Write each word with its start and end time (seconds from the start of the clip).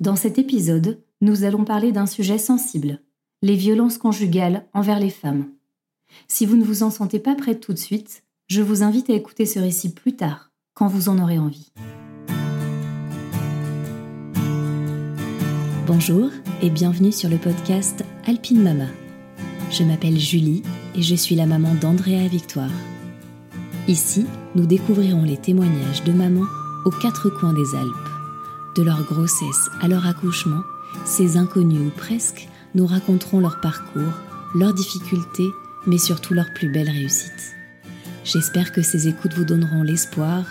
Dans 0.00 0.16
cet 0.16 0.38
épisode, 0.38 0.98
nous 1.20 1.44
allons 1.44 1.66
parler 1.66 1.92
d'un 1.92 2.06
sujet 2.06 2.38
sensible, 2.38 3.00
les 3.42 3.54
violences 3.54 3.98
conjugales 3.98 4.66
envers 4.72 4.98
les 4.98 5.10
femmes. 5.10 5.44
Si 6.26 6.46
vous 6.46 6.56
ne 6.56 6.64
vous 6.64 6.82
en 6.82 6.90
sentez 6.90 7.18
pas 7.18 7.34
prête 7.34 7.60
tout 7.60 7.74
de 7.74 7.78
suite, 7.78 8.22
je 8.48 8.62
vous 8.62 8.82
invite 8.82 9.10
à 9.10 9.12
écouter 9.12 9.44
ce 9.44 9.58
récit 9.58 9.92
plus 9.92 10.16
tard, 10.16 10.52
quand 10.72 10.86
vous 10.86 11.10
en 11.10 11.18
aurez 11.18 11.38
envie. 11.38 11.70
Bonjour 15.86 16.30
et 16.62 16.70
bienvenue 16.70 17.12
sur 17.12 17.28
le 17.28 17.36
podcast 17.36 18.02
Alpine 18.24 18.62
Mama. 18.62 18.86
Je 19.70 19.82
m'appelle 19.82 20.18
Julie 20.18 20.62
et 20.96 21.02
je 21.02 21.14
suis 21.14 21.34
la 21.34 21.44
maman 21.44 21.74
d'Andrea 21.74 22.26
Victoire. 22.26 22.72
Ici, 23.86 24.24
nous 24.54 24.64
découvrirons 24.64 25.24
les 25.24 25.36
témoignages 25.36 26.04
de 26.04 26.12
mamans 26.12 26.48
aux 26.86 26.90
quatre 26.90 27.28
coins 27.28 27.52
des 27.52 27.76
Alpes. 27.76 28.09
De 28.76 28.82
leur 28.82 29.02
grossesse 29.02 29.68
à 29.80 29.88
leur 29.88 30.06
accouchement, 30.06 30.62
ces 31.04 31.36
inconnus 31.36 31.88
ou 31.88 31.90
presque 31.90 32.48
nous 32.76 32.86
raconteront 32.86 33.40
leur 33.40 33.60
parcours, 33.60 34.12
leurs 34.54 34.74
difficultés, 34.74 35.48
mais 35.86 35.98
surtout 35.98 36.34
leurs 36.34 36.52
plus 36.54 36.70
belles 36.70 36.88
réussites. 36.88 37.54
J'espère 38.24 38.70
que 38.70 38.82
ces 38.82 39.08
écoutes 39.08 39.34
vous 39.34 39.44
donneront 39.44 39.82
l'espoir, 39.82 40.44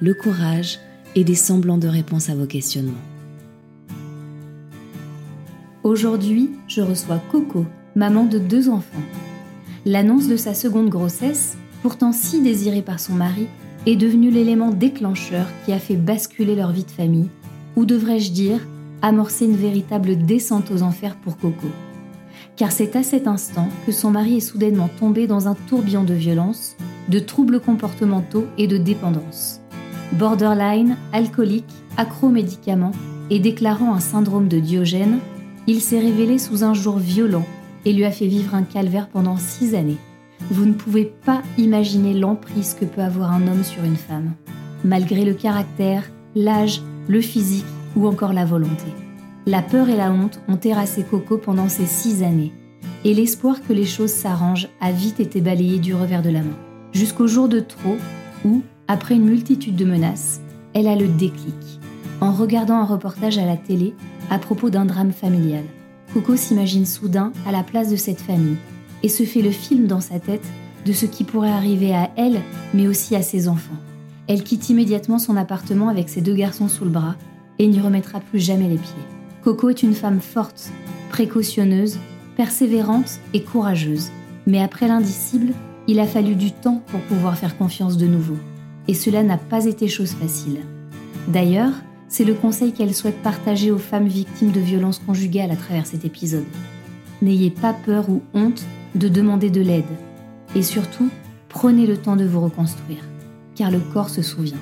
le 0.00 0.14
courage 0.14 0.78
et 1.14 1.24
des 1.24 1.34
semblants 1.34 1.76
de 1.76 1.88
réponses 1.88 2.30
à 2.30 2.34
vos 2.34 2.46
questionnements. 2.46 2.94
Aujourd'hui, 5.82 6.50
je 6.68 6.80
reçois 6.80 7.20
Coco, 7.30 7.66
maman 7.94 8.24
de 8.24 8.38
deux 8.38 8.70
enfants. 8.70 9.04
L'annonce 9.84 10.28
de 10.28 10.36
sa 10.36 10.54
seconde 10.54 10.88
grossesse, 10.88 11.58
pourtant 11.82 12.12
si 12.12 12.42
désirée 12.42 12.82
par 12.82 13.00
son 13.00 13.12
mari, 13.12 13.48
est 13.84 13.96
devenue 13.96 14.30
l'élément 14.30 14.70
déclencheur 14.70 15.46
qui 15.64 15.72
a 15.72 15.78
fait 15.78 15.96
basculer 15.96 16.56
leur 16.56 16.72
vie 16.72 16.84
de 16.84 16.90
famille, 16.90 17.28
ou 17.76 17.84
devrais-je 17.84 18.32
dire, 18.32 18.60
amorcer 19.02 19.44
une 19.44 19.56
véritable 19.56 20.16
descente 20.16 20.70
aux 20.70 20.82
enfers 20.82 21.16
pour 21.16 21.36
Coco. 21.36 21.68
Car 22.56 22.72
c'est 22.72 22.96
à 22.96 23.02
cet 23.02 23.26
instant 23.28 23.68
que 23.84 23.92
son 23.92 24.10
mari 24.10 24.38
est 24.38 24.40
soudainement 24.40 24.88
tombé 24.98 25.26
dans 25.26 25.46
un 25.46 25.54
tourbillon 25.68 26.02
de 26.02 26.14
violence, 26.14 26.76
de 27.08 27.18
troubles 27.18 27.60
comportementaux 27.60 28.46
et 28.56 28.66
de 28.66 28.78
dépendance. 28.78 29.60
Borderline, 30.12 30.96
alcoolique, 31.12 31.72
accro-médicaments 31.96 32.92
et 33.30 33.40
déclarant 33.40 33.94
un 33.94 34.00
syndrome 34.00 34.48
de 34.48 34.58
Diogène, 34.58 35.18
il 35.66 35.80
s'est 35.80 35.98
révélé 35.98 36.38
sous 36.38 36.64
un 36.64 36.74
jour 36.74 36.98
violent 36.98 37.44
et 37.84 37.92
lui 37.92 38.04
a 38.04 38.10
fait 38.10 38.26
vivre 38.26 38.54
un 38.54 38.62
calvaire 38.62 39.08
pendant 39.08 39.36
six 39.36 39.74
années. 39.74 39.98
Vous 40.50 40.64
ne 40.64 40.72
pouvez 40.72 41.12
pas 41.24 41.42
imaginer 41.58 42.14
l'emprise 42.14 42.74
que 42.78 42.84
peut 42.84 43.02
avoir 43.02 43.32
un 43.32 43.48
homme 43.48 43.64
sur 43.64 43.84
une 43.84 43.96
femme, 43.96 44.32
malgré 44.84 45.24
le 45.24 45.34
caractère, 45.34 46.04
l'âge, 46.34 46.82
le 47.08 47.20
physique 47.20 47.64
ou 47.96 48.06
encore 48.06 48.32
la 48.32 48.44
volonté. 48.44 48.92
La 49.46 49.62
peur 49.62 49.88
et 49.88 49.96
la 49.96 50.10
honte 50.10 50.40
ont 50.48 50.56
terrassé 50.56 51.04
Coco 51.04 51.38
pendant 51.38 51.68
ces 51.68 51.86
six 51.86 52.22
années, 52.22 52.52
et 53.04 53.14
l'espoir 53.14 53.62
que 53.62 53.72
les 53.72 53.86
choses 53.86 54.10
s'arrangent 54.10 54.68
a 54.80 54.90
vite 54.90 55.20
été 55.20 55.40
balayé 55.40 55.78
du 55.78 55.94
revers 55.94 56.22
de 56.22 56.30
la 56.30 56.40
main. 56.40 56.58
Jusqu'au 56.92 57.26
jour 57.26 57.48
de 57.48 57.60
trop, 57.60 57.96
où, 58.44 58.62
après 58.88 59.14
une 59.14 59.26
multitude 59.26 59.76
de 59.76 59.84
menaces, 59.84 60.40
elle 60.74 60.88
a 60.88 60.96
le 60.96 61.06
déclic, 61.06 61.54
en 62.20 62.32
regardant 62.32 62.76
un 62.76 62.84
reportage 62.84 63.38
à 63.38 63.46
la 63.46 63.56
télé 63.56 63.94
à 64.30 64.38
propos 64.38 64.70
d'un 64.70 64.84
drame 64.84 65.12
familial. 65.12 65.64
Coco 66.12 66.36
s'imagine 66.36 66.86
soudain 66.86 67.32
à 67.46 67.52
la 67.52 67.62
place 67.62 67.90
de 67.90 67.96
cette 67.96 68.20
famille 68.20 68.56
et 69.02 69.08
se 69.08 69.22
fait 69.22 69.42
le 69.42 69.50
film 69.50 69.86
dans 69.86 70.00
sa 70.00 70.18
tête 70.18 70.44
de 70.84 70.92
ce 70.92 71.06
qui 71.06 71.24
pourrait 71.24 71.50
arriver 71.50 71.94
à 71.94 72.10
elle, 72.16 72.40
mais 72.74 72.88
aussi 72.88 73.14
à 73.14 73.22
ses 73.22 73.48
enfants. 73.48 73.76
Elle 74.28 74.42
quitte 74.42 74.68
immédiatement 74.70 75.18
son 75.18 75.36
appartement 75.36 75.88
avec 75.88 76.08
ses 76.08 76.20
deux 76.20 76.34
garçons 76.34 76.68
sous 76.68 76.84
le 76.84 76.90
bras 76.90 77.14
et 77.58 77.68
n'y 77.68 77.80
remettra 77.80 78.20
plus 78.20 78.40
jamais 78.40 78.68
les 78.68 78.76
pieds. 78.76 78.94
Coco 79.42 79.70
est 79.70 79.82
une 79.82 79.94
femme 79.94 80.20
forte, 80.20 80.70
précautionneuse, 81.10 81.98
persévérante 82.36 83.20
et 83.32 83.42
courageuse. 83.42 84.10
Mais 84.46 84.60
après 84.60 84.88
l'indicible, 84.88 85.52
il 85.88 86.00
a 86.00 86.06
fallu 86.06 86.34
du 86.34 86.52
temps 86.52 86.82
pour 86.88 87.00
pouvoir 87.00 87.38
faire 87.38 87.56
confiance 87.56 87.96
de 87.96 88.06
nouveau. 88.06 88.36
Et 88.88 88.94
cela 88.94 89.22
n'a 89.22 89.38
pas 89.38 89.66
été 89.66 89.88
chose 89.88 90.12
facile. 90.12 90.60
D'ailleurs, 91.28 91.72
c'est 92.08 92.24
le 92.24 92.34
conseil 92.34 92.72
qu'elle 92.72 92.94
souhaite 92.94 93.22
partager 93.22 93.70
aux 93.70 93.78
femmes 93.78 94.06
victimes 94.06 94.52
de 94.52 94.60
violences 94.60 95.00
conjugales 95.00 95.50
à 95.50 95.56
travers 95.56 95.86
cet 95.86 96.04
épisode. 96.04 96.44
N'ayez 97.22 97.50
pas 97.50 97.72
peur 97.72 98.08
ou 98.08 98.22
honte 98.34 98.64
de 98.94 99.08
demander 99.08 99.50
de 99.50 99.60
l'aide. 99.60 99.84
Et 100.54 100.62
surtout, 100.62 101.08
prenez 101.48 101.86
le 101.86 101.96
temps 101.96 102.16
de 102.16 102.24
vous 102.24 102.40
reconstruire, 102.40 103.04
car 103.56 103.70
le 103.70 103.80
corps 103.80 104.10
se 104.10 104.22
souvient. 104.22 104.60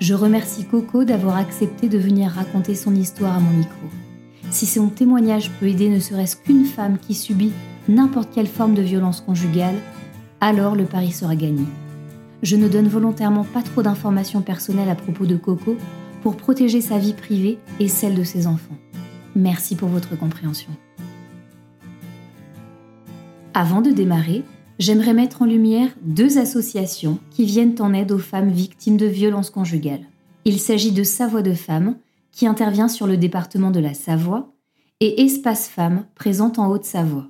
Je 0.00 0.14
remercie 0.14 0.64
Coco 0.64 1.04
d'avoir 1.04 1.36
accepté 1.36 1.88
de 1.88 1.98
venir 1.98 2.30
raconter 2.30 2.74
son 2.74 2.94
histoire 2.94 3.36
à 3.36 3.40
mon 3.40 3.50
micro. 3.50 3.86
Si 4.50 4.66
son 4.66 4.88
témoignage 4.88 5.50
peut 5.60 5.66
aider 5.66 5.88
ne 5.90 6.00
serait-ce 6.00 6.36
qu'une 6.36 6.64
femme 6.64 6.98
qui 6.98 7.14
subit 7.14 7.52
n'importe 7.88 8.30
quelle 8.34 8.46
forme 8.46 8.74
de 8.74 8.82
violence 8.82 9.20
conjugale, 9.20 9.76
alors 10.40 10.74
le 10.74 10.84
pari 10.84 11.12
sera 11.12 11.36
gagné. 11.36 11.64
Je 12.42 12.56
ne 12.56 12.68
donne 12.68 12.88
volontairement 12.88 13.44
pas 13.44 13.62
trop 13.62 13.82
d'informations 13.82 14.40
personnelles 14.40 14.88
à 14.88 14.94
propos 14.94 15.26
de 15.26 15.36
Coco 15.36 15.76
pour 16.22 16.36
protéger 16.36 16.80
sa 16.80 16.98
vie 16.98 17.12
privée 17.12 17.58
et 17.78 17.88
celle 17.88 18.14
de 18.14 18.24
ses 18.24 18.46
enfants. 18.46 18.76
Merci 19.36 19.76
pour 19.76 19.88
votre 19.88 20.16
compréhension. 20.16 20.70
Avant 23.52 23.82
de 23.82 23.90
démarrer, 23.90 24.42
j'aimerais 24.80 25.12
mettre 25.12 25.42
en 25.42 25.44
lumière 25.44 25.90
deux 26.02 26.38
associations 26.38 27.18
qui 27.30 27.44
viennent 27.44 27.76
en 27.80 27.92
aide 27.92 28.10
aux 28.12 28.18
femmes 28.18 28.50
victimes 28.50 28.96
de 28.96 29.06
violences 29.06 29.50
conjugales. 29.50 30.06
Il 30.46 30.58
s'agit 30.58 30.90
de 30.90 31.04
Savoie 31.04 31.42
de 31.42 31.52
Femmes, 31.52 31.96
qui 32.32 32.46
intervient 32.46 32.88
sur 32.88 33.06
le 33.06 33.18
département 33.18 33.70
de 33.70 33.78
la 33.78 33.92
Savoie, 33.92 34.52
et 35.00 35.22
Espace 35.22 35.68
Femmes, 35.68 36.06
présente 36.14 36.58
en 36.58 36.70
Haute-Savoie. 36.70 37.28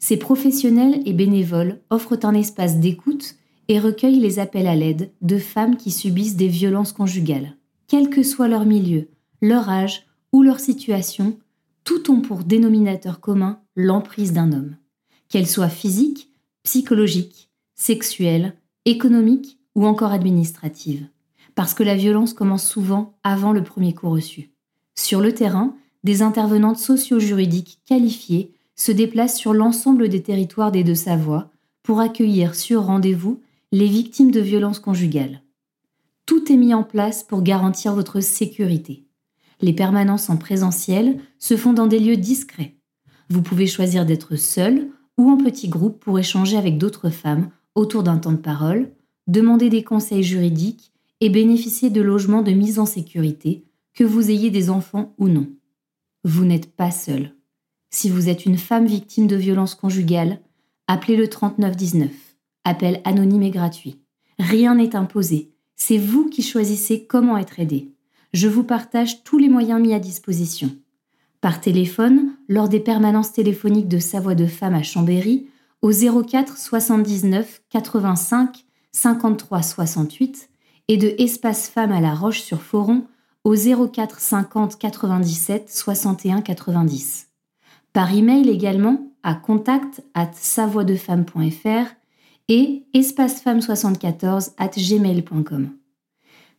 Ces 0.00 0.16
professionnels 0.16 1.00
et 1.06 1.12
bénévoles 1.12 1.80
offrent 1.90 2.18
un 2.24 2.34
espace 2.34 2.78
d'écoute 2.78 3.36
et 3.68 3.78
recueillent 3.78 4.18
les 4.18 4.40
appels 4.40 4.66
à 4.66 4.74
l'aide 4.74 5.12
de 5.22 5.38
femmes 5.38 5.76
qui 5.76 5.92
subissent 5.92 6.36
des 6.36 6.48
violences 6.48 6.92
conjugales. 6.92 7.56
Quel 7.86 8.10
que 8.10 8.24
soit 8.24 8.48
leur 8.48 8.66
milieu, 8.66 9.08
leur 9.40 9.68
âge 9.68 10.06
ou 10.32 10.42
leur 10.42 10.58
situation, 10.58 11.38
tout 11.84 12.10
ont 12.10 12.20
pour 12.20 12.42
dénominateur 12.42 13.20
commun 13.20 13.60
l'emprise 13.76 14.32
d'un 14.32 14.52
homme 14.52 14.74
qu'elle 15.30 15.46
soit 15.46 15.68
physique, 15.68 16.29
psychologique, 16.62 17.50
sexuelle, 17.74 18.54
économique 18.84 19.58
ou 19.74 19.86
encore 19.86 20.12
administrative. 20.12 21.06
Parce 21.54 21.74
que 21.74 21.82
la 21.82 21.96
violence 21.96 22.32
commence 22.32 22.66
souvent 22.66 23.14
avant 23.24 23.52
le 23.52 23.62
premier 23.62 23.94
coup 23.94 24.10
reçu. 24.10 24.50
Sur 24.94 25.20
le 25.20 25.32
terrain, 25.34 25.74
des 26.04 26.22
intervenantes 26.22 26.78
socio-juridiques 26.78 27.80
qualifiées 27.86 28.52
se 28.76 28.92
déplacent 28.92 29.36
sur 29.36 29.52
l'ensemble 29.52 30.08
des 30.08 30.22
territoires 30.22 30.72
des 30.72 30.84
Deux-Savoies 30.84 31.50
pour 31.82 32.00
accueillir 32.00 32.54
sur 32.54 32.84
rendez-vous 32.84 33.40
les 33.72 33.86
victimes 33.86 34.30
de 34.30 34.40
violences 34.40 34.78
conjugales. 34.78 35.42
Tout 36.26 36.52
est 36.52 36.56
mis 36.56 36.74
en 36.74 36.82
place 36.82 37.22
pour 37.24 37.42
garantir 37.42 37.94
votre 37.94 38.20
sécurité. 38.20 39.04
Les 39.60 39.72
permanences 39.72 40.30
en 40.30 40.36
présentiel 40.36 41.18
se 41.38 41.56
font 41.56 41.72
dans 41.72 41.86
des 41.86 41.98
lieux 41.98 42.16
discrets. 42.16 42.76
Vous 43.28 43.42
pouvez 43.42 43.66
choisir 43.66 44.06
d'être 44.06 44.36
seul 44.36 44.88
ou 45.20 45.28
en 45.28 45.36
petit 45.36 45.68
groupe 45.68 46.00
pour 46.00 46.18
échanger 46.18 46.56
avec 46.56 46.78
d'autres 46.78 47.10
femmes 47.10 47.50
autour 47.74 48.02
d'un 48.02 48.16
temps 48.16 48.32
de 48.32 48.38
parole, 48.38 48.90
demander 49.26 49.68
des 49.68 49.84
conseils 49.84 50.22
juridiques 50.22 50.92
et 51.20 51.28
bénéficier 51.28 51.90
de 51.90 52.00
logements 52.00 52.40
de 52.40 52.52
mise 52.52 52.78
en 52.78 52.86
sécurité, 52.86 53.66
que 53.92 54.02
vous 54.02 54.30
ayez 54.30 54.48
des 54.48 54.70
enfants 54.70 55.14
ou 55.18 55.28
non. 55.28 55.46
Vous 56.24 56.46
n'êtes 56.46 56.74
pas 56.74 56.90
seul. 56.90 57.34
Si 57.90 58.08
vous 58.08 58.30
êtes 58.30 58.46
une 58.46 58.56
femme 58.56 58.86
victime 58.86 59.26
de 59.26 59.36
violences 59.36 59.74
conjugales, 59.74 60.40
appelez 60.86 61.18
le 61.18 61.28
3919. 61.28 62.10
Appel 62.64 63.02
anonyme 63.04 63.42
et 63.42 63.50
gratuit. 63.50 63.98
Rien 64.38 64.76
n'est 64.76 64.96
imposé. 64.96 65.52
C'est 65.76 65.98
vous 65.98 66.30
qui 66.30 66.42
choisissez 66.42 67.04
comment 67.04 67.36
être 67.36 67.60
aidé. 67.60 67.92
Je 68.32 68.48
vous 68.48 68.64
partage 68.64 69.22
tous 69.22 69.36
les 69.36 69.50
moyens 69.50 69.82
mis 69.82 69.92
à 69.92 69.98
disposition 69.98 70.70
par 71.40 71.60
téléphone 71.60 72.32
lors 72.48 72.68
des 72.68 72.80
permanences 72.80 73.32
téléphoniques 73.32 73.88
de 73.88 73.98
Savoie 73.98 74.34
de 74.34 74.46
Femmes 74.46 74.74
à 74.74 74.82
Chambéry 74.82 75.48
au 75.82 75.90
04 75.90 76.58
79 76.58 77.62
85 77.70 78.64
53 78.92 79.62
68 79.62 80.50
et 80.88 80.96
de 80.96 81.14
Espace 81.18 81.68
Femmes 81.68 81.92
à 81.92 82.00
La 82.00 82.14
Roche-sur-Foron 82.14 83.04
au 83.44 83.54
04 83.54 84.20
50 84.20 84.78
97 84.78 85.70
61 85.70 86.42
90. 86.42 87.28
Par 87.92 88.12
email 88.12 88.48
également 88.48 89.10
à 89.22 89.34
contact 89.34 90.02
at 90.14 90.30
savoidefemme.fr 90.34 91.94
et 92.48 92.84
espacefemme74 92.94 94.52
at 94.58 94.70
gmail.com. 94.76 95.70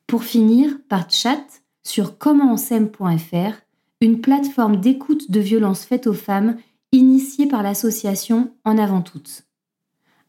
Pour 0.08 0.24
finir, 0.24 0.78
par 0.90 1.10
chat 1.10 1.44
sur 1.84 2.18
commentsem.fr 2.18 3.62
une 4.02 4.20
plateforme 4.20 4.78
d'écoute 4.78 5.30
de 5.30 5.40
violences 5.40 5.86
faites 5.86 6.08
aux 6.08 6.14
femmes 6.14 6.58
initiée 6.92 7.48
par 7.48 7.62
l'association 7.62 8.52
En 8.66 8.80
avant 8.80 9.02
toutes. 9.02 9.46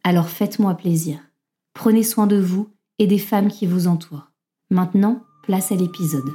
Alors 0.05 0.29
faites-moi 0.29 0.75
plaisir. 0.75 1.19
Prenez 1.73 2.03
soin 2.03 2.27
de 2.27 2.37
vous 2.37 2.69
et 2.99 3.07
des 3.07 3.19
femmes 3.19 3.49
qui 3.49 3.67
vous 3.67 3.87
entourent. 3.87 4.31
Maintenant, 4.71 5.23
place 5.43 5.73
à 5.73 5.75
l'épisode. 5.75 6.31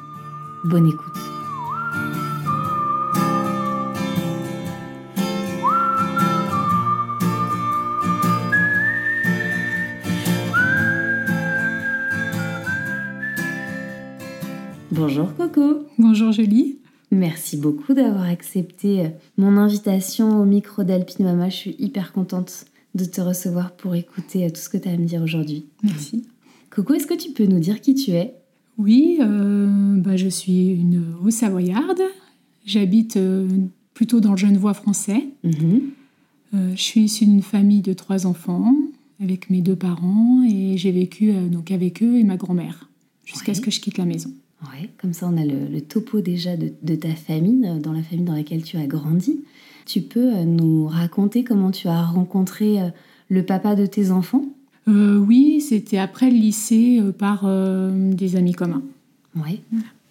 Bonne 0.65 0.87
écoute. 0.87 1.13
Bonjour 14.91 15.35
Coco. 15.35 15.85
Bonjour 15.99 16.31
Julie. 16.31 16.79
Merci 17.11 17.55
beaucoup 17.57 17.93
d'avoir 17.93 18.25
accepté 18.25 19.05
euh, 19.05 19.09
mon 19.37 19.57
invitation 19.57 20.41
au 20.41 20.45
micro 20.45 20.83
d'Alpine 20.83 21.25
Mama. 21.25 21.49
Je 21.49 21.55
suis 21.55 21.75
hyper 21.79 22.11
contente 22.11 22.65
de 22.95 23.05
te 23.05 23.21
recevoir 23.21 23.71
pour 23.71 23.95
écouter 23.95 24.45
euh, 24.45 24.49
tout 24.49 24.59
ce 24.59 24.69
que 24.69 24.77
tu 24.77 24.89
as 24.89 24.91
à 24.91 24.97
me 24.97 25.05
dire 25.05 25.21
aujourd'hui. 25.21 25.65
Merci. 25.83 26.25
Coco, 26.69 26.93
est-ce 26.93 27.07
que 27.07 27.13
tu 27.13 27.31
peux 27.31 27.45
nous 27.45 27.59
dire 27.59 27.79
qui 27.79 27.95
tu 27.95 28.11
es? 28.11 28.33
Oui, 28.77 29.19
euh, 29.21 29.95
bah, 29.97 30.17
je 30.17 30.27
suis 30.27 30.67
une 30.67 31.03
Haut-Savoyarde. 31.23 32.01
J'habite 32.65 33.17
plutôt 33.93 34.19
dans 34.19 34.31
le 34.31 34.37
Genevois 34.37 34.73
français. 34.73 35.23
Mhm. 35.43 35.81
je 36.53 36.81
suis 36.81 37.01
issue 37.01 37.25
d'une 37.25 37.41
famille 37.41 37.81
de 37.81 37.93
trois 37.93 38.27
enfants 38.27 38.75
avec 39.23 39.49
mes 39.49 39.61
deux 39.61 39.77
parents 39.77 40.43
et 40.43 40.77
j'ai 40.77 40.91
vécu 40.91 41.31
donc 41.49 41.71
avec 41.71 42.03
eux 42.03 42.17
et 42.17 42.25
ma 42.25 42.35
grand-mère 42.35 42.89
jusqu'à 43.23 43.53
ce 43.53 43.61
que 43.61 43.71
je 43.71 43.79
quitte 43.79 43.97
la 43.97 44.03
maison. 44.03 44.31
Ouais, 44.63 44.89
comme 44.99 45.13
ça 45.13 45.29
on 45.31 45.37
a 45.37 45.45
le, 45.45 45.81
topo 45.81 46.21
déjà 46.21 46.57
de, 46.57 46.95
ta 46.95 47.09
famille, 47.09 47.79
dans 47.79 47.93
la 47.93 48.01
famille 48.01 48.25
dans 48.25 48.33
laquelle 48.33 48.63
tu 48.63 48.77
as 48.77 48.87
grandi. 48.87 49.41
Tu 49.85 50.01
peux 50.01 50.35
euh, 50.35 50.43
nous 50.45 50.87
raconter 50.87 51.43
comment 51.43 51.71
tu 51.71 51.87
as 51.87 52.03
rencontré 52.03 52.81
euh, 52.81 52.89
le 53.29 53.43
papa 53.43 53.75
de 53.75 53.85
tes 53.85 54.09
enfants? 54.11 54.45
Euh, 54.87 55.17
Oui, 55.19 55.61
c'était 55.61 55.99
après 55.99 56.31
le 56.31 56.37
lycée 56.37 57.01
par 57.17 57.45
des 57.93 58.35
amis 58.35 58.53
communs. 58.53 58.81
Oui. 59.35 59.61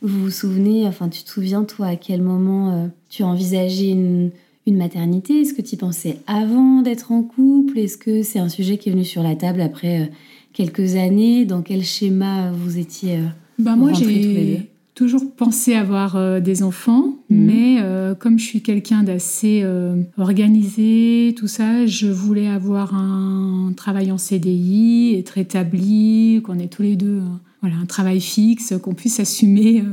Vous 0.03 0.25
vous 0.25 0.31
souvenez, 0.31 0.87
enfin 0.87 1.09
tu 1.09 1.25
te 1.25 1.31
souviens 1.31 1.65
toi 1.65 1.87
à 1.87 1.97
quel 1.97 2.23
moment 2.23 2.89
tu 3.09 3.25
envisagé 3.25 3.91
une, 3.91 4.31
une 4.67 4.77
maternité? 4.77 5.41
Est-ce 5.41 5.55
que 5.55 5.63
tu 5.63 5.75
y 5.75 5.79
pensais 5.79 6.19
avant 6.27 6.83
d'être 6.83 7.11
en 7.11 7.23
couple? 7.23 7.79
Est-ce 7.79 7.97
que 7.97 8.23
c'est 8.23 8.39
un 8.39 8.51
sujet 8.51 8.77
qui 8.77 8.91
est 8.91 8.93
venu 8.93 9.05
sur 9.05 9.23
la 9.23 9.35
table 9.35 9.63
après 9.63 10.13
quelques 10.53 10.95
années? 10.95 11.47
Dans 11.47 11.63
quel 11.63 11.83
schéma 11.83 12.53
vous 12.53 12.79
étiez 12.79 13.21
bah 13.59 13.77
moi, 13.77 13.93
j'ai 13.93 14.69
toujours 14.97 15.31
pensé 15.35 15.75
avoir 15.75 16.17
euh, 16.17 16.41
des 16.41 16.63
enfants, 16.63 17.15
mhm. 17.29 17.45
mais 17.45 17.77
euh, 17.81 18.15
comme 18.15 18.39
je 18.39 18.45
suis 18.45 18.63
quelqu'un 18.63 19.03
d'assez 19.03 19.61
euh, 19.63 20.03
organisé, 20.17 21.35
tout 21.37 21.47
ça, 21.47 21.87
je 21.87 22.09
voulais 22.09 22.49
avoir 22.49 22.95
un 22.95 23.73
travail 23.77 24.11
en 24.11 24.19
CDI, 24.19 25.15
être 25.19 25.39
établi, 25.39 26.41
qu'on 26.43 26.59
ait 26.59 26.69
tous 26.69 26.83
les 26.83 26.97
deux 26.97 27.21
voilà, 27.61 27.77
un 27.77 27.87
travail 27.87 28.21
fixe, 28.21 28.75
qu'on 28.83 28.95
puisse 28.95 29.21
assumer 29.21 29.85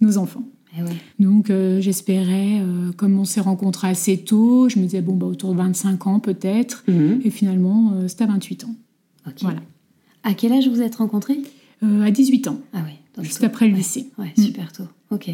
nos 0.00 0.16
enfants. 0.18 0.44
Eh 0.76 1.22
Donc 1.22 1.50
j'espérais, 1.80 2.62
comme 2.96 3.18
on 3.18 3.24
s'est 3.24 3.40
rencontrés 3.40 3.88
assez 3.88 4.18
tôt, 4.18 4.68
je 4.68 4.78
me 4.78 4.84
disais 4.84 5.00
bon 5.00 5.16
bah 5.16 5.26
autour 5.26 5.52
de 5.52 5.58
25 5.58 6.06
ans 6.06 6.20
peut-être, 6.20 6.84
mhm. 6.88 7.20
et 7.24 7.30
finalement 7.30 7.94
c'était 8.06 8.24
à 8.24 8.28
28 8.28 8.64
ans. 8.64 8.74
Voilà. 9.40 9.60
À 10.24 10.34
quel 10.34 10.52
âge 10.52 10.68
vous 10.68 10.82
êtes 10.82 10.96
rencontrés? 10.96 11.38
Euh, 11.82 12.02
à 12.02 12.10
18 12.10 12.48
ans. 12.48 12.60
Ah 12.72 12.82
oui. 12.86 13.24
Juste 13.24 13.44
après 13.44 13.68
le 13.68 13.74
lycée. 13.74 14.08
Ouais, 14.18 14.32
mm. 14.36 14.42
super 14.42 14.72
tôt. 14.72 14.84
Ok. 15.10 15.30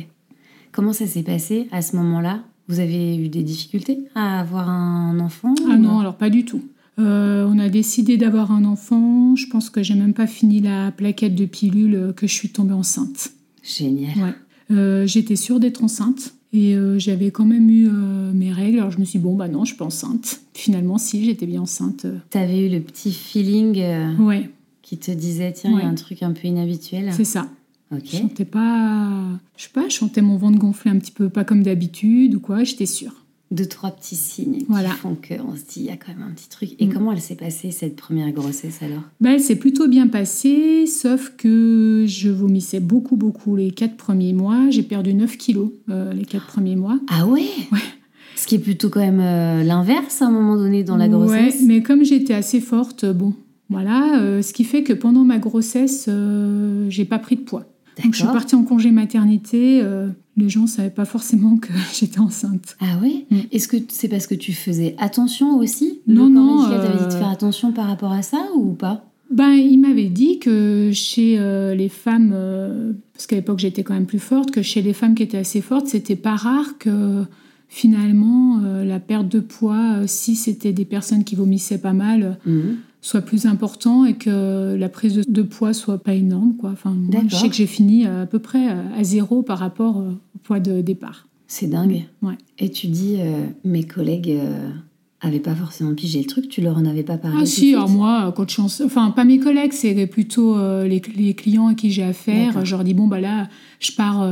Comment 0.73 0.93
ça 0.93 1.07
s'est 1.07 1.23
passé 1.23 1.69
à 1.71 1.83
ce 1.83 1.97
moment-là? 1.97 2.43
Vous 2.69 2.81
avez 2.81 3.17
eu 3.17 3.29
des 3.29 3.43
difficultés 3.43 4.01
à 4.15 4.41
avoir 4.41 4.69
un 4.69 5.21
enfant 5.21 5.55
Ah 5.71 5.77
non, 5.77 6.01
alors 6.01 6.17
pas 6.17 6.31
du 6.31 6.45
tout. 6.45 6.63
Euh, 6.99 7.47
on 7.49 7.59
a 7.59 7.69
décidé 7.69 8.17
d'avoir 8.17 8.51
un 8.51 8.65
enfant. 8.65 9.37
Je 9.37 9.47
pense 9.47 9.71
que 9.71 9.83
j'ai 9.83 9.95
même 9.95 10.15
pas 10.15 10.27
fini 10.27 10.61
la 10.61 10.91
plaquette 10.91 11.35
de 11.35 11.47
pilule 11.47 12.13
que 12.17 12.27
je 12.27 12.33
suis 12.33 12.49
tombée 12.49 12.73
enceinte. 12.73 13.31
Génial. 13.63 14.19
Ouais. 14.19 14.35
Euh, 14.77 15.07
j'étais 15.07 15.37
sûre 15.37 15.61
d'être 15.61 15.85
enceinte 15.85 16.35
et 16.53 16.75
j'avais 16.97 17.31
quand 17.31 17.45
même 17.45 17.69
eu 17.69 17.89
mes 18.35 18.51
règles. 18.51 18.79
Alors 18.79 18.91
je 18.91 18.99
me 18.99 19.05
suis 19.05 19.19
dit, 19.19 19.25
bon, 19.25 19.35
bah 19.35 19.47
non, 19.47 19.65
je 19.65 19.69
suis 19.69 19.77
pas 19.77 19.85
enceinte. 19.85 20.41
Finalement, 20.55 20.97
si, 20.97 21.25
j'étais 21.25 21.45
bien 21.45 21.61
enceinte. 21.61 22.07
Tu 22.31 22.39
avais 22.39 22.67
eu 22.67 22.71
le 22.71 22.81
petit 22.81 23.13
feeling 23.13 23.79
Ouais 24.19 24.51
qui 24.87 24.99
te 24.99 25.11
disait 25.11 25.53
tiens, 25.53 25.73
il 25.73 25.79
y 25.81 25.83
a 25.83 25.89
un 25.89 25.97
truc 25.97 26.23
un 26.23 26.31
peu 26.31 26.47
inhabituel. 26.47 27.11
C'est 27.13 27.25
ça. 27.25 27.49
Ok. 27.93 28.03
Je 28.05 28.19
chantais 28.19 28.45
pas, 28.45 29.11
je 29.57 29.65
sais 29.65 29.71
pas, 29.73 29.89
je 29.89 29.95
chantais 29.95 30.23
mon 30.23 30.37
ventre 30.37 30.59
gonflé 30.59 30.93
un 30.93 30.99
petit 30.99 31.11
peu, 31.11 31.29
pas 31.29 31.43
comme 31.43 31.65
d'habitude 31.65 32.37
ou 32.37 32.41
quoi, 32.41 32.63
j'étais 32.63 32.87
sûre. 32.87 33.13
Deux, 33.51 33.67
trois 33.67 33.91
petits 33.91 34.17
signes 34.17 34.65
voilà. 34.69 34.91
qui 34.91 34.97
font 34.97 35.17
qu'on 35.17 35.57
se 35.57 35.63
dit, 35.63 35.81
il 35.81 35.85
y 35.87 35.91
a 35.91 35.97
quand 35.97 36.13
même 36.13 36.25
un 36.29 36.33
petit 36.33 36.49
truc. 36.49 36.71
Et 36.79 36.87
mm. 36.87 36.93
comment 36.93 37.13
elle 37.13 37.21
s'est 37.21 37.35
passée, 37.35 37.73
cette 37.73 37.97
première 37.97 38.31
grossesse 38.31 38.81
alors? 38.81 39.03
Ben, 39.21 39.33
Elle 39.33 39.41
s'est 39.41 39.57
plutôt 39.57 39.89
bien 39.89 40.07
passée, 40.07 40.87
sauf 40.87 41.33
que 41.37 42.05
je 42.07 42.29
vomissais 42.29 42.81
beaucoup, 42.81 43.17
beaucoup 43.17 43.57
les 43.57 43.73
quatre 43.73 43.97
premiers 43.97 44.35
mois. 44.35 44.71
J'ai 44.71 44.83
perdu 44.85 45.15
9 45.15 45.37
kilos 45.37 45.71
euh, 45.91 46.13
les 46.13 46.25
quatre 46.25 46.47
premiers 46.47 46.77
mois. 46.77 46.99
Ah 47.09 47.27
ouais? 47.27 47.47
Ouais. 47.73 47.79
Ce 48.37 48.47
qui 48.47 48.57
est 48.57 48.61
plutôt 48.61 48.91
quand 48.91 49.01
même 49.01 49.21
euh, 49.21 49.65
l'inverse 49.65 50.23
à 50.23 50.27
un 50.27 50.31
moment 50.31 50.57
donné 50.57 50.85
dans 50.85 50.97
la 50.97 51.09
grossesse. 51.09 51.61
Ouais, 51.61 51.67
mais 51.67 51.83
comme 51.83 52.05
j'étais 52.05 52.35
assez 52.35 52.61
forte, 52.61 53.05
bon, 53.05 53.33
voilà, 53.69 54.21
euh, 54.21 54.43
ce 54.43 54.53
qui 54.53 54.65
fait 54.65 54.83
que 54.83 54.93
pendant 54.93 55.25
ma 55.25 55.39
grossesse, 55.39 56.07
euh, 56.09 56.87
j'ai 56.89 57.05
pas 57.05 57.19
pris 57.19 57.37
de 57.37 57.41
poids. 57.41 57.65
Donc 58.03 58.13
je 58.13 58.19
suis 58.19 58.27
partie 58.27 58.55
en 58.55 58.63
congé 58.63 58.91
maternité. 58.91 59.81
Euh, 59.83 60.09
les 60.37 60.51
gens 60.51 60.67
savaient 60.67 60.91
pas 60.91 61.07
forcément 61.07 61.57
que 61.61 61.73
j'étais 61.95 62.21
enceinte. 62.21 62.77
Ah 62.81 62.99
oui 63.03 63.25
mm. 63.31 63.37
Est-ce 63.53 63.69
que 63.69 63.77
c'est 63.89 64.09
parce 64.09 64.27
que 64.27 64.35
tu 64.35 64.53
faisais 64.53 64.95
attention 64.99 65.59
aussi? 65.59 66.01
Non, 66.07 66.29
non. 66.29 66.65
Tu 66.65 66.71
t'avait 66.71 66.99
dit 66.99 67.05
de 67.05 67.19
faire 67.19 67.31
attention 67.31 67.73
par 67.73 67.87
rapport 67.87 68.13
à 68.13 68.23
ça 68.23 68.47
ou 68.55 68.73
pas? 68.73 69.05
Ben, 69.31 69.51
il 69.55 69.79
m'avait 69.79 70.09
dit 70.09 70.39
que 70.39 70.91
chez 70.93 71.37
les 71.77 71.89
femmes, 71.89 72.33
parce 73.13 73.27
qu'à 73.27 73.35
l'époque 73.35 73.59
j'étais 73.59 73.83
quand 73.83 73.95
même 73.95 74.07
plus 74.07 74.21
forte, 74.21 74.53
que 74.53 74.63
chez 74.63 74.83
les 74.83 74.93
femmes 74.93 75.17
qui 75.17 75.25
étaient 75.25 75.39
assez 75.39 75.61
fortes, 75.61 75.89
c'était 75.89 76.15
pas 76.15 76.37
rare 76.37 76.79
que 76.79 77.25
finalement 77.69 78.61
la 78.85 79.01
perte 79.01 79.27
de 79.27 79.41
poids, 79.41 80.07
si 80.07 80.37
c'était 80.37 80.73
des 80.73 80.85
personnes 80.85 81.25
qui 81.25 81.35
vomissaient 81.35 81.79
pas 81.79 81.93
mal, 81.93 82.39
mm 82.47 82.75
soit 83.07 83.21
plus 83.21 83.47
important 83.47 84.05
et 84.05 84.15
que 84.15 84.75
la 84.75 84.89
prise 84.89 85.23
de, 85.29 85.43
poids 85.43 85.73
soit 85.73 85.99
pas 85.99 86.15
énorme. 86.15 86.55
Quoi. 86.57 86.71
Enfin, 86.73 86.97
je 87.29 87.37
sais 87.37 87.49
que 87.49 87.55
j'ai 87.55 87.69
fini 87.69 88.05
à, 88.05 88.27
peu 88.27 88.41
près 88.41 88.69
à 88.69 89.05
zéro 89.05 89.43
par 89.43 89.59
rapport 89.59 89.99
euh, 89.99 90.11
au 90.35 90.39
poids 90.43 90.59
de 90.59 90.81
départ. 90.81 91.29
C'est 91.47 91.69
dingue. 91.69 92.03
Ouais. 92.21 92.35
Et 92.59 92.69
tu 92.69 92.89
dis, 92.89 93.19
euh, 93.21 93.47
mes 93.65 93.85
collègues 93.85 94.31
euh, 94.31 94.71
avaient 95.21 95.39
pas 95.39 95.55
forcément 95.55 95.95
pigé 95.95 96.19
le 96.19 96.25
truc, 96.25 96.49
tu 96.49 96.61
leur 96.61 96.79
en 96.79 96.85
avais 96.85 97.05
pas 97.05 97.17
parlé 97.17 97.39
Ah 97.43 97.47
si, 97.47 97.75
alors 97.75 97.89
moi, 97.89 98.35
quand 98.37 98.51
je 98.51 98.61
suis 98.69 98.83
enfin 98.83 99.13
pas 99.13 99.25
mes 99.25 99.39
collègues, 99.39 99.73
c'est 99.73 100.09
plutôt 100.09 100.59
les, 100.83 101.01
les, 101.15 101.35
clients 101.35 101.69
à 101.69 101.75
qui 101.75 101.93
j'ai 101.93 102.03
affaire. 102.03 102.65
Je 102.65 102.75
leur 102.75 102.83
dis, 102.83 102.95
bon, 102.95 103.07
bah 103.07 103.21
là, 103.21 103.49
je 103.79 103.93
pars 103.93 104.29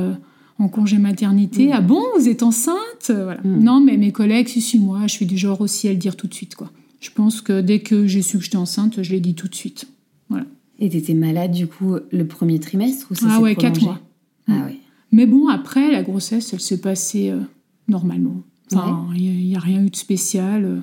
en 0.58 0.68
congé 0.68 0.98
maternité. 0.98 1.68
Mm. 1.68 1.72
Ah 1.74 1.80
bon, 1.80 2.02
vous 2.18 2.28
êtes 2.28 2.42
enceinte? 2.42 3.06
Voilà. 3.06 3.40
Mm. 3.44 3.62
Non, 3.62 3.80
mais 3.80 3.96
mes 3.96 4.10
collègues, 4.10 4.48
si, 4.48 4.60
si, 4.60 4.80
moi, 4.80 5.02
je 5.06 5.12
suis 5.12 5.26
du 5.26 5.38
genre 5.38 5.60
aussi 5.60 5.86
à 5.86 5.92
le 5.92 5.98
dire 5.98 6.16
tout 6.16 6.26
de 6.26 6.34
suite, 6.34 6.56
quoi. 6.56 6.72
Je 7.04 7.10
pense 7.10 7.42
que 7.42 7.60
dès 7.60 7.80
que 7.80 8.06
j'ai 8.06 8.22
su 8.22 8.38
que 8.38 8.44
j'étais 8.44 8.56
enceinte, 8.56 9.02
je 9.02 9.10
l'ai 9.10 9.20
dit 9.20 9.34
tout 9.34 9.46
de 9.46 9.54
suite. 9.54 9.86
Voilà. 10.30 10.46
Et 10.78 10.88
tu 10.88 10.96
étais 10.96 11.12
malade 11.12 11.52
du 11.52 11.66
coup 11.66 11.96
le 12.10 12.26
premier 12.26 12.58
trimestre 12.58 13.08
ou 13.10 13.14
ça 13.14 13.26
Ah 13.28 13.40
ouais, 13.40 13.54
quatre 13.54 13.82
mois. 13.82 14.00
Ah 14.48 14.64
ouais. 14.64 14.78
Mais 15.12 15.26
bon, 15.26 15.48
après, 15.48 15.90
la 15.90 16.02
grossesse, 16.02 16.54
elle 16.54 16.60
s'est 16.60 16.80
passée 16.80 17.28
euh, 17.28 17.40
normalement. 17.88 18.42
Enfin, 18.72 19.06
il 19.14 19.48
n'y 19.48 19.54
a, 19.54 19.60
rien 19.60 19.84
eu 19.84 19.90
de 19.90 19.96
spécial. 19.96 20.64
Euh. 20.64 20.78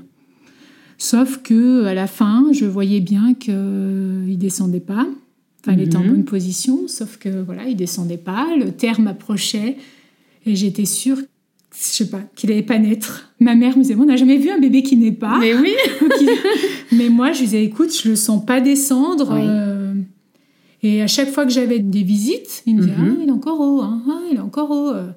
Sauf 0.99 1.41
que 1.41 1.85
à 1.85 1.95
la 1.95 2.05
fin, 2.05 2.49
je 2.53 2.65
voyais 2.65 2.99
bien 2.99 3.33
qu'il 3.33 3.55
ne 3.55 4.35
descendait 4.35 4.79
pas. 4.79 5.07
Enfin, 5.59 5.73
il 5.73 5.81
était 5.81 5.97
en 5.97 6.03
mhm. 6.03 6.09
bonne 6.09 6.25
position, 6.25 6.87
sauf 6.87 7.17
que 7.17 7.41
voilà, 7.41 7.65
il 7.67 7.75
descendait 7.75 8.17
pas. 8.17 8.55
Le 8.55 8.71
terme 8.71 9.07
approchait 9.07 9.75
et 10.45 10.55
j'étais 10.55 10.85
sûre 10.85 11.17
je 11.73 11.79
sais 11.79 12.09
pas, 12.09 12.21
qu'il 12.35 12.49
n'allait 12.49 12.63
pas 12.63 12.77
naître. 12.77 13.31
Ma 13.39 13.55
mère 13.55 13.77
me 13.77 13.83
disait, 13.83 13.95
on 13.95 14.05
n'a 14.05 14.17
jamais 14.17 14.37
vu 14.37 14.49
un 14.49 14.59
bébé 14.59 14.83
qui 14.83 14.97
naît 14.97 15.11
pas. 15.11 15.37
Mais 15.39 15.55
oui. 15.55 15.73
Mais 16.91 17.09
moi, 17.09 17.31
je 17.31 17.39
disais, 17.39 17.63
écoute, 17.63 17.95
je 17.95 18.09
le 18.09 18.15
sens 18.15 18.45
pas 18.45 18.59
descendre. 18.59 19.29
Euh. 19.31 19.93
Et 20.83 21.01
à 21.01 21.07
chaque 21.07 21.29
fois 21.29 21.45
que 21.45 21.51
j'avais 21.51 21.79
des 21.79 22.03
visites, 22.03 22.63
il 22.65 22.75
me 22.75 22.81
disait, 22.81 22.97
mhm. 22.97 23.15
ah, 23.17 23.21
il 23.23 23.29
est 23.29 23.31
encore 23.31 23.59
haut, 23.61 23.81
hein. 23.81 24.01
ah, 24.09 24.19
il 24.31 24.37
est 24.37 24.41
encore 24.41 24.71
haut. 24.71 24.89
Euh. 24.89 25.11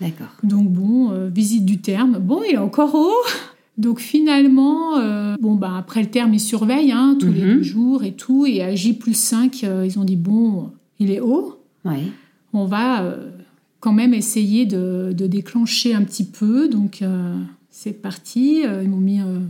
D'accord. 0.00 0.34
Donc 0.42 0.68
bon, 0.68 1.12
euh, 1.12 1.28
visite 1.28 1.64
du 1.64 1.78
terme, 1.78 2.18
bon, 2.18 2.42
il 2.48 2.54
est 2.54 2.58
encore 2.58 2.94
haut. 2.94 3.24
Donc 3.78 4.00
finalement, 4.00 4.98
bon, 5.40 5.54
bah, 5.54 5.74
après 5.78 6.00
le 6.00 6.08
terme, 6.08 6.32
ils 6.34 6.40
surveillent 6.40 6.92
hein, 6.92 7.16
tous 7.18 7.30
les 7.30 7.44
mhm. 7.44 7.54
deux 7.54 7.62
jours 7.62 8.04
et 8.04 8.12
tout. 8.12 8.46
Et 8.46 8.62
à 8.62 8.74
J 8.74 8.94
plus 8.94 9.16
5, 9.16 9.62
ils 9.62 9.98
ont 9.98 10.04
dit, 10.04 10.16
bon, 10.16 10.70
il 10.98 11.10
est 11.10 11.20
haut. 11.20 11.60
Ouais. 11.84 12.04
On 12.52 12.66
va 12.66 13.16
quand 13.84 13.92
même 13.92 14.14
essayer 14.14 14.64
de, 14.64 15.12
déclencher 15.12 15.94
un 15.94 16.02
petit 16.04 16.24
peu. 16.24 16.68
Donc, 16.68 17.02
euh, 17.02 17.36
c'est 17.68 17.92
parti. 17.92 18.62
Euh, 18.64 18.82
ils 18.82 18.88
m'ont 18.88 18.96
mis 18.96 19.20
euh, 19.20 19.40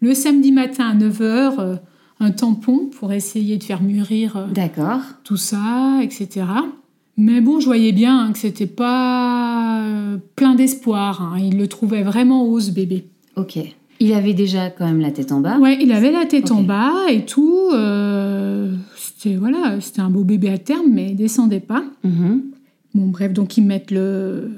le 0.00 0.14
samedi 0.14 0.50
matin 0.50 0.88
à 0.88 0.94
9h 0.94 1.78
un 2.18 2.30
tampon 2.30 2.88
pour 2.98 3.12
essayer 3.12 3.58
de 3.58 3.64
faire 3.64 3.82
mûrir 3.82 4.48
tout 5.24 5.36
ça, 5.36 5.98
etc. 6.02 6.46
Mais 7.18 7.42
bon, 7.42 7.60
je 7.60 7.66
voyais 7.66 7.92
bien 7.92 8.18
hein, 8.18 8.32
que 8.32 8.38
c'était 8.38 8.66
pas 8.66 9.84
plein 10.36 10.54
d'espoir. 10.54 11.20
Hein. 11.20 11.38
Il 11.38 11.58
le 11.58 11.66
trouvait 11.66 12.02
vraiment 12.02 12.46
haut, 12.46 12.60
ce 12.60 12.70
bébé. 12.70 13.04
Ok. 13.36 13.58
Il 14.00 14.14
avait 14.14 14.34
déjà 14.34 14.70
quand 14.70 14.86
même 14.86 15.00
la 15.00 15.10
tête 15.10 15.32
en 15.32 15.40
bas. 15.40 15.58
Ouais, 15.58 15.76
il 15.82 15.92
avait 15.92 16.12
la 16.12 16.24
tête 16.24 16.50
en 16.50 16.62
bas 16.62 16.94
et 17.10 17.26
tout. 17.26 17.68
c'était 18.96 19.36
voilà, 19.36 19.80
c'était 19.80 20.00
un 20.00 20.10
beau 20.10 20.24
bébé 20.24 20.48
à 20.48 20.56
terme, 20.56 20.86
mais 20.90 21.10
il 21.10 21.16
descendait 21.16 21.60
pas. 21.60 21.84
Mm-hmm. 22.06 22.51
Bon, 22.94 23.06
bref, 23.06 23.32
donc 23.32 23.56
ils 23.56 23.64
mettent 23.64 23.90
le, 23.90 24.50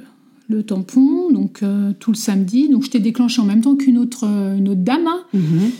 le 0.49 0.63
tampon, 0.63 1.31
donc 1.31 1.63
euh, 1.63 1.93
tout 1.99 2.11
le 2.11 2.17
samedi. 2.17 2.69
Donc 2.69 2.85
je 2.85 2.91
t'ai 2.91 2.99
déclenché 2.99 3.41
en 3.41 3.45
même 3.45 3.61
temps 3.61 3.77
qu'une 3.77 3.99
autre, 3.99 4.25
euh, 4.27 4.57
une 4.57 4.69
autre 4.69 4.83
dame. 4.83 5.09
Mhm. 5.33 5.71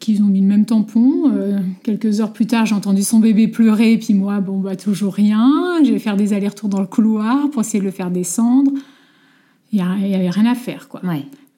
qu'ils 0.00 0.20
ont 0.22 0.26
mis 0.26 0.40
le 0.40 0.48
même 0.48 0.64
tampon. 0.64 1.30
Euh, 1.32 1.58
quelques 1.84 2.20
heures 2.20 2.32
plus 2.32 2.46
tard, 2.46 2.66
j'ai 2.66 2.74
entendu 2.74 3.02
son 3.02 3.20
bébé 3.20 3.46
pleurer, 3.46 3.92
et 3.92 3.98
puis 3.98 4.14
moi, 4.14 4.40
bon, 4.40 4.58
bah, 4.58 4.74
toujours 4.74 5.14
rien. 5.14 5.52
Je 5.84 5.92
vais 5.92 6.00
faire 6.00 6.16
des 6.16 6.32
allers-retours 6.32 6.68
dans 6.68 6.80
le 6.80 6.88
couloir 6.88 7.50
pour 7.50 7.60
essayer 7.60 7.78
de 7.78 7.84
le 7.84 7.92
faire 7.92 8.10
descendre. 8.10 8.72
Il 9.72 9.82
n'y 9.82 10.14
avait 10.14 10.30
rien 10.30 10.46
à 10.46 10.54
faire, 10.54 10.88
quoi. 10.88 11.02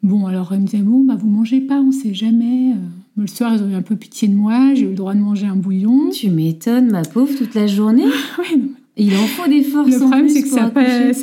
Bon, 0.03 0.27
alors 0.27 0.51
ils 0.53 0.61
me 0.61 0.67
disaient, 0.67 0.83
bon, 0.83 1.05
bah, 1.05 1.17
vous 1.19 1.29
mangez 1.29 1.61
pas, 1.61 1.81
on 1.81 1.91
sait 1.91 2.13
jamais. 2.13 2.75
Le 3.17 3.27
soir, 3.27 3.55
ils 3.55 3.63
ont 3.63 3.71
eu 3.71 3.75
un 3.75 3.83
peu 3.83 3.97
pitié 3.97 4.29
de 4.29 4.35
moi, 4.35 4.75
j'ai 4.75 4.83
eu 4.83 4.91
le 4.91 4.95
droit 4.95 5.15
de 5.15 5.21
manger 5.21 5.47
un 5.47 5.57
bouillon. 5.57 6.11
Tu 6.11 6.31
m'étonnes, 6.31 6.91
ma 6.91 7.03
pauvre, 7.03 7.35
toute 7.37 7.55
la 7.55 7.67
journée. 7.67 8.05
ouais, 8.39 8.61
il 8.99 9.15
en 9.15 9.27
faut 9.27 9.49
des 9.49 9.63
forces. 9.63 9.91
Le 9.91 9.99
problème, 9.99 10.29
c'est 10.29 10.43
que 10.43 10.49
ça 10.49 10.71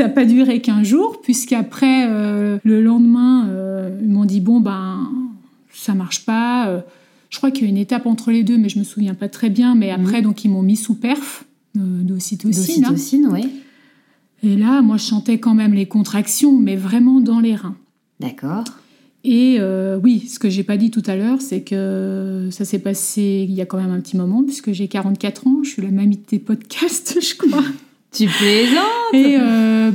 n'a 0.04 0.10
pas, 0.10 0.26
duré 0.26 0.62
qu'un 0.62 0.84
jour, 0.84 1.22
puisqu'après, 1.22 2.08
euh, 2.08 2.58
le 2.64 2.82
lendemain, 2.82 3.50
ils 4.02 4.08
m'ont 4.08 4.26
dit, 4.26 4.40
bon, 4.40 4.60
ben, 4.60 5.10
ça 5.86 5.94
marche 5.94 6.26
pas. 6.26 6.68
Euh, 6.68 6.82
je 7.30 7.38
crois 7.38 7.52
qu'il 7.52 7.64
y 7.64 7.68
a 7.68 7.70
une 7.70 7.78
étape 7.78 8.06
entre 8.06 8.32
les 8.32 8.44
deux, 8.44 8.58
mais 8.58 8.70
je 8.70 8.80
me 8.80 8.84
souviens 8.84 9.14
pas 9.14 9.30
très 9.30 9.50
bien. 9.50 9.76
Mais 9.76 9.92
après, 9.92 10.18
mhm. 10.18 10.24
donc 10.24 10.46
ils 10.46 10.50
m'ont 10.50 10.64
mis 10.64 10.76
sous 10.76 10.96
perf 10.96 11.46
euh, 11.78 11.80
d'ocytocine. 12.02 12.84
D'ocytocine, 12.84 13.30
oui. 13.32 13.50
Et 14.44 14.56
là, 14.56 14.82
moi, 14.82 14.98
je 14.98 15.04
sentais 15.04 15.40
quand 15.40 15.54
même 15.54 15.74
les 15.74 15.86
contractions, 15.86 16.58
mais 16.58 16.76
vraiment 16.76 17.20
dans 17.20 17.40
les 17.40 17.56
reins. 17.56 17.76
D'accord. 18.20 18.64
Et 19.26 19.58
euh, 19.60 20.00
oui, 20.02 20.28
ce 20.30 20.38
que 20.38 20.50
j'ai 20.50 20.64
pas 20.64 20.78
dit 20.78 20.92
tout 20.92 21.02
à 21.08 21.16
l'heure, 21.16 21.42
c'est 21.42 21.62
que 21.62 22.48
ça 22.52 22.64
s'est 22.64 22.80
passé 22.80 23.46
il 23.50 23.56
y 23.56 23.62
a 23.62 23.66
quand 23.66 23.82
même 23.82 23.92
un 23.92 24.00
petit 24.00 24.16
moment, 24.16 24.44
puisque 24.44 24.72
j'ai 24.72 24.88
44 24.88 25.48
ans, 25.48 25.64
je 25.64 25.70
suis 25.72 25.82
la 25.82 25.90
mamie 25.90 26.18
de 26.18 26.22
tes 26.22 26.38
podcasts, 26.38 27.18
je 27.22 27.36
crois. 27.36 27.64
tu 28.12 28.28
plaisantes 28.28 29.14
Et 29.14 29.38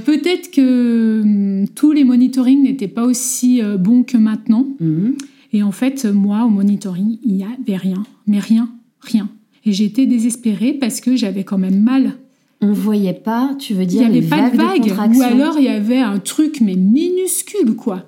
peut-être 0.04 0.50
que 0.50 1.20
hum, 1.22 1.68
tous 1.76 1.92
les 1.92 2.02
monitorings 2.02 2.64
n'étaient 2.64 2.88
pas 2.88 3.04
aussi 3.04 3.62
bons 3.78 4.02
que 4.02 4.16
maintenant. 4.16 4.66
Mhm. 4.80 5.14
Et 5.52 5.62
en 5.62 5.72
fait, 5.72 6.04
moi, 6.04 6.44
au 6.44 6.48
monitoring, 6.48 7.18
il 7.24 7.34
n'y 7.34 7.44
avait 7.44 7.76
rien. 7.76 8.02
Mais 8.26 8.40
rien, 8.40 8.68
rien. 9.00 9.28
Et 9.64 9.72
j'étais 9.72 10.06
désespérée 10.06 10.72
parce 10.72 11.00
que 11.00 11.16
j'avais 11.16 11.44
quand 11.44 11.58
même 11.58 11.80
mal. 11.80 12.14
On 12.60 12.72
voyait 12.72 13.14
pas, 13.14 13.54
tu 13.58 13.74
veux 13.74 13.86
dire, 13.86 14.02
il 14.02 14.10
n'y 14.10 14.18
avait 14.18 14.26
pas 14.26 14.50
de 14.50 14.56
vague. 14.56 15.16
ou 15.16 15.22
alors 15.22 15.56
il 15.58 15.64
y 15.64 15.68
avait 15.68 15.98
un 16.00 16.18
truc, 16.18 16.60
mais 16.60 16.74
minuscule, 16.74 17.74
quoi. 17.74 18.04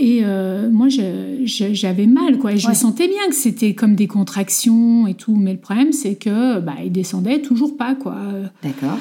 Et 0.00 0.20
euh, 0.22 0.70
moi, 0.70 0.86
j'avais 0.88 2.06
mal, 2.06 2.38
quoi. 2.38 2.52
Et 2.52 2.58
je 2.58 2.72
sentais 2.72 3.08
bien 3.08 3.28
que 3.28 3.34
c'était 3.34 3.74
comme 3.74 3.96
des 3.96 4.06
contractions 4.06 5.08
et 5.08 5.14
tout. 5.14 5.34
Mais 5.34 5.52
le 5.52 5.58
problème, 5.58 5.92
c'est 5.92 6.14
que 6.14 6.60
bah, 6.60 6.74
il 6.84 6.92
descendait 6.92 7.42
toujours 7.42 7.76
pas, 7.76 7.96
quoi. 7.96 8.16
D'accord. 8.62 8.98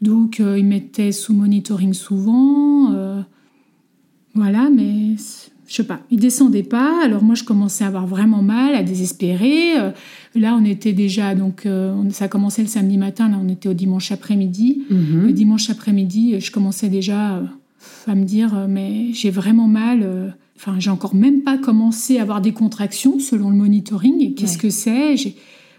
Donc, 0.00 0.38
euh, 0.38 0.56
il 0.56 0.64
mettait 0.64 1.10
sous 1.10 1.34
monitoring 1.34 1.94
souvent. 1.94 2.92
Euh, 2.92 3.20
voilà, 4.34 4.70
mais 4.70 5.16
je 5.66 5.74
sais 5.74 5.82
pas, 5.82 5.98
il 6.12 6.20
descendait 6.20 6.62
pas. 6.62 7.04
Alors 7.04 7.24
moi, 7.24 7.34
je 7.34 7.42
commençais 7.42 7.82
à 7.82 7.88
avoir 7.88 8.06
vraiment 8.06 8.42
mal, 8.42 8.76
à 8.76 8.84
désespérer. 8.84 9.76
Euh, 9.80 9.90
là, 10.36 10.56
on 10.60 10.64
était 10.64 10.92
déjà, 10.92 11.34
donc 11.34 11.66
ça 12.10 12.26
a 12.26 12.28
commencé 12.28 12.62
le 12.62 12.68
samedi 12.68 12.98
matin, 12.98 13.28
là, 13.28 13.38
on 13.42 13.48
était 13.48 13.68
au 13.68 13.74
dimanche 13.74 14.12
après-midi. 14.12 14.84
Mhm. 14.90 15.26
Le 15.26 15.32
dimanche 15.32 15.70
après-midi, 15.70 16.38
je 16.38 16.52
commençais 16.52 16.88
déjà 16.88 17.42
à 18.06 18.14
me 18.14 18.24
dire, 18.24 18.66
mais 18.68 19.12
j'ai 19.12 19.30
vraiment 19.30 19.66
mal. 19.66 20.34
Enfin, 20.56 20.76
j'ai 20.78 20.90
encore 20.90 21.14
même 21.14 21.42
pas 21.42 21.58
commencé 21.58 22.18
à 22.18 22.22
avoir 22.22 22.40
des 22.40 22.52
contractions 22.52 23.18
selon 23.18 23.50
le 23.50 23.56
monitoring. 23.56 24.34
Qu'est-ce 24.34 24.58
que 24.58 24.70
c'est? 24.70 25.16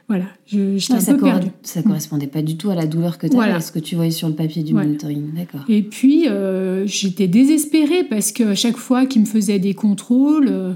Voilà, 0.08 0.26
je, 0.46 0.78
j'étais 0.78 0.94
un 1.10 1.16
peu 1.16 1.22
perdue. 1.22 1.48
Ça 1.64 1.84
correspondait 1.84 2.28
pas 2.28 2.42
du 2.42 2.56
tout 2.56 2.70
à 2.70 2.76
la 2.76 2.88
douleur 2.88 3.18
que 3.18 3.28
tu 3.28 3.38
avais, 3.38 3.52
à 3.52 3.60
ce 3.60 3.74
que 3.74 3.80
tu 3.80 3.96
voyais 3.96 4.12
sur 4.12 4.30
le 4.30 4.36
papier 4.36 4.64
du 4.64 4.74
monitoring. 4.74 5.34
D'accord. 5.36 5.66
Et 5.68 5.84
puis, 5.84 6.30
euh, 6.30 6.88
j'étais 6.88 7.28
désespérée 7.28 8.06
parce 8.06 8.32
que 8.32 8.54
chaque 8.54 8.78
fois 8.78 9.06
qu'il 9.06 9.22
me 9.22 9.26
faisait 9.26 9.60
des 9.60 9.74
contrôles, 9.74 10.48
euh, 10.50 10.74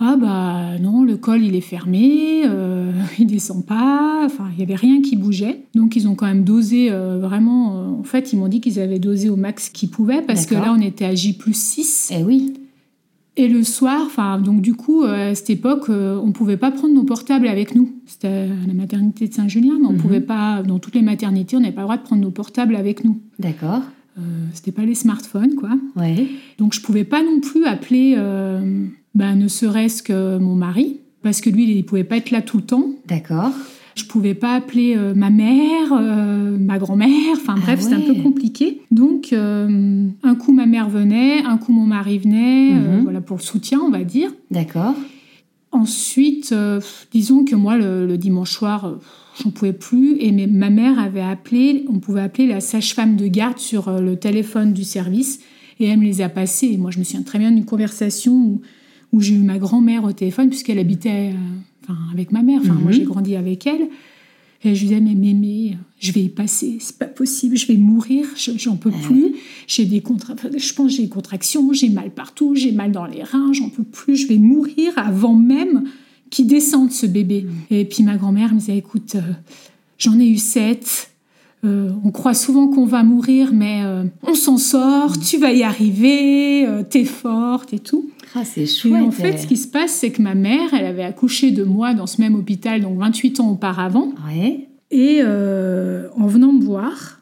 ah 0.00 0.16
bah 0.16 0.78
non, 0.80 1.04
le 1.04 1.16
col 1.16 1.44
il 1.44 1.54
est 1.54 1.60
fermé, 1.60 2.42
euh, 2.46 2.90
il 3.18 3.26
descend 3.26 3.64
pas, 3.64 4.22
enfin 4.24 4.48
il 4.54 4.60
y 4.60 4.62
avait 4.62 4.74
rien 4.74 5.02
qui 5.02 5.16
bougeait. 5.16 5.62
Donc 5.74 5.94
ils 5.94 6.08
ont 6.08 6.14
quand 6.14 6.26
même 6.26 6.44
dosé 6.44 6.90
euh, 6.90 7.18
vraiment. 7.18 7.98
en 7.98 8.02
fait, 8.02 8.32
ils 8.32 8.38
m'ont 8.38 8.48
dit 8.48 8.60
qu'ils 8.60 8.80
avaient 8.80 8.98
dosé 8.98 9.28
au 9.28 9.36
max 9.36 9.68
qu'ils 9.68 9.90
pouvaient 9.90 10.22
parce 10.22 10.46
que 10.46 10.54
là 10.54 10.74
on 10.76 10.80
était 10.80 11.04
à 11.04 11.14
J 11.14 11.34
plus 11.34 11.54
6. 11.54 12.12
Eh 12.16 12.22
oui. 12.22 12.54
Et 13.36 13.48
le 13.48 13.62
soir, 13.62 14.02
enfin, 14.04 14.38
donc 14.38 14.60
du 14.60 14.74
coup, 14.74 15.02
euh, 15.02 15.30
à 15.30 15.34
cette 15.34 15.50
époque, 15.50 15.88
euh, 15.88 16.18
on 16.22 16.26
ne 16.26 16.32
pouvait 16.32 16.56
pas 16.56 16.70
prendre 16.70 16.92
nos 16.92 17.04
portables 17.04 17.46
avec 17.46 17.74
nous. 17.74 17.90
C'était 18.04 18.28
à 18.28 18.66
la 18.66 18.74
maternité 18.74 19.28
de 19.28 19.32
Saint-Julien, 19.32 19.78
mais 19.80 19.86
on 19.86 19.92
mhm. 19.92 19.98
pouvait 19.98 20.20
pas, 20.20 20.62
dans 20.62 20.78
toutes 20.78 20.94
les 20.94 21.02
maternités, 21.02 21.56
on 21.56 21.60
n'avait 21.60 21.72
pas 21.72 21.80
le 21.82 21.86
droit 21.86 21.96
de 21.96 22.02
prendre 22.02 22.22
nos 22.22 22.30
portables 22.30 22.74
avec 22.74 23.04
nous. 23.04 23.18
D'accord. 23.38 23.82
Euh, 24.18 24.20
c'était 24.52 24.72
pas 24.72 24.84
les 24.84 24.96
smartphones, 24.96 25.54
quoi. 25.54 25.70
Ouais. 25.96 26.26
Donc 26.58 26.74
je 26.74 26.82
pouvais 26.82 27.04
pas 27.04 27.22
non 27.22 27.40
plus 27.40 27.64
appeler, 27.64 28.16
ben, 29.14 29.36
ne 29.36 29.48
serait-ce 29.48 30.02
que 30.02 30.38
mon 30.38 30.54
mari, 30.54 31.00
parce 31.22 31.40
que 31.40 31.50
lui, 31.50 31.70
il 31.70 31.76
ne 31.76 31.82
pouvait 31.82 32.04
pas 32.04 32.16
être 32.16 32.30
là 32.30 32.42
tout 32.42 32.58
le 32.58 32.64
temps. 32.64 32.90
D'accord. 33.06 33.52
Je 33.96 34.04
pouvais 34.04 34.34
pas 34.34 34.54
appeler 34.54 34.96
euh, 34.96 35.14
ma 35.14 35.30
mère, 35.30 35.92
euh, 35.92 36.56
ma 36.58 36.78
grand-mère, 36.78 37.32
enfin 37.32 37.54
ah 37.56 37.60
bref, 37.60 37.80
c'était 37.80 37.96
un 37.96 38.00
peu 38.00 38.14
compliqué. 38.22 38.80
Donc, 38.90 39.32
euh, 39.32 40.06
un 40.22 40.34
coup 40.36 40.52
ma 40.52 40.66
mère 40.66 40.88
venait, 40.88 41.42
un 41.42 41.58
coup 41.58 41.72
mon 41.72 41.84
mari 41.84 42.18
venait, 42.18 42.72
mhm. 42.72 43.02
voilà, 43.02 43.20
pour 43.20 43.36
le 43.36 43.42
soutien, 43.42 43.80
on 43.80 43.90
va 43.90 44.04
dire. 44.04 44.32
D'accord. 44.50 44.94
Ensuite, 45.72 46.54
disons 47.12 47.44
que 47.44 47.54
moi, 47.54 47.76
le, 47.76 48.16
dimanche 48.16 48.50
soir, 48.50 48.98
j'en 49.40 49.50
pouvais 49.50 49.72
plus, 49.72 50.16
et 50.18 50.32
ma 50.32 50.68
mère 50.70 50.98
avait 50.98 51.20
appelé, 51.20 51.84
on 51.88 52.00
pouvait 52.00 52.22
appeler 52.22 52.48
la 52.48 52.60
sage-femme 52.60 53.14
de 53.16 53.28
garde 53.28 53.58
sur 53.58 54.00
le 54.00 54.16
téléphone 54.16 54.72
du 54.72 54.82
service, 54.82 55.40
et 55.78 55.86
elle 55.86 56.00
me 56.00 56.04
les 56.04 56.22
a 56.22 56.28
passés. 56.28 56.68
Et 56.72 56.76
moi, 56.76 56.90
je 56.90 56.98
me 56.98 57.04
souviens 57.04 57.22
très 57.22 57.38
bien 57.38 57.52
d'une 57.52 57.64
conversation 57.64 58.32
où, 58.34 58.60
où 59.12 59.20
j'ai 59.20 59.34
eu 59.34 59.42
ma 59.42 59.58
grand-mère 59.58 60.04
au 60.04 60.12
téléphone, 60.12 60.48
puisqu'elle 60.48 60.78
habitait 60.78 61.32
avec 62.12 62.32
ma 62.32 62.42
mère. 62.42 62.60
Enfin, 62.62 62.74
moi, 62.74 62.92
j'ai 62.92 63.02
mhm. 63.02 63.08
grandi 63.08 63.36
avec 63.36 63.66
elle. 63.66 63.88
Et 64.62 64.74
je 64.74 64.80
lui 64.80 64.88
disais, 64.88 65.00
mais 65.00 65.14
mémé, 65.14 65.78
je 65.98 66.12
vais 66.12 66.20
y 66.20 66.28
passer, 66.28 66.76
c'est 66.80 66.98
pas 66.98 67.06
possible, 67.06 67.56
je 67.56 67.66
vais 67.66 67.78
mourir, 67.78 68.26
j'en 68.56 68.76
peux 68.76 68.90
plus. 68.90 69.36
J'ai 69.66 69.86
des 69.86 70.02
je 70.04 70.74
pense 70.74 70.92
j'ai 70.92 71.04
des 71.04 71.08
contractions, 71.08 71.72
j'ai 71.72 71.88
mal 71.88 72.10
partout, 72.10 72.54
j'ai 72.54 72.70
mal 72.70 72.92
dans 72.92 73.06
les 73.06 73.22
reins, 73.22 73.54
j'en 73.54 73.70
peux 73.70 73.84
plus, 73.84 74.16
je 74.16 74.26
vais 74.26 74.36
mourir 74.36 74.92
avant 74.96 75.34
même 75.34 75.84
qu'il 76.28 76.46
descende 76.46 76.92
ce 76.92 77.06
bébé. 77.06 77.46
Mhm. 77.46 77.78
Et 77.78 77.84
puis 77.86 78.02
ma 78.02 78.18
grand-mère 78.18 78.52
me 78.52 78.58
disait, 78.58 78.76
écoute, 78.76 79.14
euh, 79.14 79.32
j'en 79.96 80.20
ai 80.20 80.28
eu 80.28 80.36
sept. 80.36 81.10
Euh, 81.64 81.90
on 82.04 82.10
croit 82.10 82.34
souvent 82.34 82.68
qu'on 82.68 82.86
va 82.86 83.02
mourir, 83.02 83.52
mais 83.54 83.80
euh, 83.82 84.04
on 84.22 84.34
s'en 84.34 84.58
sort, 84.58 85.12
mhm. 85.12 85.22
tu 85.22 85.38
vas 85.38 85.52
y 85.52 85.62
arriver, 85.62 86.68
t'es 86.90 87.06
forte 87.06 87.72
et 87.72 87.78
tout. 87.78 88.10
Ah, 88.34 88.44
c'est 88.44 88.66
chouette. 88.66 89.02
Et 89.02 89.04
en 89.04 89.10
fait, 89.10 89.38
ce 89.38 89.46
qui 89.46 89.56
se 89.56 89.68
passe, 89.68 89.92
c'est 89.92 90.10
que 90.10 90.22
ma 90.22 90.34
mère, 90.34 90.72
elle 90.72 90.86
avait 90.86 91.04
accouché 91.04 91.50
de 91.50 91.64
moi 91.64 91.94
dans 91.94 92.06
ce 92.06 92.20
même 92.20 92.34
hôpital, 92.34 92.80
donc 92.80 92.98
28 92.98 93.40
ans 93.40 93.50
auparavant. 93.50 94.12
Ouais. 94.28 94.68
Et 94.90 95.20
euh, 95.22 96.08
en 96.16 96.26
venant 96.26 96.52
me 96.52 96.62
voir, 96.62 97.20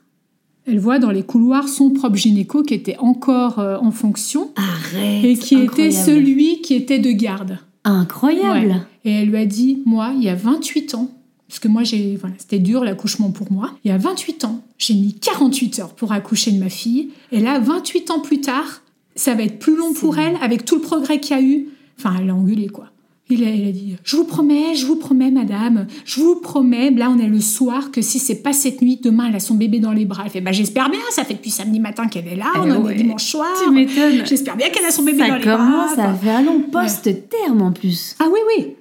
elle 0.66 0.78
voit 0.78 0.98
dans 0.98 1.10
les 1.10 1.22
couloirs 1.22 1.68
son 1.68 1.90
propre 1.90 2.16
gynéco 2.16 2.62
qui 2.62 2.74
était 2.74 2.96
encore 2.98 3.58
euh, 3.58 3.78
en 3.78 3.90
fonction. 3.90 4.50
Arrête 4.56 5.24
Et 5.24 5.36
qui 5.36 5.56
était 5.56 5.90
celui 5.90 6.60
qui 6.60 6.74
était 6.74 6.98
de 6.98 7.10
garde. 7.10 7.58
Incroyable 7.84 8.82
Et 9.04 9.10
elle 9.10 9.28
lui 9.28 9.38
a 9.38 9.46
dit, 9.46 9.82
moi, 9.86 10.12
il 10.14 10.22
y 10.22 10.28
a 10.28 10.34
28 10.34 10.94
ans, 10.94 11.10
parce 11.48 11.58
que 11.58 11.68
moi, 11.68 11.84
j'ai, 11.84 12.16
voilà, 12.16 12.34
c'était 12.38 12.58
dur 12.58 12.84
l'accouchement 12.84 13.30
pour 13.30 13.50
moi. 13.50 13.70
Il 13.84 13.88
y 13.90 13.94
a 13.94 13.98
28 13.98 14.44
ans, 14.44 14.60
j'ai 14.76 14.94
mis 14.94 15.14
48 15.14 15.78
heures 15.78 15.94
pour 15.94 16.12
accoucher 16.12 16.52
de 16.52 16.58
ma 16.58 16.68
fille. 16.68 17.10
Et 17.32 17.40
là, 17.40 17.58
28 17.58 18.10
ans 18.10 18.20
plus 18.20 18.42
tard, 18.42 18.82
ça 19.18 19.34
va 19.34 19.42
être 19.42 19.58
plus 19.58 19.76
long 19.76 19.92
pour 19.92 20.18
elle 20.18 20.36
avec 20.40 20.64
tout 20.64 20.76
le 20.76 20.80
progrès 20.80 21.18
qu'il 21.18 21.36
y 21.36 21.40
a 21.40 21.42
eu. 21.42 21.68
Enfin, 21.98 22.14
elle 22.20 22.30
a 22.30 22.34
engueulé, 22.34 22.68
quoi. 22.68 22.86
Il 23.30 23.44
a, 23.44 23.48
a, 23.48 23.72
dit 23.72 23.96
Je 24.04 24.16
vous 24.16 24.24
promets, 24.24 24.74
je 24.74 24.86
vous 24.86 24.96
promets, 24.96 25.30
madame, 25.30 25.86
je 26.06 26.20
vous 26.20 26.36
promets. 26.36 26.90
Là, 26.90 27.10
on 27.10 27.18
est 27.18 27.26
le 27.26 27.40
soir, 27.40 27.90
que 27.90 28.00
si 28.00 28.18
c'est 28.18 28.42
pas 28.42 28.54
cette 28.54 28.80
nuit, 28.80 28.98
demain, 29.02 29.26
elle 29.28 29.34
a 29.34 29.40
son 29.40 29.56
bébé 29.56 29.80
dans 29.80 29.92
les 29.92 30.06
bras. 30.06 30.22
Elle 30.24 30.30
fait 30.30 30.40
bah, 30.40 30.52
J'espère 30.52 30.88
bien, 30.88 31.00
ça 31.10 31.24
fait 31.24 31.34
depuis 31.34 31.50
samedi 31.50 31.80
matin 31.80 32.06
qu'elle 32.06 32.28
est 32.28 32.36
là, 32.36 32.46
on 32.56 32.70
en 32.70 32.88
est 32.88 32.94
dimanche 32.94 33.24
soir. 33.24 33.48
Tu 33.62 33.70
m'étonnes. 33.70 34.24
J'espère 34.24 34.56
bien 34.56 34.70
qu'elle 34.70 34.84
a 34.84 34.92
son 34.92 35.02
bébé 35.02 35.18
dans 35.18 35.34
les 35.36 35.44
bras. 35.44 35.88
Ça 35.90 35.96
commence 35.96 35.98
à 35.98 36.14
faire 36.14 36.42
long 36.42 36.60
post-terme 36.60 37.60
en 37.60 37.72
plus. 37.72 38.16
Ah 38.20 38.28
oui, 38.32 38.40
oui. 38.56 38.74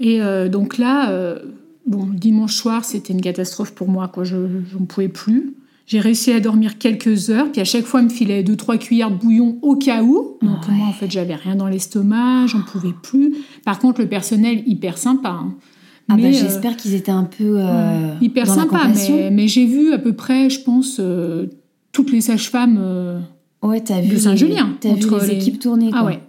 Et 0.00 0.20
euh, 0.20 0.48
donc 0.48 0.76
là, 0.76 1.10
euh, 1.10 1.38
bon, 1.86 2.06
dimanche 2.12 2.54
soir, 2.54 2.84
c'était 2.84 3.12
une 3.12 3.22
catastrophe 3.22 3.72
pour 3.72 3.88
moi, 3.88 4.08
quoi. 4.08 4.24
Je 4.24 4.36
n'en 4.36 4.84
pouvais 4.86 5.08
plus. 5.08 5.54
J'ai 5.90 5.98
réussi 5.98 6.30
à 6.30 6.38
dormir 6.38 6.78
quelques 6.78 7.30
heures, 7.30 7.50
puis 7.50 7.60
à 7.60 7.64
chaque 7.64 7.84
fois, 7.84 7.98
elle 7.98 8.06
me 8.06 8.10
filait 8.10 8.44
deux, 8.44 8.54
trois 8.54 8.78
cuillères 8.78 9.10
de 9.10 9.16
bouillon 9.16 9.58
au 9.60 9.74
cas 9.74 10.04
où. 10.04 10.38
Donc 10.40 10.68
moi, 10.68 10.86
en 10.86 10.92
fait, 10.92 11.10
j'avais 11.10 11.34
rien 11.34 11.56
dans 11.56 11.66
l'estomac, 11.66 12.46
j'en 12.46 12.62
pouvais 12.62 12.94
plus. 13.02 13.34
Par 13.64 13.80
contre, 13.80 14.00
le 14.00 14.06
personnel, 14.06 14.62
hyper 14.66 14.98
sympa. 14.98 15.30
Hein. 15.30 15.54
Ah 16.08 16.14
bah, 16.14 16.30
j'espère 16.30 16.76
qu'ils 16.76 16.94
étaient 16.94 17.10
un 17.10 17.24
peu 17.24 17.56
euh, 17.56 18.14
hyper 18.20 18.46
sympa, 18.46 18.86
mais, 18.86 19.30
mais 19.32 19.48
j'ai 19.48 19.66
vu 19.66 19.92
à 19.92 19.98
peu 19.98 20.12
près, 20.12 20.48
je 20.48 20.60
pense, 20.60 20.98
euh, 21.00 21.46
toutes 21.90 22.12
les 22.12 22.20
sages-femmes 22.20 22.78
euh, 22.80 23.18
ouais, 23.64 23.80
de 23.80 24.16
Saint-Julien. 24.16 24.76
T'as 24.80 24.94
vu 24.94 25.10
les, 25.10 25.30
équipes 25.32 25.58
tournées. 25.58 25.90
Ah 25.92 26.04
ouais. 26.04 26.20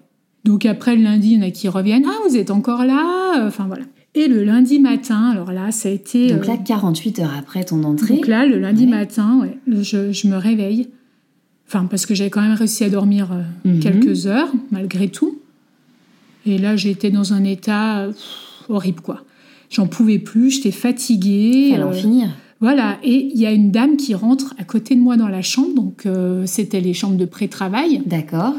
Donc 0.43 0.65
après 0.65 0.95
le 0.95 1.03
lundi, 1.03 1.33
il 1.33 1.39
y 1.39 1.43
en 1.43 1.47
a 1.47 1.51
qui 1.51 1.67
reviennent. 1.67 2.07
Ah, 2.07 2.17
vous 2.27 2.35
êtes 2.35 2.49
encore 2.49 2.83
là 2.83 3.45
Enfin 3.45 3.65
voilà. 3.67 3.83
Et 4.13 4.27
le 4.27 4.43
lundi 4.43 4.79
matin, 4.79 5.29
alors 5.29 5.51
là, 5.53 5.71
ça 5.71 5.87
a 5.87 5.91
été... 5.91 6.33
Donc 6.33 6.45
là, 6.45 6.57
48 6.57 7.19
euh, 7.19 7.23
heures 7.23 7.35
après 7.37 7.63
ton 7.63 7.83
entrée. 7.83 8.15
Donc 8.15 8.27
là, 8.27 8.45
le 8.45 8.59
lundi 8.59 8.85
matin, 8.85 9.39
ouais, 9.41 9.57
je, 9.81 10.11
je, 10.11 10.27
me 10.27 10.35
réveille. 10.35 10.89
Enfin, 11.67 11.85
parce 11.85 12.05
que 12.05 12.13
j'avais 12.13 12.29
quand 12.29 12.41
même 12.41 12.53
réussi 12.53 12.83
à 12.83 12.89
dormir 12.89 13.31
euh, 13.31 13.43
mhm. 13.69 13.79
quelques 13.79 14.27
heures, 14.27 14.51
malgré 14.69 15.07
tout. 15.07 15.39
Et 16.45 16.57
là, 16.57 16.75
j'étais 16.75 17.09
dans 17.09 17.33
un 17.33 17.45
état 17.45 18.09
horrible, 18.67 18.99
quoi. 19.01 19.23
J'en 19.69 19.87
pouvais 19.87 20.19
plus, 20.19 20.49
j'étais 20.51 20.71
fatiguée. 20.71 21.69
Fallait 21.71 21.83
en 21.83 21.93
finir. 21.93 22.29
Voilà, 22.59 22.99
et 23.03 23.31
il 23.33 23.39
y 23.39 23.45
a 23.45 23.51
une 23.51 23.71
dame 23.71 23.95
qui 23.95 24.13
rentre 24.13 24.53
à 24.57 24.63
côté 24.63 24.95
de 24.95 24.99
moi 24.99 25.17
dans 25.17 25.27
la 25.27 25.41
chambre, 25.41 25.73
donc 25.73 26.07
c'était 26.45 26.79
les 26.79 26.93
chambres 26.93 27.17
de 27.17 27.25
pré-travail. 27.25 28.03
D'accord. 28.05 28.53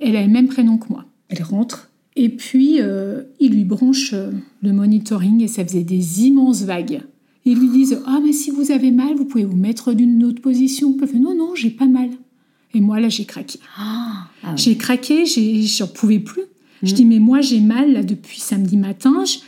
Elle 0.00 0.16
a 0.16 0.22
le 0.22 0.28
même 0.28 0.48
prénom 0.48 0.76
que 0.76 0.88
moi. 0.90 1.04
Elle 1.28 1.42
rentre, 1.42 1.85
et 2.16 2.28
puis 2.30 2.78
il 3.40 3.50
lui 3.50 3.64
branche 3.64 4.14
le 4.62 4.72
monitoring, 4.72 5.42
et 5.42 5.48
ça 5.48 5.64
faisait 5.64 5.84
des 5.84 6.22
immenses 6.24 6.62
vagues. 6.62 7.00
Ils 7.44 7.58
lui 7.58 7.68
disent 7.68 7.98
Ah, 8.06 8.18
mais 8.24 8.32
si 8.32 8.50
vous 8.50 8.70
avez 8.72 8.90
mal, 8.90 9.14
vous 9.16 9.24
pouvez 9.24 9.44
vous 9.44 9.56
mettre 9.56 9.92
d'une 9.92 10.24
autre 10.24 10.42
position. 10.42 10.96
Elle 11.00 11.06
fait 11.08 11.18
Non, 11.18 11.34
non, 11.36 11.54
j'ai 11.54 11.70
pas 11.70 11.86
mal. 11.86 12.10
Et 12.74 12.80
moi, 12.80 12.98
là, 13.00 13.08
j'ai 13.08 13.24
craqué. 13.24 13.58
Ah, 13.78 14.26
ah 14.42 14.48
oui. 14.50 14.54
J'ai 14.56 14.76
craqué, 14.76 15.24
j'en 15.26 15.86
pouvais 15.86 16.18
plus. 16.18 16.42
Je 16.82 16.92
Mm. 16.92 16.94
dis 16.96 17.04
Mais 17.04 17.18
moi, 17.20 17.40
j'ai 17.40 17.60
mal 17.60 17.92
là 17.92 18.02
depuis 18.02 18.40
samedi 18.40 18.76
matin. 18.76 19.24
Je- 19.24 19.38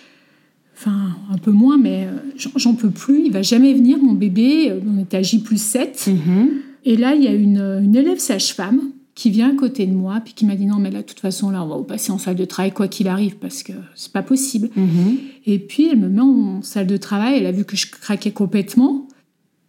Enfin, 0.81 1.09
un 1.33 1.39
peu 1.39 1.51
moins, 1.51 1.77
mais 1.77 2.07
euh, 2.07 2.13
j'en- 2.55 2.75
peux 2.75 2.91
plus. 2.91 3.25
Il 3.27 3.33
va 3.33 3.43
jamais 3.43 3.75
venir, 3.75 3.99
mon 3.99 4.13
bébé. 4.13 4.71
Euh, 4.71 4.81
On 4.89 4.99
est 5.01 5.13
à 5.13 5.21
J 5.23 5.41
plus 5.41 5.61
7. 5.61 6.09
Mhm. 6.09 6.51
Et 6.85 6.97
là, 6.97 7.17
il 7.17 7.25
y 7.25 7.27
a 7.27 7.35
une, 7.35 7.59
une 7.83 7.97
élève 7.97 8.19
sage-femme 8.21 8.81
qui 9.19 9.31
vient 9.31 9.51
à 9.51 9.55
côté 9.55 9.85
de 9.85 9.93
moi, 9.93 10.21
puis 10.25 10.33
qui 10.33 10.47
m'a 10.47 10.55
dit 10.55 10.65
Non, 10.65 10.77
mais 10.77 10.93
là, 10.93 11.03
de 11.03 11.07
toute 11.07 11.19
façon, 11.19 11.51
là, 11.51 11.65
on 11.65 11.67
va 11.67 11.77
vous 11.77 11.83
passer 11.83 12.13
en 12.13 12.19
salle 12.19 12.37
de 12.37 12.45
travail, 12.45 12.71
quoi 12.71 12.87
qu'il 12.87 13.09
arrive, 13.09 13.35
parce 13.39 13.65
que 13.65 13.73
c'est 13.97 14.13
pas 14.13 14.23
possible. 14.23 14.71
Mhm. 14.77 15.19
Et 15.45 15.59
puis, 15.59 15.89
elle 15.89 15.99
me 15.99 16.09
met 16.09 16.21
en 16.21 16.63
salle 16.63 16.87
de 16.87 16.97
travail. 16.97 17.39
Elle 17.39 17.47
a 17.47 17.51
vu 17.51 17.65
que 17.65 17.77
je 17.77 17.91
craquais 17.91 18.31
complètement. 18.31 19.09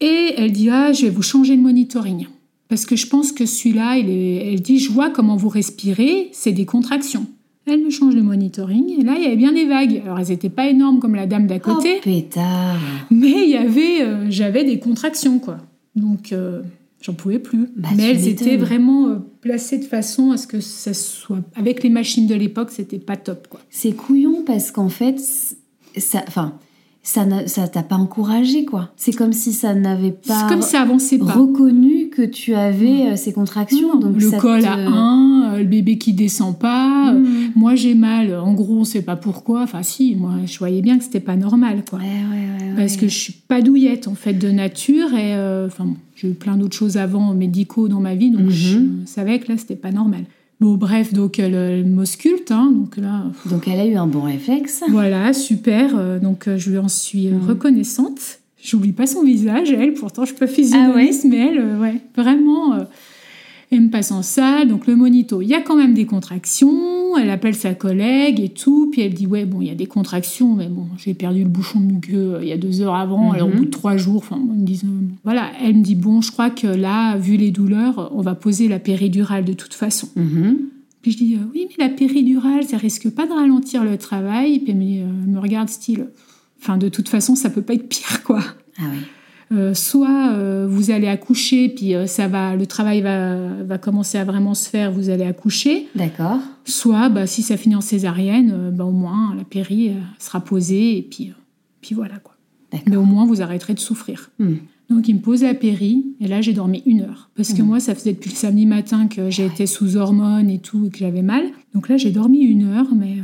Et 0.02 0.36
elle 0.38 0.52
dit 0.52 0.70
Ah, 0.70 0.94
je 0.94 1.06
vais 1.06 1.10
vous 1.10 1.24
changer 1.24 1.56
le 1.56 1.64
monitoring. 1.64 2.28
Parce 2.68 2.86
que 2.86 2.96
je 2.96 3.08
pense 3.08 3.32
que 3.32 3.48
celui-là, 3.48 3.98
elle 3.98 4.62
dit 4.62 4.78
Je 4.78 4.92
vois 4.92 5.10
comment 5.10 5.36
vous 5.36 5.50
respirez, 5.50 6.30
c'est 6.32 6.52
des 6.52 6.66
contractions. 6.66 7.26
Elle 7.66 7.84
me 7.84 7.90
change 7.90 8.14
le 8.14 8.22
monitoring. 8.22 9.00
Et 9.00 9.04
là, 9.04 9.16
il 9.18 9.24
y 9.24 9.26
avait 9.26 9.36
bien 9.36 9.52
des 9.52 9.66
vagues. 9.66 10.04
Alors, 10.06 10.20
elles 10.20 10.28
n'étaient 10.28 10.50
pas 10.50 10.70
énormes 10.70 11.00
comme 11.00 11.16
la 11.16 11.26
dame 11.26 11.48
d'à 11.48 11.58
côté. 11.58 11.96
Oh, 11.98 12.02
pétard. 12.04 12.78
Mais 13.10 13.46
il 13.46 13.50
y 13.50 13.58
avait, 13.58 14.04
euh, 14.04 14.28
j'avais 14.30 14.64
des 14.64 14.78
contractions, 14.78 15.40
quoi. 15.40 15.58
Donc, 15.96 16.34
euh, 16.34 16.62
j'en 17.02 17.14
pouvais 17.14 17.40
plus. 17.40 17.70
Bah, 17.76 17.90
Mais 17.96 18.12
elles 18.12 18.28
étaient 18.28 18.58
vraiment 18.58 19.08
euh, 19.08 19.16
placées 19.42 19.78
de 19.78 19.86
façon 19.86 20.32
à 20.32 20.38
ce 20.38 20.48
que 20.48 20.60
ça 20.60 20.94
soit. 20.94 21.40
Avec 21.56 21.84
les 21.84 21.90
machines 21.90 22.28
de 22.28 22.36
l'époque, 22.36 22.70
c'était 22.72 23.00
pas 23.00 23.18
top, 23.18 23.48
quoi. 23.48 23.60
C'est 23.70 23.94
couillon 23.94 24.44
parce 24.46 24.72
qu'en 24.72 24.90
fait, 24.90 25.20
ça, 25.98 26.24
enfin, 26.28 26.54
ça 27.04 27.68
t'a 27.68 27.84
pas 27.84 27.96
encouragé, 27.96 28.66
quoi. 28.66 28.92
C'est 28.96 29.14
comme 29.14 29.34
si 29.34 29.54
ça 29.54 29.74
n'avait 29.74 30.12
pas 30.12 30.48
comme 30.48 30.62
ça 30.62 30.82
avançait 30.82 31.18
pas. 31.18 31.34
reconnu 31.34 31.99
que 32.10 32.22
tu 32.22 32.54
avais 32.54 33.12
euh, 33.12 33.16
ces 33.16 33.32
contractions. 33.34 33.98
Donc 34.00 34.16
le 34.22 34.30
ça 34.30 34.38
col 34.38 34.62
te- 34.62 34.68
à 34.68 34.76
1, 34.76 35.58
le 35.60 35.64
bébé 35.66 35.98
qui 35.98 36.14
descend 36.14 36.58
pas. 36.58 37.14
euh, 37.14 37.20
Mhm. 37.20 37.52
Moi, 37.56 37.76
j'ai 37.76 37.96
mal. 37.96 38.36
En 38.36 38.54
gros, 38.54 38.78
on 38.80 38.84
sait 38.84 39.02
pas 39.02 39.16
pourquoi. 39.16 39.64
Enfin, 39.64 39.84
si, 39.84 40.16
moi, 40.16 40.32
je 40.46 40.58
voyais 40.60 40.82
bien 40.82 40.98
que 40.98 41.04
c'était 41.04 41.20
pas 41.20 41.36
normal, 41.36 41.84
quoi. 41.90 42.00
Ouais, 42.00 42.06
ouais, 42.06 42.68
ouais, 42.70 42.76
Parce 42.76 42.96
que 42.98 43.08
je 43.08 43.16
suis 43.18 43.34
pas 43.34 43.62
douillette, 43.62 44.08
en 44.08 44.16
fait, 44.16 44.34
de 44.34 44.50
nature. 44.50 45.14
Et 45.14 45.36
euh, 45.36 45.68
enfin, 45.68 45.86
bon, 45.86 45.96
j'ai 46.16 46.30
eu 46.30 46.34
plein 46.34 46.58
d'autres 46.58 46.76
choses 46.76 46.98
avant 46.98 47.34
médicaux 47.34 47.88
dans 47.88 48.00
ma 48.00 48.16
vie. 48.16 48.32
Donc, 48.32 48.42
Mhm. 48.46 48.50
je 48.52 48.78
savais 49.06 49.40
que 49.40 49.52
là, 49.52 49.58
c'était 49.58 49.76
pas 49.76 49.92
normal. 49.92 50.22
Bon, 50.62 50.76
bref, 50.76 51.14
donc, 51.14 51.40
elle, 51.40 51.54
elle 51.56 51.86
m'ausculte. 51.86 52.52
Hein, 52.52 52.72
donc 52.74 52.98
là, 52.98 53.24
pff, 53.32 53.52
Donc 53.52 53.68
elle 53.68 53.80
a 53.80 53.86
eu 53.86 53.96
un 53.96 54.08
bon 54.08 54.22
réflexe. 54.24 54.84
voilà, 54.90 55.32
super. 55.34 55.92
euh, 55.98 56.20
donc, 56.20 56.48
euh, 56.50 56.58
je 56.58 56.70
lui 56.72 56.78
en 56.78 56.90
suis 56.90 57.28
euh, 57.28 57.32
Mhm. 57.32 57.48
reconnaissante. 57.48 58.40
J'oublie 58.64 58.92
pas 58.92 59.08
son 59.08 59.24
visage, 59.24 59.72
elle. 59.72 59.94
Pourtant, 59.94 60.24
je 60.24 60.32
suis 60.32 60.38
pas 60.38 60.46
Ah 60.46 60.54
physionomiste, 60.54 61.26
mais 61.26 61.38
elle, 61.38 61.60
euh, 61.60 61.80
ouais, 61.80 62.02
vraiment. 62.16 62.74
euh, 62.74 62.84
elle 63.72 63.82
me 63.82 63.90
passe 63.90 64.12
en 64.12 64.24
salle, 64.24 64.68
donc 64.68 64.88
le 64.88 64.96
monito, 64.96 65.44
il 65.44 65.48
y 65.48 65.54
a 65.54 65.62
quand 65.62 65.76
même 65.76 65.94
des 65.94 66.06
contractions. 66.06 67.16
Elle 67.18 67.30
appelle 67.30 67.54
sa 67.54 67.76
collègue 67.76 68.40
et 68.40 68.50
tout, 68.50 68.90
puis 68.92 69.02
elle 69.02 69.14
dit 69.14 69.28
ouais 69.28 69.46
bon 69.46 69.62
il 69.62 69.68
y 69.68 69.72
a 69.72 69.76
des 69.76 69.86
contractions, 69.86 70.56
mais 70.56 70.68
bon 70.68 70.88
j'ai 70.98 71.14
perdu 71.14 71.44
le 71.44 71.50
bouchon 71.50 71.80
de 71.80 71.86
muqueux 71.86 72.36
euh, 72.36 72.40
il 72.42 72.48
y 72.48 72.52
a 72.52 72.58
deux 72.58 72.82
heures 72.82 72.96
avant. 72.96 73.32
Alors 73.32 73.48
au 73.48 73.52
bout 73.52 73.66
de 73.66 73.70
trois 73.70 73.96
jours, 73.96 74.18
enfin 74.18 74.40
ils 74.42 74.60
me 74.62 74.66
disent 74.66 74.86
euh, 74.86 75.08
voilà, 75.24 75.52
elle 75.64 75.76
me 75.78 75.84
dit 75.84 75.94
bon 75.96 76.22
je 76.22 76.32
crois 76.32 76.50
que 76.50 76.66
là 76.66 77.16
vu 77.18 77.38
les 77.38 77.52
douleurs, 77.52 78.12
on 78.16 78.22
va 78.22 78.34
poser 78.34 78.68
la 78.68 78.80
péridurale 78.80 79.46
de 79.46 79.54
toute 79.54 79.76
façon. 79.76 80.08
Mhm. 80.16 80.58
Puis 81.04 81.12
je 81.12 81.18
dis 81.18 81.38
oui 81.54 81.68
mais 81.70 81.86
la 81.88 81.94
péridurale 81.94 82.64
ça 82.64 82.78
risque 82.78 83.10
pas 83.12 83.28
de 83.28 83.34
ralentir 83.34 83.84
le 83.84 83.98
travail. 83.98 84.60
Puis 84.60 84.72
elle 84.72 84.78
me, 84.78 84.84
dit, 84.84 84.98
elle 84.98 85.32
me 85.32 85.40
regarde 85.40 85.70
style, 85.70 86.08
enfin 86.62 86.78
de 86.78 86.90
toute 86.90 87.10
façon 87.10 87.36
ça 87.36 87.50
peut 87.50 87.62
pas 87.62 87.74
être 87.74 87.88
pire 87.90 88.24
quoi. 88.24 88.42
Ah 88.78 88.84
oui. 88.92 89.00
Euh, 89.52 89.74
soit 89.74 90.34
euh, 90.34 90.68
vous 90.70 90.92
allez 90.92 91.08
accoucher, 91.08 91.70
puis 91.70 91.96
euh, 91.96 92.06
ça 92.06 92.28
va, 92.28 92.56
le 92.56 92.68
travail 92.68 93.02
va, 93.02 93.64
va 93.64 93.80
commencer 93.80 94.20
à 94.20 94.24
vraiment 94.24 94.54
se 94.54 94.70
faire, 94.70 94.92
vous 94.92 95.10
allez 95.10 95.24
accoucher. 95.24 95.88
D'accord. 95.96 96.40
Soit, 96.66 97.10
bah, 97.10 97.26
si 97.26 97.42
ça 97.42 97.58
finit 97.58 97.76
en 97.76 97.82
césarienne, 97.82 98.72
bah, 98.72 98.86
au 98.86 98.92
moins 98.92 99.34
la 99.36 99.44
péri 99.44 99.92
sera 100.20 100.40
posée 100.40 100.98
et 100.98 101.02
puis, 101.02 101.34
puis 101.82 101.96
voilà 101.96 102.18
quoi. 102.20 102.36
Mais 102.86 102.96
au 102.96 103.06
moins 103.06 103.26
vous 103.26 103.42
arrêterez 103.42 103.74
de 103.74 103.80
souffrir. 103.80 104.30
Hmm. 104.38 104.58
Donc 104.92 105.08
il 105.08 105.16
me 105.16 105.20
pose 105.20 105.42
la 105.42 105.56
péri 105.56 106.06
et 106.20 106.28
là 106.28 106.42
j'ai 106.42 106.54
dormi 106.54 106.84
une 106.86 107.02
heure 107.02 107.30
parce 107.36 107.54
que 107.54 107.62
moi 107.62 107.80
ça 107.80 107.94
faisait 107.96 108.14
depuis 108.14 108.30
le 108.32 108.36
samedi 108.36 108.66
matin 108.68 109.08
que 109.08 109.22
Ouais. 109.22 109.46
été 109.46 109.66
sous 109.68 109.98
hormones 109.98 110.50
et 110.50 110.60
tout 110.60 110.86
et 110.86 110.90
que 110.90 110.98
j'avais 111.00 111.22
mal. 111.24 111.44
Donc 111.74 111.90
là 111.90 111.98
j'ai 111.98 112.12
dormi 112.12 112.40
une 112.40 112.66
heure, 112.66 112.88
mais 112.96 113.18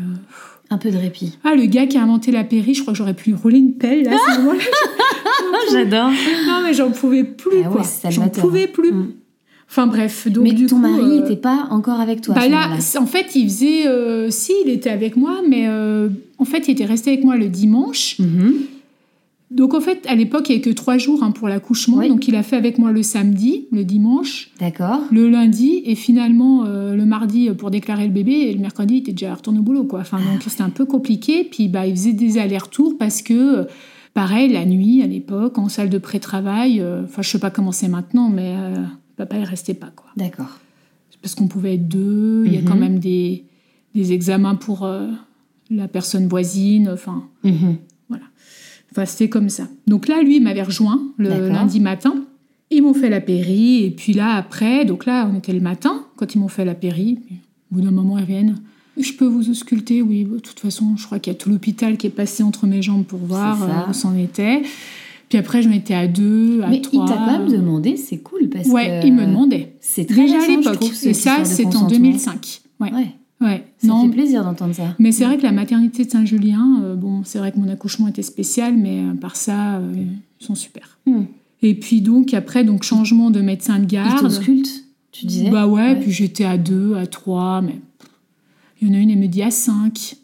Un 0.71 0.77
peu 0.77 0.89
de 0.91 0.97
répit. 0.97 1.37
ah 1.43 1.53
le 1.55 1.65
gars 1.65 1.85
qui 1.85 1.97
a 1.97 2.01
inventé 2.03 2.31
la 2.31 2.43
péri, 2.43 2.73
je 2.73 2.81
crois 2.81 2.93
que 2.93 2.97
j'aurais 2.97 3.13
pu 3.13 3.29
lui 3.29 3.37
rouler 3.37 3.59
une 3.59 3.73
pelle 3.75 4.03
là. 4.03 4.13
à 4.15 4.17
ce 4.35 4.39
moment-là. 4.39 4.63
J'adore. 5.71 6.09
non 6.47 6.61
mais 6.63 6.73
j'en 6.73 6.91
pouvais 6.91 7.23
plus 7.23 7.57
Ah 7.63 7.67
ouais, 7.69 7.73
quoi. 7.75 7.83
c'est 7.83 8.11
J'en 8.11 8.29
pouvais 8.29 8.67
plus. 8.67 8.91
Hmm. 8.91 9.11
Enfin 9.69 9.87
bref, 9.87 10.27
donc 10.27 10.43
Mais 10.43 10.51
du 10.53 10.67
ton 10.67 10.75
coup, 10.75 10.81
mari 10.83 11.01
euh, 11.03 11.21
n'était 11.21 11.35
pas 11.35 11.67
encore 11.71 11.99
avec 11.99 12.21
toi. 12.21 12.35
à 12.35 12.37
bah 12.39 12.45
ce 12.45 12.51
là, 12.51 12.61
moment-là. 12.63 12.81
c'est- 12.81 12.97
en 12.99 13.05
fait, 13.07 13.35
il 13.35 13.45
faisait. 13.45 13.87
euh, 13.87 14.29
si, 14.29 14.53
il 14.63 14.69
était 14.71 14.91
avec 14.91 15.15
moi, 15.17 15.41
mais 15.47 15.65
euh, 15.67 16.09
en 16.37 16.45
fait, 16.45 16.67
il 16.67 16.71
était 16.71 16.85
resté 16.85 17.11
avec 17.13 17.23
moi 17.23 17.35
le 17.35 17.47
dimanche. 17.47 18.17
Mhm. 18.19 18.53
Donc, 19.55 19.73
en 19.73 19.79
fait, 19.81 20.05
à 20.07 20.15
l'époque, 20.15 20.49
il 20.49 20.51
n'y 20.57 20.61
avait 20.61 20.69
que 20.71 20.75
trois 20.75 20.97
jours 20.97 21.23
hein, 21.23 21.31
pour 21.31 21.47
l'accouchement. 21.47 21.97
Oui. 21.97 22.09
Donc, 22.09 22.27
il 22.27 22.35
a 22.35 22.43
fait 22.43 22.57
avec 22.57 22.77
moi 22.77 22.91
le 22.91 23.01
samedi, 23.01 23.67
le 23.71 23.83
dimanche, 23.85 24.51
D'accord. 24.59 24.99
le 25.11 25.29
lundi, 25.29 25.81
et 25.85 25.95
finalement, 25.95 26.65
euh, 26.65 26.93
le 26.93 27.05
mardi 27.05 27.49
euh, 27.49 27.53
pour 27.53 27.71
déclarer 27.71 28.05
le 28.05 28.11
bébé, 28.13 28.33
et 28.33 28.53
le 28.53 28.59
mercredi, 28.59 28.95
il 28.95 28.97
était 28.99 29.13
déjà 29.13 29.33
retourné 29.33 29.59
au 29.59 29.63
boulot. 29.63 29.85
Quoi. 29.85 30.01
Enfin, 30.01 30.17
donc, 30.17 30.43
c'était 30.45 30.61
un 30.63 30.69
peu 30.69 30.85
compliqué. 30.85 31.43
Puis, 31.49 31.69
bah, 31.69 31.87
il 31.87 31.95
faisait 31.95 32.13
des 32.13 32.37
allers-retours 32.37 32.97
parce 32.97 33.21
que. 33.21 33.33
euh, 33.33 33.63
Pareil, 34.13 34.49
la 34.49 34.63
nuit, 34.65 35.01
à 35.01 35.07
l'époque, 35.07 35.57
en 35.57 35.67
salle 35.67 35.89
de 35.89 35.97
pré-travail, 35.97 36.79
euh, 36.79 37.03
enfin, 37.03 37.21
je 37.21 37.29
sais 37.29 37.37
pas 37.39 37.49
comment 37.49 37.73
c'est 37.73 37.89
maintenant, 37.89 38.29
mais 38.29 38.55
euh, 38.57 38.75
papa, 39.17 39.37
il 39.37 39.43
restait 39.43 39.73
pas, 39.73 39.91
quoi 39.93 40.05
D'accord. 40.15 40.57
parce 41.21 41.35
qu'on 41.35 41.47
pouvait 41.49 41.73
être 41.75 41.89
deux, 41.89 42.43
il 42.45 42.53
y 42.53 42.57
a 42.57 42.61
Mhm. 42.61 42.65
quand 42.65 42.75
même 42.77 42.99
des, 42.99 43.43
des 43.93 44.13
examens 44.13 44.55
pour 44.55 44.85
euh, 44.85 45.07
la 45.69 45.89
personne 45.89 46.27
voisine, 46.29 46.89
enfin, 46.93 47.25
Mhm. 47.43 47.75
Enfin 48.95 49.05
c'était 49.05 49.29
comme 49.29 49.49
ça. 49.49 49.67
Donc 49.87 50.07
là, 50.07 50.21
lui, 50.21 50.37
il 50.37 50.43
m'avait 50.43 50.63
rejoint 50.63 51.01
le 51.17 51.49
lundi 51.49 51.79
matin. 51.79 52.15
Ils 52.71 52.81
m'ont 52.81 52.93
fait 52.95 53.09
la 53.09 53.21
péri, 53.21 53.83
et 53.85 53.91
puis 53.91 54.13
là, 54.13 54.33
après, 54.35 54.85
donc 54.85 55.05
là, 55.05 55.29
on 55.31 55.37
était 55.37 55.53
le 55.53 55.59
matin, 55.59 56.03
quand 56.15 56.33
ils 56.33 56.39
m'ont 56.39 56.47
fait 56.47 56.65
la 56.65 56.73
péri, 56.73 57.19
au 57.71 57.75
bout 57.75 57.81
d'un 57.81 57.91
moment, 57.91 58.17
ils 58.17 58.21
reviennent. 58.21 58.55
Je 58.97 59.11
peux 59.13 59.25
vous 59.25 59.49
ausculter, 59.51 60.01
oui. 60.01 60.23
De 60.23 60.39
toute 60.39 60.59
façon, 60.59 60.95
je 60.97 61.05
crois 61.05 61.19
qu'il 61.19 61.31
y 61.31 61.35
a 61.35 61.37
tout 61.37 61.49
l'hôpital 61.49 61.97
qui 61.97 62.07
est 62.07 62.11
passé 62.11 62.41
entre 62.43 62.65
mes 62.65 62.81
jambes 62.81 63.03
pour 63.03 63.19
voir 63.19 63.61
euh, 63.63 63.89
où 63.89 63.93
c'en 63.93 64.15
était. 64.17 64.63
Puis 65.29 65.37
après, 65.37 65.61
je 65.61 65.69
m'étais 65.69 65.93
à 65.93 66.07
deux, 66.07 66.61
à 66.63 66.69
Mais 66.69 66.77
il 66.77 66.81
trois. 66.81 67.05
t'a 67.05 67.15
quand 67.15 67.39
même 67.39 67.49
demandé, 67.51 67.97
c'est 67.97 68.17
cool 68.19 68.47
parce 68.49 68.67
Ouais, 68.67 69.01
que. 69.01 69.07
il 69.07 69.13
me 69.13 69.25
demandait. 69.25 69.75
C'est 69.81 70.05
très 70.05 70.23
Déjà 70.25 70.41
à 70.41 70.47
l'époque. 70.47 70.83
Et 71.03 71.13
ça, 71.13 71.43
c'est 71.45 71.65
en 71.65 71.69
consentement. 71.71 71.89
2005. 71.89 72.61
Ouais. 72.79 72.93
Ouais, 72.93 73.07
Ouais. 73.41 73.65
ça 73.77 73.87
non, 73.87 74.03
fait 74.03 74.09
plaisir 74.09 74.43
d'entendre 74.43 74.73
ça. 74.73 74.95
Mais 74.97 75.11
c'est 75.11 75.25
vrai 75.25 75.37
que 75.37 75.43
la 75.43 75.51
maternité 75.51 76.05
de 76.05 76.09
Saint-Julien, 76.09 76.81
euh, 76.83 76.95
bon, 76.95 77.23
c'est 77.25 77.37
vrai 77.39 77.51
que 77.51 77.59
mon 77.59 77.67
accouchement 77.67 78.07
était 78.07 78.21
spécial, 78.23 78.75
mais 78.77 79.01
euh, 79.01 79.13
par 79.13 79.35
ça, 79.35 79.75
euh, 79.77 79.93
ils 80.39 80.45
sont 80.45 80.55
super. 80.55 80.97
Hmm. 81.05 81.23
Et 81.61 81.73
puis 81.75 82.01
donc 82.01 82.33
après, 82.33 82.63
donc 82.63 82.83
changement 82.83 83.31
de 83.31 83.41
médecin 83.41 83.79
de 83.79 83.85
garde. 83.85 84.21
t'ausculte, 84.21 84.85
tu 85.11 85.25
disais 85.25 85.49
Bah 85.49 85.67
ouais, 85.67 85.89
Ouais. 85.89 85.99
puis 85.99 86.11
j'étais 86.11 86.45
à 86.45 86.57
deux, 86.57 86.95
à 86.95 87.07
trois, 87.07 87.61
mais 87.61 87.79
il 88.81 88.87
y 88.87 88.91
en 88.91 88.93
a 88.93 88.99
une, 88.99 89.09
elle 89.09 89.19
me 89.19 89.27
dit 89.27 89.41
à 89.43 89.51
cinq. 89.51 90.15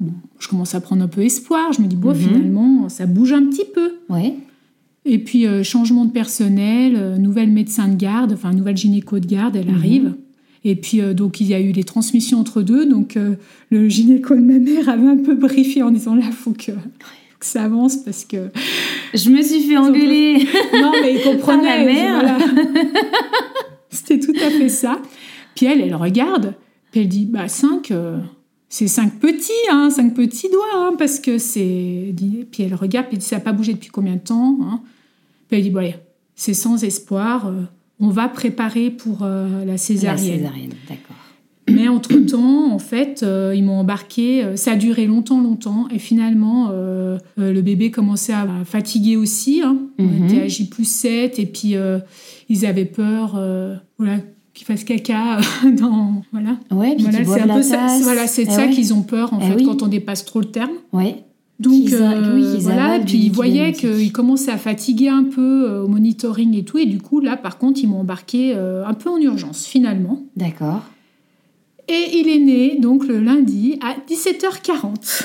Bon, 0.00 0.12
je 0.38 0.48
commence 0.48 0.74
à 0.74 0.80
prendre 0.80 1.02
un 1.02 1.08
peu 1.08 1.22
espoir. 1.22 1.72
Je 1.72 1.80
me 1.80 1.86
dis, 1.86 1.96
bon, 1.96 2.10
Mhm. 2.10 2.14
finalement, 2.16 2.88
ça 2.88 3.06
bouge 3.06 3.32
un 3.32 3.44
petit 3.46 3.64
peu. 3.74 3.92
Ouais. 4.10 4.34
Et 5.04 5.18
puis, 5.18 5.46
euh, 5.46 5.62
changement 5.62 6.04
de 6.04 6.10
personnel, 6.10 7.16
nouvelle 7.20 7.50
médecin 7.50 7.88
de 7.88 7.94
garde, 7.94 8.32
enfin, 8.32 8.52
nouvelle 8.52 8.76
gynéco 8.76 9.18
de 9.20 9.26
garde, 9.26 9.56
elle 9.56 9.68
Mhm. 9.70 9.74
arrive. 9.76 10.14
Et 10.64 10.76
puis, 10.76 11.00
euh, 11.00 11.14
donc, 11.14 11.40
il 11.40 11.46
y 11.46 11.54
a 11.54 11.60
eu 11.60 11.72
les 11.72 11.84
transmissions 11.84 12.38
entre 12.38 12.62
deux. 12.62 12.86
Donc, 12.86 13.16
euh, 13.16 13.34
le 13.70 13.88
gynéco 13.88 14.34
de 14.34 14.40
ma 14.40 14.58
mère 14.58 14.88
avait 14.88 15.06
un 15.06 15.16
peu 15.16 15.34
briefé 15.34 15.82
en 15.82 15.90
disant, 15.90 16.14
là, 16.14 16.24
il 16.26 16.32
faut 16.32 16.52
que, 16.52 16.72
ça 17.40 17.64
avance 17.64 17.96
parce 17.96 18.24
que... 18.24 18.48
Je 19.14 19.30
me 19.30 19.40
suis 19.42 19.60
fait 19.60 19.76
engueuler. 19.76 20.46
Non, 20.72 20.92
mais 21.00 21.14
il 21.14 21.22
comprenait. 21.22 21.84
Voilà. 21.84 22.38
C'était 23.90 24.18
tout 24.18 24.34
à 24.44 24.50
fait 24.50 24.68
ça. 24.68 25.00
Puis 25.54 25.66
elle, 25.66 25.80
elle 25.80 25.94
regarde, 25.94 26.54
puis 26.90 27.00
elle 27.00 27.08
dit, 27.08 27.26
bah, 27.26 27.48
cinq... 27.48 27.90
euh, 27.90 28.18
c'est 28.68 28.88
cinq 28.88 29.20
petits, 29.20 29.52
hein, 29.70 29.90
cinq 29.90 30.14
petits 30.14 30.50
doigts, 30.50 30.64
hein, 30.74 30.94
parce 30.98 31.20
que 31.20 31.38
c'est. 31.38 32.12
Puis 32.50 32.62
elle 32.64 32.74
regarde, 32.74 33.06
puis 33.06 33.14
elle 33.14 33.20
dit 33.20 33.26
ça 33.26 33.36
n'a 33.36 33.40
pas 33.40 33.52
bougé 33.52 33.72
depuis 33.72 33.90
combien 33.90 34.14
de 34.14 34.20
temps 34.20 34.58
hein. 34.60 34.80
Puis 35.48 35.56
elle 35.56 35.62
dit 35.62 35.70
bon, 35.70 35.78
allez, 35.78 35.94
c'est 36.34 36.52
sans 36.52 36.82
espoir, 36.82 37.52
on 38.00 38.08
va 38.08 38.28
préparer 38.28 38.90
pour 38.90 39.18
euh, 39.22 39.60
la 39.64 39.72
La 39.72 39.78
césarienne. 39.78 40.38
césarienne, 40.38 40.72
d'accord. 40.88 41.16
Mais 41.68 41.88
entre-temps, 41.88 42.70
en 42.72 42.78
fait, 42.78 43.22
euh, 43.24 43.52
ils 43.56 43.64
m'ont 43.64 43.80
embarqué. 43.80 44.44
euh, 44.44 44.54
ça 44.56 44.72
a 44.72 44.76
duré 44.76 45.06
longtemps, 45.06 45.40
longtemps. 45.40 45.88
Et 45.92 45.98
finalement, 45.98 46.68
euh, 46.70 47.18
le 47.36 47.60
bébé 47.60 47.90
commençait 47.90 48.32
à 48.32 48.46
fatiguer 48.64 49.16
aussi. 49.16 49.62
hein. 49.64 49.76
On 49.98 50.04
Mhm. 50.04 50.24
était 50.26 50.42
à 50.42 50.46
J 50.48 50.68
plus 50.68 50.84
7. 50.88 51.38
Et 51.40 51.46
puis, 51.46 51.74
ils 52.48 52.66
avaient 52.66 52.84
peur 52.84 53.32
voilà, 53.98 54.18
qu'il 54.54 54.64
fasse 54.66 54.84
caca 54.84 55.38
dans... 55.76 56.22
Voilà. 56.32 56.56
Ouais, 56.70 56.94
puis 56.94 57.02
Voilà, 57.04 57.18
qu'ils 57.18 57.26
c'est 57.26 57.40
un 57.50 57.54
peu 57.56 57.62
ça, 57.62 57.76
tasse. 57.78 58.02
voilà, 58.02 58.26
c'est 58.28 58.42
Eh 58.42 58.50
ça 58.50 58.66
ouais. 58.66 58.70
qu'ils 58.70 58.94
ont 58.94 59.02
peur 59.02 59.32
en 59.34 59.40
Eh 59.42 59.46
fait 59.48 59.54
oui. 59.56 59.64
quand 59.64 59.82
on 59.82 59.88
dépasse 59.88 60.24
trop 60.24 60.38
le 60.40 60.46
terme. 60.46 60.70
Ouais. 60.92 61.24
Donc 61.58 61.90
a- 61.92 62.12
euh, 62.12 62.34
oui, 62.34 62.42
qu'ils 62.52 62.60
voilà, 62.64 62.96
et 62.96 63.00
puis 63.00 63.18
ils 63.18 63.32
voyaient 63.32 63.72
qu'ils 63.72 64.12
commençaient 64.12 64.50
à 64.50 64.58
fatiguer 64.58 65.08
un 65.08 65.24
peu 65.24 65.64
euh, 65.70 65.82
au 65.84 65.88
monitoring 65.88 66.54
et 66.54 66.64
tout, 66.64 66.76
et 66.78 66.84
du 66.86 66.98
coup 67.00 67.20
là 67.20 67.36
par 67.36 67.56
contre 67.58 67.80
ils 67.82 67.88
m'ont 67.88 68.00
embarqué 68.00 68.52
euh, 68.54 68.84
un 68.84 68.92
peu 68.94 69.08
en 69.08 69.16
urgence 69.18 69.64
finalement. 69.66 70.22
D'accord. 70.36 70.82
Et 71.88 72.18
il 72.18 72.28
est 72.28 72.40
né 72.40 72.78
donc 72.80 73.06
le 73.06 73.20
lundi 73.20 73.78
à 73.80 73.94
17h40. 74.12 75.22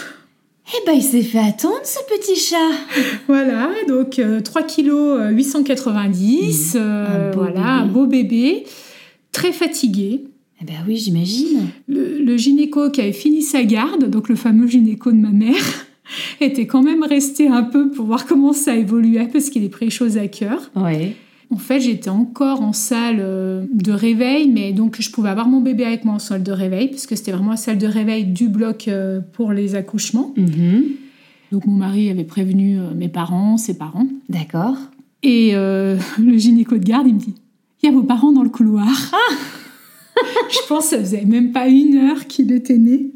Eh 0.73 0.85
ben, 0.85 0.93
il 0.93 1.01
s'est 1.03 1.21
fait 1.23 1.39
attendre, 1.39 1.81
ce 1.83 1.97
petit 2.07 2.39
chat. 2.39 2.55
Voilà, 3.27 3.69
donc 3.89 4.19
euh, 4.19 4.39
3 4.39 4.63
kg 4.63 5.33
890, 5.35 6.73
euh, 6.75 6.79
Mmh. 6.79 7.11
Un 7.11 7.31
beau 7.33 7.39
voilà, 7.41 7.53
bébé. 7.55 7.65
un 7.67 7.85
beau 7.87 8.05
bébé, 8.05 8.63
très 9.33 9.51
fatigué. 9.51 10.23
Eh 10.61 10.65
ben 10.65 10.75
oui, 10.87 10.95
j'imagine. 10.97 11.67
Le, 11.87 12.19
le 12.19 12.37
gynéco 12.37 12.89
qui 12.91 13.01
avait 13.01 13.11
fini 13.11 13.41
sa 13.41 13.63
garde, 13.63 14.09
donc 14.09 14.29
le 14.29 14.35
fameux 14.35 14.67
gynéco 14.67 15.11
de 15.11 15.17
ma 15.17 15.31
mère, 15.31 15.55
était 16.41 16.67
quand 16.67 16.83
même 16.83 17.03
resté 17.03 17.47
un 17.47 17.63
peu 17.63 17.89
pour 17.89 18.05
voir 18.05 18.25
comment 18.25 18.53
ça 18.53 18.75
évoluait 18.75 19.27
parce 19.31 19.49
qu'il 19.49 19.63
est 19.63 19.69
pris 19.69 19.85
les 19.85 19.91
choses 19.91 20.17
à 20.17 20.27
cœur. 20.27 20.71
Ouais. 20.75 21.15
En 21.53 21.57
fait, 21.57 21.81
j'étais 21.81 22.09
encore 22.09 22.61
en 22.61 22.71
salle 22.71 23.17
euh, 23.19 23.65
de 23.73 23.91
réveil, 23.91 24.49
mais 24.49 24.71
donc 24.71 25.01
je 25.01 25.11
pouvais 25.11 25.29
avoir 25.29 25.49
mon 25.49 25.59
bébé 25.59 25.83
avec 25.83 26.05
moi 26.05 26.15
en 26.15 26.19
salle 26.19 26.43
de 26.43 26.51
réveil 26.51 26.87
parce 26.87 27.05
que 27.05 27.15
c'était 27.15 27.33
vraiment 27.33 27.51
la 27.51 27.57
salle 27.57 27.77
de 27.77 27.87
réveil 27.87 28.23
du 28.23 28.47
bloc 28.47 28.87
euh, 28.87 29.19
pour 29.33 29.51
les 29.51 29.75
accouchements. 29.75 30.33
Mhm. 30.37 30.83
Donc 31.51 31.65
mon 31.65 31.75
mari 31.75 32.09
avait 32.09 32.23
prévenu 32.23 32.79
euh, 32.79 32.93
mes 32.95 33.09
parents, 33.09 33.57
ses 33.57 33.77
parents. 33.77 34.07
D'accord. 34.29 34.77
Et 35.23 35.51
euh, 35.53 35.97
le 36.19 36.37
gynéco 36.37 36.77
de 36.77 36.83
garde, 36.83 37.07
il 37.07 37.15
me 37.15 37.19
dit 37.19 37.35
Il 37.83 37.89
y 37.89 37.89
a 37.89 37.95
vos 37.95 38.03
parents 38.03 38.31
dans 38.31 38.43
le 38.43 38.49
couloir. 38.49 38.87
je 40.49 40.67
pense 40.67 40.85
que 40.85 40.95
ça 40.95 40.99
faisait 40.99 41.25
même 41.25 41.51
pas 41.51 41.67
une 41.67 41.97
heure 41.97 42.27
qu'il 42.27 42.51
était 42.51 42.77
né. 42.77 43.11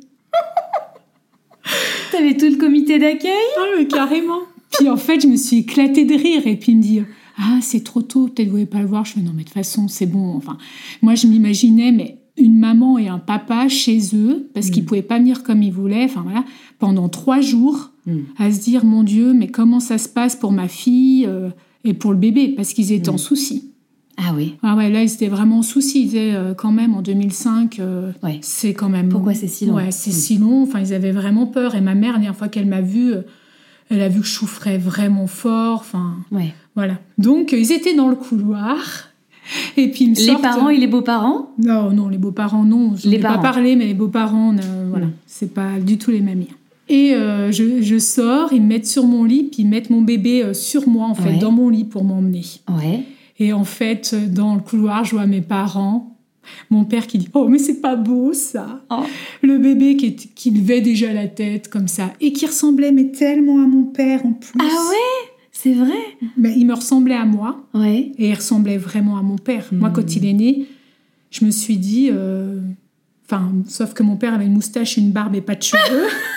T'avais 2.11 2.35
tout 2.37 2.45
le 2.49 2.57
comité 2.57 2.99
d'accueil 2.99 3.31
Ah, 3.57 3.63
mais 3.77 3.87
carrément. 3.87 4.39
Puis 4.71 4.89
en 4.89 4.97
fait, 4.97 5.19
je 5.21 5.27
me 5.27 5.35
suis 5.37 5.57
éclatée 5.59 6.05
de 6.05 6.13
rire. 6.15 6.45
Et 6.47 6.55
puis 6.57 6.71
il 6.73 6.77
me 6.77 6.81
dit 6.81 7.01
Ah, 7.37 7.59
c'est 7.61 7.83
trop 7.83 8.01
tôt, 8.01 8.27
peut-être 8.27 8.47
vous 8.47 8.53
voulez 8.53 8.65
pas 8.65 8.79
le 8.79 8.87
voir. 8.87 9.05
Je 9.05 9.13
fais 9.13 9.21
Non, 9.21 9.31
mais 9.35 9.43
de 9.43 9.47
toute 9.47 9.53
façon, 9.53 9.87
c'est 9.87 10.05
bon. 10.05 10.35
Enfin, 10.35 10.57
moi, 11.01 11.15
je 11.15 11.27
m'imaginais, 11.27 11.91
mais 11.91 12.17
une 12.37 12.57
maman 12.59 12.97
et 12.97 13.07
un 13.07 13.19
papa 13.19 13.69
chez 13.69 13.99
eux, 14.13 14.49
parce 14.53 14.69
qu'ils 14.69 14.83
Mm. 14.83 14.85
pouvaient 14.87 15.01
pas 15.01 15.19
venir 15.19 15.43
comme 15.43 15.63
ils 15.63 15.71
voulaient, 15.71 16.03
enfin 16.03 16.21
voilà, 16.23 16.43
pendant 16.79 17.07
trois 17.09 17.39
jours, 17.41 17.91
Mm. 18.05 18.17
à 18.37 18.51
se 18.51 18.59
dire 18.59 18.83
Mon 18.85 19.03
Dieu, 19.03 19.33
mais 19.33 19.47
comment 19.47 19.79
ça 19.79 19.97
se 19.97 20.09
passe 20.09 20.35
pour 20.35 20.51
ma 20.51 20.67
fille 20.67 21.25
euh, 21.27 21.49
et 21.85 21.93
pour 21.93 22.11
le 22.11 22.17
bébé? 22.17 22.49
Parce 22.49 22.73
qu'ils 22.73 22.91
étaient 22.91 23.09
en 23.09 23.13
Mm. 23.15 23.17
souci. 23.19 23.71
Ah 24.17 24.33
oui. 24.35 24.55
Ah 24.63 24.75
ouais, 24.75 24.89
là, 24.89 25.03
ils 25.03 25.11
étaient 25.11 25.27
vraiment 25.27 25.59
en 25.59 25.61
souci. 25.61 26.01
Ils 26.01 26.05
disaient 26.05 26.33
euh, 26.35 26.53
quand 26.53 26.71
même 26.71 26.93
en 26.95 27.01
2005, 27.01 27.79
euh, 27.79 28.11
Ouais. 28.23 28.39
c'est 28.41 28.73
quand 28.73 28.89
même. 28.89 29.09
Pourquoi 29.09 29.33
c'est 29.33 29.47
si 29.47 29.65
long 29.65 29.75
Ouais, 29.75 29.91
c'est 29.91 30.11
Mm. 30.11 30.13
si 30.13 30.37
long. 30.37 30.63
Enfin, 30.63 30.79
ils 30.79 30.93
avaient 30.93 31.11
vraiment 31.11 31.45
peur. 31.47 31.75
Et 31.75 31.81
ma 31.81 31.95
mère, 31.95 32.13
la 32.13 32.19
dernière 32.19 32.35
fois 32.35 32.47
qu'elle 32.47 32.65
m'a 32.67 32.81
vue, 32.81 33.11
euh, 33.13 33.21
elle 33.89 34.01
a 34.01 34.07
vu 34.09 34.21
que 34.21 34.25
je 34.25 34.31
souffrais 34.31 34.77
vraiment 34.77 35.27
fort. 35.27 35.79
Enfin, 35.81 36.15
Ouais. 36.31 36.53
voilà. 36.75 36.99
Donc, 37.17 37.51
ils 37.51 37.71
étaient 37.71 37.95
dans 37.95 38.07
le 38.09 38.15
couloir. 38.15 38.77
Et 39.77 39.91
puis, 39.91 40.05
ils 40.05 40.11
me 40.11 40.15
Les 40.15 40.25
sortent- 40.25 40.41
parents 40.41 40.69
et 40.69 40.77
les 40.77 40.87
beaux-parents? 40.87 41.51
Non, 41.61 41.91
non, 41.91 42.07
les 42.09 42.17
beaux-parents, 42.17 42.63
non. 42.63 42.95
Je 42.95 43.07
n'ai 43.09 43.19
pas 43.19 43.37
parlé, 43.37 43.75
mais 43.75 43.85
les 43.85 43.93
beaux-parents, 43.93 44.55
euh, 44.57 44.87
voilà. 44.89 45.05
Mm. 45.07 45.11
C'est 45.27 45.53
pas 45.53 45.79
du 45.79 45.97
tout 45.99 46.09
les 46.11 46.21
mêmes 46.21 46.39
liens. 46.39 46.55
Et 46.89 47.13
euh, 47.13 47.51
je, 47.51 47.81
je 47.81 47.97
sors, 47.99 48.53
ils 48.53 48.61
me 48.61 48.67
mettent 48.67 48.87
sur 48.87 49.05
mon 49.05 49.23
lit, 49.23 49.43
puis 49.43 49.63
ils 49.63 49.67
mettent 49.67 49.89
mon 49.89 50.01
bébé 50.01 50.53
sur 50.53 50.87
moi, 50.87 51.05
en 51.07 51.15
fait, 51.15 51.29
Ouais. 51.31 51.37
dans 51.37 51.51
mon 51.51 51.69
lit 51.69 51.83
pour 51.83 52.03
m'emmener. 52.03 52.43
Ouais. 52.75 53.03
Et 53.39 53.53
en 53.53 53.63
fait, 53.65 54.15
dans 54.33 54.55
le 54.55 54.61
couloir, 54.61 55.03
je 55.03 55.11
vois 55.11 55.25
mes 55.27 55.41
parents. 55.41 56.11
Mon 56.69 56.85
père 56.85 57.07
qui 57.07 57.17
dit 57.17 57.27
Oh, 57.33 57.47
mais 57.47 57.57
c'est 57.57 57.81
pas 57.81 57.95
beau 57.95 58.31
ça 58.33 58.83
Oh. 58.91 59.03
Le 59.41 59.57
bébé 59.57 59.97
qui, 59.97 60.05
est- 60.07 60.33
qui 60.35 60.51
levait 60.51 60.79
déjà 60.81 61.11
la 61.11 61.27
tête 61.27 61.69
comme 61.69 61.87
ça 61.87 62.13
et 62.21 62.31
qui 62.33 62.45
ressemblait 62.45 62.91
mais 62.91 63.11
tellement 63.11 63.63
à 63.63 63.67
mon 63.67 63.83
père 63.85 64.25
en 64.25 64.33
plus. 64.33 64.59
Ah 64.59 64.63
ouais? 64.63 65.31
C'est 65.51 65.73
vrai? 65.73 65.97
Mais 66.37 66.53
il 66.55 66.65
me 66.67 66.73
ressemblait 66.75 67.15
à 67.15 67.25
moi 67.25 67.65
Ouais. 67.73 68.11
et 68.17 68.29
il 68.29 68.33
ressemblait 68.35 68.77
vraiment 68.77 69.17
à 69.17 69.21
mon 69.23 69.37
père. 69.37 69.65
Moi, 69.71 69.89
quand 69.89 70.15
il 70.15 70.25
est 70.25 70.33
né, 70.33 70.65
je 71.31 71.45
me 71.45 71.49
suis 71.51 71.77
dit 71.77 72.09
euh, 72.11 72.59
Enfin, 73.27 73.51
sauf 73.67 73.93
que 73.95 74.03
mon 74.03 74.17
père 74.17 74.35
avait 74.35 74.45
une 74.45 74.53
moustache, 74.53 74.97
une 74.97 75.09
barbe 75.11 75.33
et 75.35 75.41
pas 75.41 75.55
de 75.55 75.63
cheveux. 75.63 76.07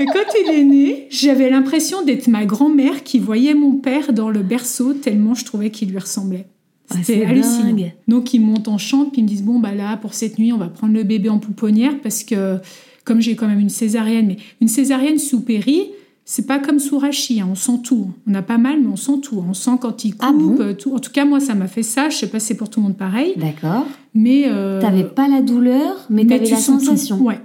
Et 0.00 0.06
quand 0.06 0.32
il 0.44 0.54
est 0.54 0.64
né, 0.64 1.06
j'avais 1.10 1.50
l'impression 1.50 2.02
d'être 2.02 2.26
ma 2.26 2.46
grand-mère 2.46 3.04
qui 3.04 3.18
voyait 3.18 3.54
mon 3.54 3.72
père 3.76 4.12
dans 4.12 4.30
le 4.30 4.40
berceau 4.40 4.94
tellement 4.94 5.34
je 5.34 5.44
trouvais 5.44 5.70
qu'il 5.70 5.90
lui 5.90 5.98
ressemblait. 5.98 6.46
Ah, 6.90 6.94
C'était 7.02 7.20
c'est 7.20 7.24
hallucinant. 7.26 7.64
dingue. 7.66 7.92
Donc 8.08 8.34
ils 8.34 8.40
montent 8.40 8.66
en 8.68 8.78
chambre 8.78 9.10
puis 9.12 9.20
ils 9.20 9.24
me 9.24 9.28
disent 9.28 9.42
bon 9.44 9.58
bah 9.60 9.74
là 9.74 9.96
pour 9.96 10.14
cette 10.14 10.38
nuit 10.38 10.52
on 10.52 10.58
va 10.58 10.68
prendre 10.68 10.94
le 10.94 11.04
bébé 11.04 11.28
en 11.28 11.38
pouponnière 11.38 11.92
parce 12.02 12.24
que 12.24 12.56
comme 13.04 13.20
j'ai 13.20 13.36
quand 13.36 13.46
même 13.46 13.60
une 13.60 13.68
césarienne, 13.70 14.26
mais 14.28 14.36
une 14.60 14.68
césarienne 14.68 15.18
sous 15.18 15.40
péri, 15.40 15.88
c'est 16.24 16.46
pas 16.46 16.58
comme 16.58 16.78
sous 16.78 16.98
rachis, 16.98 17.40
hein, 17.40 17.48
on 17.50 17.54
sent 17.54 17.80
tout. 17.82 18.08
On 18.26 18.34
a 18.34 18.42
pas 18.42 18.58
mal 18.58 18.80
mais 18.80 18.86
on 18.88 18.96
sent 18.96 19.20
tout. 19.22 19.42
On 19.48 19.52
sent 19.54 19.72
quand 19.80 20.04
il 20.04 20.12
coupe, 20.12 20.20
Ah 20.22 20.32
bon 20.32 20.56
euh, 20.60 20.72
tout. 20.74 20.94
En 20.94 20.98
tout 20.98 21.10
cas 21.12 21.24
moi 21.24 21.40
ça 21.40 21.54
m'a 21.54 21.66
fait 21.66 21.82
ça. 21.82 22.08
Je 22.08 22.16
sais 22.16 22.28
pas 22.28 22.40
si 22.40 22.48
c'est 22.48 22.54
pour 22.56 22.70
tout 22.70 22.80
le 22.80 22.84
monde 22.86 22.96
pareil, 22.96 23.34
D'accord. 23.36 23.86
mais 24.14 24.44
euh, 24.46 24.80
T'avais 24.80 25.04
pas 25.04 25.28
la 25.28 25.42
douleur, 25.42 26.06
mais 26.08 26.24
mais 26.24 26.28
t'avais 26.28 26.44
tu 26.44 26.50
la 26.52 26.56
tout. 26.56 26.62
sensation. 26.64 27.18
Ouais. 27.20 27.38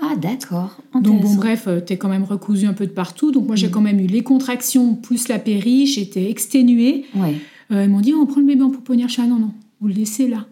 Ah 0.00 0.14
d'accord. 0.16 0.78
Donc 0.94 1.22
bon, 1.22 1.34
bref, 1.34 1.64
euh, 1.66 1.80
t'es 1.80 1.96
quand 1.96 2.08
même 2.08 2.24
recousu 2.24 2.66
un 2.66 2.72
peu 2.72 2.86
de 2.86 2.92
partout. 2.92 3.32
Donc 3.32 3.46
moi, 3.46 3.56
j'ai 3.56 3.66
Mm. 3.68 3.70
quand 3.70 3.80
même 3.80 4.00
eu 4.00 4.06
les 4.06 4.22
contractions 4.22 4.94
plus 4.94 5.28
la 5.28 5.38
péri. 5.38 5.86
J'étais 5.86 6.30
exténuée. 6.30 7.04
Ouais. 7.16 7.34
Euh, 7.72 7.84
ils 7.84 7.90
m'ont 7.90 8.00
dit, 8.00 8.14
on 8.14 8.24
prend 8.26 8.40
le 8.40 8.46
bébé 8.46 8.62
en 8.62 8.70
pouponnière. 8.70 9.08
Je 9.08 9.20
ah 9.20 9.26
non, 9.26 9.38
non, 9.38 9.50
vous 9.80 9.88
le 9.88 9.94
laissez 9.94 10.28
là. 10.28 10.46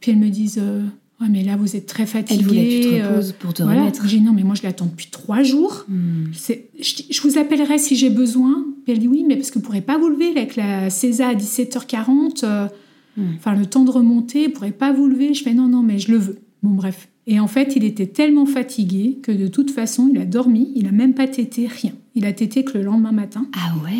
Puis 0.00 0.10
elles 0.12 0.18
me 0.18 0.28
disent, 0.28 0.60
euh, 0.62 0.82
ouais, 1.20 1.28
mais 1.30 1.42
là, 1.42 1.56
vous 1.56 1.74
êtes 1.76 1.86
très 1.86 2.04
fatiguée. 2.04 2.40
Elle 2.40 2.46
voulait 2.46 2.80
que 2.80 2.84
tu 2.84 2.90
te 2.90 2.94
euh, 2.96 3.08
reposes 3.08 3.32
pour 3.32 3.54
te 3.54 3.62
voilà. 3.62 3.80
remettre. 3.80 4.06
J'ai 4.06 4.18
dit, 4.18 4.22
non, 4.22 4.32
mais 4.34 4.42
moi, 4.42 4.54
je 4.54 4.62
l'attends 4.62 4.86
depuis 4.86 5.08
trois 5.10 5.42
jours. 5.42 5.86
C'est- 6.32 6.68
Je, 6.78 7.22
vous 7.22 7.38
appellerai 7.38 7.78
si 7.78 7.96
j'ai 7.96 8.10
besoin. 8.10 8.64
Puis 8.84 8.92
elle 8.92 8.98
dit, 8.98 9.08
oui, 9.08 9.24
mais 9.26 9.36
parce 9.36 9.48
que 9.50 9.54
vous 9.54 9.60
ne 9.60 9.64
pourrez 9.64 9.80
pas 9.80 9.96
vous 9.96 10.08
lever 10.10 10.28
avec 10.28 10.56
la 10.56 10.90
César 10.90 11.30
à 11.30 11.34
17h40. 11.34 12.44
euh, 12.44 12.66
Mm. 13.16 13.22
Enfin, 13.36 13.54
le 13.54 13.64
temps 13.64 13.84
de 13.84 13.92
remonter, 13.92 14.42
vous 14.42 14.48
ne 14.48 14.54
pourrez 14.54 14.72
pas 14.72 14.92
vous 14.92 15.06
lever. 15.06 15.34
Je 15.34 15.44
fais, 15.44 15.54
non, 15.54 15.68
non, 15.68 15.82
mais 15.84 16.00
je 16.00 16.10
le 16.10 16.18
veux. 16.18 16.38
Bon, 16.64 16.70
bref. 16.70 17.06
Et 17.26 17.40
en 17.40 17.46
fait, 17.46 17.74
il 17.76 17.84
était 17.84 18.06
tellement 18.06 18.46
fatigué 18.46 19.18
que 19.22 19.32
de 19.32 19.48
toute 19.48 19.70
façon, 19.70 20.10
il 20.12 20.20
a 20.20 20.26
dormi. 20.26 20.72
Il 20.74 20.86
a 20.86 20.92
même 20.92 21.14
pas 21.14 21.26
tété, 21.26 21.66
rien. 21.66 21.92
Il 22.14 22.26
a 22.26 22.32
tété 22.32 22.64
que 22.64 22.76
le 22.76 22.84
lendemain 22.84 23.12
matin. 23.12 23.46
Ah 23.56 23.74
ouais. 23.82 23.92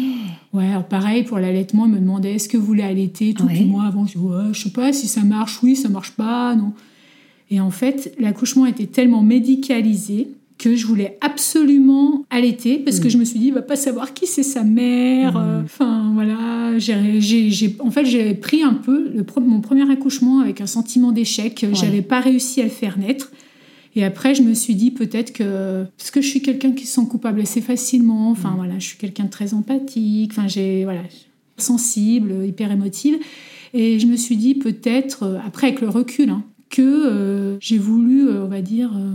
Ouais, 0.52 0.68
alors 0.68 0.86
pareil, 0.86 1.24
pour 1.24 1.38
l'allaitement, 1.38 1.86
il 1.86 1.92
me 1.92 1.98
demandait 1.98 2.34
est-ce 2.34 2.48
que 2.48 2.56
vous 2.56 2.66
voulez 2.66 2.82
allaiter 2.82 3.34
tout. 3.34 3.44
Ouais. 3.44 3.54
Puis 3.54 3.64
moi, 3.64 3.84
avant, 3.84 4.06
je 4.06 4.12
dis 4.12 4.18
ouais, 4.18 4.52
je 4.52 4.62
sais 4.62 4.70
pas 4.70 4.92
si 4.92 5.08
ça 5.08 5.22
marche, 5.22 5.62
oui, 5.62 5.74
ça 5.74 5.88
marche 5.88 6.12
pas, 6.12 6.54
non. 6.54 6.72
Et 7.50 7.60
en 7.60 7.70
fait, 7.70 8.14
l'accouchement 8.18 8.66
était 8.66 8.86
tellement 8.86 9.22
médicalisé 9.22 10.28
que 10.56 10.76
je 10.76 10.86
voulais 10.86 11.18
absolument 11.20 12.24
allaiter 12.30 12.78
parce 12.78 13.00
que 13.00 13.06
Mm. 13.06 13.10
je 13.10 13.18
me 13.18 13.24
suis 13.24 13.38
dit, 13.38 13.50
va 13.50 13.62
pas 13.62 13.76
savoir 13.76 14.14
qui 14.14 14.26
c'est 14.26 14.42
sa 14.44 14.62
mère. 14.62 15.34
Mm. 15.34 15.36
euh, 15.42 15.62
Enfin, 15.64 16.10
voilà. 16.14 16.78
j'ai- 16.78 17.20
j'ai- 17.20 17.50
j'ai- 17.50 17.76
en 17.80 17.90
fait, 17.90 18.04
j'ai 18.04 18.34
pris 18.34 18.62
un 18.62 18.74
peu 18.74 19.10
le, 19.14 19.24
mon 19.40 19.60
premier 19.60 19.90
accouchement 19.90 20.40
avec 20.40 20.60
un 20.60 20.66
sentiment 20.66 21.12
d'échec. 21.12 21.66
J'avais 21.72 22.02
pas 22.02 22.20
réussi 22.20 22.60
à 22.60 22.64
le 22.64 22.70
faire 22.70 22.98
naître. 22.98 23.30
Et 23.96 24.04
après, 24.04 24.34
je 24.34 24.42
me 24.42 24.54
suis 24.54 24.74
dit 24.74 24.90
peut-être 24.90 25.32
que 25.32 25.84
parce 25.98 26.10
que 26.10 26.20
je 26.20 26.28
suis 26.28 26.42
quelqu'un 26.42 26.72
qui 26.72 26.86
se 26.86 26.94
sent 27.00 27.06
coupable 27.08 27.40
assez 27.40 27.60
facilement. 27.60 28.30
Enfin 28.30 28.50
Mm. 28.50 28.56
voilà, 28.56 28.78
je 28.78 28.86
suis 28.86 28.98
quelqu'un 28.98 29.24
de 29.24 29.30
très 29.30 29.54
empathique. 29.54 30.32
Enfin 30.32 30.48
j'ai 30.48 30.84
voilà 30.84 31.02
sensible, 31.56 32.44
hyper 32.46 32.72
émotive. 32.72 33.16
Et 33.72 33.98
je 33.98 34.06
me 34.06 34.16
suis 34.16 34.36
dit 34.36 34.54
peut-être 34.54 35.22
euh, 35.24 35.38
après 35.46 35.68
avec 35.68 35.80
le 35.80 35.88
recul 35.88 36.30
hein, 36.30 36.42
que 36.70 36.82
euh, 36.82 37.56
j'ai 37.60 37.78
voulu, 37.78 38.28
euh, 38.28 38.44
on 38.44 38.48
va 38.48 38.60
dire, 38.62 38.92
euh, 38.96 39.14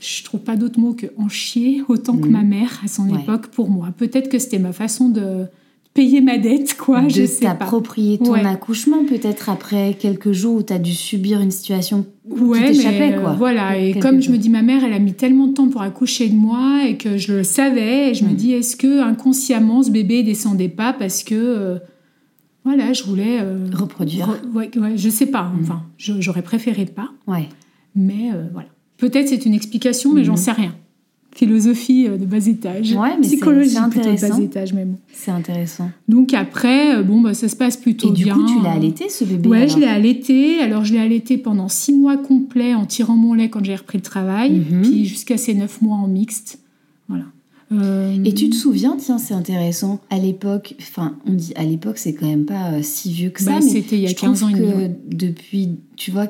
je 0.00 0.24
trouve 0.24 0.40
pas 0.40 0.56
d'autre 0.56 0.78
mot 0.78 0.92
que 0.94 1.06
en 1.16 1.28
chier 1.28 1.82
autant 1.88 2.16
que 2.16 2.28
Mm. 2.28 2.32
ma 2.32 2.42
mère 2.42 2.80
à 2.84 2.88
son 2.88 3.08
Ouais. 3.10 3.20
époque 3.20 3.48
pour 3.48 3.68
moi. 3.70 3.88
Peut-être 3.96 4.28
que 4.28 4.38
c'était 4.38 4.58
ma 4.58 4.72
façon 4.72 5.08
de 5.08 5.46
payer 5.94 6.20
ma 6.20 6.38
dette 6.38 6.76
quoi. 6.76 7.08
je 7.08 7.22
de 7.22 7.26
sais 7.26 7.44
pas. 7.46 7.54
t'approprier 7.54 8.18
ton 8.18 8.32
Ouais. 8.32 8.44
accouchement 8.46 9.04
peut-être 9.04 9.48
après 9.48 9.96
quelques 9.98 10.30
jours 10.30 10.56
où 10.56 10.62
tu 10.62 10.72
as 10.72 10.78
dû 10.78 10.92
subir 10.92 11.40
une 11.40 11.50
situation 11.50 12.06
Ouais, 12.28 12.58
qui 12.70 12.76
t'échappait 12.78 13.10
mais, 13.10 13.14
euh, 13.16 13.20
quoi. 13.22 13.32
voilà, 13.32 13.76
et 13.76 13.98
comme 13.98 14.20
je 14.22 14.30
me 14.30 14.36
dis, 14.38 14.50
ma 14.50 14.62
mère, 14.62 14.84
elle 14.84 14.92
a 14.92 14.98
mis 15.00 15.14
tellement 15.14 15.48
de 15.48 15.54
temps 15.54 15.68
pour 15.68 15.82
accoucher 15.82 16.28
de 16.28 16.36
moi 16.36 16.84
et 16.86 16.96
que 16.96 17.16
je 17.16 17.32
le 17.38 17.42
savais, 17.42 18.10
et 18.10 18.14
je 18.14 18.24
me 18.24 18.30
Mm. 18.30 18.36
dis, 18.36 18.52
est-ce 18.52 18.76
que 18.76 19.00
inconsciemment 19.00 19.82
ce 19.82 19.90
bébé 19.90 20.22
descendait 20.22 20.68
pas 20.68 20.92
parce 20.92 21.24
que, 21.24 21.34
euh, 21.34 21.78
voilà, 22.64 22.92
je 22.92 23.02
voulais. 23.02 23.38
euh, 23.40 23.66
Reproduire. 23.74 24.28
re- 24.28 24.52
ouais, 24.54 24.70
ouais, 24.78 24.96
je 24.96 25.08
sais 25.08 25.26
pas, 25.26 25.44
Mm. 25.44 25.58
enfin, 25.62 25.82
je- 25.96 26.20
j'aurais 26.20 26.42
préféré 26.42 26.84
pas, 26.84 27.08
Ouais. 27.26 27.48
mais 27.96 28.30
euh, 28.32 28.44
voilà. 28.52 28.68
Peut-être 28.98 29.28
c'est 29.28 29.46
une 29.46 29.54
explication, 29.54 30.12
mais 30.12 30.24
j'en 30.24 30.36
sais 30.36 30.52
rien. 30.52 30.74
philosophie 31.34 32.08
de 32.08 32.24
bas 32.24 32.44
étage. 32.48 32.92
Ouais, 32.94 33.10
mais 33.16 33.22
Psychologie 33.22 33.70
c'est 33.70 33.88
plutôt 33.90 34.10
de 34.12 34.20
bas 34.28 34.40
étage, 34.40 34.72
bon. 34.74 34.96
C'est 35.12 35.30
intéressant. 35.30 35.88
Donc 36.08 36.34
après, 36.34 36.96
euh, 36.96 37.02
bon, 37.04 37.20
bah, 37.20 37.32
ça 37.34 37.48
se 37.48 37.54
passe 37.54 37.76
plutôt 37.76 38.08
Et 38.08 38.12
du 38.12 38.24
bien. 38.24 38.34
coup, 38.34 38.44
tu 38.46 38.60
l'as 38.62 38.72
allaité 38.72 39.08
ce 39.08 39.24
bébé 39.24 39.48
Ouais, 39.48 39.58
alors 39.62 39.68
je 39.68 39.78
l'ai 39.78 39.86
allaité. 39.86 40.58
Alors, 40.60 40.84
je 40.84 40.92
l'ai 40.94 40.98
allaité 40.98 41.38
pendant 41.38 41.68
six 41.68 41.92
mois 41.92 42.16
complets 42.16 42.74
en 42.74 42.86
tirant 42.86 43.14
mon 43.14 43.34
lait 43.34 43.50
quand 43.50 43.64
j'ai 43.64 43.76
repris 43.76 43.98
le 43.98 44.02
travail, 44.02 44.50
Mhm. 44.68 44.82
puis 44.82 45.04
jusqu'à 45.04 45.36
ses 45.36 45.54
neuf 45.54 45.80
mois 45.80 45.96
en 45.98 46.08
mixte. 46.08 46.58
Voilà. 47.08 47.24
Euh, 47.70 48.16
Et 48.24 48.32
tu 48.34 48.48
te 48.50 48.56
souviens, 48.56 48.96
tiens, 48.98 49.18
c'est 49.18 49.34
intéressant, 49.34 50.00
à 50.10 50.18
l'époque, 50.18 50.74
enfin, 50.80 51.16
on 51.26 51.34
dit 51.34 51.52
à 51.54 51.62
l'époque, 51.64 51.98
c'est 51.98 52.14
quand 52.14 52.26
même 52.26 52.46
pas 52.46 52.72
euh, 52.72 52.80
si 52.82 53.12
vieux 53.12 53.30
que 53.30 53.42
ça, 53.42 53.52
Bah, 53.52 53.58
mais 53.62 53.70
c'était 53.70 53.96
il 53.96 54.02
y 54.02 54.06
a 54.06 54.08
je 54.08 54.14
15 54.16 54.40
trouve 54.40 54.50
ans 54.50 54.56
et 54.56 54.58
demi, 54.58 54.72
que 54.72 55.14
depuis, 55.14 55.68
tu 55.96 56.10
vois, 56.10 56.26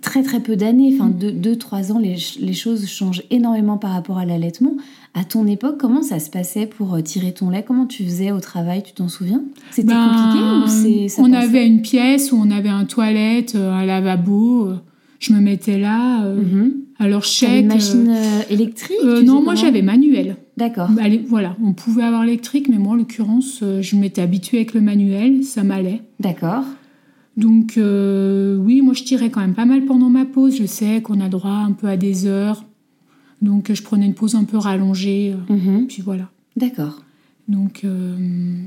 très 0.00 0.22
très 0.22 0.40
peu 0.40 0.56
d'années, 0.56 0.92
enfin, 0.94 1.08
Mm. 1.08 1.18
deux, 1.18 1.32
deux, 1.32 1.56
trois 1.56 1.92
ans, 1.92 1.98
les, 1.98 2.10
ch- 2.16 2.38
les 2.40 2.52
choses 2.52 2.86
changent 2.86 3.22
énormément 3.30 3.78
par 3.78 3.92
rapport 3.92 4.18
à 4.18 4.24
l'allaitement. 4.26 4.74
À 5.14 5.24
ton 5.24 5.46
époque, 5.46 5.78
comment 5.78 6.02
ça 6.02 6.18
se 6.20 6.30
passait 6.30 6.66
pour 6.66 6.94
euh, 6.94 7.00
tirer 7.00 7.32
ton 7.32 7.50
lait? 7.50 7.64
Comment 7.66 7.86
tu 7.86 8.04
faisais 8.04 8.30
au 8.30 8.40
travail, 8.40 8.82
tu 8.82 8.92
t'en 8.92 9.08
souviens? 9.08 9.42
C'était 9.70 9.88
Ben, 9.94 10.08
compliqué 10.08 10.44
ou 10.44 10.66
c'est 10.66 11.08
ça 11.08 11.22
On 11.24 11.32
avait 11.32 11.66
une 11.66 11.82
pièce 11.82 12.30
où 12.32 12.36
on 12.36 12.50
avait 12.50 12.68
un 12.68 12.84
toilette, 12.84 13.54
un 13.56 13.84
lavabo. 13.84 14.66
euh, 14.68 14.76
Je 15.20 15.32
me 15.32 15.40
mettais 15.40 15.78
là. 15.78 16.24
euh, 16.24 16.36
Mhm. 16.40 16.72
Alors, 17.00 17.24
sais 17.24 17.60
une 17.60 17.66
machine 17.68 18.08
euh, 18.08 18.40
électrique 18.50 18.96
Euh, 19.04 19.22
non, 19.22 19.40
moi 19.42 19.54
j'avais 19.54 19.82
manuel. 19.82 20.36
D'accord. 20.56 20.88
Bah, 20.90 21.02
voilà, 21.28 21.56
on 21.64 21.72
pouvait 21.72 22.02
avoir 22.02 22.24
électrique, 22.24 22.68
mais 22.68 22.76
moi 22.78 22.92
en 22.92 22.96
l'occurrence, 22.96 23.62
je 23.80 23.96
m'étais 23.96 24.20
habituée 24.20 24.58
avec 24.58 24.74
le 24.74 24.80
manuel, 24.80 25.44
ça 25.44 25.62
m'allait. 25.62 26.02
D'accord. 26.20 26.64
Donc 27.38 27.78
euh, 27.78 28.56
oui, 28.58 28.82
moi 28.82 28.92
je 28.94 29.04
tirais 29.04 29.30
quand 29.30 29.40
même 29.40 29.54
pas 29.54 29.64
mal 29.64 29.84
pendant 29.84 30.10
ma 30.10 30.24
pause. 30.24 30.56
Je 30.58 30.66
sais 30.66 31.00
qu'on 31.02 31.20
a 31.20 31.28
droit 31.28 31.50
un 31.50 31.72
peu 31.72 31.86
à 31.86 31.96
des 31.96 32.26
heures, 32.26 32.64
donc 33.40 33.72
je 33.72 33.82
prenais 33.82 34.06
une 34.06 34.14
pause 34.14 34.34
un 34.34 34.44
peu 34.44 34.56
rallongée, 34.58 35.34
euh, 35.50 35.54
Mhm. 35.54 35.86
puis 35.86 36.02
voilà. 36.02 36.28
D'accord. 36.56 37.02
Donc 37.46 37.82
euh, 37.84 38.16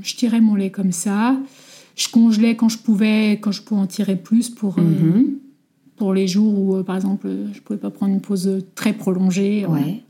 je 0.02 0.14
tirais 0.16 0.40
mon 0.40 0.54
lait 0.54 0.70
comme 0.70 0.90
ça. 0.92 1.38
Je 1.96 2.08
congelais 2.08 2.56
quand 2.56 2.70
je 2.70 2.78
pouvais, 2.78 3.32
quand 3.42 3.52
je 3.52 3.60
pouvais 3.62 3.80
en 3.82 3.86
tirer 3.86 4.16
plus 4.16 4.48
pour, 4.48 4.78
euh, 4.78 4.82
Mhm. 4.82 5.24
pour 5.96 6.14
les 6.14 6.26
jours 6.26 6.58
où, 6.58 6.82
par 6.82 6.96
exemple, 6.96 7.28
je 7.52 7.60
pouvais 7.60 7.78
pas 7.78 7.90
prendre 7.90 8.14
une 8.14 8.22
pause 8.22 8.64
très 8.74 8.94
prolongée. 8.94 9.66
Ouais. 9.66 10.02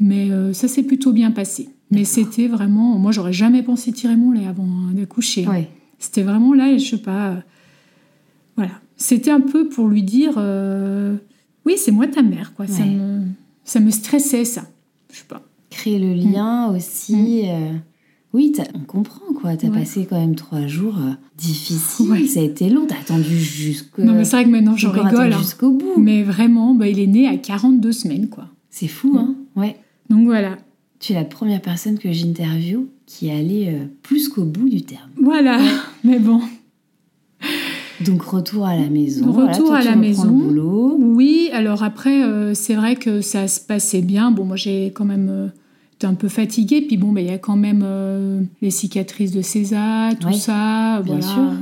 Mais 0.00 0.28
ça 0.52 0.68
s'est 0.68 0.82
plutôt 0.82 1.12
bien 1.12 1.30
passé. 1.30 1.68
Mais 1.90 2.04
c'était 2.04 2.48
vraiment. 2.48 2.98
Moi, 2.98 3.10
j'aurais 3.12 3.32
jamais 3.32 3.62
pensé 3.62 3.92
tirer 3.92 4.16
mon 4.16 4.30
lait 4.32 4.46
avant 4.46 4.64
hein, 4.64 4.92
d'accoucher. 4.94 5.46
hein. 5.46 5.50
Ouais. 5.50 5.68
C'était 5.98 6.22
vraiment 6.22 6.52
là, 6.54 6.76
je 6.76 6.84
sais 6.84 6.98
pas. 6.98 7.42
Voilà. 8.58 8.72
C'était 8.96 9.30
un 9.30 9.40
peu 9.40 9.68
pour 9.68 9.88
lui 9.88 10.02
dire 10.02 10.34
euh, 10.36 11.16
Oui, 11.64 11.74
c'est 11.76 11.92
moi 11.92 12.06
ta 12.06 12.22
mère, 12.22 12.52
quoi. 12.54 12.66
Ça, 12.66 12.84
me, 12.84 13.22
ça 13.64 13.80
me 13.80 13.90
stressait, 13.90 14.44
ça. 14.44 14.62
Je 15.12 15.18
sais 15.18 15.24
pas. 15.28 15.42
Créer 15.70 15.98
le 15.98 16.12
lien 16.14 16.68
aussi. 16.74 17.42
euh, 17.46 17.72
Oui, 18.34 18.52
on 18.74 18.80
comprend 18.80 19.32
quoi. 19.40 19.56
T'as 19.56 19.68
Mm. 19.68 19.72
Ouais. 19.72 19.78
passé 19.78 20.06
quand 20.10 20.20
même 20.20 20.34
trois 20.34 20.66
jours 20.66 20.96
euh, 20.98 21.12
difficiles. 21.36 22.10
Ouais. 22.10 22.26
Ça 22.26 22.40
a 22.40 22.42
été 22.42 22.68
long. 22.68 22.86
T'as 22.86 22.98
attendu 23.00 23.38
jusqu'au. 23.38 24.02
non, 24.02 24.12
mais 24.14 24.24
c'est 24.24 24.36
vrai 24.36 24.44
que 24.44 24.50
maintenant, 24.50 24.76
j'en 24.76 24.90
rigole. 24.90 25.32
hein. 25.32 25.38
jusqu'au 25.38 25.70
bout. 25.70 25.94
Mais 25.96 26.22
vraiment, 26.22 26.74
bah, 26.74 26.88
il 26.88 26.98
est 26.98 27.06
né 27.06 27.26
à 27.28 27.36
42 27.36 27.92
semaines, 27.92 28.28
quoi. 28.28 28.48
C'est 28.70 28.88
fou, 28.88 29.16
hein 29.18 29.34
Ouais. 29.56 29.76
Donc 30.10 30.24
voilà. 30.26 30.58
Tu 31.00 31.12
es 31.12 31.14
la 31.14 31.24
première 31.24 31.62
personne 31.62 31.98
que 31.98 32.10
j'interviewe 32.10 32.86
qui 33.06 33.28
est 33.28 33.38
allée 33.38 33.68
euh, 33.68 33.86
plus 34.02 34.28
qu'au 34.28 34.44
bout 34.44 34.68
du 34.68 34.82
terme. 34.82 35.08
Voilà. 35.16 35.58
Mais 36.04 36.18
bon. 36.18 36.40
Donc 38.04 38.22
retour 38.22 38.64
à 38.66 38.76
la 38.76 38.88
maison. 38.88 39.26
Retour 39.26 39.34
Voilà, 39.42 39.56
toi, 39.56 39.76
à 39.78 39.82
la 39.84 39.96
maison. 39.96 40.24
Le 40.24 40.30
boulot. 40.30 40.96
Oui, 41.00 41.50
alors 41.52 41.82
après, 41.82 42.22
euh, 42.22 42.54
c'est 42.54 42.74
vrai 42.74 42.96
que 42.96 43.20
ça 43.20 43.48
se 43.48 43.60
passait 43.60 44.02
bien. 44.02 44.30
Bon, 44.30 44.44
moi, 44.44 44.56
j'ai 44.56 44.86
quand 44.94 45.04
même 45.04 45.28
euh, 45.30 45.46
été 45.94 46.06
un 46.06 46.14
peu 46.14 46.28
fatiguée. 46.28 46.80
Puis 46.82 46.96
bon, 46.96 47.12
bah, 47.12 47.20
il 47.20 47.26
y 47.26 47.30
a 47.32 47.38
quand 47.38 47.56
même 47.56 47.82
euh, 47.84 48.40
les 48.62 48.70
cicatrices 48.70 49.32
de 49.32 49.42
César, 49.42 50.12
tout 50.18 50.32
ça. 50.32 51.02
bien 51.02 51.16
voilà. 51.18 51.26
sûr. 51.26 51.52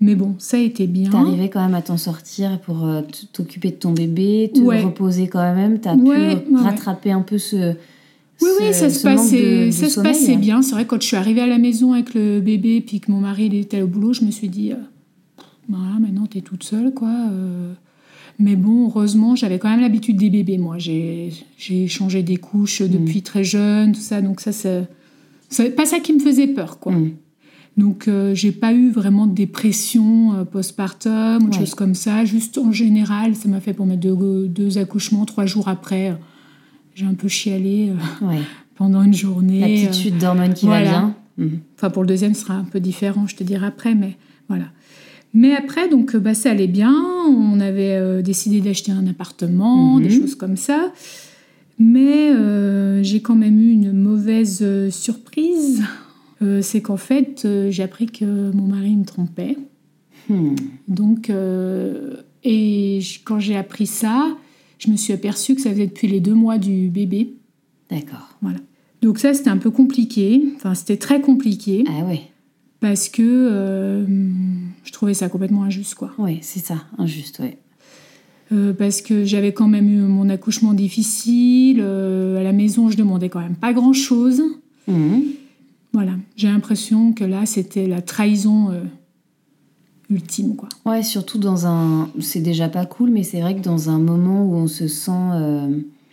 Mais 0.00 0.16
bon, 0.16 0.34
ça 0.38 0.56
a 0.56 0.60
été 0.60 0.86
bien. 0.86 1.08
T'arrivais 1.10 1.48
quand 1.48 1.62
même 1.64 1.74
à 1.74 1.80
t'en 1.80 1.96
sortir 1.96 2.58
pour 2.60 2.84
euh, 2.84 3.00
t'occuper 3.32 3.70
de 3.70 3.76
ton 3.76 3.92
bébé, 3.92 4.50
te 4.52 4.60
Ouais. 4.60 4.82
reposer 4.82 5.28
quand 5.28 5.54
même. 5.54 5.78
T'as 5.78 5.94
Ouais, 5.94 6.36
pu 6.36 6.56
rattraper 6.56 7.12
un 7.12 7.22
peu 7.22 7.38
ce. 7.38 7.72
Oui, 8.42 8.48
ce- 8.58 8.62
oui, 8.64 8.74
ça 8.74 8.90
se 8.90 9.02
passait, 9.04 9.66
de- 9.66 9.70
ça 9.70 9.88
se 9.88 10.00
passait 10.00 10.36
bien. 10.36 10.60
C'est 10.60 10.72
vrai, 10.74 10.84
quand 10.86 11.00
je 11.00 11.06
suis 11.06 11.16
arrivée 11.16 11.40
à 11.40 11.46
la 11.46 11.58
maison 11.58 11.92
avec 11.92 12.12
le 12.14 12.40
bébé, 12.40 12.80
puis 12.84 12.98
que 13.00 13.10
mon 13.12 13.20
mari 13.20 13.46
il 13.46 13.54
était 13.54 13.80
au 13.80 13.86
boulot, 13.86 14.12
je 14.12 14.24
me 14.24 14.32
suis 14.32 14.48
dit, 14.48 14.72
euh, 14.72 14.76
voilà, 15.68 15.98
maintenant 16.00 16.26
t'es 16.26 16.40
toute 16.40 16.62
seule, 16.64 16.92
quoi. 16.92 17.10
euh. 17.30 17.72
Mais 18.40 18.56
bon, 18.56 18.86
heureusement, 18.88 19.36
j'avais 19.36 19.58
quand 19.60 19.68
même 19.70 19.80
l'habitude 19.80 20.16
des 20.16 20.28
bébés, 20.28 20.58
moi. 20.58 20.76
J'ai 20.78 21.30
changé 21.88 22.22
des 22.24 22.36
couches 22.36 22.80
Mm. 22.80 22.88
depuis 22.88 23.22
très 23.22 23.44
jeune, 23.44 23.92
tout 23.92 24.00
ça. 24.00 24.20
Donc 24.20 24.40
ça, 24.40 24.50
c'est 24.52 25.70
pas 25.76 25.86
ça 25.86 26.00
qui 26.00 26.12
me 26.12 26.18
faisait 26.18 26.48
peur, 26.48 26.78
quoi. 26.80 26.92
Mm. 26.92 27.12
Donc 27.76 28.06
euh, 28.06 28.34
j'ai 28.36 28.52
pas 28.52 28.72
eu 28.72 28.90
vraiment 28.90 29.26
de 29.26 29.34
dépression 29.34 30.34
euh, 30.34 30.44
postpartum 30.44 31.44
ou 31.44 31.46
Ouais. 31.50 31.58
choses 31.58 31.74
comme 31.74 31.94
ça. 31.94 32.24
Juste 32.24 32.56
en 32.58 32.70
général, 32.72 33.34
ça 33.34 33.48
m'a 33.48 33.60
fait 33.60 33.72
pour 33.72 33.84
mes 33.86 33.96
deux, 33.96 34.46
deux 34.48 34.78
accouchements, 34.78 35.24
trois 35.24 35.46
jours 35.46 35.68
après. 35.68 36.10
euh, 36.10 36.14
j'ai 36.94 37.06
un 37.06 37.14
peu 37.14 37.26
chialé 37.28 37.90
euh, 37.90 38.26
Ouais. 38.26 38.38
pendant 38.76 39.02
une 39.02 39.14
journée. 39.14 39.60
La 39.60 39.66
petite 39.66 39.94
chute 39.94 40.18
d'hormones 40.18 40.54
qui 40.54 40.66
voilà. 40.66 40.84
va 40.84 40.90
bien. 40.98 41.14
Mhm. 41.38 41.58
Enfin, 41.76 41.90
pour 41.90 42.02
le 42.02 42.08
deuxième, 42.08 42.34
ce 42.34 42.42
sera 42.42 42.54
un 42.54 42.62
peu 42.64 42.78
différent, 42.80 43.26
je 43.26 43.34
te 43.34 43.42
dirai 43.42 43.66
après, 43.66 43.94
mais 43.96 44.16
voilà. 44.48 44.66
Mais 45.34 45.52
après, 45.52 45.88
donc, 45.88 46.14
euh, 46.14 46.18
bah, 46.20 46.34
ça 46.34 46.50
allait 46.50 46.68
bien. 46.68 46.94
On 47.28 47.58
avait 47.60 47.94
euh, 47.96 48.22
décidé 48.22 48.60
d'acheter 48.60 48.92
un 48.92 49.06
appartement, 49.06 49.96
Mhm. 49.96 50.02
des 50.02 50.10
choses 50.10 50.34
comme 50.36 50.56
ça. 50.56 50.92
Mais 51.78 52.30
euh, 52.30 53.02
j'ai 53.02 53.20
quand 53.20 53.34
même 53.34 53.58
eu 53.58 53.72
une 53.72 53.92
mauvaise 53.92 54.64
surprise. 54.90 55.82
Euh, 56.40 56.62
c'est 56.62 56.80
qu'en 56.82 56.96
fait, 56.96 57.46
j'ai 57.70 57.82
appris 57.82 58.06
que 58.06 58.24
mon 58.52 58.68
mari 58.68 58.94
me 58.94 59.04
trompait. 59.04 59.56
Hmm. 60.28 60.54
Donc, 60.88 61.30
et 62.44 63.00
quand 63.24 63.40
j'ai 63.40 63.56
appris 63.56 63.86
ça, 63.86 64.36
je 64.78 64.90
me 64.90 64.96
suis 64.96 65.12
aperçue 65.12 65.54
que 65.54 65.60
ça 65.60 65.70
faisait 65.70 65.86
depuis 65.86 66.06
les 66.08 66.20
deux 66.20 66.34
mois 66.34 66.58
du 66.58 66.88
bébé. 66.88 67.34
D'accord. 67.90 68.36
Voilà. 68.40 68.58
Donc 69.02 69.18
ça, 69.18 69.34
c'était 69.34 69.50
un 69.50 69.58
peu 69.58 69.70
compliqué. 69.70 70.44
Enfin, 70.56 70.74
c'était 70.74 70.96
très 70.96 71.20
compliqué 71.20 71.84
Ah 71.88 72.04
ouais. 72.06 72.22
Parce 72.84 73.08
que 73.08 73.22
euh, 73.22 74.04
je 74.84 74.92
trouvais 74.92 75.14
ça 75.14 75.30
complètement 75.30 75.62
injuste, 75.64 75.94
quoi. 75.94 76.12
Ouais, 76.18 76.40
c'est 76.42 76.60
ça. 76.60 76.84
Injuste, 76.98 77.38
ouais. 77.38 77.56
Euh, 78.52 78.74
parce 78.74 79.00
que 79.00 79.24
j'avais 79.24 79.54
quand 79.54 79.68
même 79.68 79.88
eu 79.88 80.00
mon 80.00 80.28
accouchement 80.28 80.74
difficile. 80.74 81.78
euh, 81.80 82.38
à 82.38 82.42
la 82.42 82.52
maison, 82.52 82.90
je 82.90 82.98
demandais 82.98 83.30
quand 83.30 83.40
même 83.40 83.54
pas 83.56 83.72
grand-chose. 83.72 84.42
Mhm. 84.86 85.22
Voilà. 85.94 86.12
J'ai 86.36 86.48
l'impression 86.48 87.14
que 87.14 87.24
là, 87.24 87.46
c'était 87.46 87.86
la 87.86 88.02
trahison 88.02 88.70
euh, 88.70 88.82
ultime, 90.10 90.54
quoi. 90.54 90.68
Ouais, 90.84 91.02
surtout 91.02 91.38
dans 91.38 91.66
un. 91.66 92.10
C'est 92.20 92.42
déjà 92.42 92.68
pas 92.68 92.84
cool, 92.84 93.08
mais 93.08 93.22
c'est 93.22 93.40
vrai 93.40 93.56
que 93.56 93.62
dans 93.62 93.88
un 93.88 93.98
moment 93.98 94.44
où 94.44 94.56
on 94.56 94.66
se 94.66 94.88
sent. 94.88 95.30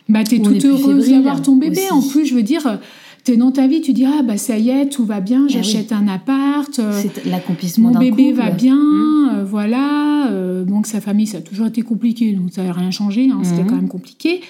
Bah, 0.08 0.24
t'es 0.24 0.40
toute 0.40 0.64
heureuse 0.64 1.10
d'avoir 1.10 1.42
ton 1.42 1.56
bébé. 1.56 1.82
aussi. 1.82 1.92
En 1.92 2.00
plus, 2.00 2.24
je 2.24 2.34
veux 2.34 2.42
dire, 2.42 2.78
t'es 3.24 3.36
dans 3.36 3.52
ta 3.52 3.66
vie, 3.66 3.80
tu 3.80 3.92
dis, 3.92 4.04
ah, 4.04 4.22
bah, 4.22 4.36
ça 4.36 4.58
y 4.58 4.70
est, 4.70 4.88
tout 4.88 5.04
va 5.04 5.20
bien, 5.20 5.44
Ah 5.48 5.52
j'achète 5.52 5.92
un 5.92 6.08
appart. 6.08 6.78
euh, 6.78 7.02
l'accomplissement 7.24 7.92
Mon 7.92 7.98
bébé 8.00 8.30
couple. 8.30 8.36
va 8.36 8.50
bien, 8.50 8.76
Mhm. 8.76 9.28
euh, 9.38 9.44
voilà. 9.44 10.28
euh, 10.30 10.64
donc 10.64 10.86
sa 10.86 11.00
famille, 11.00 11.26
ça 11.26 11.38
a 11.38 11.40
toujours 11.40 11.66
été 11.66 11.82
compliqué, 11.82 12.32
donc 12.32 12.52
ça 12.52 12.62
n'a 12.64 12.72
rien 12.72 12.90
changé, 12.90 13.28
hein, 13.30 13.40
c'était 13.44 13.62
Mhm. 13.62 13.66
quand 13.68 13.76
même 13.76 13.88
compliqué. 13.88 14.40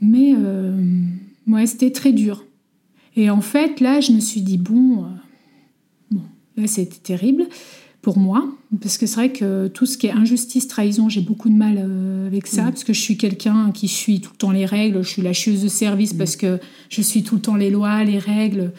Mais 0.00 0.34
euh, 0.36 0.76
ouais, 1.46 1.66
c'était 1.66 1.90
très 1.90 2.12
dur. 2.12 2.44
Et 3.16 3.30
en 3.30 3.40
fait, 3.40 3.80
là, 3.80 4.00
je 4.00 4.12
me 4.12 4.20
suis 4.20 4.42
dit, 4.42 4.58
bon, 4.58 5.04
euh, 5.04 5.08
bon 6.10 6.20
là, 6.56 6.66
c'était 6.66 6.98
terrible 7.02 7.46
pour 8.06 8.18
moi, 8.18 8.46
parce 8.80 8.98
que 8.98 9.06
c'est 9.06 9.16
vrai 9.16 9.32
que 9.32 9.66
tout 9.66 9.84
ce 9.84 9.98
qui 9.98 10.06
est 10.06 10.12
injustice, 10.12 10.68
trahison, 10.68 11.08
j'ai 11.08 11.22
beaucoup 11.22 11.48
de 11.48 11.56
mal 11.56 11.74
euh, 11.76 12.28
avec 12.28 12.46
ça, 12.46 12.62
Mhm. 12.62 12.70
parce 12.70 12.84
que 12.84 12.92
je 12.92 13.00
suis 13.00 13.16
quelqu'un 13.16 13.72
qui 13.74 13.88
suit 13.88 14.20
tout 14.20 14.30
le 14.32 14.36
temps 14.36 14.52
les 14.52 14.64
règles, 14.64 15.02
je 15.02 15.08
suis 15.08 15.22
la 15.22 15.32
chieuse 15.32 15.60
de 15.64 15.66
service 15.66 16.12
Mhm. 16.12 16.18
parce 16.18 16.36
que 16.36 16.60
je 16.88 17.02
suis 17.02 17.24
tout 17.24 17.34
le 17.34 17.40
temps 17.40 17.56
les 17.56 17.68
lois, 17.68 18.04
les 18.04 18.20
règles. 18.20 18.70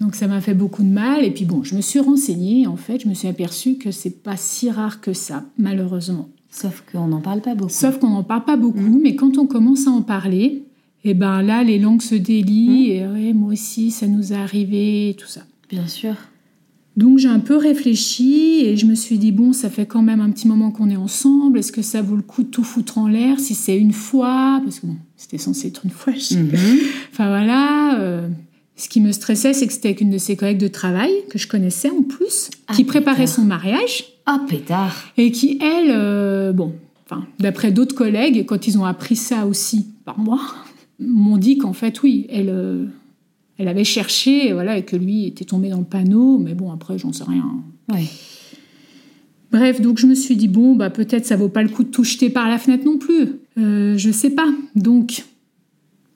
Donc 0.00 0.14
ça 0.14 0.28
m'a 0.28 0.40
fait 0.40 0.54
beaucoup 0.54 0.84
de 0.84 0.88
mal. 0.88 1.24
Et 1.24 1.32
puis 1.32 1.46
bon, 1.46 1.64
je 1.64 1.74
me 1.74 1.80
suis 1.80 1.98
renseignée. 1.98 2.68
En 2.68 2.76
fait, 2.76 3.00
je 3.02 3.08
me 3.08 3.14
suis 3.14 3.26
aperçue 3.26 3.74
que 3.74 3.90
c'est 3.90 4.22
pas 4.22 4.36
si 4.36 4.70
rare 4.70 5.00
que 5.00 5.12
ça, 5.14 5.42
malheureusement. 5.58 6.28
Sauf 6.48 6.84
qu'on 6.92 7.08
n'en 7.08 7.20
parle 7.20 7.40
pas 7.40 7.56
beaucoup. 7.56 7.72
Sauf 7.72 7.98
qu'on 7.98 8.10
n'en 8.10 8.22
parle 8.22 8.44
pas 8.44 8.56
beaucoup. 8.56 8.78
Mm. 8.78 9.00
Mais 9.02 9.16
quand 9.16 9.36
on 9.36 9.46
commence 9.48 9.88
à 9.88 9.90
en 9.90 10.02
parler, 10.02 10.62
et 11.02 11.14
ben 11.14 11.42
là, 11.42 11.64
les 11.64 11.80
langues 11.80 12.02
se 12.02 12.14
délient. 12.14 12.68
Mm. 12.68 12.92
Et 12.92 13.08
ouais, 13.08 13.32
moi 13.32 13.52
aussi, 13.52 13.90
ça 13.90 14.06
nous 14.06 14.32
est 14.32 14.36
arrivé, 14.36 15.08
et 15.10 15.14
tout 15.14 15.26
ça. 15.26 15.40
Bien 15.68 15.88
sûr. 15.88 16.14
Donc 16.96 17.18
j'ai 17.18 17.28
un 17.28 17.40
peu 17.40 17.56
réfléchi 17.56 18.60
et 18.64 18.76
je 18.76 18.86
me 18.86 18.94
suis 18.94 19.18
dit 19.18 19.32
bon 19.32 19.52
ça 19.52 19.68
fait 19.68 19.86
quand 19.86 20.02
même 20.02 20.20
un 20.20 20.30
petit 20.30 20.46
moment 20.46 20.70
qu'on 20.70 20.88
est 20.88 20.96
ensemble 20.96 21.58
est-ce 21.58 21.72
que 21.72 21.82
ça 21.82 22.02
vaut 22.02 22.14
le 22.16 22.22
coup 22.22 22.44
de 22.44 22.48
tout 22.48 22.62
foutre 22.62 22.98
en 22.98 23.08
l'air 23.08 23.40
si 23.40 23.54
c'est 23.54 23.76
une 23.76 23.92
fois? 23.92 24.60
Parce 24.64 24.78
que 24.80 24.86
bon 24.86 24.96
c'était 25.16 25.38
censé 25.38 25.68
être 25.68 25.84
une 25.84 25.90
fois 25.90 26.12
je 26.14 26.20
sais 26.20 26.36
Mhm. 26.36 26.78
Enfin 27.12 27.28
voilà. 27.28 27.98
euh, 28.00 28.28
ce 28.76 28.88
qui 28.88 29.00
me 29.00 29.12
stressait, 29.12 29.52
c'est 29.54 29.68
que 29.68 29.72
c'était 29.72 29.88
avec 29.90 30.00
une 30.00 30.10
de 30.10 30.18
ses 30.18 30.34
collègues 30.36 30.58
de 30.58 30.66
travail, 30.66 31.12
que 31.30 31.38
je 31.38 31.46
connaissais 31.46 31.90
en 31.90 32.02
plus, 32.02 32.50
Ah, 32.66 32.74
qui 32.74 32.82
préparait 32.82 33.18
pétard. 33.22 33.34
son 33.36 33.42
mariage 33.42 34.04
Ah, 34.26 34.40
pétard. 34.48 34.92
et 35.16 35.30
qui, 35.30 35.58
elle, 35.62 35.90
euh, 35.92 36.52
bon, 36.52 36.74
enfin, 37.08 37.24
d'après 37.38 37.70
d'autres 37.70 37.94
collègues, 37.94 38.44
quand 38.46 38.66
ils 38.66 38.76
ont 38.76 38.84
appris 38.84 39.14
ça 39.14 39.46
aussi 39.46 39.86
par 40.04 40.18
moi, 40.18 40.40
m'ont 40.98 41.36
dit 41.38 41.56
qu'en 41.56 41.72
fait, 41.72 42.02
oui, 42.02 42.26
elle, 42.30 42.48
euh, 42.50 42.86
elle 43.58 43.68
avait 43.68 43.84
cherché, 43.84 44.52
voilà, 44.52 44.76
et 44.78 44.84
que 44.84 44.96
lui 44.96 45.26
était 45.26 45.44
tombé 45.44 45.68
dans 45.68 45.78
le 45.78 45.84
panneau. 45.84 46.38
Mais 46.38 46.54
bon, 46.54 46.72
après, 46.72 46.98
j'en 46.98 47.12
sais 47.12 47.24
rien. 47.24 47.44
Ouais. 47.92 48.04
Bref, 49.52 49.80
donc 49.80 49.98
je 49.98 50.06
me 50.06 50.14
suis 50.14 50.36
dit, 50.36 50.48
bon, 50.48 50.74
bah, 50.74 50.90
peut-être 50.90 51.26
ça 51.26 51.36
vaut 51.36 51.48
pas 51.48 51.62
le 51.62 51.68
coup 51.68 51.84
de 51.84 51.88
tout 51.90 52.02
jeter 52.04 52.28
par 52.30 52.48
la 52.48 52.58
fenêtre 52.58 52.84
non 52.84 52.98
plus. 52.98 53.28
Euh, 53.58 53.96
je 53.96 54.10
sais 54.10 54.30
pas. 54.30 54.48
Donc, 54.74 55.24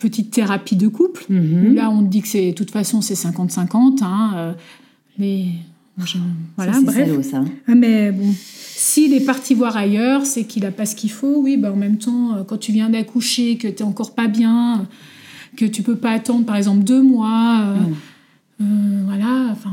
petite 0.01 0.33
thérapie 0.33 0.74
de 0.77 0.88
couple. 0.88 1.24
Mhm. 1.29 1.74
Là, 1.74 1.90
on 1.90 2.03
te 2.03 2.09
dit 2.09 2.20
que 2.22 2.29
c'est, 2.29 2.48
de 2.51 2.55
toute 2.55 2.72
façon, 2.72 3.01
c'est 3.01 3.14
50-50. 3.14 4.03
Hein, 4.03 4.33
euh, 4.35 4.53
les... 5.18 5.44
je- 6.05 6.18
Voilà, 6.57 6.72
Ça, 6.72 6.81
bref. 6.81 7.09
salaud, 7.09 7.22
ça. 7.22 7.44
Ah, 7.68 7.74
mais 7.77 8.11
bon, 8.11 8.27
s'il 8.35 9.14
est 9.14 9.24
parti 9.24 9.55
voir 9.55 9.77
ailleurs, 9.77 10.27
c'est 10.27 10.42
qu'il 10.44 10.66
a 10.66 10.72
pas 10.72 10.87
ce 10.87 10.96
qu'il 10.96 11.11
faut. 11.12 11.40
Oui, 11.40 11.57
bah 11.57 11.72
en 11.72 11.77
même 11.77 11.98
temps, 11.98 12.35
euh, 12.35 12.42
quand 12.42 12.59
tu 12.59 12.72
viens 12.72 12.90
d'accoucher, 12.90 13.57
que 13.57 13.68
tu 13.68 13.85
encore 13.85 14.16
pas 14.16 14.27
bien, 14.27 14.88
que 15.59 15.64
tu 15.66 15.83
peux 15.83 15.97
pas 15.97 16.12
attendre 16.12 16.44
par 16.47 16.57
exemple 16.57 16.85
deux 16.85 17.03
mois, 17.03 17.61
euh, 17.66 17.77
Mm. 17.81 17.94
euh, 18.62 19.03
voilà, 19.07 19.49
enfin, 19.51 19.73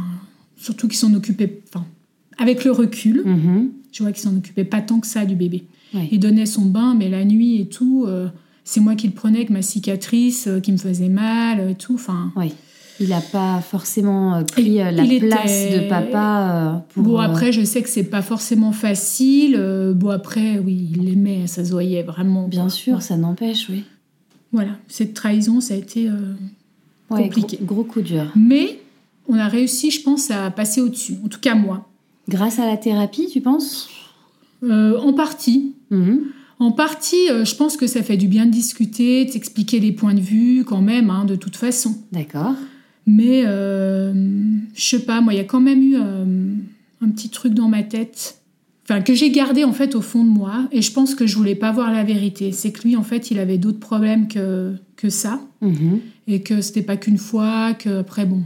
surtout 0.58 0.88
qu'ils 0.88 0.98
s'en 0.98 1.14
occupaient, 1.14 1.62
enfin, 1.70 1.86
avec 2.38 2.66
le 2.66 2.72
recul, 2.72 3.22
Mhm. 3.26 3.70
je 3.92 4.04
vois 4.04 4.12
qu'ils 4.12 4.24
s'en 4.24 4.36
occupaient 4.36 4.64
pas 4.66 4.82
tant 4.82 5.00
que 5.00 5.08
ça 5.08 5.26
du 5.26 5.36
bébé. 5.36 5.66
Ouais. 5.94 6.10
Il 6.12 6.20
donnait 6.20 6.46
son 6.48 6.66
bain, 6.66 6.96
mais 6.98 7.08
la 7.10 7.24
nuit 7.24 7.62
et 7.62 7.68
tout, 7.68 8.06
euh, 8.08 8.28
c'est 8.64 8.80
moi 8.80 8.96
qui 8.96 9.08
le 9.08 9.14
prenais 9.14 9.38
avec 9.38 9.50
ma 9.52 9.62
cicatrice 9.62 10.50
qui 10.64 10.72
me 10.72 10.78
faisait 10.78 11.08
mal 11.10 11.70
et 11.70 11.76
tout, 11.76 11.94
enfin. 11.94 12.32
Ouais. 12.36 12.52
Il 13.00 13.10
n'a 13.10 13.20
pas 13.22 13.60
forcément 13.62 14.42
pris 14.46 14.76
la 14.78 14.92
place 14.94 15.52
était- 15.66 15.84
de 15.84 15.90
papa 15.90 16.86
pour. 16.94 17.04
Bon, 17.04 17.18
après, 17.18 17.52
je 17.52 17.62
sais 17.64 17.82
que 17.82 17.90
c'est 17.90 18.06
pas 18.06 18.22
forcément 18.22 18.72
facile. 18.72 19.60
bon, 19.96 20.10
après, 20.10 20.60
oui, 20.60 20.90
il 20.96 21.04
l'aimait, 21.06 21.46
ça 21.48 21.64
se 21.66 21.72
voyait 21.72 22.04
vraiment. 22.04 22.48
Bien 22.48 22.70
sûr, 22.70 23.02
ça 23.02 23.18
n'empêche, 23.18 23.68
oui. 23.70 23.84
Voilà, 24.56 24.72
cette 24.88 25.14
trahison, 25.14 25.60
ça 25.60 25.74
a 25.74 25.78
été. 25.78 26.08
euh, 26.10 26.34
Ouais, 27.10 27.24
Compliqué. 27.24 27.60
Gros, 27.62 27.76
gros 27.76 27.84
coup 27.84 28.02
dur. 28.02 28.32
Mais 28.36 28.80
on 29.28 29.36
a 29.36 29.48
réussi, 29.48 29.92
je 29.92 30.02
pense, 30.02 30.32
à 30.32 30.50
passer 30.50 30.80
au-dessus. 30.82 31.16
En 31.24 31.28
tout 31.28 31.40
cas, 31.42 31.54
moi. 31.54 31.88
Grâce 32.30 32.58
à 32.58 32.66
la 32.66 32.78
thérapie, 32.78 33.28
tu 33.32 33.42
penses? 33.42 33.90
Euh, 34.64 34.98
en 35.00 35.14
partie. 35.14 35.74
Mhm. 35.92 36.22
En 36.60 36.72
partie, 36.72 37.30
euh, 37.30 37.44
je 37.46 37.54
pense 37.56 37.76
que 37.78 37.86
ça 37.86 38.02
fait 38.02 38.16
du 38.18 38.28
bien 38.28 38.46
de 38.46 38.52
discuter, 38.52 39.26
de 39.26 39.30
s'expliquer 39.32 39.80
les 39.82 39.92
points 39.92 40.14
de 40.16 40.22
vue, 40.22 40.64
quand 40.66 40.82
même, 40.82 41.10
hein, 41.10 41.26
de 41.26 41.36
toute 41.36 41.58
façon. 41.58 41.96
D'accord. 42.14 42.56
Mais, 43.06 43.44
je 43.44 44.56
sais 44.76 45.00
pas, 45.06 45.20
moi, 45.22 45.34
il 45.34 45.38
y 45.38 45.42
a 45.42 45.44
quand 45.44 45.60
même 45.62 45.82
eu 45.84 45.96
un 45.98 47.10
petit 47.10 47.30
truc 47.30 47.54
dans 47.54 47.68
ma 47.68 47.84
tête. 47.84 48.40
Enfin, 48.88 49.02
que 49.02 49.14
j'ai 49.16 49.32
gardé 49.32 49.64
en 49.64 49.74
fait 49.74 49.96
au 49.96 50.02
fond 50.02 50.24
de 50.24 50.30
moi, 50.30 50.68
et 50.72 50.82
je 50.84 50.92
pense 50.92 51.16
que 51.16 51.26
je 51.26 51.36
voulais 51.36 51.56
pas 51.56 51.72
voir 51.72 51.92
la 51.92 52.04
vérité. 52.04 52.52
C'est 52.52 52.72
que 52.72 52.84
lui, 52.84 52.96
en 52.96 53.02
fait, 53.04 53.32
il 53.32 53.40
avait 53.40 53.58
d'autres 53.58 53.80
problèmes 53.80 54.28
que, 54.28 54.74
que 54.96 55.10
ça. 55.10 55.42
Mhm. 55.62 56.00
et 56.28 56.42
que 56.42 56.62
c'était 56.62 56.82
pas 56.84 56.98
qu'une 56.98 57.18
fois, 57.18 57.74
que 57.74 58.00
après 58.00 58.26
bon, 58.26 58.42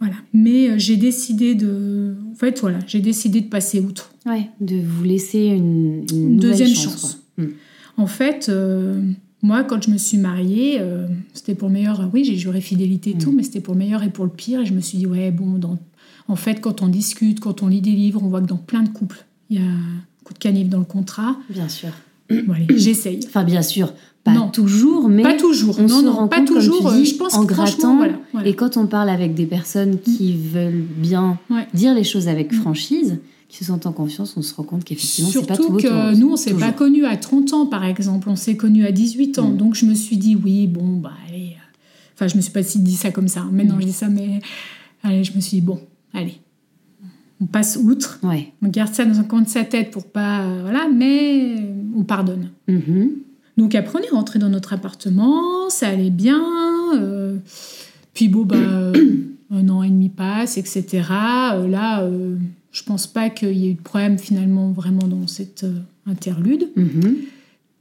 voilà. 0.00 0.14
Mais 0.34 0.68
euh, 0.70 0.74
j'ai 0.78 0.96
décidé 0.96 1.54
de, 1.54 2.14
en 2.32 2.34
fait 2.34 2.60
voilà, 2.60 2.78
j'ai 2.86 3.00
décidé 3.00 3.40
de 3.40 3.46
passer 3.48 3.80
outre. 3.80 4.12
Ouais, 4.26 4.48
de 4.60 4.76
vous 4.76 5.04
laisser 5.04 5.44
une, 5.46 6.04
une 6.12 6.36
deuxième 6.36 6.68
chance. 6.68 6.84
chance. 6.84 7.22
quoi. 7.36 7.44
Mm. 7.44 7.48
En 7.98 8.06
fait, 8.06 8.48
euh, 8.50 9.00
moi 9.42 9.62
quand 9.64 9.82
je 9.84 9.90
me 9.90 9.96
suis 9.98 10.18
mariée, 10.18 10.78
euh, 10.80 11.06
c'était 11.32 11.54
pour 11.54 11.68
le 11.68 11.74
meilleur. 11.74 12.10
Oui, 12.12 12.24
j'ai 12.24 12.36
juré 12.36 12.60
fidélité 12.60 13.10
et 13.10 13.18
tout, 13.18 13.30
Mm. 13.30 13.36
mais 13.36 13.42
c'était 13.44 13.60
pour 13.60 13.74
le 13.74 13.78
meilleur 13.78 14.02
et 14.02 14.10
pour 14.10 14.24
le 14.26 14.30
pire. 14.30 14.60
Et 14.60 14.66
je 14.66 14.74
me 14.74 14.80
suis 14.80 14.98
dit 14.98 15.06
ouais 15.06 15.30
bon, 15.30 15.58
dans- 15.58 15.78
en 16.28 16.36
fait 16.36 16.60
quand 16.60 16.82
on 16.82 16.88
discute, 16.88 17.40
quand 17.40 17.62
on 17.62 17.68
lit 17.68 17.80
des 17.80 17.92
livres, 17.92 18.20
on 18.22 18.28
voit 18.28 18.40
que 18.42 18.46
dans 18.48 18.56
plein 18.58 18.82
de 18.82 18.88
couples, 18.90 19.24
il 19.50 19.56
y 19.58 19.60
a 19.60 19.64
un 19.66 20.02
coup 20.24 20.32
de 20.34 20.38
canif 20.38 20.68
dans 20.68 20.78
le 20.78 20.84
contrat. 20.84 21.36
Bien 21.50 21.68
sûr. 21.68 21.90
Bon, 22.30 22.54
j'essaye. 22.74 23.20
Enfin, 23.26 23.44
bien 23.44 23.60
sûr, 23.62 23.92
pas 24.24 24.32
Non. 24.32 24.48
toujours, 24.48 25.08
mais 25.08 25.22
Pas 25.22 25.34
toujours, 25.34 25.78
on 25.78 25.82
non, 25.82 26.00
se 26.00 26.04
non, 26.04 26.12
rend 26.12 26.28
pas 26.28 26.38
compte, 26.38 26.48
comme 26.48 26.56
toujours. 26.56 26.80
tu 26.80 26.86
euh, 26.86 26.96
dis, 27.02 27.04
je 27.06 27.16
pense 27.16 27.34
en 27.34 27.44
grattant. 27.44 27.96
voilà, 27.96 28.14
voilà. 28.32 28.48
Et 28.48 28.54
quand 28.54 28.76
on 28.78 28.86
parle 28.86 29.10
avec 29.10 29.34
des 29.34 29.44
personnes 29.46 29.98
qui 30.00 30.34
veulent 30.36 30.84
bien 30.96 31.38
Ouais. 31.50 31.66
dire 31.74 31.94
les 31.94 32.04
choses 32.04 32.28
avec 32.28 32.52
Mm. 32.52 32.56
franchise, 32.56 33.18
qui 33.48 33.58
se 33.58 33.64
sentent 33.66 33.84
en 33.84 33.92
confiance, 33.92 34.34
on 34.38 34.42
se 34.42 34.54
rend 34.54 34.62
compte 34.62 34.84
qu'effectivement, 34.84 35.30
c'est 35.30 35.46
pas 35.46 35.56
tout 35.56 35.64
Surtout 35.64 35.76
que 35.88 36.14
nous, 36.14 36.30
on 36.32 36.36
s'est 36.36 36.54
pas 36.54 36.72
connus 36.72 37.04
à 37.04 37.18
30 37.18 37.52
ans, 37.52 37.66
par 37.66 37.84
exemple. 37.84 38.30
On 38.30 38.36
s'est 38.36 38.56
connus 38.56 38.86
à 38.86 38.92
18 38.92 39.38
ans. 39.40 39.50
Mm. 39.50 39.56
Donc, 39.58 39.74
je 39.74 39.84
me 39.84 39.94
suis 39.94 40.16
dit, 40.16 40.34
oui, 40.42 40.66
bon, 40.68 40.96
bah, 40.96 41.12
allez. 41.28 41.56
Enfin, 42.14 42.28
je 42.28 42.36
me 42.36 42.40
suis 42.40 42.52
pas 42.52 42.62
si 42.62 42.78
dit 42.78 42.96
ça 42.96 43.10
comme 43.10 43.28
ça. 43.28 43.44
Maintenant, 43.52 43.76
Mm. 43.76 43.80
je 43.82 43.86
dis 43.86 43.92
ça, 43.92 44.08
mais 44.08 44.40
allez, 45.02 45.22
je 45.24 45.34
me 45.34 45.40
suis 45.40 45.58
dit, 45.58 45.60
bon, 45.66 45.80
allez. 46.14 46.36
On 47.42 47.46
passe 47.46 47.76
outre. 47.82 48.20
Ouais. 48.22 48.52
On 48.62 48.68
garde 48.68 48.94
ça 48.94 49.04
dans 49.04 49.18
un 49.18 49.24
coin 49.24 49.42
de 49.42 49.48
sa 49.48 49.64
tête 49.64 49.90
pour 49.90 50.04
pas. 50.06 50.42
euh, 50.42 50.60
voilà, 50.62 50.88
mais 50.88 51.56
on 51.96 52.04
pardonne. 52.04 52.50
Mhm. 52.68 53.10
Donc, 53.56 53.74
après, 53.74 53.98
on 53.98 54.02
est 54.02 54.14
rentré 54.14 54.38
dans 54.38 54.48
notre 54.48 54.72
appartement. 54.72 55.68
Ça 55.68 55.88
allait 55.88 56.10
bien. 56.10 56.40
euh, 56.96 57.36
puis, 58.14 58.28
bon, 58.28 58.44
bah, 58.44 58.56
euh, 58.56 58.92
un 59.50 59.68
an 59.68 59.82
et 59.82 59.90
demi 59.90 60.08
passe, 60.08 60.56
etc. 60.56 61.02
Euh, 61.54 61.66
là, 61.66 62.02
euh, 62.04 62.36
je 62.70 62.82
pense 62.84 63.06
pas 63.08 63.28
qu'il 63.28 63.58
y 63.58 63.66
ait 63.66 63.70
eu 63.72 63.74
de 63.74 63.80
problème 63.82 64.18
finalement 64.18 64.70
vraiment 64.70 65.06
dans 65.08 65.26
cette 65.26 65.66
interlude. 66.06 66.68
Mhm. 66.76 67.16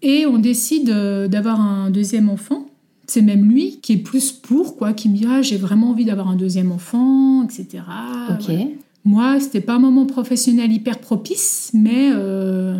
Et 0.02 0.26
on 0.26 0.39
décide 0.39 0.89
d'avoir 1.30 1.62
un 1.62 1.91
deuxième 1.91 2.30
enfant. 2.30 2.65
C'est 3.06 3.21
même 3.21 3.47
lui 3.50 3.78
qui 3.82 3.93
est 3.93 3.97
plus 3.97 4.32
pour, 4.32 4.76
quoi, 4.78 4.93
qui 4.93 5.10
me 5.10 5.15
dit 5.17 5.26
ah, 5.30 5.41
j'ai 5.43 5.58
vraiment 5.58 5.91
envie 5.91 6.06
d'avoir 6.06 6.30
un 6.30 6.36
deuxième 6.36 6.71
enfant, 6.71 7.43
etc. 7.43 7.84
Ok. 8.32 8.45
Voilà. 8.47 8.65
Moi, 9.03 9.39
c'était 9.39 9.61
pas 9.61 9.75
un 9.75 9.79
moment 9.79 10.05
professionnel 10.05 10.71
hyper 10.71 10.99
propice, 10.99 11.71
mais 11.73 12.09
euh, 12.13 12.77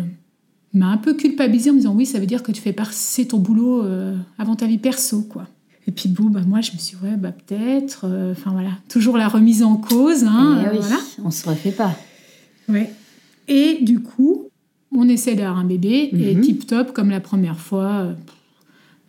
m'a 0.72 0.86
un 0.86 0.96
peu 0.98 1.14
culpabilisé 1.14 1.70
en 1.70 1.72
me 1.74 1.78
disant 1.78 1.94
oui, 1.94 2.06
ça 2.06 2.20
veut 2.20 2.26
dire 2.26 2.42
que 2.42 2.52
tu 2.52 2.60
fais 2.60 2.72
passer 2.72 3.26
ton 3.26 3.38
boulot 3.38 3.82
euh, 3.84 4.16
avant 4.38 4.54
ta 4.56 4.66
vie 4.66 4.78
perso, 4.78 5.22
quoi. 5.22 5.48
Et 5.88 5.90
puis 5.90 6.08
bon, 6.08 6.30
bah 6.30 6.42
moi, 6.46 6.60
je 6.60 6.70
me 6.72 6.78
suis 6.78 6.96
dit, 6.96 7.04
ouais, 7.04 7.16
bah 7.16 7.32
peut-être. 7.32 8.02
euh, 8.04 8.32
Enfin 8.32 8.52
voilà, 8.52 8.70
toujours 8.88 9.16
la 9.18 9.26
remise 9.26 9.64
en 9.64 9.76
cause, 9.76 10.22
hein, 10.24 10.60
Eh 10.64 10.70
oui, 10.70 10.78
voilà. 10.80 10.98
on 11.24 11.30
se 11.32 11.48
refait 11.48 11.72
pas. 11.72 11.92
Ouais. 12.68 12.92
Et 13.48 13.78
du 13.82 13.98
coup, 14.00 14.44
on 14.94 15.08
essaie 15.08 15.34
d'avoir 15.34 15.58
un 15.58 15.64
bébé 15.64 16.10
et 16.12 16.34
Mhm. 16.36 16.40
tip 16.40 16.66
top 16.68 16.92
comme 16.92 17.10
la 17.10 17.18
première 17.20 17.58
fois. 17.58 18.14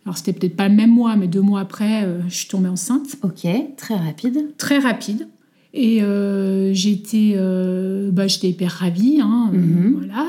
Alors 0.04 0.18
c'était 0.18 0.32
peut-être 0.32 0.56
pas 0.56 0.68
le 0.68 0.74
même 0.74 0.90
mois, 0.90 1.14
mais 1.14 1.28
deux 1.28 1.40
mois 1.40 1.60
après, 1.60 2.02
euh, 2.04 2.20
je 2.28 2.34
suis 2.34 2.48
tombée 2.48 2.68
enceinte, 2.68 3.06
Ok, 3.22 3.46
très 3.76 3.94
rapide. 3.94 4.48
très 4.58 4.78
rapide. 4.78 5.28
Et 5.76 6.02
euh, 6.02 6.72
j'étais, 6.72 7.32
euh, 7.36 8.10
bah, 8.12 8.26
hyper 8.26 8.70
ravie, 8.70 9.18
hein, 9.20 9.50
Mhm. 9.52 9.94
voilà. 9.96 10.26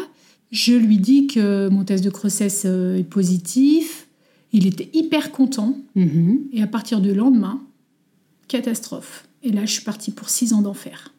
Je 0.51 0.73
lui 0.73 0.97
dis 0.97 1.27
que 1.27 1.69
mon 1.69 1.84
test 1.84 2.03
de 2.03 2.10
grossesse 2.10 2.63
euh, 2.65 2.97
est 2.97 3.03
positif. 3.03 4.08
Il 4.53 4.65
était 4.65 4.89
hyper 4.93 5.31
content. 5.31 5.77
Mhm. 5.95 6.39
Et 6.51 6.63
à 6.63 6.67
partir 6.67 6.99
du 6.99 7.13
lendemain, 7.13 7.62
catastrophe. 8.47 9.27
Et 9.43 9.51
là, 9.51 9.65
je 9.65 9.71
suis 9.73 9.84
partie 9.84 10.12
pour 10.12 10.29
six 10.29 10.53
ans 10.53 10.62
d'enfer. 10.63 11.13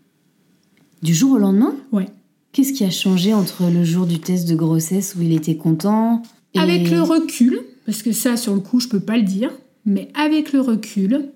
Du 1.03 1.15
jour 1.15 1.33
au 1.33 1.39
lendemain? 1.39 1.77
Ouais. 1.93 2.07
Qu'est-ce 2.51 2.73
qui 2.73 2.83
a 2.85 2.91
changé 2.91 3.33
entre 3.33 3.71
le 3.71 3.85
jour 3.85 4.07
du 4.07 4.19
test 4.19 4.49
de 4.49 4.57
grossesse 4.57 5.15
où 5.17 5.23
il 5.23 5.33
était 5.33 5.57
content 5.57 6.23
et... 6.55 6.59
Avec 6.59 6.91
le 6.91 7.03
recul, 7.03 7.61
parce 7.85 8.03
que 8.03 8.11
ça, 8.13 8.37
sur 8.37 8.55
le 8.55 8.61
coup, 8.61 8.81
je 8.81 8.89
peux 8.89 8.99
pas 9.01 9.17
le 9.19 9.23
dire, 9.23 9.51
mais 9.85 10.09
avec 10.15 10.53
le 10.53 10.61
recul, 10.63 11.27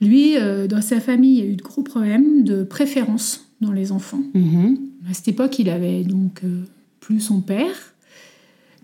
lui, 0.00 0.36
euh, 0.36 0.66
dans 0.66 0.82
sa 0.82 1.00
famille, 1.00 1.38
il 1.38 1.44
y 1.44 1.48
a 1.48 1.50
eu 1.50 1.56
de 1.56 1.62
gros 1.62 1.82
problèmes 1.82 2.44
de 2.44 2.62
préférence 2.62 3.46
dans 3.60 3.72
les 3.72 3.92
enfants. 3.92 4.22
Mhm. 4.34 4.78
À 5.10 5.14
cette 5.14 5.28
époque, 5.28 5.58
il 5.58 5.68
avait 5.68 6.02
donc 6.02 6.40
euh, 6.44 6.62
plus 7.00 7.20
son 7.20 7.40
père, 7.40 7.94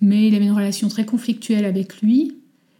mais 0.01 0.29
il 0.29 0.35
avait 0.35 0.46
une 0.46 0.53
relation 0.53 0.88
très 0.88 1.05
conflictuelle 1.05 1.64
avec 1.64 2.01
lui. 2.03 2.37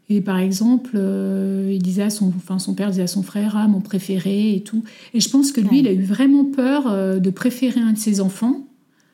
Et 0.09 0.21
par 0.21 0.39
exemple, 0.39 0.93
euh, 0.95 1.71
il 1.73 1.81
disait 1.83 2.03
à 2.03 2.11
son, 2.11 2.29
enfin, 2.37 2.59
son 2.59 2.75
père 2.75 2.91
disait 2.91 3.03
à 3.03 3.07
son 3.07 3.23
frère, 3.23 3.57
ah, 3.57 3.69
mon 3.69 3.81
préféré 3.81 4.55
et 4.57 4.63
tout. 4.63 4.83
Et 5.15 5.21
je 5.21 5.29
pense 5.29 5.53
que 5.53 5.61
lui, 5.61 5.69
Ouais. 5.69 5.79
il 5.79 5.89
a 5.89 5.93
eu 5.93 6.03
vraiment 6.03 6.45
peur 6.45 7.21
de 7.21 7.31
préférer 7.31 7.81
un 7.81 7.93
de 7.93 7.99
ses 7.99 8.21
enfants. 8.21 8.67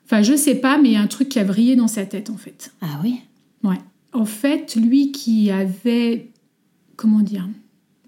Enfin, 0.07 0.22
je 0.22 0.35
sais 0.37 0.55
pas, 0.55 0.79
mais 0.79 0.90
il 0.90 0.92
y 0.92 0.96
a 0.96 1.02
un 1.02 1.07
truc 1.07 1.29
qui 1.29 1.38
a 1.38 1.44
vrillé 1.44 1.76
dans 1.76 1.88
sa 1.88 2.07
tête, 2.07 2.31
en 2.31 2.37
fait. 2.37 2.72
Ah 2.81 3.00
oui? 3.02 3.16
Ouais. 3.62 3.76
En 4.14 4.24
fait, 4.24 4.76
lui 4.76 5.12
qui 5.12 5.50
avait, 5.50 6.31
comment 6.96 7.20
dire, 7.20 7.46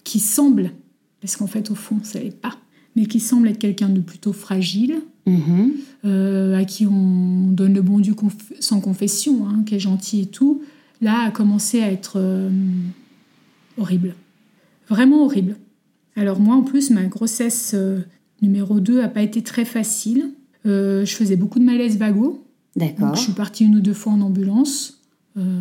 qui 0.04 0.18
semble, 0.20 0.70
parce 1.20 1.36
qu'en 1.36 1.46
fait, 1.46 1.70
au 1.70 1.74
fond, 1.74 1.98
ça 2.02 2.18
l'est 2.20 2.30
pas, 2.36 2.56
mais 2.96 3.06
qui 3.06 3.20
semble 3.20 3.48
être 3.48 3.58
quelqu'un 3.58 3.88
de 3.88 4.00
plutôt 4.00 4.32
fragile, 4.32 5.00
Mhm. 5.26 5.72
euh, 6.04 6.56
à 6.58 6.64
qui 6.64 6.86
on 6.86 7.48
donne 7.50 7.74
le 7.74 7.82
bon 7.82 7.98
Dieu 7.98 8.14
conf- 8.14 8.54
sans 8.60 8.80
confession, 8.80 9.46
hein, 9.46 9.62
qui 9.66 9.74
est 9.74 9.80
gentil 9.80 10.20
et 10.22 10.26
tout, 10.26 10.62
là, 11.02 11.24
a 11.26 11.30
commencé 11.30 11.82
à 11.82 11.90
être 11.92 12.14
euh, 12.16 12.48
horrible. 13.76 14.14
Vraiment 14.88 15.24
horrible. 15.24 15.56
Alors 16.16 16.40
moi, 16.40 16.56
en 16.56 16.62
plus, 16.62 16.90
ma 16.90 17.04
grossesse 17.04 17.72
euh, 17.74 18.00
numéro 18.42 18.80
2 18.80 19.00
a 19.02 19.08
pas 19.08 19.22
été 19.22 19.42
très 19.42 19.64
facile. 19.64 20.30
Je 20.64 21.04
faisais 21.06 21.36
beaucoup 21.36 21.58
de 21.58 21.64
malaise 21.64 21.96
vago. 21.96 22.44
D'accord. 22.76 23.14
Je 23.16 23.20
suis 23.22 23.32
partie 23.32 23.64
une 23.64 23.76
ou 23.76 23.80
deux 23.80 23.94
fois 23.94 24.12
en 24.12 24.20
ambulance 24.20 25.00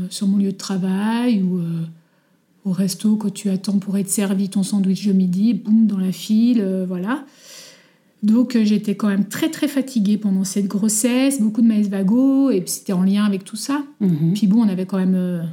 sur 0.09 0.27
mon 0.27 0.37
lieu 0.37 0.51
de 0.51 0.57
travail 0.57 1.41
ou 1.43 1.61
au 2.67 2.71
resto 2.71 3.15
quand 3.15 3.33
tu 3.33 3.49
attends 3.49 3.79
pour 3.79 3.97
être 3.97 4.09
servi 4.09 4.49
ton 4.49 4.63
sandwich 4.63 5.07
de 5.07 5.13
midi, 5.13 5.53
boum, 5.53 5.87
dans 5.87 5.97
la 5.97 6.11
file, 6.11 6.59
euh, 6.61 6.85
voilà. 6.87 7.25
Donc 8.23 8.55
euh, 8.55 8.65
j'étais 8.65 8.95
quand 8.95 9.07
même 9.07 9.25
très 9.25 9.49
très 9.49 9.67
fatiguée 9.67 10.17
pendant 10.17 10.43
cette 10.43 10.67
grossesse, 10.67 11.39
beaucoup 11.39 11.61
de 11.61 11.67
malaise 11.67 11.89
vago, 11.89 12.49
et 12.49 12.61
puis 12.61 12.71
c'était 12.71 12.93
en 12.93 13.03
lien 13.03 13.23
avec 13.25 13.43
tout 13.43 13.55
ça. 13.55 13.83
Mhm. 14.01 14.33
Puis 14.33 14.47
bon, 14.47 14.61
on 14.63 14.67
avait 14.69 14.85
quand 14.85 14.97
même 14.97 15.15
euh, 15.15 15.43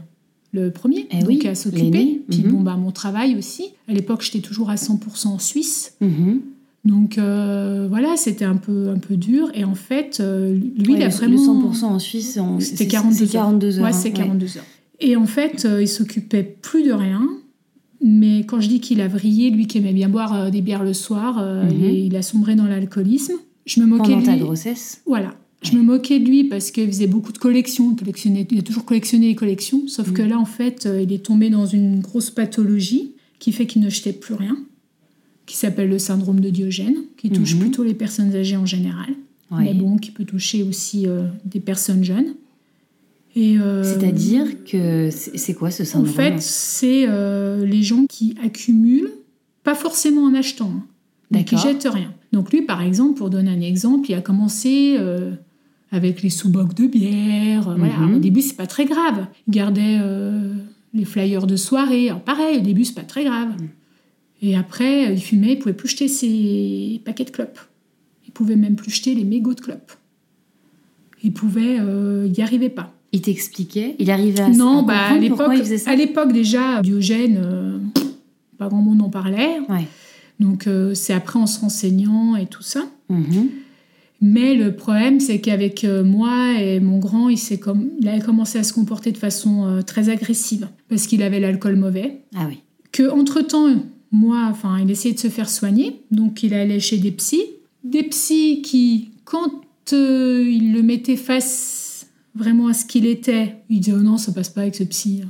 le 0.53 0.71
premier, 0.71 1.07
Eh 1.11 1.19
donc 1.19 1.29
oui, 1.29 1.47
à 1.47 1.55
s'occuper. 1.55 2.23
Puis 2.29 2.43
mhm. 2.45 2.51
bon, 2.53 2.61
bah, 2.63 2.77
mon 2.77 2.91
travail 2.91 3.37
aussi. 3.37 3.65
À 3.89 3.93
l'époque, 3.93 4.23
j'étais 4.23 4.41
toujours 4.41 4.71
à 4.71 4.77
100% 4.77 5.27
en 5.29 5.39
Suisse. 5.39 5.95
Mhm. 6.01 6.41
Donc 6.87 7.17
euh, 7.19 7.87
voilà, 7.89 8.17
c'était 8.17 8.45
un 8.45 8.57
peu, 8.57 8.89
un 8.91 8.99
peu 8.99 9.17
dur. 9.17 9.51
Et 9.55 9.65
en 9.65 9.75
fait, 9.75 10.19
euh, 10.21 10.55
lui, 10.55 10.93
Ouais, 10.93 10.99
il 10.99 11.03
a 11.03 11.09
le- 11.09 11.13
vraiment... 11.15 11.37
Le 11.37 11.69
100% 11.71 11.85
en 11.85 11.99
Suisse, 11.99 12.39
C'était 12.61 12.77
c'est- 12.77 12.87
42 12.89 13.15
c'est 13.27 13.37
heures. 13.37 13.43
42 13.45 13.79
heures. 13.79 13.85
Ouais, 13.85 13.91
hein, 13.91 13.93
c'est 13.93 14.11
42 14.13 14.57
heures. 14.59 14.65
Et 15.01 15.17
en 15.17 15.27
fait, 15.27 15.65
euh, 15.65 15.83
il 15.83 15.89
s'occupait 15.89 16.43
plus 16.43 16.85
de 16.85 16.93
rien. 16.93 17.27
Mais 18.03 18.41
quand 18.45 18.61
je 18.61 18.69
dis 18.69 18.81
qu'il 18.81 19.01
a 19.01 19.09
vrillé, 19.09 19.51
lui 19.51 19.67
qui 19.67 19.79
aimait 19.79 19.93
bien 19.93 20.09
boire 20.09 20.35
euh, 20.35 20.51
des 20.51 20.61
bières 20.61 20.85
le 20.85 20.93
soir, 20.93 21.39
euh, 21.39 21.65
Mhm. 21.65 21.85
et 21.85 22.05
il 22.07 22.17
a 22.17 22.23
sombré 22.23 22.55
dans 22.55 22.67
l'alcoolisme. 22.67 23.35
Je 23.67 23.81
me 23.81 23.87
moquais 23.87 24.11
Pendant 24.13 24.21
de 24.21 24.27
ta 24.27 24.37
grossesse 24.37 25.01
Voilà. 25.07 25.35
Je 25.63 25.73
me 25.73 25.83
moquais 25.83 26.19
de 26.21 26.27
lui 26.27 26.45
parce 26.45 26.71
qu'il 26.71 26.87
faisait 26.87 27.07
beaucoup 27.07 27.33
de 27.33 27.39
collections. 27.39 27.93
Il, 27.93 27.97
collectionnait, 27.97 28.47
il 28.51 28.59
a 28.59 28.63
toujours 28.63 28.85
collectionné 28.85 29.29
les 29.29 29.35
collections. 29.35 29.89
Sauf 29.89 30.09
Mhm. 30.09 30.13
que 30.15 30.23
là, 30.23 30.39
en 30.39 30.45
fait, 30.45 30.87
il 31.03 31.11
est 31.13 31.25
tombé 31.25 31.49
dans 31.49 31.65
une 31.65 32.01
grosse 32.01 32.31
pathologie 32.31 33.13
qui 33.39 33.53
fait 33.53 33.67
qu'il 33.67 33.81
ne 33.81 33.89
jetait 33.89 34.13
plus 34.13 34.35
rien, 34.35 34.57
qui 35.47 35.57
s'appelle 35.57 35.89
le 35.89 35.99
syndrome 35.99 36.41
de 36.41 36.51
Diogène, 36.51 36.97
qui 37.17 37.31
touche 37.31 37.55
Mhm. 37.55 37.61
plutôt 37.61 37.83
les 37.83 37.95
personnes 37.95 38.35
âgées 38.35 38.57
en 38.59 38.67
général, 38.67 39.09
mais 39.51 39.73
bon, 39.73 39.97
qui 39.97 40.11
peut 40.11 40.25
toucher 40.25 40.63
aussi 40.63 41.07
euh, 41.07 41.27
des 41.47 41.61
personnes 41.61 42.05
jeunes. 42.05 42.35
Euh, 43.37 43.83
C'est-à-dire 43.83 44.65
que 44.65 45.11
c'est 45.11 45.55
quoi 45.55 45.71
ce 45.71 45.83
En 45.83 45.87
syndrome 45.87 46.15
fait, 46.15 46.41
c'est 46.41 47.07
euh, 47.09 47.65
les 47.65 47.83
gens 47.83 48.07
qui 48.07 48.37
accumulent, 48.43 49.11
pas 49.65 49.75
forcément 49.75 50.25
en 50.25 50.35
achetant, 50.35 50.71
hein, 50.77 50.85
mais 51.31 51.45
qui 51.45 51.57
jettent 51.57 51.89
rien. 51.91 52.13
Donc 52.33 52.53
lui, 52.53 52.63
par 52.63 52.81
exemple, 52.81 53.19
pour 53.19 53.31
donner 53.31 53.51
un 53.51 53.61
exemple, 53.61 54.11
il 54.11 54.15
a 54.15 54.21
commencé 54.21 54.97
euh, 54.99 55.33
avec 55.91 56.23
les 56.23 56.31
sous-bocs 56.31 56.75
de 56.75 56.87
bière. 56.87 57.75
voilà. 57.77 57.97
Mhm. 57.99 58.17
Au 58.17 58.19
début, 58.19 58.41
c'est 58.41 58.57
pas 58.57 58.67
très 58.67 58.85
grave. 58.85 59.27
Il 59.49 59.55
gardait 59.55 59.99
les 60.93 61.05
flyers 61.05 61.47
de 61.47 61.57
soirée. 61.57 62.11
Alors, 62.11 62.23
pareil, 62.23 62.59
au 62.59 62.63
début, 62.63 62.85
c'est 62.85 62.95
pas 62.95 63.03
très 63.03 63.25
grave. 63.25 63.53
Et 64.43 64.57
après, 64.57 65.13
il 65.13 65.21
fumait, 65.21 65.55
il 65.55 65.59
pouvait 65.59 65.75
plus 65.75 65.89
jeter 65.89 66.07
ses 66.07 67.01
paquets 67.05 67.25
de 67.25 67.31
clopes. 67.31 67.59
Il 68.27 68.33
pouvait 68.33 68.57
même 68.57 68.77
plus 68.77 68.93
jeter 68.93 69.15
les 69.15 69.25
mégots 69.25 69.55
de 69.55 69.61
clopes. 69.61 69.93
Il 71.23 71.33
pouvait, 71.33 71.77
il 71.77 72.33
n'y 72.33 72.43
arrivait 72.43 72.69
pas. 72.69 72.95
Il 73.15 73.21
t'expliquait 73.21 73.95
Il 74.01 74.11
arrivait 74.11 74.43
à 74.43 74.49
Non, 74.49 74.81
à 74.81 74.83
bah, 74.83 74.93
à 74.93 74.99
comprendre 75.03 75.21
l'époque, 75.23 75.39
pourquoi 75.39 75.55
il 75.55 75.61
faisait 75.61 75.79
ça 75.79 75.93
à 75.93 75.95
l'époque 75.95 76.33
déjà, 76.33 76.83
Diogène, 76.83 77.41
euh, 77.41 77.79
pas 78.59 78.67
grand 78.69 78.83
monde 78.83 79.01
en 79.03 79.09
parlait. 79.09 79.61
Ouais. 79.69 79.87
Donc 80.41 80.67
euh, 80.67 80.95
c'est 80.95 81.13
après 81.13 81.39
en 81.39 81.47
se 81.47 81.61
renseignant 81.61 82.35
et 82.35 82.47
tout 82.47 82.65
ça. 82.65 82.87
Mhm. 83.09 83.49
Mais 84.21 84.55
le 84.55 84.75
problème, 84.75 85.21
c'est 85.21 85.41
qu'avec 85.41 85.85
euh, 85.85 86.03
moi 86.03 86.59
et 86.59 86.81
mon 86.81 86.99
grand, 86.99 87.29
il, 87.29 87.39
s'est 87.39 87.59
comme, 87.59 87.91
il 88.01 88.09
avait 88.09 88.25
commencé 88.25 88.59
à 88.59 88.65
se 88.65 88.73
comporter 88.73 89.13
de 89.13 89.19
façon 89.19 89.65
euh, 89.65 89.83
très 89.83 90.09
agressive 90.09 90.69
parce 90.89 91.07
qu'il 91.07 91.23
avait 91.23 91.39
l'alcool 91.39 91.77
mauvais. 91.77 92.23
Ah 92.35 92.47
oui. 92.49 92.63
Que 92.91 93.11
entre 93.11 93.43
temps, 93.43 93.69
moi, 94.11 94.49
enfin, 94.51 94.79
il 94.83 94.91
essayait 94.91 95.15
de 95.15 95.21
se 95.21 95.29
faire 95.29 95.49
soigner, 95.49 96.01
donc 96.11 96.43
il 96.43 96.53
allait 96.53 96.81
chez 96.81 96.99
des 96.99 97.13
psys, 97.13 97.45
des 97.85 98.03
psys 98.03 98.63
qui, 98.63 99.11
quand 99.25 99.51
euh, 99.93 100.45
il 100.49 100.73
le 100.73 100.83
mettait 100.83 101.17
face 101.17 101.84
vraiment 102.35 102.69
à 102.69 102.75
ce 102.75 102.85
qu'il 102.85 103.07
était, 103.07 103.57
il 103.71 103.81
disait 103.81 103.97
oh 103.99 104.03
non, 104.03 104.17
ça 104.19 104.33
passe 104.33 104.49
pas 104.49 104.63
avec 104.63 104.75
ce 104.75 104.85
psy. 104.85 105.23
hein. 105.25 105.29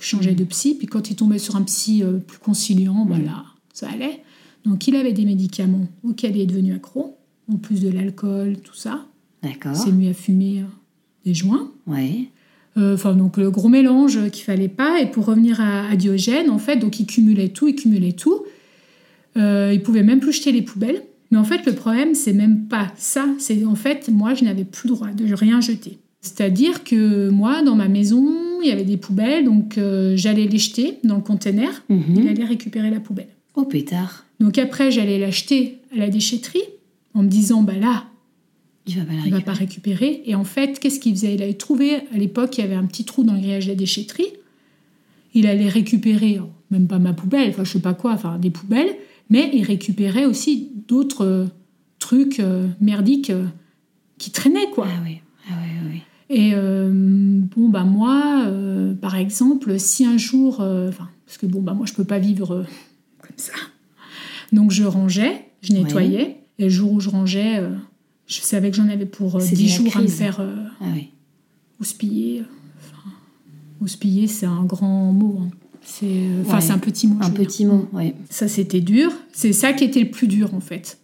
Il 0.00 0.04
changeait 0.04 0.34
de 0.34 0.44
psy, 0.44 0.74
puis 0.76 0.86
quand 0.86 1.10
il 1.10 1.16
tombait 1.16 1.38
sur 1.38 1.56
un 1.56 1.62
psy 1.62 2.02
euh, 2.02 2.18
plus 2.18 2.38
conciliant, 2.38 3.04
bah 3.06 3.16
Mm. 3.16 3.30
ça 3.72 3.88
allait. 3.88 4.22
Donc 4.64 4.86
il 4.88 4.96
avait 4.96 5.12
des 5.12 5.24
médicaments 5.24 5.86
auxquels 6.02 6.36
il 6.36 6.42
est 6.42 6.46
devenu 6.46 6.74
accro, 6.74 7.16
en 7.52 7.56
plus 7.56 7.80
de 7.80 7.88
l'alcool, 7.90 8.56
tout 8.62 8.74
ça. 8.74 9.06
D'accord. 9.42 9.72
Il 9.74 9.78
s'est 9.78 9.92
mis 9.92 10.08
à 10.08 10.14
fumer 10.14 10.60
euh, 10.60 10.64
des 11.24 11.34
joints. 11.34 11.70
Ouais. 11.86 12.28
Euh, 12.76 12.94
Enfin, 12.94 13.14
donc 13.14 13.36
le 13.36 13.50
gros 13.50 13.68
mélange 13.68 14.30
qu'il 14.30 14.44
fallait 14.44 14.68
pas. 14.68 15.00
Et 15.00 15.06
pour 15.10 15.26
revenir 15.26 15.60
à, 15.60 15.86
à 15.88 15.96
Diogène, 15.96 16.50
en 16.50 16.58
fait, 16.58 16.76
donc 16.76 16.98
il 16.98 17.06
cumulait 17.06 17.50
tout, 17.50 17.68
il 17.68 17.76
cumulait 17.76 18.12
tout. 18.14 18.42
Il 19.36 19.80
pouvait 19.84 20.02
même 20.02 20.20
plus 20.20 20.32
jeter 20.32 20.52
les 20.52 20.62
poubelles. 20.62 21.02
Mais 21.30 21.38
en 21.38 21.44
fait, 21.44 21.64
le 21.66 21.74
problème, 21.74 22.14
c'est 22.14 22.32
même 22.32 22.66
pas 22.66 22.92
ça. 22.96 23.26
C'est 23.38 23.64
en 23.64 23.74
fait, 23.74 24.08
moi, 24.08 24.34
je 24.34 24.44
n'avais 24.44 24.64
plus 24.64 24.88
le 24.88 24.94
droit 24.94 25.08
de 25.08 25.32
rien 25.34 25.60
jeter. 25.60 25.98
C'est-à-dire 26.24 26.84
que 26.84 27.28
moi, 27.28 27.62
dans 27.62 27.74
ma 27.76 27.86
maison, 27.86 28.26
il 28.62 28.68
y 28.68 28.72
avait 28.72 28.84
des 28.84 28.96
poubelles, 28.96 29.44
donc 29.44 29.76
euh, 29.76 30.16
j'allais 30.16 30.46
les 30.46 30.56
jeter 30.56 30.98
dans 31.04 31.16
le 31.16 31.20
conteneur. 31.20 31.70
Mhm. 31.90 32.02
Il 32.16 32.28
allait 32.28 32.44
récupérer 32.46 32.90
la 32.90 32.98
poubelle. 32.98 33.28
Oh 33.56 33.64
pétard. 33.64 34.24
Donc 34.40 34.56
après, 34.56 34.90
j'allais 34.90 35.18
l'acheter 35.18 35.80
à 35.94 35.98
la 35.98 36.08
déchetterie 36.08 36.62
en 37.12 37.22
me 37.22 37.28
disant, 37.28 37.60
bah 37.62 37.74
là, 37.78 38.04
Il 38.86 38.96
va 38.96 39.04
pas 39.04 39.12
la 39.12 39.18
il 39.18 39.30
va 39.30 39.36
récupérer. 39.36 39.42
pas 39.44 39.52
récupérer. 39.52 40.22
Et 40.24 40.34
en 40.34 40.44
fait, 40.44 40.80
qu'est-ce 40.80 40.98
qu'il 40.98 41.14
faisait? 41.14 41.34
Il 41.34 41.42
avait 41.42 41.52
trouvé, 41.54 41.96
à 42.14 42.16
l'époque, 42.16 42.56
il 42.56 42.62
y 42.62 42.64
avait 42.64 42.74
un 42.74 42.86
petit 42.86 43.04
trou 43.04 43.22
dans 43.22 43.34
le 43.34 43.40
grillage 43.40 43.66
de 43.66 43.70
la 43.72 43.76
déchetterie. 43.76 44.28
Il 45.34 45.46
allait 45.46 45.68
récupérer, 45.68 46.40
oh, 46.42 46.48
même 46.70 46.86
pas 46.86 46.98
ma 46.98 47.12
poubelle, 47.12 47.50
enfin 47.50 47.64
je 47.64 47.72
sais 47.72 47.80
pas 47.80 47.92
quoi, 47.94 48.12
enfin 48.12 48.38
des 48.38 48.50
poubelles, 48.50 48.96
mais 49.28 49.50
il 49.52 49.62
récupérait 49.64 50.24
aussi 50.24 50.70
d'autres 50.88 51.24
euh, 51.26 51.46
trucs 51.98 52.40
euh, 52.40 52.66
merdiques 52.80 53.32
qui 54.16 54.30
traînaient, 54.30 54.70
quoi. 54.72 54.86
Ah 54.88 55.02
oui. 55.04 55.18
Oui, 56.34 56.38
oui. 56.40 56.46
Et 56.48 56.52
euh, 56.54 56.90
bon, 57.56 57.68
bah 57.68 57.84
moi, 57.84 58.44
euh, 58.46 58.94
par 58.94 59.14
exemple, 59.16 59.78
si 59.78 60.04
un 60.04 60.16
jour, 60.18 60.58
euh, 60.60 60.90
parce 61.26 61.38
que 61.38 61.46
bon, 61.46 61.62
bah 61.62 61.74
moi 61.74 61.86
je 61.86 61.92
peux 61.92 62.04
pas 62.04 62.18
vivre 62.18 62.52
euh, 62.52 62.62
comme 63.20 63.36
ça. 63.36 63.52
Donc 64.52 64.70
je 64.70 64.84
rangeais, 64.84 65.46
je 65.62 65.72
nettoyais, 65.72 66.38
et 66.58 66.64
le 66.64 66.68
jour 66.68 66.92
où 66.92 67.00
je 67.00 67.08
rangeais, 67.10 67.62
je 68.26 68.40
savais 68.40 68.70
que 68.70 68.76
j'en 68.76 68.88
avais 68.88 69.06
pour 69.06 69.36
euh, 69.36 69.40
C'était 69.40 69.56
10 69.56 69.62
la 69.70 69.76
jours 69.84 69.96
à 69.96 70.02
me 70.02 70.06
faire 70.08 70.40
Ah 70.40 70.84
oui. 70.94 71.08
houspiller. 71.80 72.42
Enfin, 72.80 73.10
houspiller, 73.80 74.26
c'est 74.26 74.46
un 74.46 74.64
grand 74.64 75.12
mot. 75.12 75.38
hein. 75.42 75.48
C'est, 75.86 76.06
enfin, 76.46 76.54
Ouais. 76.56 76.60
c'est 76.62 76.72
un 76.72 76.78
petit 76.78 77.06
mot. 77.08 77.16
Un 77.20 77.30
petit 77.30 77.66
mot, 77.66 77.88
ouais. 77.92 78.14
Ça, 78.30 78.48
c'était 78.48 78.80
dur. 78.80 79.12
C'est 79.32 79.52
ça 79.52 79.72
qui 79.74 79.84
était 79.84 80.00
le 80.00 80.10
plus 80.10 80.28
dur, 80.28 80.54
en 80.54 80.60
fait. 80.60 80.98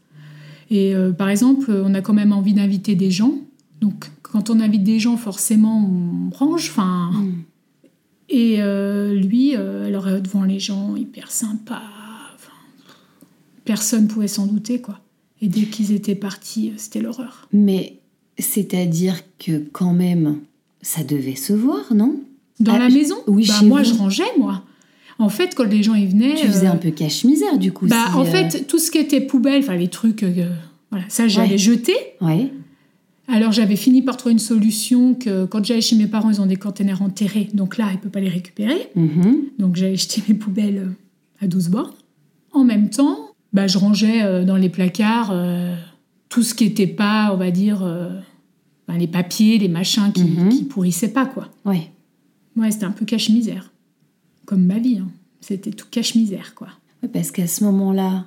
Et 0.70 0.94
par 1.18 1.28
exemple, 1.28 1.70
on 1.84 1.92
a 1.94 2.00
quand 2.00 2.14
même 2.14 2.32
envie 2.32 2.54
d'inviter 2.54 2.94
des 2.94 3.10
gens. 3.10 3.34
Donc, 3.82 4.06
quand 4.32 4.50
on 4.50 4.60
invite 4.60 4.82
des 4.84 4.98
gens, 4.98 5.16
forcément, 5.16 5.84
on 5.90 6.30
range. 6.34 6.68
Enfin, 6.70 7.10
Mm. 7.12 7.32
et 8.28 8.56
euh, 8.62 9.14
lui, 9.14 9.56
euh, 9.56 9.86
alors 9.86 10.06
euh, 10.06 10.20
devant 10.20 10.44
les 10.44 10.58
gens, 10.60 10.94
hyper 10.96 11.30
sympa. 11.30 11.82
Personne 13.64 14.08
pouvait 14.08 14.28
s'en 14.28 14.46
douter, 14.46 14.80
quoi. 14.80 14.98
Et 15.42 15.48
dès 15.48 15.62
qu'ils 15.62 15.92
étaient 15.92 16.14
partis, 16.14 16.72
c'était 16.76 17.00
l'horreur. 17.00 17.48
Mais 17.52 17.98
c'est-à-dire 18.38 19.16
que 19.38 19.64
quand 19.72 19.92
même, 19.92 20.38
ça 20.82 21.04
devait 21.04 21.36
se 21.36 21.52
voir, 21.52 21.94
non? 21.94 22.20
Dans 22.58 22.74
Ah, 22.74 22.78
la 22.78 22.88
maison? 22.88 23.16
oui, 23.26 23.46
bah, 23.46 23.54
chez 23.58 23.66
Moi, 23.66 23.82
vous. 23.82 23.88
je 23.90 23.94
rangeais, 23.94 24.38
moi. 24.38 24.62
En 25.18 25.28
fait, 25.28 25.54
quand 25.54 25.64
les 25.64 25.82
gens 25.82 25.94
y 25.94 26.06
venaient. 26.06 26.34
Tu 26.34 26.46
faisais 26.46 26.66
euh, 26.66 26.72
un 26.72 26.76
peu 26.76 26.90
cache-misère, 26.90 27.58
du 27.58 27.72
coup. 27.72 27.86
Bah, 27.86 28.06
si, 28.10 28.16
en 28.16 28.24
fait, 28.24 28.66
tout 28.66 28.78
ce 28.78 28.90
qui 28.90 28.98
était 28.98 29.20
poubelle, 29.20 29.62
enfin 29.62 29.76
les 29.76 29.88
trucs, 29.88 30.24
voilà, 30.90 31.04
ça 31.08 31.28
j'allais 31.28 31.52
Ouais. 31.52 31.58
jeter. 31.58 31.94
Ouais. 32.20 32.50
Alors 33.32 33.52
j'avais 33.52 33.76
fini 33.76 34.02
par 34.02 34.16
trouver 34.16 34.32
une 34.32 34.38
solution 34.38 35.14
que 35.14 35.44
quand 35.46 35.64
j'allais 35.64 35.80
chez 35.80 35.96
mes 35.96 36.06
parents, 36.06 36.30
ils 36.30 36.40
ont 36.40 36.46
des 36.46 36.56
containers 36.56 37.00
enterrés, 37.02 37.48
donc 37.54 37.78
là, 37.78 37.86
ils 37.90 37.94
ne 37.96 37.98
peuvent 38.00 38.10
pas 38.10 38.20
les 38.20 38.28
récupérer. 38.28 38.88
Mhm. 38.96 39.42
Donc 39.58 39.76
j'allais 39.76 39.96
jeter 40.02 40.22
mes 40.28 40.34
poubelles 40.34 40.78
euh, 40.78 41.44
à 41.44 41.46
12 41.46 41.68
bornes. 41.68 41.92
En 42.52 42.64
même 42.64 42.90
temps, 42.90 43.30
bah, 43.52 43.66
je 43.66 43.78
rangeais 43.78 44.22
euh, 44.22 44.44
dans 44.44 44.56
les 44.56 44.68
placards 44.68 45.30
euh, 45.32 45.74
tout 46.28 46.42
ce 46.42 46.54
qui 46.54 46.64
n'était 46.64 46.86
pas, 46.88 47.30
on 47.32 47.36
va 47.36 47.50
dire, 47.50 47.82
euh, 47.84 48.08
ben, 48.88 48.98
les 48.98 49.06
papiers, 49.06 49.58
les 49.58 49.68
machins 49.68 50.12
qui, 50.12 50.24
Mhm. 50.24 50.48
qui 50.48 50.64
pourrissaient 50.64 51.12
pas, 51.12 51.26
quoi. 51.26 51.48
Ouais. 51.64 51.90
Ouais, 52.56 52.70
c'était 52.72 52.84
un 52.86 52.90
peu 52.90 53.04
cache-misère. 53.04 53.72
Comme 54.44 54.64
ma 54.64 54.78
vie, 54.78 54.98
hein. 54.98 55.08
C'était 55.40 55.70
tout 55.70 55.86
cache-misère, 55.90 56.54
quoi. 56.54 56.68
Parce 57.12 57.30
qu'à 57.30 57.46
ce 57.46 57.64
moment-là, 57.64 58.26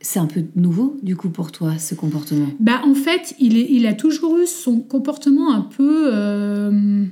c'est 0.00 0.18
un 0.18 0.26
peu 0.26 0.42
nouveau, 0.56 0.96
du 1.02 1.16
coup, 1.16 1.28
pour 1.30 1.52
toi, 1.52 1.78
ce 1.78 1.94
comportement? 1.94 2.48
Bah, 2.58 2.80
en 2.84 2.94
fait, 2.94 3.34
il, 3.38 3.56
est- 3.58 3.68
il 3.70 3.86
a 3.86 3.92
toujours 3.94 4.38
eu 4.38 4.46
son 4.46 4.80
comportement 4.80 5.52
un 5.52 5.60
peu, 5.62 6.08
euh, 6.12 7.04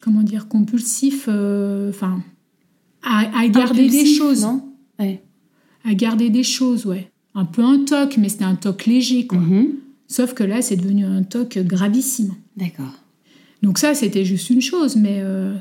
comment 0.00 0.22
dire, 0.22 0.48
compulsif, 0.48 1.26
euh, 1.28 1.90
enfin, 1.90 2.22
à, 3.02 3.38
à 3.38 3.48
garder 3.48 3.88
des 3.88 4.06
choses. 4.06 4.42
Non? 4.42 4.62
Ouais. 4.98 5.22
À 5.84 5.94
garder 5.94 6.30
des 6.30 6.42
choses, 6.42 6.86
ouais. 6.86 7.10
Un 7.34 7.44
peu 7.44 7.62
un 7.62 7.84
toc, 7.84 8.16
mais 8.18 8.28
c'était 8.28 8.44
un 8.44 8.54
toc 8.56 8.86
léger, 8.86 9.26
quoi. 9.26 9.38
Mhm. 9.38 9.68
Sauf 10.08 10.34
que 10.34 10.42
là, 10.42 10.62
c'est 10.62 10.76
devenu 10.76 11.04
un 11.04 11.22
toc 11.22 11.58
gravissime. 11.58 12.34
D'accord. 12.56 12.92
Donc 13.62 13.78
ça, 13.78 13.94
c'était 13.94 14.24
juste 14.24 14.50
une 14.50 14.60
chose, 14.62 14.96
mais 14.96 15.18
euh, 15.20 15.54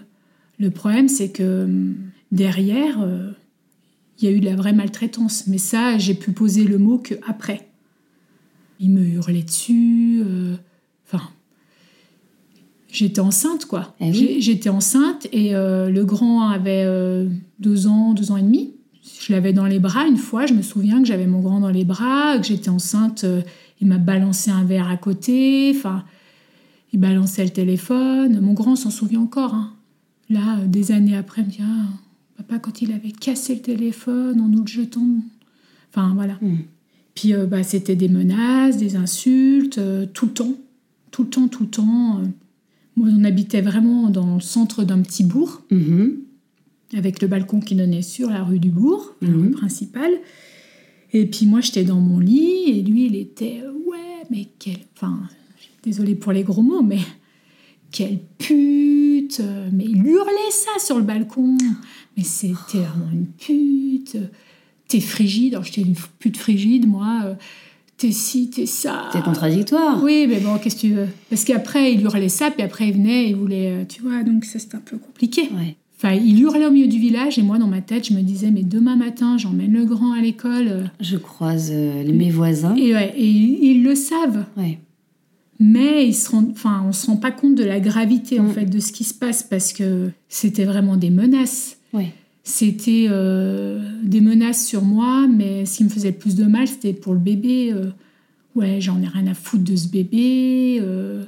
le 0.58 0.72
problème, 0.72 1.08
c'est 1.10 1.30
que 1.30 1.68
derrière, 2.32 2.98
il 4.22 4.26
y 4.26 4.28
a 4.28 4.32
eu 4.36 4.40
de 4.40 4.46
la 4.46 4.56
vraie 4.56 4.74
maltraitance. 4.74 5.46
Mais 5.48 5.58
ça, 5.58 5.98
j'ai 5.98 6.14
pu 6.14 6.32
poser 6.32 6.64
le 6.66 6.78
mot 6.78 6.98
que 6.98 7.16
après. 7.28 7.70
Il 8.80 8.92
me 8.92 9.04
hurlait 9.06 9.44
dessus. 9.44 10.22
euh, 10.26 10.56
Enfin, 11.06 11.24
j'étais 12.92 13.20
enceinte, 13.22 13.66
quoi. 13.66 13.96
Eh 14.00 14.12
oui. 14.12 14.38
J'étais 14.40 14.70
enceinte 14.70 15.28
et 15.32 15.56
euh, 15.56 15.90
le 15.90 16.06
grand 16.06 16.50
avait 16.50 16.84
euh, 16.86 17.28
deux 17.60 17.88
ans, 17.88 18.14
deux 18.14 18.32
ans 18.32 18.38
et 18.38 18.42
demi. 18.44 18.74
Je 19.22 19.34
l'avais 19.34 19.54
dans 19.54 19.66
les 19.66 19.80
bras 19.80 20.06
une 20.06 20.18
fois. 20.18 20.46
Je 20.46 20.54
me 20.54 20.62
souviens 20.62 21.02
que 21.02 21.08
j'avais 21.08 21.26
mon 21.28 21.40
grand 21.40 21.60
dans 21.60 21.70
les 21.72 21.84
bras, 21.86 22.38
que 22.38 22.46
j'étais 22.46 22.70
enceinte. 22.70 23.26
il 23.82 23.88
m'a 23.88 23.98
balancé 23.98 24.52
un 24.52 24.64
verre 24.64 24.88
à 24.90 24.98
côté. 24.98 25.74
Enfin, 25.76 26.04
il 26.94 27.00
balançait 27.00 27.44
le 27.44 27.50
téléphone. 27.50 28.40
Mon 28.40 28.54
grand 28.54 28.76
s'en 28.76 28.92
souvient 28.92 29.22
encore. 29.22 29.56
hein. 29.56 29.74
là, 30.30 30.58
des 30.66 30.92
années 30.92 31.18
après, 31.18 31.42
me 31.44 31.48
dit 31.50 31.60
ah, 31.62 31.88
Papa, 32.50 32.60
quand 32.60 32.82
il 32.82 32.92
avait 32.92 33.12
cassé 33.12 33.56
le 33.56 33.62
téléphone 33.62 34.40
en 34.42 34.48
nous 34.48 34.62
le 34.62 34.68
jetant. 34.68 35.06
Enfin, 35.94 36.14
voilà. 36.16 36.38
Mm. 36.42 36.58
Puis, 37.16 37.34
euh, 37.34 37.46
bah, 37.46 37.64
c'était 37.64 37.96
des 37.96 38.10
menaces, 38.10 38.78
des 38.78 38.96
insultes, 38.96 39.78
euh, 39.78 40.06
tout 40.14 40.26
le 40.28 40.32
temps. 40.34 40.54
Tout 41.12 41.24
le 41.24 41.30
temps, 41.30 41.48
tout 41.48 41.64
le 41.64 41.70
temps. 41.70 42.22
Moi, 42.96 43.08
on 43.12 43.24
habitait 43.24 43.62
vraiment 43.62 44.10
dans 44.10 44.36
le 44.36 44.42
centre 44.42 44.84
d'un 44.84 45.02
petit 45.02 45.24
bourg, 45.24 45.62
Mhm. 45.72 46.18
avec 46.96 47.22
le 47.22 47.28
balcon 47.28 47.60
qui 47.60 47.76
donnait 47.76 48.02
sur 48.02 48.30
la 48.30 48.44
rue 48.44 48.60
du 48.60 48.70
bourg, 48.70 49.16
la 49.22 49.30
rue 49.30 49.52
principale. 49.52 50.14
Et 51.14 51.26
puis, 51.26 51.46
moi, 51.46 51.62
j'étais 51.62 51.84
dans 51.84 52.00
mon 52.00 52.20
lit, 52.20 52.64
et 52.68 52.82
lui, 52.84 53.06
il 53.08 53.16
était 53.16 53.62
euh, 53.64 53.72
Ouais, 53.88 54.26
mais 54.30 54.48
quel. 54.60 54.78
Enfin, 54.96 55.20
désolée 55.84 56.14
pour 56.16 56.32
les 56.32 56.44
gros 56.44 56.62
mots, 56.62 56.84
mais 56.84 57.00
quelle 57.92 58.20
pute 58.38 59.40
euh, 59.40 59.70
Mais 59.72 59.86
il 59.86 60.06
hurlait 60.06 60.52
ça 60.52 60.84
sur 60.84 60.98
le 60.98 61.04
balcon. 61.04 61.58
Mais 62.18 62.24
c'était 62.24 62.80
vraiment 62.80 63.10
une 63.12 63.26
pute. 63.28 64.18
T'es 64.88 65.00
frigide. 65.00 65.54
Alors, 65.54 65.64
j'étais 65.66 65.82
une 65.82 65.96
pute 66.20 66.38
frigide, 66.38 66.88
moi. 66.88 67.22
euh, 67.26 67.34
T'es 67.98 68.12
ci, 68.14 68.50
t'es 68.50 68.66
ça. 68.66 69.10
C'est 69.12 69.22
contradictoire. 69.22 70.02
Oui, 70.02 70.26
mais 70.28 70.40
bon, 70.40 70.58
qu'est-ce 70.58 70.76
que 70.78 70.82
tu 70.82 70.94
veux? 70.94 71.08
Parce 71.30 71.44
qu'après, 71.44 71.94
il 71.94 72.02
hurlait 72.02 72.30
ça, 72.30 72.50
puis 72.50 72.62
après, 72.64 72.88
il 72.88 72.94
venait, 72.94 73.30
il 73.30 73.36
voulait. 73.36 73.72
euh, 73.72 73.84
Tu 73.88 74.02
vois, 74.02 74.24
donc 74.24 74.46
ça, 74.46 74.58
c'était 74.58 74.76
un 74.78 74.82
peu 74.86 74.98
compliqué. 74.98 75.42
Ouais. 75.54 75.76
Enfin, 75.98 76.14
il 76.14 76.40
hurlait 76.42 76.66
au 76.66 76.72
milieu 76.72 76.88
du 76.88 76.98
village, 76.98 77.38
et 77.38 77.42
moi, 77.42 77.58
dans 77.58 77.68
ma 77.68 77.82
tête, 77.82 78.08
je 78.08 78.14
me 78.14 78.22
disais, 78.22 78.52
mais 78.52 78.64
demain 78.64 78.96
matin, 78.96 79.38
j'emmène 79.38 79.74
le 79.74 79.84
grand 79.84 80.14
à 80.14 80.22
l'école. 80.22 80.90
Je 81.02 81.18
croise 81.18 81.72
euh, 81.74 82.06
mes 82.14 82.30
voisins. 82.32 82.74
Et, 82.76 82.94
ouais, 82.94 83.14
et 83.18 83.28
ils 83.28 83.84
le 83.84 83.96
savent. 83.96 84.46
Ouais. 84.56 84.80
Mais 85.60 86.08
ils 86.08 86.14
se 86.14 86.30
rendent, 86.32 86.52
enfin, 86.52 86.84
on 86.88 86.92
se 86.94 87.08
rend 87.08 87.18
pas 87.18 87.32
compte 87.32 87.56
de 87.56 87.64
la 87.66 87.80
gravité 87.82 88.40
en 88.40 88.44
Mm. 88.46 88.52
fait 88.54 88.66
de 88.66 88.80
ce 88.80 88.92
qui 88.94 89.04
se 89.04 89.14
passe 89.14 89.44
parce 89.44 89.74
que 89.74 90.10
c'était 90.30 90.64
vraiment 90.66 90.96
des 90.96 91.10
menaces. 91.10 91.78
Ouais. 91.94 92.14
C'était 92.44 93.08
euh, 93.10 93.80
des 94.04 94.22
menaces 94.22 94.66
sur 94.66 94.84
moi, 94.84 95.28
mais 95.28 95.66
ce 95.66 95.78
qui 95.78 95.84
me 95.84 95.90
faisait 95.90 96.12
le 96.12 96.18
plus 96.18 96.36
de 96.36 96.46
mal, 96.46 96.68
c'était 96.68 96.94
pour 96.94 97.14
le 97.14 97.20
bébé. 97.20 97.72
euh, 97.74 97.90
ouais, 98.56 98.80
j'en 98.80 99.02
ai 99.02 99.08
rien 99.08 99.28
à 99.28 99.34
foutre 99.34 99.64
de 99.66 99.76
ce 99.76 99.88
bébé. 99.90 100.80
euh, 100.82 101.24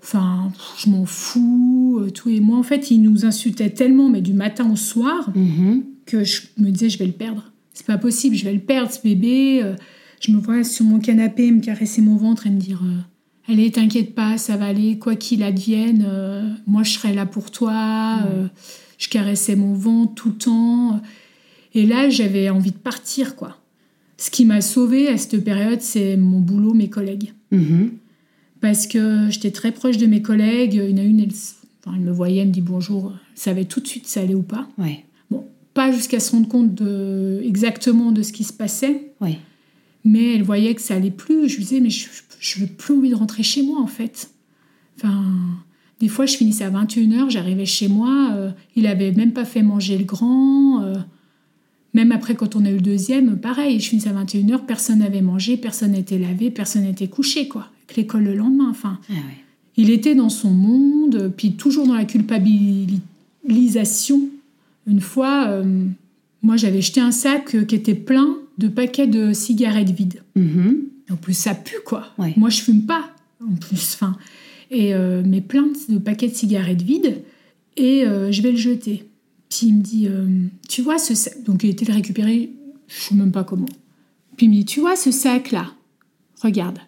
Enfin, 0.00 0.52
je 0.78 0.88
m'en 0.90 1.04
fous, 1.04 2.00
tout. 2.14 2.28
Et 2.30 2.40
moi, 2.40 2.56
en 2.56 2.62
fait, 2.62 2.90
il 2.90 3.02
nous 3.02 3.26
insultait 3.26 3.70
tellement, 3.70 4.08
mais 4.08 4.20
du 4.20 4.32
matin 4.32 4.70
au 4.70 4.76
soir, 4.76 5.30
Mhm. 5.34 5.82
que 6.06 6.22
je 6.24 6.42
me 6.56 6.70
disais, 6.70 6.88
je 6.88 6.98
vais 6.98 7.06
le 7.06 7.12
perdre. 7.12 7.52
C'est 7.74 7.84
pas 7.86 7.98
possible, 7.98 8.36
je 8.36 8.44
vais 8.44 8.52
le 8.54 8.60
perdre, 8.60 8.90
ce 8.92 9.02
bébé. 9.02 9.60
Je 10.20 10.32
me 10.32 10.38
vois 10.38 10.64
sur 10.64 10.84
mon 10.84 10.98
canapé 10.98 11.50
me 11.50 11.60
caresser 11.60 12.02
mon 12.02 12.16
ventre 12.16 12.46
et 12.46 12.50
me 12.50 12.58
dire 12.60 12.80
euh, 12.84 13.52
Allez, 13.52 13.70
t'inquiète 13.70 14.14
pas, 14.14 14.36
ça 14.36 14.56
va 14.56 14.66
aller, 14.66 14.98
quoi 14.98 15.16
qu'il 15.16 15.42
advienne, 15.42 16.04
euh, 16.06 16.48
moi 16.66 16.82
je 16.82 16.92
serai 16.92 17.14
là 17.14 17.24
pour 17.24 17.50
toi. 17.50 18.20
Euh, 18.26 18.46
je 18.98 19.08
caressais 19.08 19.56
mon 19.56 19.74
ventre 19.74 20.14
tout 20.14 20.28
le 20.30 20.34
temps. 20.34 21.00
Et 21.74 21.86
là, 21.86 22.10
j'avais 22.10 22.50
envie 22.50 22.72
de 22.72 22.76
partir, 22.76 23.36
quoi. 23.36 23.58
Ce 24.16 24.30
qui 24.30 24.44
m'a 24.44 24.60
sauvée 24.60 25.08
à 25.08 25.16
cette 25.16 25.44
période, 25.44 25.80
c'est 25.80 26.16
mon 26.16 26.40
boulot, 26.40 26.74
mes 26.74 26.90
collègues. 26.90 27.32
Mhm. 27.52 27.92
Parce 28.60 28.88
que 28.88 29.28
j'étais 29.30 29.52
très 29.52 29.70
proche 29.70 29.96
de 29.96 30.06
mes 30.06 30.20
collègues. 30.20 30.74
En 30.74 30.96
a 30.96 31.02
une, 31.02 31.20
elle, 31.20 31.32
enfin, 31.86 31.96
me 31.96 32.10
voyait, 32.10 32.42
elle 32.42 32.48
me 32.48 32.52
dit 32.52 32.60
bonjour. 32.60 33.12
Elle 33.12 33.40
savait 33.40 33.64
tout 33.64 33.78
de 33.78 33.86
suite 33.86 34.06
si 34.06 34.12
ça 34.12 34.20
allait 34.20 34.34
ou 34.34 34.42
pas. 34.42 34.68
Ouais. 34.76 35.04
Bon, 35.30 35.46
pas 35.72 35.92
jusqu'à 35.92 36.18
se 36.18 36.32
rendre 36.32 36.48
compte 36.48 36.74
de, 36.74 37.40
exactement 37.44 38.10
de 38.10 38.22
ce 38.22 38.32
qui 38.32 38.42
se 38.42 38.52
passait, 38.52 39.12
Ouais. 39.20 39.38
Mais 40.04 40.34
elle 40.34 40.42
voyait 40.42 40.74
que 40.74 40.80
ça 40.80 40.94
allait 40.94 41.10
plus. 41.10 41.48
Je 41.48 41.56
lui 41.56 41.64
disais, 41.64 41.80
mais 41.80 41.90
je 41.90 42.06
je 42.40 42.60
n'ai 42.60 42.66
plus 42.66 42.94
envie 42.94 43.10
de 43.10 43.14
rentrer 43.14 43.42
chez 43.42 43.62
moi, 43.62 43.80
en 43.80 43.86
fait. 43.86 44.30
Enfin, 44.96 45.24
des 46.00 46.08
fois, 46.08 46.26
je 46.26 46.36
finissais 46.36 46.64
à 46.64 46.70
21h, 46.70 47.30
j'arrivais 47.30 47.66
chez 47.66 47.88
moi, 47.88 48.32
euh, 48.34 48.50
il 48.76 48.86
avait 48.86 49.12
même 49.12 49.32
pas 49.32 49.44
fait 49.44 49.62
manger 49.62 49.98
le 49.98 50.04
grand. 50.04 50.82
euh, 50.82 50.94
même 51.94 52.12
après, 52.12 52.34
quand 52.34 52.54
on 52.54 52.64
a 52.64 52.70
eu 52.70 52.74
le 52.74 52.80
deuxième, 52.80 53.38
pareil, 53.38 53.80
je 53.80 53.88
finissais 53.88 54.10
à 54.10 54.12
21h, 54.12 54.66
personne 54.66 55.00
n'avait 55.00 55.22
mangé, 55.22 55.56
personne 55.56 55.92
n'était 55.92 56.18
lavé, 56.18 56.50
personne 56.50 56.82
n'était 56.82 57.08
couché, 57.08 57.48
quoi. 57.48 57.68
Avec 57.86 57.96
l'école 57.96 58.24
le 58.24 58.36
lendemain, 58.36 58.68
enfin. 58.70 58.98
Ah 59.08 59.14
ouais. 59.14 59.44
Il 59.76 59.90
était 59.90 60.14
dans 60.14 60.28
son 60.28 60.50
monde, 60.50 61.32
puis 61.36 61.52
toujours 61.52 61.86
dans 61.86 61.94
la 61.94 62.04
culpabilisation. 62.04 64.20
Une 64.86 65.00
fois, 65.00 65.46
euh, 65.48 65.84
moi, 66.42 66.56
j'avais 66.56 66.82
jeté 66.82 67.00
un 67.00 67.12
sac 67.12 67.66
qui 67.66 67.74
était 67.74 67.94
plein 67.94 68.36
de 68.58 68.68
paquets 68.68 69.06
de 69.06 69.32
cigarettes 69.32 69.90
vides. 69.90 70.22
Mhm. 70.36 70.84
En 71.10 71.16
plus, 71.16 71.34
ça 71.34 71.54
pue, 71.54 71.80
quoi. 71.84 72.08
Ouais. 72.18 72.34
Moi, 72.36 72.50
je 72.50 72.60
fume 72.60 72.82
pas, 72.82 73.10
en 73.40 73.54
plus. 73.54 73.94
Enfin, 73.94 74.16
et 74.70 74.94
euh, 74.94 75.22
mais 75.24 75.40
plein 75.40 75.68
de 75.88 75.98
paquets 75.98 76.28
de 76.28 76.34
cigarettes 76.34 76.82
vides, 76.82 77.22
et 77.76 78.04
euh, 78.04 78.30
je 78.30 78.42
vais 78.42 78.50
le 78.50 78.58
jeter. 78.58 79.08
Puis 79.48 79.68
il 79.68 79.76
me 79.76 79.82
dit, 79.82 80.06
euh, 80.08 80.26
tu 80.68 80.82
vois 80.82 80.98
ce 80.98 81.14
sac 81.14 81.42
Donc 81.44 81.62
il 81.62 81.70
était 81.70 81.86
le 81.86 81.94
récupérer, 81.94 82.50
je 82.86 83.00
sais 83.00 83.14
même 83.14 83.32
pas 83.32 83.44
comment. 83.44 83.68
Puis 84.36 84.46
il 84.46 84.50
me 84.50 84.54
dit, 84.56 84.64
tu 84.64 84.80
vois 84.80 84.96
ce 84.96 85.10
sac-là? 85.10 85.72
Regarde. 86.42 86.78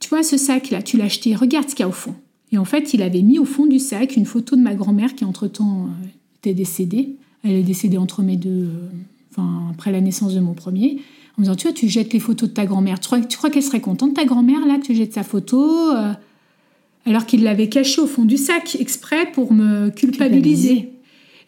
Tu 0.00 0.08
vois 0.08 0.22
ce 0.22 0.36
sac-là, 0.36 0.82
tu 0.82 0.96
l'as 0.96 1.04
acheté, 1.04 1.34
regarde 1.34 1.68
ce 1.68 1.74
qu'il 1.74 1.82
y 1.82 1.86
a 1.86 1.88
au 1.88 1.92
fond. 1.92 2.14
Et 2.52 2.58
en 2.58 2.64
fait, 2.64 2.94
il 2.94 3.02
avait 3.02 3.22
mis 3.22 3.38
au 3.38 3.44
fond 3.44 3.66
du 3.66 3.78
sac 3.78 4.16
une 4.16 4.26
photo 4.26 4.56
de 4.56 4.60
ma 4.60 4.74
grand-mère 4.74 5.14
qui, 5.14 5.24
entre-temps, 5.24 5.86
euh, 5.86 6.06
était 6.38 6.54
décédée. 6.54 7.16
Elle 7.42 7.52
est 7.52 7.62
décédée 7.62 7.96
entre 7.96 8.22
mes 8.22 8.36
deux, 8.36 8.68
enfin, 9.30 9.68
après 9.70 9.92
la 9.92 10.00
naissance 10.00 10.34
de 10.34 10.40
mon 10.40 10.52
premier. 10.52 10.98
En 11.40 11.42
me 11.42 11.46
disant, 11.46 11.56
tu 11.56 11.68
vois, 11.68 11.72
tu 11.74 11.88
jettes 11.88 12.12
les 12.12 12.20
photos 12.20 12.50
de 12.50 12.54
ta 12.54 12.66
grand-mère. 12.66 13.00
Tu 13.00 13.06
crois, 13.06 13.20
tu 13.20 13.38
crois 13.38 13.48
qu'elle 13.48 13.62
serait 13.62 13.80
contente, 13.80 14.12
ta 14.12 14.26
grand-mère, 14.26 14.66
là, 14.66 14.76
que 14.76 14.84
tu 14.84 14.94
jettes 14.94 15.14
sa 15.14 15.22
photo 15.22 15.90
euh, 15.90 16.12
Alors 17.06 17.24
qu'il 17.24 17.42
l'avait 17.44 17.70
cachée 17.70 18.02
au 18.02 18.06
fond 18.06 18.26
du 18.26 18.36
sac, 18.36 18.76
exprès 18.78 19.24
pour 19.32 19.50
me 19.54 19.88
culpabiliser. 19.88 20.68
Culpabiliser. 20.68 20.92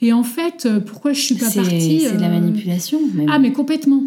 Et 0.01 0.15
en 0.15 0.23
fait, 0.25 0.65
euh, 0.65 0.81
pourquoi 0.81 1.13
je 1.13 1.21
suis 1.21 1.35
pas 1.35 1.51
partie 1.51 2.01
c'est 2.01 2.17
de 2.17 2.21
la 2.23 2.29
euh, 2.29 2.41
manipulation. 2.41 3.01
Même. 3.15 3.29
ah, 3.31 3.39
mais 3.39 3.53
complètement. 3.53 4.03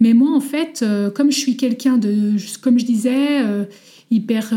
Mais 0.00 0.14
moi, 0.14 0.34
en 0.34 0.40
fait, 0.40 0.80
euh, 0.82 1.10
comme 1.10 1.30
je 1.30 1.38
suis 1.38 1.56
quelqu'un 1.58 1.98
de, 1.98 2.32
comme 2.62 2.78
je 2.78 2.86
disais, 2.86 3.42
hyper 4.10 4.54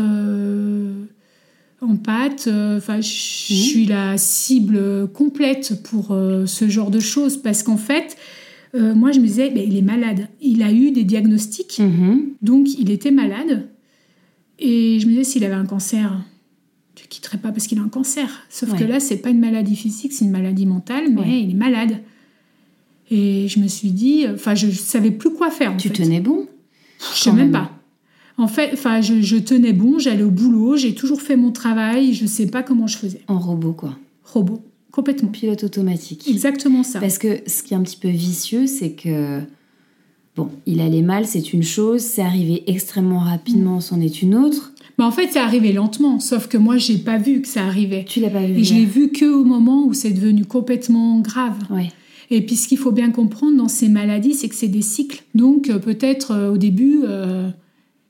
en 1.82 1.96
pâte, 1.96 2.48
enfin, 2.76 3.00
je 3.00 3.08
je 3.50 3.54
Mhm. 3.54 3.60
suis 3.62 3.86
la 3.86 4.16
cible 4.18 5.08
complète 5.12 5.82
pour 5.82 6.12
euh, 6.12 6.46
ce 6.46 6.68
genre 6.68 6.90
de 6.90 7.00
choses. 7.00 7.36
Parce 7.38 7.62
qu'en 7.62 7.76
fait, 7.78 8.16
euh, 8.74 8.94
moi, 8.94 9.12
je 9.12 9.20
me 9.20 9.26
disais, 9.26 9.50
ben, 9.50 9.62
il 9.66 9.76
est 9.76 9.82
malade. 9.82 10.28
Il 10.40 10.62
a 10.62 10.72
eu 10.72 10.90
des 10.92 11.04
diagnostics, 11.04 11.78
Mhm. 11.80 12.30
donc 12.42 12.68
il 12.78 12.90
était 12.90 13.10
malade. 13.10 13.68
Et 14.58 14.98
je 15.00 15.06
me 15.06 15.10
disais, 15.12 15.24
s'il 15.24 15.44
avait 15.44 15.54
un 15.54 15.66
cancer, 15.66 16.20
tu 16.94 17.08
quitterais 17.08 17.38
pas 17.38 17.50
parce 17.50 17.66
qu'il 17.66 17.78
a 17.78 17.82
un 17.82 17.88
cancer. 17.88 18.28
Sauf 18.50 18.72
Ouais. 18.72 18.78
que 18.78 18.84
là, 18.84 19.00
c'est 19.00 19.16
pas 19.18 19.30
une 19.30 19.40
maladie 19.40 19.74
physique, 19.76 20.12
c'est 20.12 20.24
une 20.24 20.30
maladie 20.30 20.66
mentale, 20.66 21.04
mais 21.12 21.20
Ouais. 21.20 21.42
il 21.42 21.50
est 21.50 21.54
malade. 21.54 21.98
Et 23.10 23.48
je 23.48 23.58
me 23.58 23.66
suis 23.66 23.90
dit, 23.90 24.24
enfin, 24.32 24.54
je 24.54 24.70
savais 24.70 25.10
plus 25.10 25.30
quoi 25.30 25.50
faire. 25.50 25.72
En 25.72 25.76
Tu 25.76 25.88
fait. 25.88 25.94
tenais 26.04 26.20
bon 26.20 26.46
Je 27.14 27.18
sais 27.22 27.30
même 27.32 27.50
même. 27.50 27.52
pas. 27.52 27.72
En 28.36 28.46
fait, 28.48 28.70
enfin, 28.72 29.00
je, 29.00 29.20
je 29.20 29.36
tenais 29.36 29.72
bon, 29.72 29.98
j'allais 29.98 30.22
au 30.22 30.30
boulot, 30.30 30.76
j'ai 30.76 30.94
toujours 30.94 31.20
fait 31.20 31.36
mon 31.36 31.50
travail, 31.50 32.14
je 32.14 32.24
sais 32.26 32.46
pas 32.46 32.62
comment 32.62 32.86
je 32.86 32.96
faisais. 32.98 33.20
en 33.28 33.38
robot, 33.38 33.72
quoi. 33.72 33.98
Robot, 34.24 34.62
complètement. 34.90 35.28
Pilote 35.30 35.64
automatique. 35.64 36.28
Exactement 36.28 36.82
ça. 36.82 37.00
Parce 37.00 37.18
que 37.18 37.40
ce 37.46 37.62
qui 37.62 37.74
est 37.74 37.76
un 37.76 37.82
petit 37.82 37.96
peu 37.96 38.08
vicieux, 38.08 38.66
c'est 38.66 38.92
que 38.92 39.40
bon, 40.36 40.50
il 40.66 40.80
allait 40.80 41.02
mal, 41.02 41.26
c'est 41.26 41.52
une 41.52 41.62
chose, 41.62 42.00
c'est 42.00 42.22
arrivé 42.22 42.64
extrêmement 42.66 43.20
rapidement, 43.20 43.80
c'en 43.80 44.00
est 44.00 44.22
une 44.22 44.34
autre. 44.34 44.72
Mais 44.98 45.04
en 45.04 45.10
fait, 45.10 45.28
c'est 45.32 45.38
arrivé 45.38 45.72
lentement, 45.72 46.20
sauf 46.20 46.46
que 46.46 46.58
moi, 46.58 46.76
j'ai 46.76 46.98
pas 46.98 47.16
vu 47.16 47.40
que 47.40 47.48
ça 47.48 47.64
arrivait. 47.64 48.04
Tu 48.06 48.20
l'as 48.20 48.28
pas 48.28 48.44
vu 48.44 48.60
Et 48.60 48.64
je 48.64 48.74
l'ai 48.74 48.84
vu 48.84 49.10
que 49.10 49.24
au 49.24 49.44
moment 49.44 49.86
où 49.86 49.94
c'est 49.94 50.10
devenu 50.10 50.44
complètement 50.44 51.20
grave. 51.20 51.56
Ouais. 51.70 51.88
Et 52.30 52.42
puis 52.42 52.56
ce 52.56 52.68
qu'il 52.68 52.78
faut 52.78 52.92
bien 52.92 53.10
comprendre 53.10 53.56
dans 53.56 53.68
ces 53.68 53.88
maladies, 53.88 54.34
c'est 54.34 54.48
que 54.48 54.54
c'est 54.54 54.68
des 54.68 54.82
cycles. 54.82 55.24
Donc 55.34 55.68
euh, 55.68 55.78
peut-être 55.78 56.32
euh, 56.32 56.52
au 56.52 56.56
début, 56.56 57.00
euh, 57.04 57.50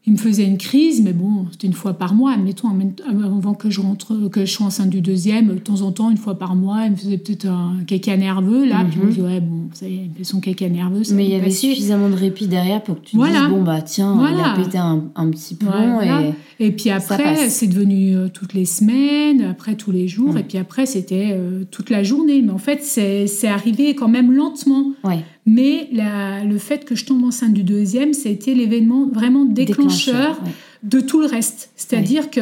il 0.07 0.15
me 0.15 0.19
faisait 0.19 0.47
une 0.47 0.57
crise, 0.57 1.03
mais 1.03 1.13
bon, 1.13 1.47
c'était 1.53 1.67
une 1.67 1.75
fois 1.75 1.93
par 1.93 2.15
mois. 2.15 2.33
Admettons, 2.33 2.69
même- 2.71 2.95
avant 3.23 3.53
que 3.55 3.69
je 3.69 3.81
rentre, 3.83 4.29
que 4.31 4.47
je 4.47 4.51
sois 4.51 4.67
enceinte 4.67 4.89
du 4.91 5.03
deuxième, 5.03 5.49
de 5.49 5.55
temps 5.59 5.83
en 5.83 5.93
temps, 5.93 6.11
une 6.11 6.17
fois 6.17 6.39
par 6.39 6.57
mois, 6.57 6.85
il 6.87 6.93
me 6.93 6.97
faisait 6.97 7.19
peut-être 7.19 7.47
un 7.47 7.77
caca 7.87 8.17
nerveux. 8.17 8.67
Là, 8.67 8.85
puis 8.89 8.99
je 9.01 9.07
me 9.07 9.13
dis, 9.13 9.21
ouais, 9.21 9.41
bon, 9.41 9.69
ça 9.75 9.87
y 9.87 9.93
est, 9.95 9.97
il 10.05 10.09
me 10.11 10.15
fait 10.15 10.25
son 10.25 10.41
caca 10.41 10.69
nerveux. 10.71 11.05
ça 11.05 11.11
Mhm. 11.13 11.17
Mais 11.19 11.25
il 11.27 11.31
y 11.31 11.35
avait 11.35 11.45
passer. 11.45 11.69
suffisamment 11.69 12.09
de 12.09 12.15
répit 12.15 12.47
derrière 12.49 12.83
pour 12.83 12.97
que 12.97 13.05
tu 13.05 13.13
te 13.13 13.17
Voilà. 13.17 13.41
dises 13.41 13.49
bon 13.51 13.63
bah 13.63 13.83
tiens, 13.83 14.15
Voilà. 14.17 14.55
il 14.57 14.61
a 14.61 14.65
pété 14.65 14.79
un, 14.79 15.05
un 15.15 15.29
petit 15.31 15.55
plomb 15.55 15.71
Voilà. 15.95 16.23
et 16.59 16.67
Et 16.67 16.73
puis 16.73 16.91
après, 16.91 17.37
c'est 17.49 17.67
devenu 17.69 18.17
euh, 18.17 18.29
toutes 18.29 18.55
les 18.55 18.65
semaines, 18.67 19.43
après 19.43 19.75
tous 19.77 19.91
les 19.93 20.09
jours, 20.09 20.37
et 20.39 20.43
puis 20.43 20.59
après, 20.59 20.87
c'était 20.87 21.31
euh, 21.33 21.65
toute 21.71 21.89
la 21.91 22.03
journée. 22.03 22.41
Mais 22.43 22.53
en 22.53 22.59
fait, 22.59 22.81
c'est 22.83 23.27
c'est 23.27 23.49
arrivé 23.49 23.95
quand 23.95 24.09
même 24.09 24.33
lentement. 24.33 24.93
ouais. 25.05 25.25
Mais 25.57 25.89
la- 25.93 26.45
le 26.45 26.59
fait 26.59 26.85
que 26.85 26.95
je 26.95 27.05
tombe 27.05 27.25
enceinte 27.25 27.55
du 27.55 27.63
deuxième, 27.65 28.13
ça 28.13 28.29
a 28.29 28.33
été 28.33 28.55
l'événement 28.55 29.09
vraiment 29.09 29.45
déclencheur, 29.45 30.41
ouais. 30.45 30.51
de 30.85 31.01
tout 31.01 31.21
le 31.21 31.27
reste. 31.27 31.71
C'est-à-dire 31.77 32.31
que, 32.31 32.41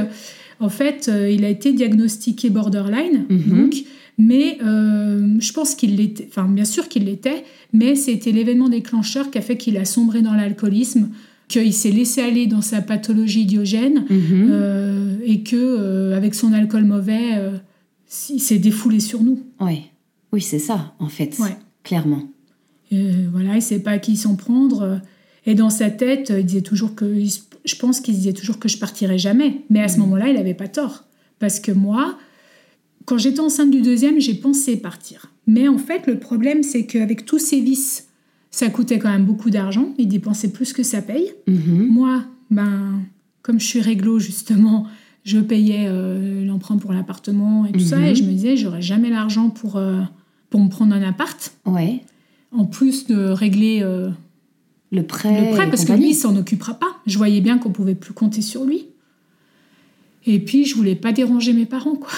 en 0.61 0.69
fait, 0.69 1.09
euh, 1.09 1.31
il 1.31 1.45
a 1.45 1.49
été 1.49 1.73
diagnostiqué 1.73 2.51
borderline, 2.51 3.25
Mhm. 3.31 3.43
donc, 3.59 3.75
mais 4.19 4.59
euh, 4.63 5.37
je 5.39 5.53
pense 5.53 5.75
qu'il 5.75 5.97
l'était, 5.97 6.27
enfin, 6.29 6.47
bien 6.49 6.65
sûr 6.65 6.89
qu'il 6.89 7.05
l'était, 7.05 7.45
mais 7.73 7.95
c'était 7.95 8.33
l'événement 8.33 8.69
déclencheur 8.69 9.31
qui 9.31 9.39
a 9.39 9.43
fait 9.43 9.57
qu'il 9.57 9.77
a 9.79 9.85
sombré 9.85 10.21
dans 10.23 10.35
l'alcoolisme, 10.35 11.09
qu'il 11.49 11.73
s'est 11.73 11.93
laissé 11.93 12.21
aller 12.21 12.47
dans 12.47 12.61
sa 12.63 12.83
pathologie 12.83 13.47
diogène, 13.47 14.05
Mhm. 14.11 14.49
euh, 14.51 15.17
et 15.25 15.43
que, 15.43 16.13
avec 16.13 16.35
son 16.35 16.53
alcool 16.53 16.85
mauvais, 16.85 17.31
il 18.31 18.41
s'est 18.41 18.59
défoulé 18.59 19.01
sur 19.01 19.23
nous. 19.23 19.39
Ouais. 19.61 19.83
Oui, 20.33 20.43
c'est 20.43 20.59
ça, 20.59 20.95
en 20.99 21.09
fait. 21.09 21.39
Ouais. 21.39 21.57
Clairement. 21.85 22.23
Euh, 22.93 23.29
voilà, 23.33 23.57
il 23.57 23.63
sait 23.63 23.81
pas 23.81 23.93
à 23.93 23.99
qui 23.99 24.17
s'en 24.17 24.37
prendre. 24.37 25.01
Et 25.47 25.55
dans 25.55 25.71
sa 25.71 25.91
tête, 25.91 26.33
il 26.37 26.45
disait 26.45 26.63
toujours 26.63 26.95
que, 26.95 27.15
je 27.65 27.77
pense 27.77 28.01
qu'il 28.01 28.15
disait 28.15 28.33
toujours 28.33 28.59
que 28.59 28.69
je 28.69 28.79
partirais 28.79 29.19
jamais. 29.19 29.63
Mais 29.71 29.81
à 29.81 29.89
ce 29.89 29.99
moment-là, 29.99 30.29
il 30.29 30.37
avait 30.37 30.55
pas 30.55 30.69
tort, 30.69 31.05
parce 31.39 31.61
que 31.61 31.73
moi, 31.73 32.19
quand 33.05 33.17
j'étais 33.17 33.41
enceinte 33.41 33.71
du 33.71 33.81
deuxième, 33.81 34.21
j'ai 34.21 34.35
pensé 34.35 34.77
partir. 34.77 35.33
Mais 35.47 35.67
en 35.67 35.79
fait, 35.79 36.07
le 36.07 36.19
problème, 36.19 36.63
c'est 36.63 36.85
qu'avec 36.85 37.25
tous 37.25 37.39
ces 37.39 37.61
vices, 37.61 38.09
ça 38.51 38.69
coûtait 38.69 38.99
quand 38.99 39.11
même 39.11 39.25
beaucoup 39.25 39.49
d'argent. 39.49 39.95
Il 39.99 40.09
dépensait 40.09 40.51
plus 40.51 40.75
que 40.75 40.83
ça 40.83 41.01
paye. 41.01 41.33
Mhm. 41.47 41.89
Moi, 41.89 42.25
ben, 42.51 43.01
comme 43.43 43.61
je 43.61 43.67
suis 43.67 43.81
réglo 43.81 44.19
justement, 44.19 44.87
je 45.25 45.39
payais 45.39 45.87
euh, 45.89 46.45
l'emprunt 46.45 46.77
pour 46.77 46.93
l'appartement 46.93 47.67
et 47.67 47.73
tout 47.73 47.81
ça, 47.81 48.01
et 48.07 48.15
je 48.15 48.23
me 48.23 48.31
disais, 48.31 48.57
j'aurais 48.57 48.83
jamais 48.83 49.11
l'argent 49.11 49.51
pour, 49.51 49.77
euh, 49.77 50.03
pour 50.51 50.61
me 50.61 50.69
prendre 50.69 50.95
un 50.95 51.03
appart, 51.03 51.53
Ouais. 51.67 52.03
En 52.53 52.65
plus 52.65 53.07
de 53.07 53.17
régler 53.29 53.81
euh, 53.83 54.11
Le 54.91 55.03
prêt. 55.03 55.51
le 55.51 55.55
prêt, 55.57 55.69
parce 55.71 55.85
que 55.85 55.93
lui, 55.93 56.11
il 56.11 56.15
s'en 56.15 56.37
occupera 56.37 56.75
pas. 56.75 56.97
Je 57.07 57.19
voyais 57.19 57.41
bien 57.41 57.59
qu'on 57.59 57.71
pouvait 57.71 57.95
plus 57.95 58.15
compter 58.15 58.43
sur 58.43 58.65
lui. 58.65 58.87
Et 60.27 60.39
puis, 60.41 60.65
je 60.65 60.75
voulais 60.75 60.95
pas 60.97 61.13
déranger 61.13 61.53
mes 61.53 61.67
parents, 61.67 61.95
quoi. 61.97 62.11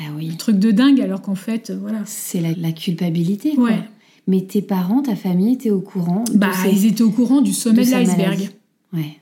Ah 0.00 0.10
oui. 0.16 0.30
Truc 0.38 0.58
de 0.58 0.70
dingue, 0.70 1.00
alors 1.00 1.22
qu'en 1.22 1.34
fait, 1.34 1.70
euh, 1.70 1.78
voilà. 1.80 2.02
C'est 2.04 2.40
la, 2.40 2.52
la 2.52 2.72
culpabilité, 2.72 3.54
quoi. 3.54 3.64
Ouais. 3.64 3.80
Mais 4.28 4.42
tes 4.42 4.62
parents, 4.62 5.02
ta 5.02 5.16
famille 5.16 5.54
étaient 5.54 5.70
au 5.70 5.80
courant 5.80 6.24
Bah, 6.34 6.50
ces- 6.62 6.70
ils 6.70 6.86
étaient 6.86 7.02
au 7.02 7.10
courant 7.10 7.40
du 7.40 7.52
sommet 7.52 7.84
de 7.84 7.90
l'iceberg. 7.90 8.50
Ouais. 8.92 9.16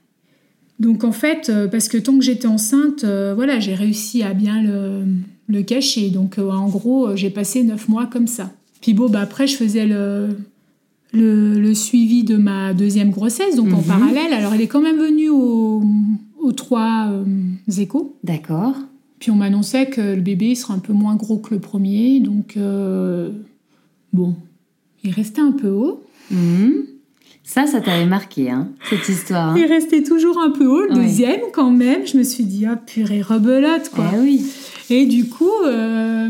Donc 0.81 1.05
en 1.05 1.13
fait, 1.13 1.49
euh, 1.49 1.69
parce 1.69 1.89
que 1.89 1.97
tant 1.97 2.19
que 2.19 2.25
j'étais 2.25 2.49
enceinte, 2.49 3.05
euh, 3.05 3.33
voilà, 3.35 3.59
j'ai 3.61 3.75
réussi 3.75 4.23
à 4.23 4.35
bien 4.35 4.61
le, 4.63 5.05
le 5.47 5.63
cacher. 5.63 6.11
Donc 6.11 6.39
euh, 6.39 6.51
en 6.51 6.69
gros, 6.69 7.15
j'ai 7.17 7.31
passé 7.31 7.63
neuf 7.63 7.89
mois 7.89 8.07
comme 8.07 8.27
ça. 8.27 8.53
Puis 8.81 8.95
bon, 8.95 9.09
bah, 9.09 9.21
après, 9.21 9.47
je 9.47 9.57
faisais 9.57 9.87
le, 9.87 10.29
le, 11.13 11.59
le 11.59 11.75
suivi 11.75 12.25
de 12.25 12.37
ma 12.37 12.73
deuxième 12.75 13.11
grossesse, 13.11 13.57
donc 13.57 13.73
en 13.73 13.79
Mhm. 13.79 13.85
parallèle. 13.85 14.33
Alors 14.33 14.55
elle 14.55 14.61
est 14.61 14.67
quand 14.69 14.83
même 14.83 14.99
venue 14.99 15.29
au- 15.31 15.83
aux 16.41 16.53
trois 16.53 17.09
euh, 17.11 17.25
échos. 17.81 18.17
D'accord. 18.25 18.75
Puis 19.19 19.31
on 19.31 19.37
m'annonçait 19.37 19.87
que 19.87 20.01
le 20.15 20.21
bébé 20.21 20.55
sera 20.55 20.75
un 20.75 20.79
peu 20.79 20.93
moins 20.93 21.17
gros 21.17 21.39
que 21.39 21.55
le 21.55 21.61
premier. 21.61 22.21
Donc 22.21 22.57
euh, 22.57 23.31
bon, 24.13 24.35
il 25.05 25.11
restait 25.11 25.41
un 25.41 25.53
peu 25.53 25.69
haut. 25.71 26.03
Mhm. 26.31 26.85
Ça, 27.43 27.67
ça 27.69 27.81
t'avait 27.81 28.07
marqué, 28.07 28.51
hein, 28.51 28.69
cette 28.91 29.09
histoire. 29.09 29.51
hein. 29.53 29.57
Il 29.57 29.65
restait 29.67 30.03
toujours 30.03 30.37
un 30.41 30.51
peu 30.51 30.67
haut, 30.67 30.83
le 30.89 30.95
deuxième 30.97 31.41
quand 31.53 31.71
même. 31.71 32.05
Je 32.07 32.19
me 32.19 32.25
suis 32.25 32.43
dit, 32.45 32.67
ah 32.67 32.75
purée, 32.77 33.23
rebelote 33.23 33.89
quoi. 33.95 34.11
Eh 34.15 34.19
oui. 34.21 34.45
Et 34.91 35.07
du 35.07 35.29
coup, 35.29 35.49
euh, 35.65 36.29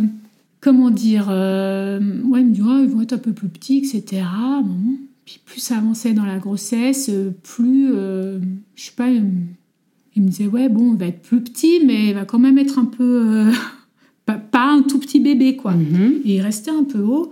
comment 0.67 0.91
dire, 0.91 1.29
euh, 1.31 2.01
ouais, 2.25 2.41
il 2.41 2.47
me 2.49 2.53
dit, 2.53 2.61
oh, 2.61 2.81
ils 2.83 2.89
vont 2.89 3.01
être 3.01 3.13
un 3.13 3.19
peu 3.19 3.33
plus 3.33 3.47
petits, 3.47 3.79
etc. 3.79 4.25
Bon. 4.65 4.97
Puis 5.25 5.39
plus 5.47 5.61
ça 5.61 5.77
avançait 5.77 6.13
dans 6.13 6.25
la 6.25 6.39
grossesse, 6.39 7.09
euh, 7.09 7.31
plus, 7.45 7.93
euh, 7.95 8.41
je 8.75 8.87
sais 8.87 8.93
pas, 8.97 9.09
il 9.09 10.23
me 10.23 10.27
disait, 10.29 10.49
ouais, 10.49 10.69
bon, 10.69 10.95
il 10.95 10.99
va 10.99 11.07
être 11.07 11.23
plus 11.23 11.41
petit, 11.41 11.83
mais 11.87 12.09
il 12.09 12.15
va 12.15 12.25
quand 12.25 12.41
même 12.41 12.59
être 12.59 12.81
un 12.81 12.85
peu, 12.85 13.23
euh, 13.25 13.53
pas, 14.27 14.39
pas 14.39 14.73
un 14.73 14.83
tout 14.83 14.99
petit 14.99 15.21
bébé, 15.21 15.55
quoi. 15.55 15.71
Mhm. 15.73 16.23
Et 16.25 16.35
il 16.35 16.41
restait 16.41 16.73
un 16.73 16.83
peu 16.83 16.99
haut. 16.99 17.31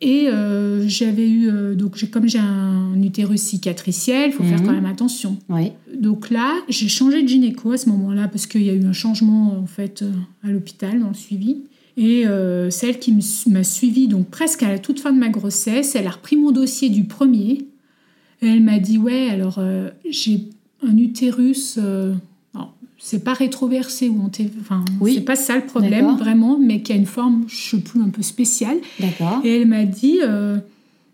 Et 0.00 0.28
euh, 0.28 0.86
j'avais 0.86 1.28
eu, 1.28 1.48
euh, 1.48 1.74
donc 1.74 1.98
comme 2.12 2.28
j'ai 2.28 2.38
un 2.38 3.00
utérus 3.02 3.40
cicatriciel, 3.40 4.30
il 4.30 4.32
faut 4.34 4.44
faire 4.44 4.60
Mhm. 4.60 4.66
quand 4.66 4.72
même 4.72 4.86
attention. 4.86 5.36
Donc 5.92 6.30
là, 6.30 6.54
j'ai 6.68 6.88
changé 6.88 7.24
de 7.24 7.28
gynéco 7.28 7.72
à 7.72 7.76
ce 7.76 7.88
moment-là 7.88 8.28
parce 8.28 8.46
qu'il 8.46 8.62
y 8.62 8.70
a 8.70 8.72
eu 8.72 8.84
un 8.84 8.92
changement 8.92 9.58
en 9.58 9.66
fait 9.66 10.04
à 10.44 10.50
l'hôpital 10.50 11.00
dans 11.00 11.08
le 11.08 11.14
suivi. 11.14 11.62
Et 11.96 12.26
euh, 12.26 12.70
celle 12.70 12.98
qui 12.98 13.14
m'a 13.48 13.64
suivie 13.64 14.08
donc 14.08 14.28
presque 14.30 14.62
à 14.62 14.68
la 14.68 14.78
toute 14.78 14.98
fin 15.00 15.12
de 15.12 15.18
ma 15.18 15.28
grossesse, 15.28 15.94
elle 15.94 16.06
a 16.06 16.10
repris 16.10 16.36
mon 16.36 16.50
dossier 16.50 16.88
du 16.88 17.04
premier. 17.04 17.66
Et 18.40 18.46
elle 18.48 18.62
m'a 18.62 18.78
dit 18.78 18.98
ouais 18.98 19.28
alors 19.30 19.56
euh, 19.58 19.90
j'ai 20.08 20.44
un 20.86 20.96
utérus, 20.96 21.76
euh, 21.78 22.14
c'est 22.98 23.22
pas 23.24 23.34
rétroversé 23.34 24.08
ou 24.08 24.22
enfin 24.60 24.84
Oui. 25.00 25.14
c'est 25.14 25.20
pas 25.22 25.34
ça 25.36 25.56
le 25.56 25.66
problème 25.66 26.16
vraiment, 26.16 26.58
mais 26.58 26.82
qui 26.82 26.92
a 26.92 26.96
une 26.96 27.06
forme 27.06 27.44
je 27.48 27.56
sais 27.56 27.78
plus 27.80 28.00
un 28.00 28.08
peu 28.10 28.22
spéciale. 28.22 28.76
D'accord. 29.00 29.40
Et 29.44 29.60
elle 29.60 29.66
m'a 29.68 29.84
dit, 29.84 30.20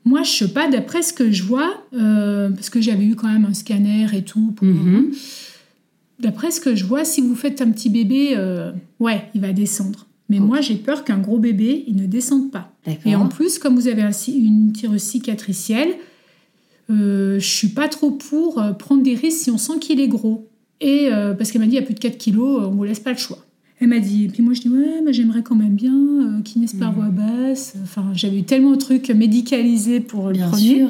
moi, 0.05 0.23
je 0.23 0.31
sais 0.31 0.49
pas, 0.49 0.69
d'après 0.69 1.01
ce 1.03 1.13
que 1.15 1.31
je 1.33 1.43
vois, 1.45 1.73
parce 1.93 2.69
que 2.71 2.81
j'avais 2.83 3.05
eu 3.07 3.15
quand 3.15 3.29
même 3.33 3.47
un 3.47 3.55
scanner 3.55 4.07
et 4.15 4.23
tout, 4.23 4.53
pour- 4.55 4.67
Mhm. 4.69 5.13
d'après 6.21 6.51
ce 6.51 6.61
que 6.61 6.75
je 6.75 6.85
vois, 6.85 7.05
si 7.05 7.21
vous 7.23 7.35
faites 7.35 7.63
un 7.63 7.71
petit 7.71 7.89
bébé, 7.89 8.37
ouais, 9.01 9.25
il 9.35 9.41
va 9.41 9.53
descendre. 9.53 10.07
Mais 10.29 10.41
moi, 10.41 10.61
j'ai 10.61 10.75
peur 10.77 11.05
qu'un 11.05 11.19
gros 11.19 11.39
bébé, 11.39 11.85
il 11.87 11.97
ne 11.97 12.07
descende 12.07 12.51
pas. 12.51 12.71
Et 13.07 13.15
en 13.15 13.29
plus, 13.29 13.59
comme 13.59 13.75
vous 13.77 13.89
avez 13.89 14.03
un 14.03 14.11
une 14.29 14.69
utérus 14.69 15.03
cicatricielle, 15.03 15.95
euh, 16.91 17.39
je 17.39 17.47
suis 17.47 17.69
pas 17.69 17.89
trop 17.89 18.11
pour 18.11 18.59
euh, 18.61 18.73
prendre 18.73 19.03
des 19.03 19.15
risques 19.15 19.39
si 19.45 19.51
on 19.51 19.59
sent 19.59 19.79
qu'il 19.81 20.01
est 20.01 20.09
gros. 20.09 20.49
Et 20.81 21.09
euh, 21.13 21.35
parce 21.35 21.51
qu'elle 21.51 21.61
m'a 21.61 21.67
dit, 21.67 21.73
il 21.73 21.81
y 21.81 21.83
a 21.83 21.83
plus 21.83 21.95
de 21.95 21.99
4 22.01 22.17
kilos, 22.19 22.63
on 22.67 22.71
vous 22.71 22.85
laisse 22.85 23.01
pas 23.01 23.13
le 23.13 23.19
choix. 23.19 23.39
Elle 23.81 23.89
m'a 23.89 24.01
dit, 24.01 24.25
et 24.25 24.29
puis 24.29 24.43
moi 24.43 24.55
je 24.55 24.61
dis, 24.63 24.69
ouais, 24.69 25.01
mais 25.05 25.13
j'aimerais 25.13 25.43
quand 25.43 25.55
même 25.55 25.75
bien 25.75 25.95
euh, 25.95 26.43
qu'il 26.43 26.61
naisse 26.61 26.73
par 26.75 26.93
Mhm. 26.93 26.97
voie 26.97 27.09
basse. 27.09 27.75
Enfin, 27.83 28.05
j'avais 28.15 28.39
eu 28.39 28.43
tellement 28.43 28.73
de 28.73 28.77
trucs 28.77 29.09
médicalisés 29.11 30.01
pour 30.01 30.29
le 30.29 30.33
Bien 30.35 30.49
premier. 30.49 30.77
sûr. 30.79 30.89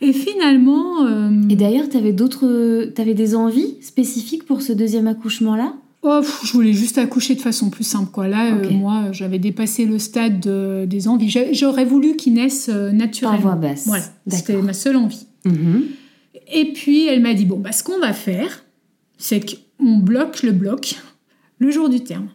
Et 0.00 0.12
finalement, 0.12 1.04
euh, 1.06 1.30
Et 1.48 1.54
d'ailleurs, 1.56 1.88
t'avais 1.88 2.12
d'autres, 2.12 2.86
t'avais 2.94 3.14
des 3.14 3.34
envies 3.36 3.76
spécifiques 3.80 4.44
pour 4.46 4.62
ce 4.62 4.72
deuxième 4.72 5.06
accouchement-là? 5.06 5.74
Oh, 6.02 6.20
pff, 6.20 6.40
je 6.44 6.52
voulais 6.52 6.72
juste 6.72 6.98
accoucher 6.98 7.34
de 7.34 7.40
façon 7.40 7.70
plus 7.70 7.84
simple. 7.84 8.10
Quoi. 8.10 8.28
Là, 8.28 8.54
euh, 8.54 8.70
moi, 8.70 9.12
j'avais 9.12 9.38
dépassé 9.38 9.84
le 9.86 9.98
stade 9.98 10.40
de- 10.40 10.84
des 10.86 11.08
envies. 11.08 11.32
J'aurais 11.52 11.84
voulu 11.84 12.16
qu'il 12.16 12.34
naisse 12.34 12.68
euh, 12.68 12.88
Par 12.90 12.94
naturellement. 12.94 13.38
voie 13.40 13.54
basse. 13.56 13.86
Voilà, 13.86 14.04
c'était 14.28 14.60
ma 14.60 14.72
seule 14.72 14.96
envie. 14.96 15.26
Mhm. 15.44 15.84
Et 16.54 16.72
puis 16.72 17.06
elle 17.06 17.22
m'a 17.22 17.34
dit 17.34 17.46
bon 17.46 17.58
bah 17.58 17.72
ce 17.72 17.82
qu'on 17.82 17.98
va 17.98 18.12
faire, 18.12 18.64
c'est 19.16 19.40
qu'on 19.78 19.96
bloque 19.98 20.42
le 20.42 20.52
bloc 20.52 20.96
le 21.58 21.70
jour 21.70 21.88
du 21.88 22.00
terme. 22.04 22.28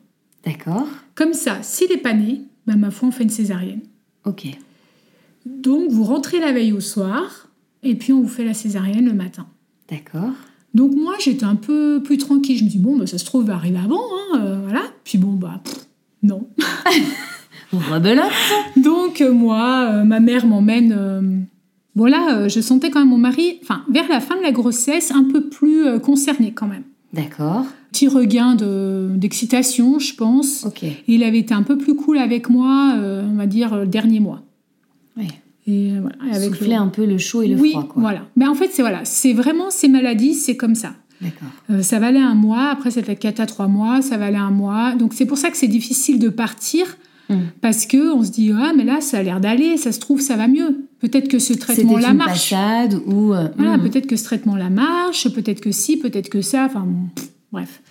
D'accord. 0.46 0.88
Comme 1.14 1.34
ça, 1.34 1.60
s'il 1.62 1.90
n'est 1.90 1.98
pas 1.98 2.14
né, 2.14 2.42
bah, 2.66 2.76
ma 2.76 2.90
foi 2.90 3.10
on 3.10 3.12
fait 3.12 3.24
une 3.24 3.30
césarienne. 3.30 3.82
Ok. 4.26 4.48
Donc 5.46 5.92
vous 5.92 6.04
rentrez 6.04 6.40
la 6.40 6.52
veille 6.52 6.74
au 6.74 6.80
soir 6.80 7.50
et 7.84 7.96
puis 7.96 8.12
on 8.12 8.22
vous 8.22 8.28
fait 8.28 8.44
la 8.46 8.54
césarienne 8.54 9.06
le 9.06 9.14
matin. 9.14 9.46
D'accord. 9.90 10.34
Donc 10.74 10.92
moi 10.96 11.14
j'étais 11.20 11.46
un 11.46 11.56
peu 11.56 12.02
plus 12.04 12.18
tranquille. 12.18 12.58
Je 12.58 12.64
me 12.64 12.70
dis 12.70 12.78
bon 12.80 12.98
bah, 12.98 13.08
ça 13.08 13.18
se 13.18 13.26
trouve 13.26 13.44
il 13.44 13.48
va 13.48 13.56
arriver 13.56 13.80
avant, 13.84 14.00
hein, 14.34 14.40
euh, 14.42 14.60
voilà. 14.64 14.82
Puis 15.04 15.18
bon 15.18 15.34
bah 15.34 15.62
pff, 15.64 15.88
non. 16.24 16.48
Rebelote. 17.74 18.32
Donc 18.78 19.22
euh, 19.22 19.32
moi, 19.34 19.88
euh, 19.92 20.04
ma 20.04 20.20
mère 20.20 20.46
m'emmène. 20.46 20.94
euh, 20.98 21.22
voilà, 21.96 22.48
je 22.48 22.62
sentais 22.62 22.92
quand 22.92 23.00
même 23.00 23.10
mon 23.10 23.18
mari, 23.18 23.58
enfin 23.64 23.84
vers 23.92 24.08
la 24.08 24.20
fin 24.20 24.38
de 24.38 24.42
la 24.44 24.52
grossesse, 24.52 25.12
un 25.12 25.24
peu 25.24 25.50
plus 25.50 26.00
concerné 26.00 26.52
quand 26.54 26.68
même. 26.68 26.84
D'accord. 27.12 27.66
Petit 27.92 28.08
regain 28.08 28.54
de- 28.54 29.10
d'excitation, 29.16 29.98
je 29.98 30.14
pense. 30.14 30.64
Ok. 30.66 30.86
Il 31.08 31.24
avait 31.24 31.40
été 31.40 31.56
un 31.56 31.64
peu 31.64 31.76
plus 31.78 31.96
cool 31.96 32.20
avec 32.20 32.50
moi, 32.52 32.94
on 32.96 33.36
va 33.36 33.48
dire, 33.48 33.76
le 33.76 33.88
dernier 33.88 34.20
mois. 34.20 34.44
Ouais. 35.18 35.26
Et 35.68 35.92
euh, 35.92 36.00
voilà, 36.02 36.36
avec 36.36 36.50
Souffler 36.56 36.70
le... 36.76 36.82
un 36.82 36.88
peu 36.88 37.06
le 37.06 37.18
chaud 37.18 37.42
et 37.42 37.48
le 37.48 37.56
oui, 37.60 37.72
froid, 37.72 37.84
quoi. 37.88 38.02
voilà. 38.02 38.22
Mais 38.36 38.48
en 38.48 38.56
fait, 38.56 38.70
c'est 38.72 38.82
voilà, 38.82 39.02
c'est 39.04 39.34
vraiment 39.34 39.70
ces 39.70 39.88
maladies, 39.90 40.34
c'est 40.34 40.56
comme 40.56 40.76
ça. 40.76 40.94
D'accord. 41.22 41.48
Euh, 41.72 41.82
ça 41.82 42.00
valait 42.00 42.20
un 42.20 42.36
mois, 42.36 42.70
après 42.70 42.92
c'était 42.92 43.16
4 43.16 43.40
à 43.40 43.46
3 43.46 43.68
mois, 43.68 44.02
ça 44.02 44.18
valait 44.18 44.38
un 44.38 44.52
mois. 44.52 44.94
Donc 44.96 45.14
c'est 45.14 45.26
pour 45.26 45.38
ça 45.38 45.50
que 45.50 45.58
c'est 45.58 45.68
difficile 45.68 46.20
de 46.20 46.30
partir, 46.30 46.86
Mm. 47.30 47.36
parce 47.60 47.86
que 47.86 48.14
on 48.16 48.24
se 48.24 48.32
dit, 48.32 48.54
ah 48.58 48.72
mais 48.74 48.86
là 48.86 49.02
ça 49.02 49.18
a 49.18 49.22
l'air 49.24 49.42
d'aller, 49.42 49.76
ça 49.76 49.92
se 49.92 50.00
trouve 50.00 50.22
ça 50.22 50.38
va 50.38 50.48
mieux. 50.48 50.88
Peut-être 51.02 51.28
que 51.28 51.40
ce 51.40 51.48
C'était 51.48 51.60
traitement-là 51.60 52.12
une 52.12 52.16
marche. 52.18 52.54
ou. 53.06 53.34
euh, 53.34 53.50
Voilà, 53.58 53.76
hmm. 53.78 53.82
peut-être 53.82 54.08
que 54.08 54.16
ce 54.16 54.24
traitement-là 54.24 54.70
marche, 54.70 55.28
peut-être 55.34 55.60
que 55.60 55.72
si, 55.74 55.98
peut-être 55.98 56.30
que 56.30 56.42
ça, 56.42 56.64
enfin 56.66 56.86
bon, 56.88 57.10
bref. 57.52 57.82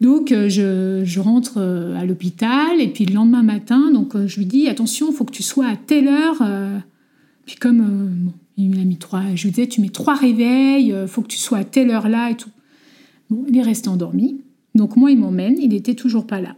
Donc 0.00 0.32
euh, 0.32 0.48
je, 0.48 1.02
je 1.04 1.20
rentre 1.20 1.54
euh, 1.58 1.96
à 1.96 2.04
l'hôpital 2.04 2.80
et 2.80 2.88
puis 2.88 3.06
le 3.06 3.14
lendemain 3.14 3.42
matin, 3.42 3.90
donc 3.92 4.14
euh, 4.14 4.26
je 4.26 4.38
lui 4.38 4.46
dis 4.46 4.68
attention, 4.68 5.08
il 5.10 5.14
faut 5.14 5.24
que 5.24 5.32
tu 5.32 5.42
sois 5.42 5.66
à 5.66 5.76
telle 5.76 6.08
heure. 6.08 6.42
puis 7.46 7.56
comme 7.56 8.10
bon, 8.10 8.32
il 8.56 8.78
a 8.80 8.84
mis 8.84 8.96
trois, 8.96 9.22
je 9.34 9.44
lui 9.44 9.50
disais 9.50 9.66
tu 9.66 9.80
mets 9.80 9.88
trois 9.88 10.14
réveils, 10.14 10.88
il 10.88 11.08
faut 11.08 11.22
que 11.22 11.28
tu 11.28 11.38
sois 11.38 11.58
à 11.58 11.64
telle 11.64 11.90
heure 11.90 12.08
là 12.08 12.30
et 12.30 12.36
tout. 12.36 12.50
Bon, 13.30 13.44
il 13.48 13.56
est 13.56 13.62
resté 13.62 13.88
endormi. 13.88 14.40
Donc 14.74 14.96
moi 14.96 15.10
il 15.10 15.18
m'emmène, 15.18 15.56
il 15.60 15.72
était 15.74 15.94
toujours 15.94 16.26
pas 16.26 16.40
là. 16.40 16.56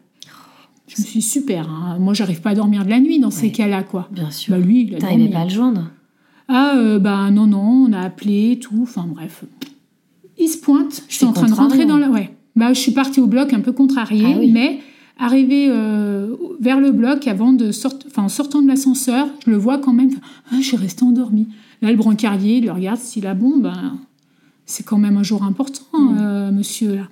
Je 0.88 1.02
me 1.02 1.06
suis 1.06 1.18
dit, 1.20 1.26
super, 1.26 1.68
hein. 1.68 1.98
moi 1.98 2.14
j'arrive 2.14 2.40
pas 2.40 2.50
à 2.50 2.54
dormir 2.54 2.84
de 2.84 2.90
la 2.90 3.00
nuit 3.00 3.18
dans 3.18 3.32
ces 3.32 3.50
cas-là 3.50 3.82
quoi. 3.82 4.08
Bien 4.12 4.30
sûr. 4.30 4.56
Bah 4.56 4.64
lui 4.64 4.82
il 4.82 4.94
a 4.94 4.98
T'arrivais 4.98 5.28
pas 5.28 5.40
à 5.40 5.44
le 5.44 5.50
joindre. 5.50 5.90
Ah, 6.48 6.76
euh, 6.76 6.98
bah 6.98 7.30
non, 7.30 7.46
non, 7.46 7.88
on 7.88 7.92
a 7.92 8.00
appelé, 8.00 8.58
tout, 8.60 8.78
enfin 8.82 9.04
bref. 9.08 9.44
Il 10.38 10.48
se 10.48 10.58
pointe, 10.58 11.02
je 11.08 11.16
suis 11.16 11.26
en 11.26 11.32
train 11.32 11.48
de 11.48 11.54
rentrer 11.54 11.86
dans 11.86 11.96
la... 11.96 12.08
Ouais, 12.08 12.35
bah 12.56 12.72
je 12.72 12.80
suis 12.80 12.92
partie 12.92 13.20
au 13.20 13.26
bloc 13.26 13.52
un 13.52 13.60
peu 13.60 13.72
contrariée, 13.72 14.32
Ah 14.34 14.38
oui. 14.38 14.50
mais 14.52 14.80
arrivée 15.18 15.66
euh, 15.70 16.34
vers 16.60 16.80
le 16.80 16.90
bloc, 16.92 17.26
avant 17.28 17.52
de 17.52 17.70
sortir, 17.72 18.08
enfin 18.10 18.24
en 18.24 18.28
sortant 18.28 18.60
de 18.62 18.68
l'ascenseur, 18.68 19.28
je 19.44 19.50
le 19.50 19.56
vois 19.56 19.78
quand 19.78 19.92
même, 19.92 20.10
ah, 20.50 20.56
je 20.60 20.66
suis 20.66 20.76
restée 20.76 21.04
endormie. 21.04 21.48
Là, 21.82 21.90
le 21.90 21.96
brancardier, 21.96 22.56
il 22.58 22.64
le 22.64 22.72
regarde, 22.72 22.98
s'il 22.98 23.26
a 23.26 23.34
bon, 23.34 23.58
ben 23.58 23.98
c'est 24.64 24.84
quand 24.84 24.98
même 24.98 25.16
un 25.16 25.22
jour 25.22 25.44
important, 25.44 26.16
euh, 26.18 26.50
monsieur, 26.50 26.96
là. 26.96 27.08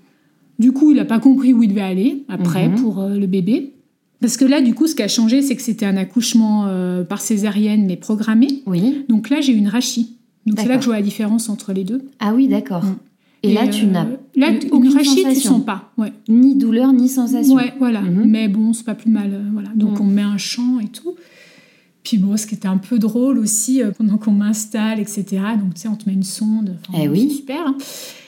Du 0.58 0.70
coup, 0.72 0.92
il 0.92 0.96
n'a 0.98 1.04
pas 1.04 1.18
compris 1.18 1.52
où 1.52 1.62
il 1.64 1.68
devait 1.68 1.80
aller, 1.80 2.24
après, 2.28 2.68
Mhm. 2.68 2.74
pour 2.76 3.00
euh, 3.00 3.16
le 3.16 3.26
bébé. 3.26 3.72
Parce 4.20 4.36
que 4.36 4.44
là, 4.44 4.60
du 4.60 4.72
coup, 4.74 4.86
ce 4.86 4.94
qui 4.94 5.02
a 5.02 5.08
changé, 5.08 5.42
c'est 5.42 5.56
que 5.56 5.62
c'était 5.62 5.84
un 5.84 5.96
accouchement 5.96 6.66
euh, 6.66 7.02
par 7.04 7.20
césarienne, 7.20 7.84
mais 7.86 7.96
programmé. 7.96 8.62
Oui. 8.66 9.04
Donc 9.08 9.30
là, 9.30 9.40
j'ai 9.40 9.52
eu 9.52 9.56
une 9.56 9.68
rachie. 9.68 10.16
Donc 10.46 10.60
c'est 10.60 10.68
là 10.68 10.76
que 10.76 10.82
je 10.82 10.86
vois 10.86 10.96
la 10.96 11.02
différence 11.02 11.48
entre 11.48 11.72
les 11.72 11.84
deux. 11.84 12.02
Ah 12.20 12.34
oui, 12.34 12.46
d'accord. 12.48 12.84
Mm. 12.84 12.96
Et, 13.42 13.52
là, 13.52 13.66
tu 13.68 13.86
n'as 13.86 14.06
là, 14.36 14.50
une 14.50 14.70
aucune 14.72 14.92
rachie, 14.92 15.24
tu 15.24 15.34
sens 15.40 15.64
pas. 15.64 15.92
Ouais. 15.98 16.12
ni 16.28 16.54
douleur 16.56 16.92
ni 16.92 17.08
sensation. 17.08 17.54
Ouais, 17.54 17.72
voilà. 17.78 18.00
Mhm. 18.02 18.24
Mais 18.26 18.48
bon, 18.48 18.72
c'est 18.72 18.84
pas 18.84 18.94
plus 18.94 19.10
mal. 19.10 19.32
euh, 19.32 19.42
voilà. 19.52 19.68
Donc 19.74 19.98
Mm. 19.98 20.02
on 20.02 20.06
met 20.06 20.22
un 20.22 20.38
chant 20.38 20.80
et 20.80 20.88
tout. 20.88 21.14
Puis 22.02 22.18
bon, 22.18 22.36
ce 22.36 22.46
qui 22.46 22.54
était 22.54 22.68
un 22.68 22.76
peu 22.76 22.98
drôle 22.98 23.38
aussi, 23.38 23.82
euh, 23.82 23.90
pendant 23.90 24.18
qu'on 24.18 24.32
m'installe, 24.32 25.00
etc. 25.00 25.24
Donc 25.58 25.74
tu 25.74 25.80
sais, 25.82 25.88
on 25.88 25.96
te 25.96 26.08
met 26.08 26.14
une 26.14 26.22
sonde. 26.22 26.76
Eh 26.98 27.08
oui. 27.08 27.30
super. 27.30 27.66
hein. 27.66 27.76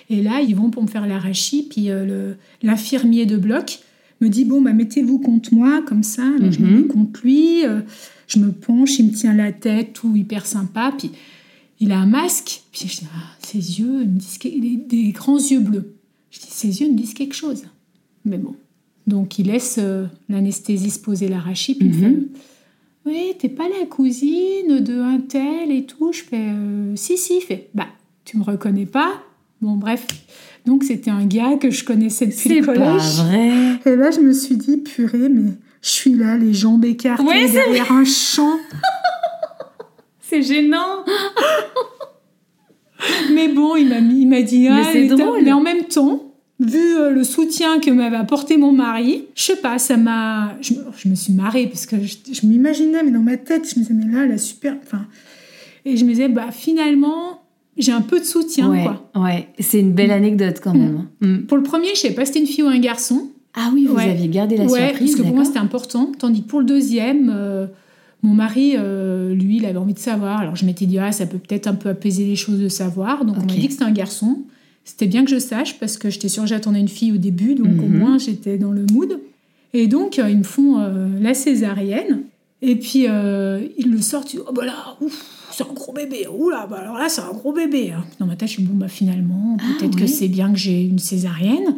Et 0.09 0.22
là, 0.22 0.40
ils 0.40 0.54
vont 0.54 0.70
pour 0.70 0.82
me 0.82 0.88
faire 0.88 1.07
l'arachie. 1.07 1.66
Puis 1.68 1.90
euh, 1.90 2.32
l'infirmier 2.62 3.26
de 3.26 3.36
bloc 3.36 3.80
me 4.22 4.28
dit 4.28 4.44
bon, 4.46 4.62
bah, 4.62 4.72
mettez-vous 4.72 5.18
contre 5.18 5.52
moi, 5.52 5.82
comme 5.86 6.02
ça. 6.02 6.22
Alors, 6.38 6.50
Je 6.52 6.61
me 6.61 6.66
Mhm. 6.68 6.76
mets 6.82 6.86
contre 6.86 7.20
lui. 7.22 7.64
euh, 7.66 7.80
je 8.28 8.38
me 8.38 8.50
penche, 8.50 8.98
il 8.98 9.07
me 9.09 9.12
tient 9.12 9.34
la 9.34 9.52
tête, 9.52 9.92
tout 9.92 10.14
hyper 10.16 10.46
sympa. 10.46 10.92
Puis 10.96 11.11
il 11.80 11.92
a 11.92 11.98
un 11.98 12.07
masque. 12.07 12.62
Puis 12.72 12.88
je 12.88 13.00
dis 13.00 13.07
ah, 13.14 13.18
ses 13.42 13.59
yeux, 13.80 14.04
me 14.04 14.18
il 14.44 14.80
a 14.84 14.88
des 14.88 15.11
grands 15.12 15.38
yeux 15.38 15.61
bleus. 15.61 15.95
Je 16.37 16.41
dis 16.41 16.51
ses 16.51 16.80
yeux 16.82 16.89
me 16.91 16.97
disent 16.97 17.14
quelque 17.14 17.34
chose. 17.34 17.62
Mais 18.24 18.37
bon. 18.37 18.55
Donc 19.07 19.39
il 19.39 19.47
laisse 19.47 19.76
euh, 19.78 20.05
l'anesthésiste 20.28 21.03
poser 21.05 21.28
l'arachie, 21.28 21.76
puis 21.76 21.87
il 21.89 21.95
fait 21.95 22.16
Oui, 23.07 23.32
t'es 23.39 23.49
pas 23.49 23.68
la 23.68 23.87
cousine 23.87 24.80
de 24.80 25.01
un 25.01 25.20
tel 25.20 25.70
et 25.70 25.84
tout. 25.84 26.12
Je 26.12 26.22
fais 26.22 26.37
euh, 26.51 26.95
Si, 26.97 27.16
si, 27.16 27.37
il 27.39 27.41
fait 27.41 27.70
Bah, 27.74 27.87
tu 28.24 28.37
me 28.37 28.43
reconnais 28.43 28.87
pas 28.87 29.22
Bon, 29.62 29.76
bref. 29.76 30.07
Donc 30.66 30.84
c'était 30.84 31.11
un 31.11 31.24
gars 31.24 31.57
que 31.57 31.70
je 31.70 31.82
connaissais 31.84 32.26
depuis 32.26 32.61
le 32.61 32.66
collège. 32.66 33.20
vrai. 33.20 33.78
Et 33.87 33.97
là, 33.97 34.11
je 34.11 34.20
me 34.20 34.34
suis 34.34 34.57
dit 34.57 34.76
Purée, 34.76 35.30
mais 35.30 35.53
je 35.80 35.89
suis 35.89 36.12
là, 36.14 36.37
les 36.37 36.53
jambes 36.53 36.84
écartées 36.84 37.24
Ouais, 37.24 37.49
derrière 37.51 37.91
un 37.93 38.05
champ. 38.05 38.59
C'est 40.20 40.43
gênant. 40.43 41.05
Mais 43.32 43.49
bon, 43.49 43.76
il 43.76 43.89
m'a 44.28 44.43
dit 44.43 44.66
ah, 44.68 44.82
mais 44.93 45.07
drôle. 45.07 45.43
Mais 45.45 45.53
en 45.53 45.61
même 45.61 45.84
temps, 45.84 46.26
vu 46.61 46.96
euh, 46.96 47.11
le 47.11 47.22
soutien 47.24 47.80
que 47.80 47.90
m'avait 47.90 48.16
apporté 48.16 48.57
mon 48.57 48.72
mari, 48.72 49.24
je 49.34 49.42
sais 49.42 49.57
pas, 49.57 49.78
ça 49.78 49.96
m'a. 49.96 50.57
Je, 50.61 50.74
me- 50.74 50.84
je 50.96 51.09
me 51.09 51.14
suis 51.14 51.32
marrée 51.32 51.66
parce 51.66 51.86
que 51.86 51.96
je, 52.02 52.16
je 52.32 52.46
m'imaginais, 52.46 53.02
mais 53.02 53.11
dans 53.11 53.20
ma 53.20 53.36
tête, 53.36 53.68
je 53.72 53.78
me 53.78 53.84
disais 53.84 53.94
mais 53.94 54.12
là, 54.12 54.26
la 54.26 54.38
super. 54.38 54.76
Enfin, 54.82 55.07
et 55.84 55.96
je 55.96 56.04
me 56.04 56.11
disais 56.11 56.28
bah 56.28 56.50
finalement, 56.52 57.42
j'ai 57.76 57.92
un 57.92 58.00
peu 58.00 58.18
de 58.20 58.24
soutien 58.24 58.70
ouais, 58.70 58.82
quoi. 58.84 59.22
ouais. 59.22 59.48
C'est 59.59 59.80
une 59.80 59.92
belle 59.92 60.11
anecdote 60.11 60.61
quand 60.62 60.74
Mm. 60.74 60.78
même. 60.78 61.07
Mm. 61.20 61.46
Pour 61.46 61.57
le 61.59 61.62
premier, 61.62 61.88
je 61.94 62.00
sais 62.00 62.12
pas 62.12 62.24
si 62.24 62.28
c'était 62.32 62.40
une 62.40 62.46
fille 62.46 62.64
ou 62.64 62.68
un 62.68 62.78
garçon. 62.78 63.28
Ah 63.54 63.70
oui, 63.72 63.86
vous 63.86 63.94
Ouais. 63.96 64.11
aviez 64.11 64.28
gardé 64.28 64.57
la 64.57 64.64
ouais, 64.64 64.88
surprise. 64.88 65.11
parce 65.12 65.14
que 65.16 65.22
pour 65.26 65.34
moi 65.34 65.44
c'était 65.44 65.59
important. 65.59 66.12
Tandis 66.18 66.42
que 66.42 66.48
pour 66.48 66.59
le 66.61 66.66
deuxième, 66.66 67.32
euh, 67.34 67.66
mon 68.22 68.34
mari, 68.34 68.74
euh, 68.76 69.34
lui, 69.34 69.59
il 69.59 69.66
avait 69.66 69.78
envie 69.78 69.94
de 69.94 69.98
savoir. 69.98 70.40
Alors 70.40 70.57
je 70.57 70.64
m'étais 70.66 70.86
dit, 70.86 70.98
ah, 70.98 71.12
ça 71.12 71.26
peut 71.26 71.38
peut-être 71.38 71.66
un 71.66 71.74
peu 71.74 71.88
apaiser 71.90 72.24
les 72.24 72.36
choses 72.36 72.59
de 72.61 72.68
savoir. 72.68 73.24
Donc 73.24 73.36
on 73.36 73.40
m'a 73.40 73.46
dit 73.46 73.66
que 73.66 73.72
c'était 73.72 73.84
un 73.84 73.92
garçon. 73.92 74.38
C'était 74.87 75.07
bien 75.09 75.24
que 75.24 75.30
je 75.30 75.39
sache 75.39 75.78
parce 75.80 75.99
que 75.99 76.09
j'étais 76.11 76.28
sûre 76.28 76.45
que 76.45 76.49
j'attendais 76.49 76.78
une 76.80 76.89
fille 76.89 77.12
au 77.12 77.16
début, 77.18 77.55
donc 77.57 77.66
au 77.82 77.87
Mhm. 77.87 77.99
moins 77.99 78.18
j'étais 78.18 78.57
dans 78.57 78.70
le 78.72 78.87
mood. 78.93 79.20
Et 79.74 79.89
donc 79.89 80.18
euh, 80.18 80.30
ils 80.30 80.39
me 80.39 80.45
font 80.45 80.78
euh, 80.78 81.09
la 81.20 81.34
césarienne. 81.34 82.22
Et 82.62 82.76
puis 82.76 83.07
euh, 83.09 83.61
ils 83.76 83.91
le 83.91 84.01
sortent, 84.01 84.32
ils 84.32 84.37
disent, 84.39 84.47
oh 84.49 84.53
bah 84.53 84.64
là, 84.64 84.97
c'est 85.51 85.64
un 85.64 85.72
gros 85.74 85.93
bébé. 85.93 86.26
Oula, 86.28 86.66
bah 86.70 86.78
alors 86.78 86.97
là 86.99 87.09
c'est 87.09 87.20
un 87.20 87.32
gros 87.32 87.53
bébé. 87.53 87.91
hein. 87.91 88.05
Dans 88.20 88.26
ma 88.26 88.37
tête, 88.37 88.49
je 88.49 88.55
suis 88.55 88.62
bon, 88.62 88.74
bah 88.74 88.89
finalement, 88.89 89.57
Ah, 89.61 89.64
peut-être 89.78 89.97
que 89.97 90.07
c'est 90.07 90.28
bien 90.28 90.53
que 90.53 90.59
j'ai 90.59 90.82
une 90.84 90.99
césarienne. 91.01 91.76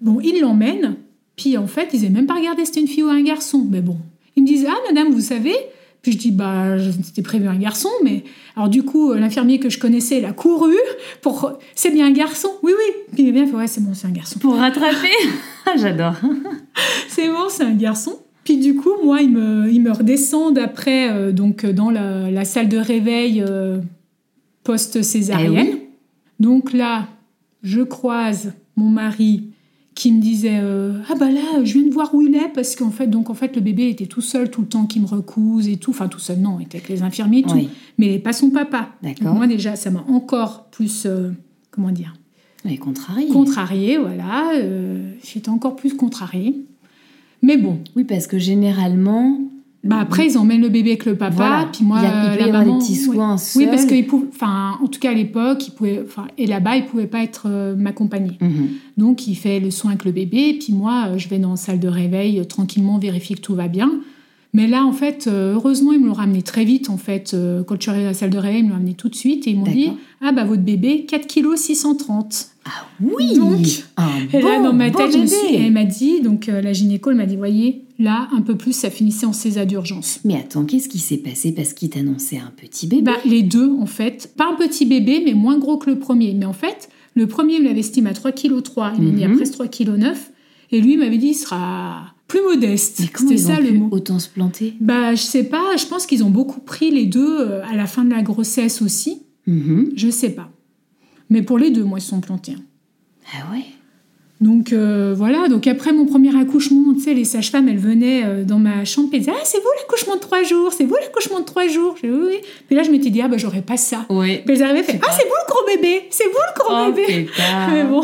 Bon, 0.00 0.18
ils 0.20 0.40
l'emmènent. 0.40 0.96
Puis 1.36 1.56
en 1.58 1.66
fait, 1.66 1.90
ils 1.92 2.00
n'avaient 2.02 2.14
même 2.14 2.26
pas 2.26 2.34
regardé 2.34 2.62
si 2.62 2.68
c'était 2.68 2.80
une 2.80 2.88
fille 2.88 3.02
ou 3.02 3.08
un 3.08 3.22
garçon. 3.22 3.66
Mais 3.70 3.82
bon, 3.82 3.98
ils 4.36 4.42
me 4.42 4.48
disent 4.48 4.66
Ah, 4.68 4.76
madame, 4.88 5.12
vous 5.12 5.20
savez 5.20 5.54
Puis 6.02 6.12
je 6.12 6.18
dis 6.18 6.30
Bah, 6.30 6.76
c'était 7.02 7.22
prévu 7.22 7.46
un 7.48 7.58
garçon. 7.58 7.88
Mais 8.04 8.24
alors, 8.56 8.68
du 8.68 8.82
coup, 8.82 9.12
euh, 9.12 9.18
l'infirmier 9.18 9.58
que 9.58 9.68
je 9.68 9.78
connaissais, 9.78 10.18
il 10.18 10.24
a 10.24 10.32
couru 10.32 10.76
pour 11.22 11.52
C'est 11.74 11.90
bien 11.90 12.06
un 12.06 12.12
garçon 12.12 12.48
Oui, 12.62 12.72
oui. 12.76 12.94
Puis 13.12 13.22
il 13.22 13.28
est 13.28 13.32
bien 13.32 13.46
fait 13.46 13.54
Ouais, 13.54 13.66
c'est 13.66 13.82
bon, 13.82 13.94
c'est 13.94 14.06
un 14.06 14.12
garçon. 14.12 14.38
Pour 14.38 14.56
rattraper. 14.56 15.08
J'adore. 15.76 16.14
C'est 17.08 17.28
bon, 17.28 17.48
c'est 17.48 17.64
un 17.64 17.74
garçon. 17.74 18.18
Puis 18.44 18.56
du 18.56 18.74
coup, 18.74 18.90
moi, 19.04 19.20
ils 19.20 19.30
me, 19.30 19.70
ils 19.70 19.80
me 19.80 19.92
redescendent 19.92 20.58
après, 20.58 21.10
euh, 21.10 21.32
donc 21.32 21.66
dans 21.66 21.90
la, 21.90 22.30
la 22.30 22.44
salle 22.44 22.68
de 22.68 22.78
réveil 22.78 23.44
euh, 23.46 23.78
post-césarienne. 24.64 25.66
Eh 25.68 25.74
oui. 25.74 25.82
Donc 26.38 26.72
là, 26.72 27.08
je 27.62 27.82
croise 27.82 28.52
mon 28.76 28.88
mari 28.88 29.50
qui 30.00 30.12
me 30.12 30.20
disait 30.22 30.58
euh, 30.62 30.94
ah 31.10 31.14
bah 31.14 31.30
là 31.30 31.62
je 31.62 31.74
viens 31.74 31.86
de 31.86 31.92
voir 31.92 32.14
où 32.14 32.22
il 32.22 32.34
est 32.34 32.48
parce 32.54 32.74
qu'en 32.74 32.90
fait 32.90 33.06
donc 33.06 33.28
en 33.28 33.34
fait 33.34 33.54
le 33.54 33.60
bébé 33.60 33.90
était 33.90 34.06
tout 34.06 34.22
seul 34.22 34.50
tout 34.50 34.62
le 34.62 34.66
temps 34.66 34.86
qui 34.86 34.98
me 34.98 35.04
recouse 35.06 35.68
et 35.68 35.76
tout 35.76 35.90
enfin 35.90 36.08
tout 36.08 36.18
seul 36.18 36.38
non 36.38 36.56
il 36.58 36.64
était 36.64 36.78
avec 36.78 36.88
les 36.88 37.02
infirmiers 37.02 37.40
et 37.40 37.42
tout 37.42 37.52
Oui. 37.54 37.68
mais 37.98 38.18
pas 38.18 38.32
son 38.32 38.48
papa 38.48 38.88
D'accord. 39.02 39.34
Moi 39.34 39.46
déjà 39.46 39.76
ça 39.76 39.90
m'a 39.90 40.02
encore 40.08 40.70
plus 40.70 41.04
euh, 41.04 41.30
comment 41.70 41.90
dire 41.90 42.14
Oui, 42.64 42.78
contrarié. 42.78 43.28
contrariée 43.28 43.98
voilà 43.98 44.52
euh, 44.54 45.12
j'étais 45.22 45.50
encore 45.50 45.76
plus 45.76 45.92
contrariée 45.94 46.64
mais 47.42 47.56
bon 47.58 47.78
Oui, 47.96 48.04
parce 48.04 48.26
que 48.26 48.38
généralement, 48.38 49.38
bah 49.82 49.96
après 50.00 50.26
ils 50.26 50.36
emmènent 50.36 50.60
le 50.60 50.68
bébé 50.68 50.90
avec 50.90 51.06
le 51.06 51.16
papa 51.16 51.34
Voilà. 51.36 51.68
puis 51.72 51.84
moi 51.84 52.00
Il 52.00 52.04
y 52.04 52.06
a- 52.06 52.10
il 52.10 52.26
euh, 52.26 52.34
peut 52.34 52.36
y 52.36 52.38
la 52.40 52.46
avoir 52.48 52.64
maman, 52.66 52.78
des 52.78 52.84
petits 52.84 53.08
ouais. 53.08 53.14
soins 53.14 53.36
oui 53.56 53.66
parce 53.66 53.82
seuls. 53.82 53.90
qu'il 53.90 54.06
pouvait 54.06 54.26
enfin 54.34 54.78
en 54.82 54.86
tout 54.88 55.00
cas 55.00 55.10
à 55.10 55.14
l'époque 55.14 55.66
il 55.66 55.70
pouvait 55.70 56.02
enfin 56.04 56.26
et 56.36 56.46
là-bas 56.46 56.76
il 56.76 56.84
pouvait 56.84 57.06
pas 57.06 57.22
être 57.22 57.44
euh, 57.46 57.74
m'accompagner 57.76 58.36
Mhm. 58.42 58.68
Donc, 58.98 59.26
il 59.26 59.34
fait 59.34 59.60
le 59.60 59.70
soin 59.70 59.92
avec 59.92 60.04
le 60.04 60.12
bébé, 60.12 60.58
puis 60.60 60.74
moi, 60.74 61.06
euh, 61.08 61.16
je 61.18 61.26
vais 61.30 61.38
dans 61.38 61.50
la 61.52 61.56
salle 61.56 61.80
de 61.80 61.88
réveil 61.88 62.38
euh, 62.38 62.44
tranquillement, 62.44 62.98
vérifier 62.98 63.34
que 63.36 63.40
tout 63.40 63.54
va 63.54 63.66
bien. 63.68 63.90
Mais 64.52 64.66
là, 64.66 64.84
en 64.84 64.92
fait, 64.92 65.26
euh, 65.26 65.54
heureusement, 65.54 65.92
ils 65.92 66.00
me 66.00 66.06
l'ont 66.08 66.12
ramené 66.12 66.42
très 66.42 66.64
vite, 66.66 66.90
en 66.90 66.98
fait. 66.98 67.34
Quand 67.66 67.76
je 67.76 67.82
suis 67.82 67.90
arrivée 67.90 68.04
à 68.06 68.08
la 68.08 68.14
salle 68.14 68.28
de 68.30 68.36
réveil, 68.36 68.58
ils 68.58 68.64
me 68.64 68.68
l'ont 68.70 68.74
ramené 68.74 68.92
tout 68.94 69.08
de 69.08 69.14
suite, 69.14 69.46
et 69.46 69.52
ils 69.52 69.56
m'ont 69.58 69.64
dit. 69.64 69.92
Ah, 70.20 70.32
bah, 70.32 70.44
votre 70.44 70.60
bébé, 70.62 71.06
4 71.08 71.26
kg 71.26 71.56
630. 71.56 72.48
Ah 72.70 72.86
oui 73.00 73.34
Donc, 73.34 73.66
un 73.96 74.08
Et 74.32 74.40
là, 74.40 74.58
bon, 74.58 74.64
dans 74.64 74.72
ma 74.72 74.90
bon 74.90 74.98
tête, 74.98 75.12
je 75.12 75.18
me 75.18 75.26
suis... 75.26 75.54
et 75.54 75.66
elle 75.66 75.72
m'a 75.72 75.84
dit, 75.84 76.20
donc 76.20 76.48
euh, 76.48 76.60
la 76.60 76.72
gynéco, 76.72 77.10
elle 77.10 77.16
m'a 77.16 77.26
dit 77.26 77.36
Voyez, 77.36 77.84
là, 77.98 78.28
un 78.32 78.42
peu 78.42 78.56
plus, 78.56 78.72
ça 78.72 78.90
finissait 78.90 79.26
en 79.26 79.32
césar 79.32 79.66
d'urgence. 79.66 80.20
Mais 80.24 80.36
attends, 80.36 80.64
qu'est-ce 80.64 80.88
qui 80.88 80.98
s'est 80.98 81.16
passé? 81.16 81.52
Parce 81.52 81.72
qu'il 81.72 81.90
t'annonçait 81.90 82.38
un 82.38 82.52
petit 82.56 82.86
bébé 82.86 83.02
Bah, 83.02 83.16
les 83.24 83.42
deux, 83.42 83.72
en 83.80 83.86
fait. 83.86 84.32
Pas 84.36 84.48
un 84.50 84.56
petit 84.56 84.86
bébé, 84.86 85.22
mais 85.24 85.34
moins 85.34 85.58
gros 85.58 85.78
que 85.78 85.90
le 85.90 85.98
premier. 85.98 86.34
Mais 86.34 86.46
en 86.46 86.52
fait, 86.52 86.88
le 87.14 87.26
premier, 87.26 87.54
il 87.56 87.62
me 87.62 87.68
l'avait 87.68 87.80
estimé 87.80 88.10
à 88.10 88.12
3,3 88.12 88.32
kg. 88.32 88.62
Il 88.98 89.04
m'a 89.04 89.10
mis 89.12 89.24
à 89.24 89.28
presque 89.28 89.54
3,9 89.54 89.70
kg. 89.70 90.16
Et 90.72 90.80
lui, 90.80 90.92
il 90.92 90.98
m'avait 90.98 91.18
dit 91.18 91.28
il 91.28 91.34
sera 91.34 92.14
plus 92.28 92.42
modeste. 92.42 93.02
C'était 93.16 93.36
ça 93.36 93.54
ont 93.54 93.62
le 93.62 93.72
mot. 93.72 93.88
autant 93.90 94.18
se 94.18 94.28
planter? 94.28 94.74
Bah, 94.80 95.14
je 95.14 95.22
sais 95.22 95.44
pas. 95.44 95.76
Je 95.76 95.86
pense 95.86 96.06
qu'ils 96.06 96.22
ont 96.22 96.30
beaucoup 96.30 96.60
pris 96.60 96.90
les 96.90 97.06
deux 97.06 97.40
euh, 97.40 97.62
à 97.64 97.74
la 97.74 97.86
fin 97.86 98.04
de 98.04 98.10
la 98.10 98.22
grossesse 98.22 98.80
aussi. 98.82 99.22
Mhm. 99.46 99.90
Je 99.96 100.10
sais 100.10 100.30
pas. 100.30 100.50
Mais 101.30 101.42
pour 101.42 101.58
les 101.58 101.70
deux, 101.70 101.84
moi, 101.84 101.98
ils 101.98 102.02
se 102.02 102.08
sont 102.08 102.20
plantés. 102.20 102.56
Ah 103.32 103.52
ouais 103.52 103.64
Donc 104.40 104.72
euh, 104.72 105.14
voilà, 105.16 105.48
donc 105.48 105.68
après 105.68 105.92
mon 105.92 106.04
premier 106.04 106.36
accouchement, 106.36 106.92
tu 106.94 107.00
sais, 107.00 107.14
les 107.14 107.24
sages-femmes, 107.24 107.68
elles 107.68 107.78
venaient 107.78 108.24
euh, 108.24 108.44
dans 108.44 108.58
ma 108.58 108.84
chambre 108.84 109.08
et 109.12 109.20
disaient 109.20 109.32
Ah, 109.34 109.44
c'est 109.44 109.58
vous 109.58 109.70
l'accouchement 109.78 110.16
de 110.16 110.20
trois 110.20 110.42
jours, 110.42 110.72
c'est 110.72 110.84
vous 110.84 110.96
l'accouchement 111.00 111.40
de 111.40 111.44
trois 111.44 111.68
jours. 111.68 111.94
J'ai 112.02 112.10
oui, 112.10 112.20
oui. 112.26 112.36
Puis 112.66 112.76
là, 112.76 112.82
je 112.82 112.90
m'étais 112.90 113.10
dit 113.10 113.22
Ah, 113.22 113.28
bah, 113.28 113.38
j'aurais 113.38 113.62
pas 113.62 113.76
ça. 113.76 114.06
Ouais. 114.10 114.42
Puis 114.44 114.56
elles 114.56 114.62
arrivaient 114.64 114.82
fait 114.82 115.00
Ah, 115.02 115.12
c'est 115.16 115.24
vous 115.24 115.34
le 115.46 115.52
gros 115.52 115.64
bébé, 115.66 116.02
c'est 116.10 116.24
vous 116.24 116.30
le 116.30 116.60
gros 116.60 116.88
Oh 116.88 116.92
bébé. 116.92 117.28
Mais 117.72 117.84
bon. 117.84 118.02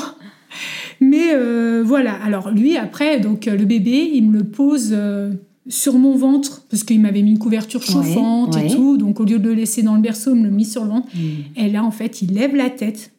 Mais 1.00 1.34
euh, 1.34 1.82
voilà, 1.84 2.14
alors 2.14 2.50
lui, 2.50 2.76
après, 2.76 3.20
donc 3.20 3.46
le 3.46 3.64
bébé, 3.64 4.10
il 4.14 4.30
me 4.30 4.38
le 4.38 4.44
pose 4.44 4.96
sur 5.68 5.98
mon 5.98 6.16
ventre, 6.16 6.62
parce 6.70 6.84
qu'il 6.84 7.00
m'avait 7.00 7.22
mis 7.22 7.32
une 7.32 7.38
couverture 7.38 7.82
chauffante 7.82 8.54
ouais. 8.54 8.66
et 8.66 8.70
tout. 8.70 8.96
Donc 8.96 9.20
au 9.20 9.24
lieu 9.24 9.38
de 9.38 9.48
le 9.48 9.54
laisser 9.54 9.82
dans 9.82 9.94
le 9.94 10.00
berceau, 10.00 10.30
il 10.34 10.40
me 10.40 10.44
le 10.44 10.50
mit 10.50 10.64
sur 10.64 10.84
le 10.84 10.90
ventre. 10.90 11.08
Mm. 11.14 11.60
Et 11.60 11.68
là, 11.70 11.84
en 11.84 11.90
fait, 11.90 12.22
il 12.22 12.34
lève 12.34 12.54
la 12.54 12.70
tête. 12.70 13.10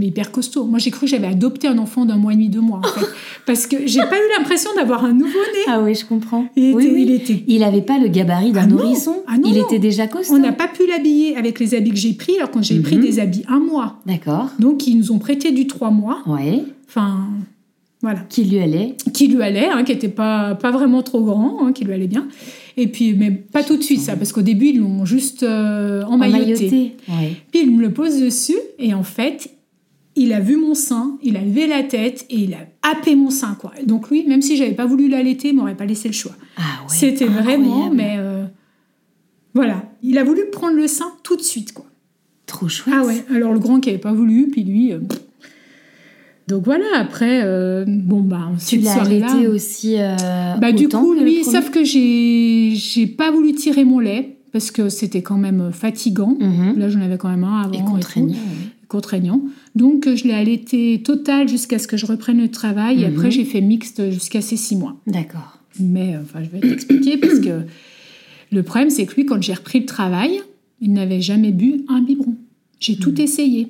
Mais 0.00 0.06
hyper 0.06 0.32
costaud. 0.32 0.64
Moi, 0.64 0.78
j'ai 0.80 0.90
cru 0.90 1.02
que 1.02 1.06
j'avais 1.10 1.26
adopté 1.26 1.68
un 1.68 1.76
enfant 1.78 2.06
d'un 2.06 2.16
mois 2.16 2.32
et 2.32 2.36
demi, 2.36 2.48
deux 2.48 2.60
mois, 2.62 2.78
en 2.82 2.88
fait. 2.88 3.06
parce 3.46 3.66
que 3.66 3.86
j'ai 3.86 4.00
pas 4.00 4.16
eu 4.16 4.28
l'impression 4.38 4.70
d'avoir 4.76 5.04
un 5.04 5.12
nouveau-né. 5.12 5.60
Ah 5.68 5.80
oui, 5.84 5.94
je 5.94 6.06
comprends. 6.06 6.46
Il 6.56 6.74
oui, 6.74 6.84
était- 6.86 6.94
oui. 6.94 7.02
il 7.02 7.10
était- 7.12 7.44
Il 7.46 7.62
avait 7.62 7.82
pas 7.82 7.98
le 7.98 8.08
gabarit 8.08 8.50
d'un 8.52 8.62
Ah 8.62 8.66
nourrisson. 8.66 9.16
Ah 9.28 9.36
non, 9.36 9.48
il 9.50 9.58
non. 9.58 9.66
était 9.66 9.78
déjà 9.78 10.06
costaud. 10.06 10.34
On 10.34 10.38
n'a 10.38 10.52
pas 10.52 10.68
pu 10.68 10.86
l'habiller 10.88 11.36
avec 11.36 11.60
les 11.60 11.74
habits 11.74 11.90
que 11.90 11.96
j'ai 11.96 12.14
pris, 12.14 12.36
alors 12.38 12.50
quand 12.50 12.62
j'ai 12.62 12.80
pris 12.80 12.96
Mhm. 12.96 13.02
des 13.02 13.18
habits 13.20 13.42
un 13.48 13.60
mois. 13.60 14.00
D'accord. 14.06 14.48
Donc, 14.58 14.86
ils 14.86 14.96
nous 14.96 15.12
ont 15.12 15.18
prêté 15.18 15.52
du 15.52 15.66
trois 15.66 15.90
mois. 15.90 16.18
Ouais. 16.26 16.64
Enfin, 16.88 17.28
voilà. 18.02 18.20
Qui 18.30 18.44
lui 18.44 18.58
allait. 18.58 18.94
qui 19.12 19.28
lui 19.28 19.42
allait, 19.42 19.68
hein, 19.68 19.84
qui 19.84 19.92
était 19.92 20.08
pas, 20.08 20.54
pas 20.54 20.70
vraiment 20.70 21.02
trop 21.02 21.20
grand, 21.22 21.58
hein, 21.66 21.72
qui 21.74 21.84
lui 21.84 21.92
allait 21.92 22.06
bien. 22.06 22.26
Et 22.78 22.86
puis, 22.86 23.12
mais 23.12 23.30
pas 23.30 23.62
tout 23.62 23.76
de 23.76 23.82
suite, 23.82 24.00
ça, 24.00 24.16
parce 24.16 24.32
qu'au 24.32 24.40
début, 24.40 24.68
ils 24.68 24.78
l'ont 24.78 25.04
juste 25.04 25.42
euh, 25.42 26.02
emmailloté. 26.04 26.42
Emmailloté. 26.52 26.96
Ouais. 27.08 27.32
Puis 27.50 27.60
il 27.64 27.76
me 27.76 27.82
le 27.82 27.90
pose 27.92 28.18
dessus, 28.20 28.56
et 28.78 28.94
en 28.94 29.02
fait, 29.02 29.50
il 30.16 30.32
a 30.32 30.40
vu 30.40 30.56
mon 30.56 30.74
sein, 30.74 31.18
il 31.22 31.36
a 31.36 31.40
levé 31.40 31.66
la 31.66 31.82
tête, 31.82 32.26
et 32.30 32.36
il 32.40 32.54
a 32.54 32.66
happé 32.82 33.14
mon 33.14 33.30
sein, 33.30 33.56
quoi. 33.60 33.72
Donc 33.86 34.10
lui, 34.10 34.26
même 34.26 34.42
si 34.42 34.56
j'avais 34.56 34.72
pas 34.72 34.86
voulu 34.86 35.08
l'allaiter, 35.08 35.48
il 35.48 35.56
m'aurait 35.56 35.76
pas 35.76 35.86
laissé 35.86 36.08
le 36.08 36.14
choix. 36.14 36.32
Ah 36.56 36.62
ouais. 36.82 36.88
C'était 36.94 37.26
vraiment, 37.26 37.90
mais 37.90 38.16
euh, 38.18 38.44
voilà. 39.54 39.84
Il 40.02 40.18
a 40.18 40.24
voulu 40.24 40.42
prendre 40.52 40.76
le 40.76 40.86
sein 40.86 41.12
tout 41.22 41.36
de 41.36 41.42
suite, 41.42 41.72
quoi. 41.72 41.86
Trop 42.46 42.68
chouette. 42.68 42.94
Ah 42.98 43.04
ouais, 43.04 43.24
alors 43.34 43.52
le 43.52 43.60
grand 43.60 43.78
qui 43.80 43.90
avait 43.90 43.98
pas 43.98 44.12
voulu, 44.12 44.48
puis 44.50 44.64
lui... 44.64 44.92
euh, 44.92 44.98
Donc 46.48 46.64
voilà, 46.64 46.86
après, 46.96 47.42
euh, 47.44 47.84
bon, 47.86 48.20
bah, 48.22 48.50
Tu 48.66 48.78
l'as 48.78 49.48
aussi 49.48 49.94
euh, 49.98 50.16
Bah, 50.60 50.72
du 50.72 50.88
coup, 50.88 51.14
lui, 51.14 51.44
sauf 51.44 51.70
que 51.70 51.84
j'ai 51.84 52.72
j'ai 52.74 53.06
pas 53.06 53.30
voulu 53.30 53.52
tirer 53.54 53.84
mon 53.84 54.00
lait 54.00 54.38
parce 54.52 54.72
que 54.72 54.88
c'était 54.88 55.22
quand 55.22 55.38
même 55.38 55.70
fatigant. 55.72 56.36
Mhm. 56.40 56.76
Là, 56.76 56.88
j'en 56.88 57.00
avais 57.00 57.18
quand 57.18 57.28
même 57.28 57.44
un 57.44 57.62
avant. 57.62 57.72
Et 57.72 57.84
contraignant. 57.84 58.34
Contraignant. 58.90 59.40
Donc, 59.74 60.06
je 60.14 60.24
l'ai 60.24 60.34
allaité 60.34 61.00
total 61.02 61.48
jusqu'à 61.48 61.78
ce 61.78 61.86
que 61.86 61.96
je 61.96 62.04
reprenne 62.06 62.38
le 62.38 62.50
travail. 62.50 63.02
Et 63.02 63.06
Mhm. 63.06 63.12
après, 63.14 63.30
j'ai 63.30 63.44
fait 63.44 63.60
mixte 63.62 64.10
jusqu'à 64.10 64.40
ces 64.42 64.56
six 64.56 64.76
mois. 64.76 64.96
D'accord. 65.06 65.58
Mais, 65.78 66.16
enfin, 66.22 66.40
je 66.44 66.50
vais 66.50 66.60
t'expliquer 66.60 67.16
parce 67.16 67.38
que 67.40 67.62
le 68.52 68.62
problème, 68.62 68.90
c'est 68.90 69.06
que 69.06 69.14
lui, 69.14 69.24
quand 69.24 69.40
j'ai 69.42 69.54
repris 69.54 69.80
le 69.80 69.86
travail, 69.86 70.40
il 70.82 70.92
n'avait 70.92 71.20
jamais 71.22 71.52
bu 71.52 71.82
un 71.88 72.02
biberon. 72.02 72.34
J'ai 72.80 72.96
tout 72.96 73.12
Mhm. 73.12 73.20
essayé. 73.20 73.68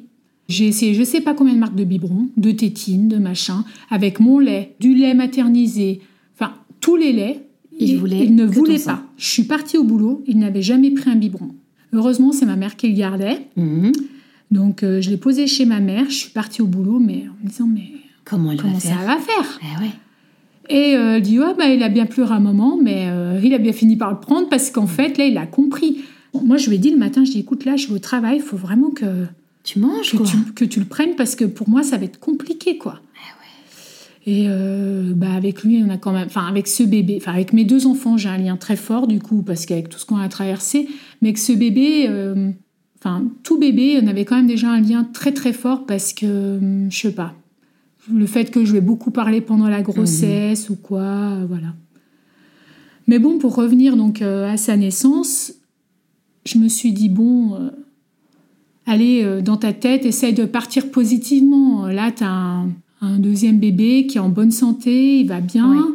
J'ai 0.49 0.67
essayé 0.67 0.95
je 0.95 1.05
sais 1.05 1.21
pas 1.21 1.35
combien 1.35 1.55
de 1.55 1.59
marques 1.61 1.77
de 1.77 1.85
biberons, 1.85 2.27
de 2.37 2.51
tétines, 2.51 3.09
de 3.09 3.19
machin, 3.19 3.65
avec 3.91 4.19
mon 4.19 4.39
lait, 4.41 4.75
du 4.81 4.95
lait 4.97 5.15
maternisé, 5.15 6.01
enfin, 6.35 6.55
tous 6.81 6.97
les 6.97 7.13
laits. 7.13 7.47
Il 7.79 7.95
ne 8.35 8.45
voulait 8.45 8.79
pas. 8.79 9.03
Je 9.17 9.27
suis 9.27 9.45
partie 9.45 9.79
au 9.79 9.85
boulot, 9.85 10.23
il 10.27 10.39
n'avait 10.39 10.61
jamais 10.63 10.91
pris 10.91 11.09
un 11.09 11.17
biberon. 11.17 11.51
Heureusement, 11.93 12.31
c'est 12.33 12.47
ma 12.47 12.57
mère 12.57 12.77
qui 12.77 12.89
le 12.89 12.95
gardait. 12.95 13.39
Mhm. 13.57 13.93
Donc, 14.51 14.83
euh, 14.83 15.01
je 15.01 15.11
l'ai 15.11 15.17
posé 15.17 15.47
chez 15.47 15.65
ma 15.65 15.81
mère. 15.81 16.07
Je 16.09 16.15
suis 16.15 16.31
partie 16.31 16.63
au 16.63 16.67
boulot, 16.67 16.99
mais 16.99 17.25
en 17.29 17.45
me 17.45 17.49
disant, 17.49 17.67
mais 17.67 17.93
Comment 18.25 18.55
comment 18.57 18.75
va 18.75 18.81
ça 18.81 18.89
faire 18.91 19.07
va 19.07 19.17
faire? 19.19 19.61
Eh 19.63 19.83
ouais. 19.83 19.91
Et 20.69 20.97
euh, 20.97 21.17
elle 21.17 21.23
dit, 21.23 21.39
ouais, 21.39 21.55
bah, 21.59 21.67
il 21.69 21.83
a 21.83 21.89
bien 21.89 22.07
pleuré 22.07 22.33
un 22.33 22.41
moment, 22.41 22.79
mais 22.81 23.07
euh, 23.09 23.41
il 23.43 23.53
a 23.55 23.59
bien 23.59 23.73
fini 23.73 23.97
par 23.97 24.11
le 24.11 24.21
prendre 24.21 24.49
parce 24.49 24.71
qu'en 24.71 24.87
fait, 24.87 25.19
là, 25.19 25.25
il 25.25 25.37
a 25.37 25.47
compris. 25.47 25.99
Moi, 26.33 26.57
je 26.59 26.69
lui 26.69 26.77
ai 26.77 26.79
dit 26.79 26.91
le 26.91 26.97
matin, 26.97 27.25
je 27.25 27.33
dis, 27.33 27.41
écoute, 27.41 27.65
là, 27.65 27.77
je 27.77 27.89
vais 27.89 27.95
au 27.95 27.99
travail, 27.99 28.37
il 28.37 28.43
faut 28.43 28.57
vraiment 28.57 28.91
que, 28.91 29.27
Tu 29.65 29.81
manges 29.81 30.13
que, 30.13 30.17
quoi 30.19 30.27
tu, 30.27 30.37
que 30.53 30.65
tu 30.65 30.79
le 30.79 30.87
prennes 30.87 31.17
parce 31.17 31.35
que 31.35 31.45
pour 31.45 31.69
moi, 31.69 31.83
ça 31.83 31.97
va 31.97 32.05
être 32.05 32.21
compliqué, 32.21 32.79
quoi. 32.79 33.01
Et 34.27 34.47
euh, 34.49 35.13
bah, 35.15 35.33
avec 35.33 35.63
lui, 35.65 35.83
on 35.85 35.91
a 35.91 35.97
quand 35.97 36.13
même, 36.13 36.27
enfin, 36.27 36.47
avec 36.47 36.69
ce 36.69 36.83
bébé, 36.83 37.19
enfin, 37.21 37.33
avec 37.33 37.53
mes 37.53 37.65
deux 37.65 37.87
enfants, 37.87 38.17
j'ai 38.17 38.29
un 38.29 38.37
lien 38.37 38.57
très 38.57 38.77
fort, 38.77 39.07
du 39.07 39.19
coup, 39.19 39.43
parce 39.43 39.65
qu'avec 39.65 39.89
tout 39.89 39.99
ce 39.99 40.05
qu'on 40.05 40.19
a 40.19 40.29
traversé, 40.29 40.89
mais 41.23 41.29
avec 41.31 41.39
ce 41.39 41.53
bébé, 41.53 42.07
euh, 42.09 42.51
enfin, 43.01 43.25
tout 43.43 43.59
bébé, 43.59 43.99
on 44.03 44.07
avait 44.07 44.25
quand 44.25 44.37
même 44.37 44.47
déjà 44.47 44.71
un 44.71 44.81
lien 44.81 45.05
très, 45.05 45.33
très 45.33 45.53
fort 45.53 45.87
parce 45.87 46.13
que, 46.13 46.59
hum, 46.59 46.91
je 46.91 46.99
sais 46.99 47.13
pas, 47.13 47.35
le 48.13 48.27
fait 48.27 48.51
que 48.51 48.65
je 48.65 48.73
lui 48.73 48.79
ai 48.79 48.83
beaucoup 48.83 49.11
parlé 49.11 49.41
pendant 49.41 49.69
la 49.69 49.83
grossesse 49.83 50.71
ou 50.71 50.77
quoi, 50.77 51.01
euh, 51.01 51.47
voilà. 51.49 51.75
Mais 53.07 53.19
bon, 53.19 53.39
pour 53.39 53.57
revenir 53.57 53.97
donc 53.97 54.23
euh, 54.23 54.49
à 54.49 54.57
sa 54.57 54.77
naissance, 54.77 55.53
je 56.47 56.59
me 56.59 56.69
suis 56.69 56.93
dit, 56.93 57.09
bon, 57.09 57.55
euh, 57.55 57.71
allez, 58.87 59.23
euh, 59.25 59.41
dans 59.41 59.57
ta 59.57 59.73
tête, 59.73 60.07
essaye 60.07 60.33
de 60.33 60.45
partir 60.45 60.91
positivement. 60.91 61.87
Là, 61.87 62.13
tu 62.13 62.23
as 62.23 62.31
un, 62.31 62.69
un 63.01 63.19
deuxième 63.19 63.59
bébé 63.59 64.07
qui 64.07 64.19
est 64.19 64.21
en 64.21 64.29
bonne 64.29 64.53
santé, 64.53 65.21
il 65.21 65.27
va 65.27 65.41
bien. 65.41 65.89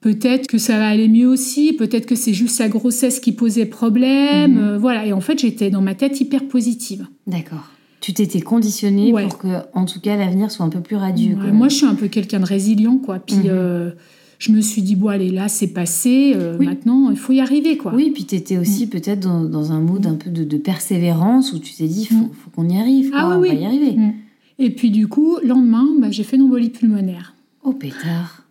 Peut-être 0.00 0.46
que 0.46 0.58
ça 0.58 0.78
va 0.78 0.86
aller 0.88 1.08
mieux 1.08 1.26
aussi, 1.26 1.72
peut-être 1.72 2.06
que 2.06 2.14
c'est 2.14 2.32
juste 2.32 2.54
sa 2.54 2.68
grossesse 2.68 3.18
qui 3.18 3.32
posait 3.32 3.66
problème. 3.66 4.52
Mhm. 4.52 4.58
euh, 4.62 4.78
voilà, 4.78 5.04
et 5.06 5.12
en 5.12 5.20
fait, 5.20 5.38
j'étais 5.40 5.70
dans 5.70 5.80
ma 5.82 5.94
tête 5.94 6.20
hyper 6.20 6.46
positive. 6.46 7.06
D'accord. 7.26 7.68
Tu 8.00 8.12
t'étais 8.12 8.40
conditionné 8.40 9.12
Ouais. 9.12 9.24
pour 9.24 9.38
que, 9.38 9.48
en 9.74 9.84
tout 9.86 10.00
cas, 10.00 10.16
l'avenir 10.16 10.52
soit 10.52 10.64
un 10.64 10.68
peu 10.68 10.80
plus 10.80 10.94
radieux. 10.94 11.34
Ouais, 11.34 11.50
moi, 11.50 11.68
je 11.68 11.74
suis 11.76 11.86
un 11.86 11.96
peu 11.96 12.06
quelqu'un 12.06 12.38
de 12.38 12.44
résilient, 12.44 12.96
quoi. 12.98 13.18
Puis, 13.18 13.34
Mhm. 13.36 13.42
euh, 13.46 13.90
je 14.38 14.52
me 14.52 14.60
suis 14.60 14.82
dit, 14.82 14.94
bon, 14.94 15.08
allez, 15.08 15.30
là, 15.32 15.48
c'est 15.48 15.66
passé. 15.66 16.32
euh, 16.36 16.56
Oui. 16.60 16.66
Maintenant, 16.66 17.10
il 17.10 17.16
faut 17.16 17.32
y 17.32 17.40
arriver, 17.40 17.76
quoi. 17.76 17.92
Oui, 17.92 18.12
puis 18.14 18.24
tu 18.24 18.36
étais 18.36 18.56
aussi 18.56 18.86
Mm. 18.86 18.90
peut-être 18.90 19.18
dans, 19.20 19.42
dans 19.42 19.72
un 19.72 19.80
mood 19.80 20.06
un 20.06 20.14
peu 20.14 20.30
de, 20.30 20.44
de 20.44 20.56
persévérance 20.58 21.52
où 21.52 21.58
tu 21.58 21.74
t'es 21.74 21.88
dit, 21.88 22.06
faut, 22.06 22.14
Mm. 22.14 22.30
faut 22.44 22.50
qu'on 22.54 22.68
y 22.68 22.78
arrive. 22.78 23.10
quoi, 23.10 23.18
Ah 23.20 23.36
on 23.36 23.40
oui, 23.40 23.48
va 23.48 23.54
oui. 23.56 23.60
y 23.62 23.66
arriver. 23.66 23.92
Mm. 23.96 24.12
Et 24.60 24.70
puis, 24.70 24.92
du 24.92 25.08
coup, 25.08 25.38
lendemain, 25.44 25.88
bah, 25.98 26.12
j'ai 26.12 26.22
fait 26.22 26.36
une 26.36 26.42
embolie 26.42 26.70
pulmonaire. 26.70 27.34
Oh 27.64 27.72
pétard. 27.72 28.44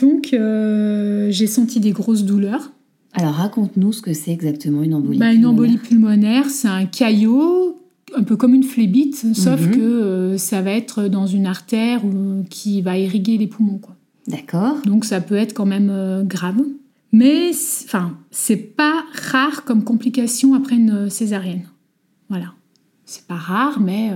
Donc, 0.00 0.32
euh, 0.32 1.28
j'ai 1.30 1.46
senti 1.46 1.80
des 1.80 1.92
grosses 1.92 2.24
douleurs. 2.24 2.72
Alors 3.14 3.32
raconte-nous 3.34 3.92
ce 3.92 4.00
que 4.00 4.14
c'est 4.14 4.30
exactement 4.32 4.82
une 4.82 4.94
embolie. 4.94 5.18
Bah, 5.18 5.26
une 5.32 5.40
pulmonaire. 5.42 5.50
embolie 5.50 5.76
pulmonaire, 5.78 6.50
c'est 6.50 6.68
un 6.68 6.86
caillot, 6.86 7.78
un 8.16 8.22
peu 8.22 8.36
comme 8.36 8.54
une 8.54 8.62
phlébite, 8.64 9.34
sauf 9.34 9.60
Mhm. 9.66 9.70
que 9.72 9.80
euh, 9.80 10.38
ça 10.38 10.62
va 10.62 10.70
être 10.70 11.08
dans 11.08 11.26
une 11.26 11.44
artère 11.46 12.00
qui 12.48 12.80
va 12.80 12.96
irriguer 12.98 13.36
les 13.36 13.46
poumons. 13.46 13.80
D'accord. 14.28 14.76
Donc 14.86 15.04
ça 15.04 15.20
peut 15.20 15.34
être 15.34 15.52
quand 15.52 15.66
même 15.66 15.90
euh, 15.90 16.22
grave. 16.22 16.62
Mais 17.12 17.50
enfin, 17.84 18.16
c'est 18.30 18.56
pas 18.56 19.04
rare 19.30 19.64
comme 19.64 19.84
complication 19.84 20.54
après 20.54 20.76
une 20.76 21.10
césarienne. 21.10 21.64
Voilà. 22.30 22.54
C'est 23.04 23.26
pas 23.26 23.34
rare, 23.36 23.78
mais 23.80 24.10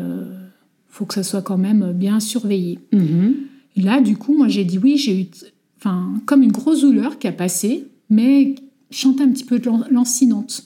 faut 0.89 1.05
que 1.05 1.13
ça 1.13 1.23
soit 1.23 1.43
quand 1.43 1.59
même 1.59 1.93
bien 1.93 2.19
surveillé. 2.21 2.79
Mhm. 2.95 3.35
Et 3.77 3.83
là, 3.83 4.01
du 4.01 4.17
coup, 4.17 4.35
moi, 4.35 4.49
j'ai 4.49 4.65
dit 4.65 4.79
oui, 4.79 4.97
j'ai 4.97 5.21
eu 5.21 5.27
enfin, 5.79 6.15
comme 6.27 6.43
une 6.43 6.53
grosse 6.53 6.81
douleur 6.83 7.19
qui 7.19 7.27
a 7.29 7.33
passé, 7.33 7.87
mais 8.11 8.55
sentais 8.91 9.25
un 9.25 9.29
petit 9.31 9.45
peu 9.45 9.59
de 9.59 9.69
lancinante. 9.91 10.65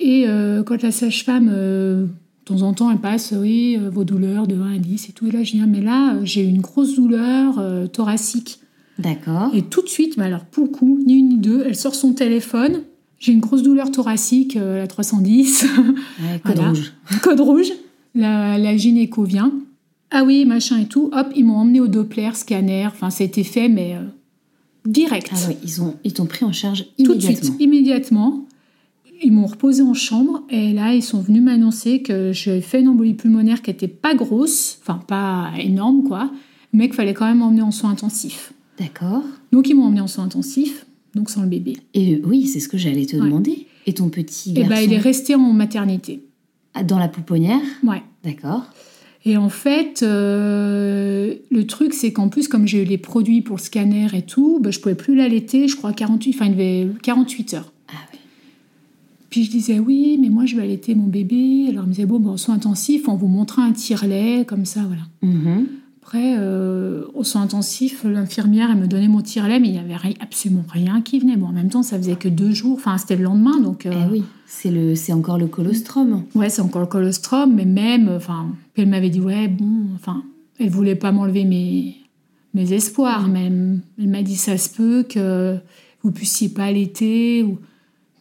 Et 0.00 0.24
euh, 0.28 0.62
quand 0.62 0.82
la 0.82 0.92
sage-femme, 0.92 1.50
euh, 1.52 2.04
de 2.04 2.08
temps 2.44 2.62
en 2.62 2.72
temps, 2.72 2.90
elle 2.90 2.98
passe, 2.98 3.34
oui, 3.36 3.76
euh, 3.78 3.90
vos 3.90 4.04
douleurs 4.04 4.46
de 4.46 4.54
1 4.56 4.76
à 4.76 4.78
10 4.78 5.08
et 5.08 5.12
tout, 5.12 5.26
et 5.26 5.30
là, 5.30 5.42
je 5.42 5.52
dis, 5.52 5.60
mais 5.66 5.80
là, 5.80 6.16
j'ai 6.24 6.42
une 6.44 6.60
grosse 6.60 6.94
douleur 6.94 7.58
euh, 7.58 7.86
thoracique. 7.86 8.60
D'accord. 8.98 9.50
Et 9.54 9.62
tout 9.62 9.82
de 9.82 9.88
suite, 9.88 10.16
mais 10.16 10.24
alors 10.24 10.44
pour 10.44 10.64
le 10.64 10.70
coup, 10.70 10.98
ni 11.04 11.14
une 11.14 11.28
ni 11.28 11.36
deux, 11.38 11.62
elle 11.66 11.76
sort 11.76 11.94
son 11.94 12.14
téléphone. 12.14 12.82
J'ai 13.20 13.32
une 13.32 13.40
grosse 13.40 13.62
douleur 13.62 13.90
thoracique, 13.90 14.54
la 14.54 14.86
310. 14.88 15.66
Ouais, 16.20 16.40
code 16.44 16.56
Voilà. 16.56 16.68
rouge. 16.70 16.92
Code 17.22 17.40
rouge, 17.40 17.72
la, 18.16 18.58
la 18.58 18.76
gynéco 18.76 19.22
vient. 19.22 19.52
Ah 20.10 20.24
oui, 20.24 20.44
machin 20.46 20.78
et 20.78 20.86
tout. 20.86 21.10
Hop, 21.12 21.28
ils 21.36 21.44
m'ont 21.44 21.56
emmené 21.56 21.80
au 21.80 21.86
Doppler, 21.88 22.30
scanner. 22.34 22.86
Enfin, 22.86 23.10
ça 23.10 23.24
a 23.24 23.26
été 23.26 23.44
fait, 23.44 23.68
mais 23.68 23.94
euh, 23.94 24.02
direct. 24.86 25.30
Ah 25.32 25.38
oui, 25.48 25.56
ils 25.62 25.82
ont 25.82 25.94
ils 26.04 26.12
t'ont 26.14 26.26
pris 26.26 26.44
en 26.44 26.52
charge 26.52 26.86
Tout 26.96 27.04
de 27.04 27.10
immédiatement. 27.20 27.42
suite, 27.44 27.60
immédiatement. 27.60 28.44
Ils 29.22 29.32
m'ont 29.32 29.46
reposé 29.46 29.82
en 29.82 29.94
chambre 29.94 30.44
et 30.48 30.72
là, 30.72 30.94
ils 30.94 31.02
sont 31.02 31.20
venus 31.20 31.42
m'annoncer 31.42 32.02
que 32.02 32.32
j'avais 32.32 32.60
fait 32.60 32.80
une 32.80 32.88
embolie 32.88 33.14
pulmonaire 33.14 33.62
qui 33.62 33.70
n'était 33.70 33.88
pas 33.88 34.14
grosse, 34.14 34.78
enfin 34.80 35.00
pas 35.08 35.50
énorme, 35.58 36.04
quoi, 36.04 36.30
mais 36.72 36.86
qu'il 36.86 36.94
fallait 36.94 37.14
quand 37.14 37.26
même 37.26 37.38
m'emmener 37.38 37.62
en 37.62 37.72
soins 37.72 37.90
intensifs. 37.90 38.52
D'accord. 38.78 39.24
Donc, 39.50 39.68
ils 39.68 39.74
m'ont 39.74 39.86
emmené 39.86 40.00
en 40.00 40.06
soins 40.06 40.22
intensifs, 40.24 40.86
donc 41.16 41.30
sans 41.30 41.42
le 41.42 41.48
bébé. 41.48 41.76
Et 41.94 42.22
oui, 42.24 42.46
c'est 42.46 42.60
ce 42.60 42.68
que 42.68 42.78
j'allais 42.78 43.06
te 43.06 43.16
Ouais. 43.16 43.22
demander. 43.22 43.66
Et 43.86 43.92
ton 43.94 44.08
petit 44.08 44.50
Et 44.52 44.54
garçon 44.62 44.68
ben, 44.70 44.80
il 44.82 44.92
est 44.92 44.98
resté 44.98 45.34
en 45.34 45.52
maternité. 45.52 46.22
Ah, 46.74 46.84
dans 46.84 46.98
la 47.00 47.08
pouponnière 47.08 47.60
Ouais. 47.82 48.02
D'accord. 48.22 48.66
Et 49.24 49.36
en 49.36 49.48
fait, 49.48 50.02
euh, 50.02 51.34
le 51.50 51.66
truc, 51.66 51.92
c'est 51.92 52.12
qu'en 52.12 52.28
plus, 52.28 52.48
comme 52.48 52.66
j'ai 52.66 52.82
eu 52.82 52.84
les 52.84 52.98
produits 52.98 53.42
pour 53.42 53.56
le 53.56 53.62
scanner 53.62 54.06
et 54.14 54.22
tout, 54.22 54.60
ben, 54.60 54.72
je 54.72 54.80
pouvais 54.80 54.94
plus 54.94 55.14
l'allaiter, 55.14 55.68
je 55.68 55.76
crois, 55.76 55.92
48, 55.92 56.34
enfin, 56.34 56.46
il 56.46 56.52
devait 56.52 56.88
48 57.02 57.54
heures. 57.54 57.72
Ah 57.88 57.92
oui. 58.12 58.18
Puis 59.30 59.44
je 59.44 59.50
disais, 59.50 59.78
oui, 59.78 60.18
mais 60.20 60.28
moi, 60.28 60.46
je 60.46 60.56
vais 60.56 60.62
allaiter 60.62 60.94
mon 60.94 61.06
bébé. 61.06 61.66
Alors, 61.68 61.84
il 61.84 61.88
me 61.88 61.92
disait, 61.92 62.06
bon, 62.06 62.20
ben, 62.20 62.30
au 62.30 62.36
soin 62.36 62.54
intensif, 62.54 63.08
on 63.08 63.16
vous 63.16 63.28
montrera 63.28 63.62
un 63.62 63.72
tire-lait, 63.72 64.44
comme 64.46 64.64
ça, 64.64 64.82
voilà. 64.86 65.02
Mhm. 65.22 65.66
Après, 66.10 66.36
euh, 66.38 67.04
au 67.12 67.22
soin 67.22 67.42
intensif, 67.42 68.02
l'infirmière, 68.02 68.70
elle 68.70 68.78
me 68.78 68.86
donnait 68.86 69.08
mon 69.08 69.20
tire-lait, 69.20 69.60
mais 69.60 69.68
il 69.68 69.72
n'y 69.72 69.78
avait 69.78 70.14
absolument 70.20 70.64
rien 70.66 71.02
qui 71.02 71.18
venait. 71.18 71.36
Bon, 71.36 71.48
en 71.48 71.52
même 71.52 71.68
temps, 71.68 71.82
ça 71.82 71.98
faisait 71.98 72.16
que 72.16 72.30
deux 72.30 72.52
jours, 72.52 72.76
enfin, 72.78 72.96
c'était 72.96 73.16
le 73.16 73.24
lendemain, 73.24 73.60
donc... 73.60 73.84
euh, 73.84 73.92
Eh 73.92 74.10
oui, 74.10 74.24
c'est 74.46 74.70
le 74.70 74.94
c'est 74.94 75.12
encore 75.12 75.36
le 75.36 75.48
colostrum. 75.48 76.22
Ouais, 76.34 76.48
c'est 76.48 76.62
encore 76.62 76.80
le 76.80 76.86
colostrum, 76.86 77.54
mais 77.54 77.66
même, 77.66 78.08
enfin, 78.08 78.46
elle 78.76 78.88
m'avait 78.88 79.10
dit, 79.10 79.20
ouais, 79.20 79.48
bon, 79.48 79.88
enfin, 79.96 80.22
elle 80.58 80.70
voulait 80.70 80.94
pas 80.94 81.12
m'enlever 81.12 81.44
mes, 81.44 81.96
mes 82.54 82.72
espoirs, 82.72 83.28
mais 83.28 83.44
elle, 83.48 83.80
elle 83.98 84.08
m'a 84.08 84.22
dit, 84.22 84.36
ça 84.36 84.56
se 84.56 84.70
peut 84.70 85.04
que 85.06 85.58
vous 86.02 86.10
puissiez 86.10 86.48
pas 86.48 86.64
allaiter, 86.64 87.42
ou 87.42 87.58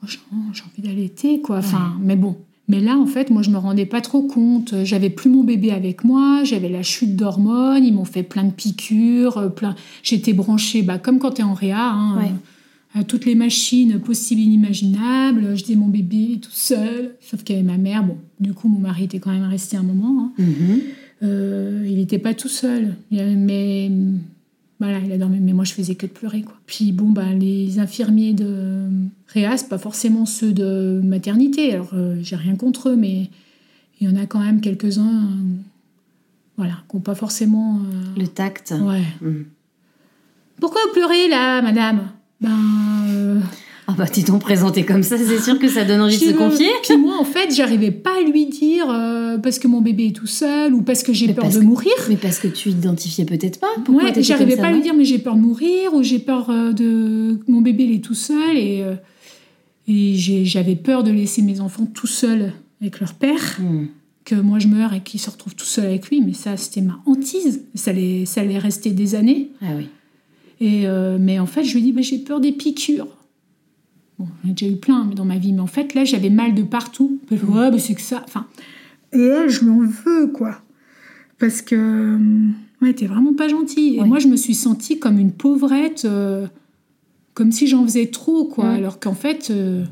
moi, 0.02 0.08
j'ai 0.08 0.20
j'ai 0.52 0.64
envie 0.64 0.82
d'allaiter, 0.90 1.40
quoi, 1.40 1.60
enfin, 1.60 1.94
mais 2.02 2.18
bon. 2.18 2.36
Mais 2.70 2.80
là, 2.82 2.98
en 2.98 3.06
fait, 3.06 3.30
moi, 3.30 3.42
je 3.42 3.50
me 3.50 3.58
rendais 3.58 3.86
pas 3.86 4.02
trop 4.02 4.24
compte. 4.24 4.74
J'avais 4.84 5.10
plus 5.10 5.30
mon 5.30 5.44
bébé 5.44 5.72
avec 5.72 6.04
moi, 6.04 6.44
j'avais 6.44 6.68
la 6.70 6.84
chute 6.84 7.16
d'hormones, 7.16 7.84
ils 7.86 7.94
m'ont 7.94 8.04
fait 8.06 8.24
plein 8.24 8.44
de 8.44 8.52
piqûres, 8.52 9.38
euh, 9.38 9.48
plein. 9.50 9.76
J'étais 10.04 10.34
branchée, 10.34 10.82
bah, 10.82 10.98
comme 10.98 11.18
quand 11.20 11.32
tu 11.32 11.42
es 11.42 11.46
en 11.46 11.54
réa, 11.54 11.80
hein, 11.92 12.18
Ouais. 12.18 12.26
euh, 12.96 13.00
à 13.00 13.04
toutes 13.04 13.26
les 13.26 13.36
machines 13.36 14.00
possibles 14.00 14.42
et 14.42 14.46
inimaginables. 14.46 15.56
Je 15.56 15.64
disais 15.64 15.76
mon 15.76 15.88
bébé 15.88 16.40
tout 16.42 16.50
seul, 16.52 17.16
sauf 17.22 17.44
qu'il 17.44 17.56
y 17.56 17.60
avait 17.60 17.68
ma 17.68 17.78
mère. 17.78 18.04
Bon, 18.04 18.18
du 18.40 18.54
coup, 18.54 18.68
mon 18.68 18.80
mari 18.80 19.06
était 19.06 19.20
quand 19.20 19.32
même 19.32 19.44
resté 19.50 19.78
un 19.78 19.84
moment. 19.84 20.24
hein. 20.26 20.32
Mhm. 20.44 20.80
Euh, 21.24 21.86
il 21.88 21.96
n'était 21.96 22.20
pas 22.20 22.34
tout 22.34 22.48
seul. 22.50 22.96
Il 23.12 23.18
y 23.18 23.22
avait- 23.22 23.36
mais 23.36 23.90
voilà, 24.80 25.00
il 25.00 25.12
a 25.12 25.18
dormi. 25.18 25.40
Mais 25.40 25.54
moi, 25.54 25.66
je 25.66 25.74
faisais 25.74 25.96
que 25.96 26.06
de 26.06 26.12
pleurer. 26.12 26.42
Quoi. 26.44 26.56
Puis 26.68 26.92
bon, 26.92 27.10
ben, 27.10 27.38
les 27.38 27.80
infirmiers 27.80 28.34
de 28.34 28.86
Réa, 29.28 29.58
c'est 29.58 29.70
pas 29.70 29.78
forcément 29.80 30.26
ceux 30.26 30.52
de 30.54 31.02
maternité. 31.04 31.74
Alors, 31.74 31.90
euh, 31.94 32.18
j'ai 32.22 32.36
rien 32.36 32.56
contre 32.56 32.90
eux, 32.90 32.96
mais 32.96 33.30
il 34.00 34.08
y 34.08 34.12
en 34.12 34.16
a 34.22 34.26
quand 34.28 34.40
même 34.40 34.62
quelques-uns, 34.62 35.24
euh, 35.24 35.56
voilà, 36.58 36.74
qui 36.90 36.96
n'ont 36.96 37.02
pas 37.02 37.16
forcément. 37.16 37.78
euh, 37.80 38.20
Le 38.20 38.28
tact. 38.28 38.74
Ouais. 38.80 39.04
Mhm. 39.22 39.46
Pourquoi 40.60 40.82
vous 40.88 40.94
pleurez 40.94 41.28
là, 41.28 41.62
madame? 41.62 42.10
Ben. 42.42 43.42
Ah 43.90 43.94
bah 43.98 44.06
t'es-donc 44.06 44.42
présenté 44.42 44.84
comme 44.84 45.02
ça, 45.02 45.18
c'est 45.18 45.40
sûr 45.40 45.58
que 45.60 45.70
ça 45.70 45.86
donne 45.86 46.02
envie 46.02 46.18
de 46.18 46.26
se 46.26 46.34
confier. 46.34 46.68
Puis 46.84 46.98
moi, 46.98 47.16
en 47.18 47.24
fait, 47.24 47.56
j'arrivais 47.56 47.92
pas 47.92 48.18
à 48.18 48.22
lui 48.22 48.46
dire 48.48 48.90
euh, 48.90 49.38
parce 49.38 49.60
que 49.60 49.68
mon 49.70 49.80
bébé 49.80 50.08
est 50.08 50.16
tout 50.16 50.28
seul 50.28 50.74
ou 50.74 50.82
parce 50.82 51.04
que 51.04 51.14
j'ai 51.14 51.32
peur 51.32 51.50
de 51.50 51.60
mourir. 51.62 51.94
Mais 52.10 52.18
parce 52.18 52.38
que 52.40 52.50
tu 52.50 52.70
identifiais 52.70 53.24
peut-être 53.24 53.62
pas. 53.62 53.68
Pourquoi 53.86 54.12
ouais, 54.12 54.22
j'arrivais 54.22 54.58
pas 54.58 54.68
à 54.68 54.72
lui 54.74 54.82
dire 54.82 54.94
mais 54.94 55.06
j'ai 55.06 55.20
peur 55.20 55.36
de 55.36 55.40
mourir 55.40 55.94
ou 55.94 56.04
j'ai 56.04 56.20
peur 56.20 56.50
euh, 56.50 56.74
de 56.74 57.40
mon 57.48 57.62
bébé 57.62 57.86
il 57.86 57.96
est 57.96 58.04
tout 58.04 58.14
seul 58.14 58.58
et 58.58 58.84
euh, 58.84 58.96
et 59.88 60.16
j'avais 60.44 60.76
peur 60.76 61.06
de 61.06 61.12
laisser 61.12 61.42
mes 61.42 61.62
enfants 61.62 61.86
tout 61.86 62.08
seuls 62.08 62.52
avec 62.82 63.00
leur 63.00 63.14
père. 63.14 63.58
Hmm. 63.62 63.86
Que 64.26 64.36
moi 64.36 64.60
je 64.60 64.68
meurs 64.68 64.94
et 64.94 65.00
qu'ils 65.00 65.22
se 65.22 65.30
retrouvent 65.30 65.56
tout 65.56 65.66
seuls 65.66 65.86
avec 65.86 66.10
lui, 66.10 66.20
mais 66.20 66.34
ça 66.34 66.58
c'était 66.58 66.82
ma 66.82 67.00
hantise. 67.06 67.64
Ça 67.74 67.92
allait, 67.92 68.26
ça 68.26 68.42
allait 68.42 68.60
rester 68.60 68.90
des 68.90 69.16
années. 69.16 69.52
Ah 69.62 69.68
oui. 69.78 69.88
Et 70.60 70.88
mais 71.20 71.40
en 71.40 71.46
fait, 71.46 71.64
je 71.64 71.76
lui 71.76 71.84
dit, 71.84 71.92
bah, 71.94 72.02
j'ai 72.02 72.18
peur 72.18 72.42
des 72.42 72.52
piqûres. 72.52 73.17
Bon, 74.20 74.26
j'en 74.44 74.50
ai 74.50 74.54
déjà 74.54 74.72
eu 74.72 74.78
plein 74.78 75.06
dans 75.06 75.26
ma 75.26 75.38
vie, 75.38 75.54
mais 75.54 75.62
en 75.62 75.68
fait, 75.68 75.94
là, 75.94 76.04
j'avais 76.04 76.30
mal 76.30 76.56
de 76.56 76.64
partout. 76.64 77.20
Ouais, 77.32 77.72
mais 77.72 77.80
c'est 77.80 77.94
que 77.94 78.02
ça. 78.02 78.24
Enfin, 78.26 78.48
et 79.14 79.20
elle, 79.20 79.50
je 79.50 79.64
m'en 79.64 79.80
veux, 79.80 80.28
quoi. 80.28 80.62
Parce 81.40 81.62
que, 81.62 81.76
euh, 81.76 82.48
ouais, 82.82 82.94
t'es 82.94 83.06
vraiment 83.06 83.34
pas 83.34 83.48
gentille. 83.48 83.98
Et 83.98 84.04
moi, 84.04 84.20
je 84.20 84.28
me 84.28 84.36
suis 84.36 84.56
sentie 84.56 85.00
comme 85.00 85.20
une 85.20 85.32
pauvrette, 85.32 86.06
euh, 86.06 86.48
comme 87.34 87.52
si 87.52 87.68
j'en 87.68 87.84
faisais 87.84 88.08
trop, 88.08 88.46
quoi. 88.46 88.70
Alors 88.70 89.00
qu'en 89.00 89.14
fait, 89.14 89.50
euh, 89.52 89.84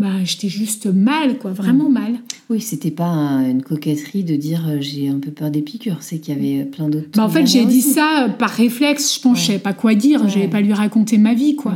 bah, 0.00 0.24
j'étais 0.24 0.48
juste 0.48 0.86
mal, 0.86 1.38
quoi, 1.38 1.52
vraiment 1.52 1.88
mal. 1.88 2.18
Oui, 2.48 2.60
c'était 2.60 2.90
pas 2.90 3.06
une 3.06 3.62
coquetterie 3.62 4.24
de 4.24 4.34
dire 4.34 4.78
j'ai 4.80 5.08
un 5.08 5.20
peu 5.20 5.30
peur 5.30 5.52
des 5.52 5.62
piqûres, 5.62 6.02
c'est 6.02 6.18
qu'il 6.18 6.34
y 6.34 6.38
avait 6.56 6.64
plein 6.64 6.88
d'autres. 6.88 7.10
Bah, 7.14 7.24
en 7.24 7.28
fait, 7.28 7.46
j'ai 7.46 7.64
dit 7.64 7.82
ça 7.82 8.34
par 8.36 8.50
réflexe, 8.50 9.20
je 9.34 9.40
savais 9.40 9.58
pas 9.60 9.74
quoi 9.74 9.94
dire, 9.94 10.28
je 10.28 10.44
pas 10.48 10.60
lui 10.60 10.72
raconter 10.72 11.18
ma 11.18 11.34
vie, 11.34 11.54
quoi. 11.54 11.74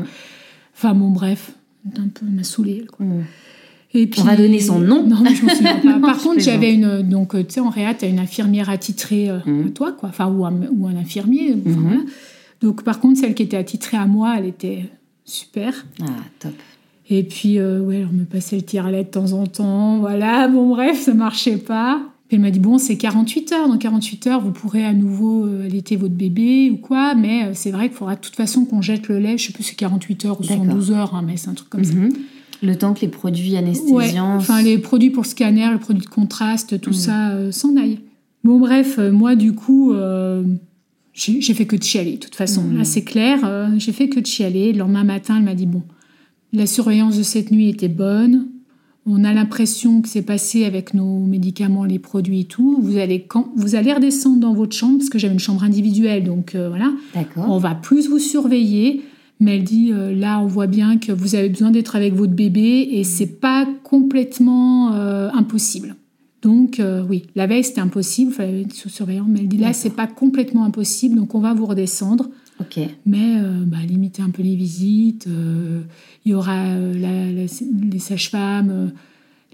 Enfin, 0.75 0.93
bon, 0.93 1.11
bref 1.11 1.55
un 1.87 2.09
peu 2.09 2.27
m'a 2.27 2.45
saoulée. 2.45 2.87
Quoi. 2.91 3.07
Mm. 3.07 3.25
Et 3.97 4.07
puis, 4.09 4.21
on 4.23 4.25
va 4.25 4.37
donner 4.37 4.59
son 4.59 4.81
nom. 4.81 5.07
Non, 5.07 5.25
je 5.25 5.35
souviens 5.55 5.79
pas. 5.79 5.99
Par 6.01 6.19
contre, 6.19 6.41
j'avais 6.41 6.75
une. 6.75 7.03
Donc, 7.03 7.37
tu 7.47 7.55
sais, 7.55 7.61
en 7.61 7.71
réa, 7.71 7.95
tu 7.95 8.05
as 8.05 8.09
une 8.09 8.19
infirmière 8.19 8.69
attitrée 8.69 9.31
euh, 9.31 9.39
mm. 9.45 9.67
à 9.67 9.71
toi, 9.71 9.93
quoi. 9.93 10.09
Enfin, 10.09 10.27
ou 10.27 10.45
un, 10.45 10.55
ou 10.73 10.87
un 10.87 10.97
infirmier. 10.97 11.55
Mm-hmm. 11.55 12.01
Donc, 12.61 12.83
par 12.83 12.99
contre, 12.99 13.21
celle 13.21 13.35
qui 13.35 13.43
était 13.43 13.57
attitrée 13.57 13.97
à 13.97 14.07
moi, 14.07 14.37
elle 14.39 14.47
était 14.47 14.87
super. 15.25 15.85
Ah, 16.01 16.07
top. 16.41 16.55
Et 17.11 17.23
puis, 17.23 17.59
euh, 17.59 17.81
ouais, 17.81 18.07
on 18.11 18.15
me 18.15 18.25
passait 18.25 18.57
le 18.57 18.63
tir 18.63 18.87
à 18.87 18.93
de 18.93 19.03
temps 19.03 19.33
en 19.33 19.47
temps. 19.47 19.99
Voilà, 19.99 20.49
bon, 20.49 20.71
bref, 20.71 21.01
ça 21.01 21.15
marchait 21.15 21.59
pas. 21.59 22.01
Elle 22.35 22.41
m'a 22.41 22.51
dit 22.51 22.59
bon, 22.59 22.79
c'est 22.79 22.97
48 22.97 23.53
heures. 23.53 23.69
Dans 23.69 23.79
48 23.79 24.27
heures, 24.27 24.41
vous 24.41 24.51
pourrez 24.51 24.85
à 24.85 24.93
nouveau 24.93 25.45
euh, 25.45 25.67
allaiter 25.67 25.97
votre 25.97 26.15
bébé 26.15 26.71
ou 26.71 26.77
quoi. 26.77 27.15
Mais 27.15 27.55
c'est 27.55 27.71
vrai 27.71 27.89
qu'il 27.89 27.97
faudra 27.97 28.17
de 28.17 28.21
toute 28.21 28.35
façon 28.35 28.65
qu'on 28.65 28.83
jette 28.83 29.09
le 29.09 29.19
lait. 29.19 29.39
Je 29.39 29.47
sais 29.47 29.53
plus 29.53 29.63
si 29.63 29.71
c'est 29.71 29.77
48 29.77 30.25
heures 30.25 30.41
ou 30.41 30.45
112 30.45 30.91
heures, 30.91 31.15
hein, 31.15 31.23
mais 31.25 31.37
c'est 31.37 31.49
un 31.49 31.55
truc 31.55 31.71
comme 31.71 31.85
ça. 31.85 31.95
Mhm. 31.95 32.13
Le 32.63 32.77
temps 32.77 32.95
que 32.95 33.03
les 33.03 33.09
produits 33.09 33.57
anesthésiants. 33.57 34.37
enfin, 34.37 34.63
les 34.63 34.79
produits 34.79 35.11
pour 35.11 35.27
scanner, 35.27 35.71
les 35.71 35.79
produits 35.79 36.05
de 36.05 36.11
contraste, 36.11 36.81
tout 36.81 36.91
mhm. 36.91 36.97
ça 36.97 37.31
euh, 37.31 37.53
s'en 37.53 37.77
aille. 37.77 38.01
Bon, 38.43 38.59
bref, 38.59 38.99
euh, 38.99 39.13
moi, 39.13 39.37
du 39.37 39.53
coup, 39.53 39.95
j'ai 41.13 41.55
fait 41.55 41.67
que 41.67 41.77
de 41.77 41.83
chialer, 41.83 42.13
de 42.13 42.19
toute 42.19 42.35
façon. 42.35 42.63
Mhm. 42.63 42.79
Là, 42.79 42.85
c'est 42.85 43.05
clair, 43.05 43.71
j'ai 43.79 43.93
fait 43.93 44.09
que 44.09 44.19
de 44.19 44.27
chialer. 44.27 44.73
Le 44.73 44.81
lendemain 44.81 45.05
matin, 45.05 45.37
elle 45.39 45.45
m'a 45.45 45.55
dit 45.55 45.67
bon, 45.67 45.83
la 46.53 46.67
surveillance 46.67 47.17
de 47.17 47.23
cette 47.23 47.53
nuit 47.53 47.69
était 47.69 47.89
bonne 47.89 48.49
on 49.07 49.23
a 49.25 49.35
l'impression 49.35 50.01
que 50.01 50.09
c'est 50.09 50.23
passé 50.23 50.65
avec 50.65 50.95
nos 50.95 51.19
médicaments, 51.19 51.85
les 51.85 51.99
produits 51.99 52.41
et 52.41 52.45
tout. 52.45 52.79
Vous 52.81 52.97
allez, 52.97 53.23
quand, 53.23 53.51
vous 53.55 53.75
allez 53.75 53.93
redescendre 53.93 54.41
dans 54.41 54.55
votre 54.55 54.75
chambre, 54.75 54.99
parce 54.99 55.11
que 55.11 55.19
j'avais 55.19 55.35
une 55.35 55.41
chambre 55.41 55.63
individuelle, 55.63 56.25
donc 56.25 56.55
euh, 56.55 56.69
voilà. 56.71 56.93
On 57.37 57.59
va 57.59 57.75
plus 57.75 58.09
vous 58.09 58.19
surveiller. 58.19 59.03
Mais 59.41 59.57
elle 59.57 59.65
dit, 59.65 59.91
euh, 59.93 60.15
là, 60.15 60.41
on 60.41 60.47
voit 60.47 60.69
bien 60.69 60.97
que 60.97 61.13
vous 61.13 61.35
avez 61.35 61.49
besoin 61.49 61.71
d'être 61.71 61.97
avec 61.97 62.15
votre 62.15 62.33
bébé 62.33 62.89
et 62.93 63.05
c'est 63.05 63.41
pas 63.41 63.67
complètement 63.83 64.93
euh, 64.93 65.29
impossible. 65.35 65.97
Donc, 66.41 66.81
oui, 67.09 67.25
la 67.35 67.47
veille, 67.47 67.65
c'était 67.65 67.81
impossible, 67.81 68.31
il 68.31 68.35
fallait 68.35 68.61
être 68.63 68.75
sous 68.75 68.91
surveillance. 68.91 69.27
Mais 69.31 69.41
elle 69.41 69.49
dit, 69.49 69.57
là, 69.57 69.73
c'est 69.73 69.97
pas 69.97 70.07
complètement 70.07 70.65
impossible, 70.65 71.17
donc 71.17 71.35
on 71.35 71.41
va 71.41 71.55
vous 71.55 71.65
redescendre. 71.65 72.29
Ok. 72.61 72.79
Mais 73.07 73.37
bah, 73.67 73.79
limiter 73.87 74.23
un 74.23 74.31
peu 74.31 74.43
les 74.43 74.55
visites 74.55 75.29
il 76.25 76.33
y 76.33 76.35
aura 76.35 76.65
euh, 76.65 77.37
les 77.37 77.99
sages-femmes, 77.99 78.71
euh, 78.71 78.89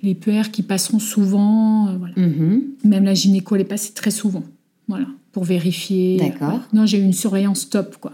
les 0.03 0.15
PR 0.15 0.51
qui 0.51 0.63
passeront 0.63 0.99
souvent. 0.99 1.89
Euh, 1.89 1.99
mhm. 2.17 2.63
Même 2.85 3.05
la 3.05 3.15
gynéco, 3.15 3.57
elle 3.57 3.63
est 3.63 3.65
passée 3.65 3.93
très 3.93 4.11
souvent. 4.11 4.45
Voilà, 4.89 5.07
pour 5.33 5.45
vérifier. 5.45 6.17
D'accord. 6.17 6.61
Non, 6.73 6.87
j'ai 6.87 6.99
eu 6.99 7.03
une 7.03 7.13
surveillance 7.13 7.69
top, 7.71 7.97
quoi. 8.01 8.13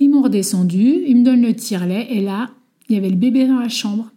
Ils 0.00 0.10
m'ont 0.10 0.22
redescendu, 0.22 1.02
ils 1.06 1.16
me 1.16 1.24
donnent 1.24 1.42
le 1.42 1.54
tire-lait, 1.54 2.06
et 2.10 2.20
là, 2.20 2.50
il 2.88 2.94
y 2.94 2.98
avait 2.98 3.10
le 3.10 3.16
bébé 3.16 3.46
dans 3.46 3.58
la 3.58 3.68
chambre. 3.68 4.10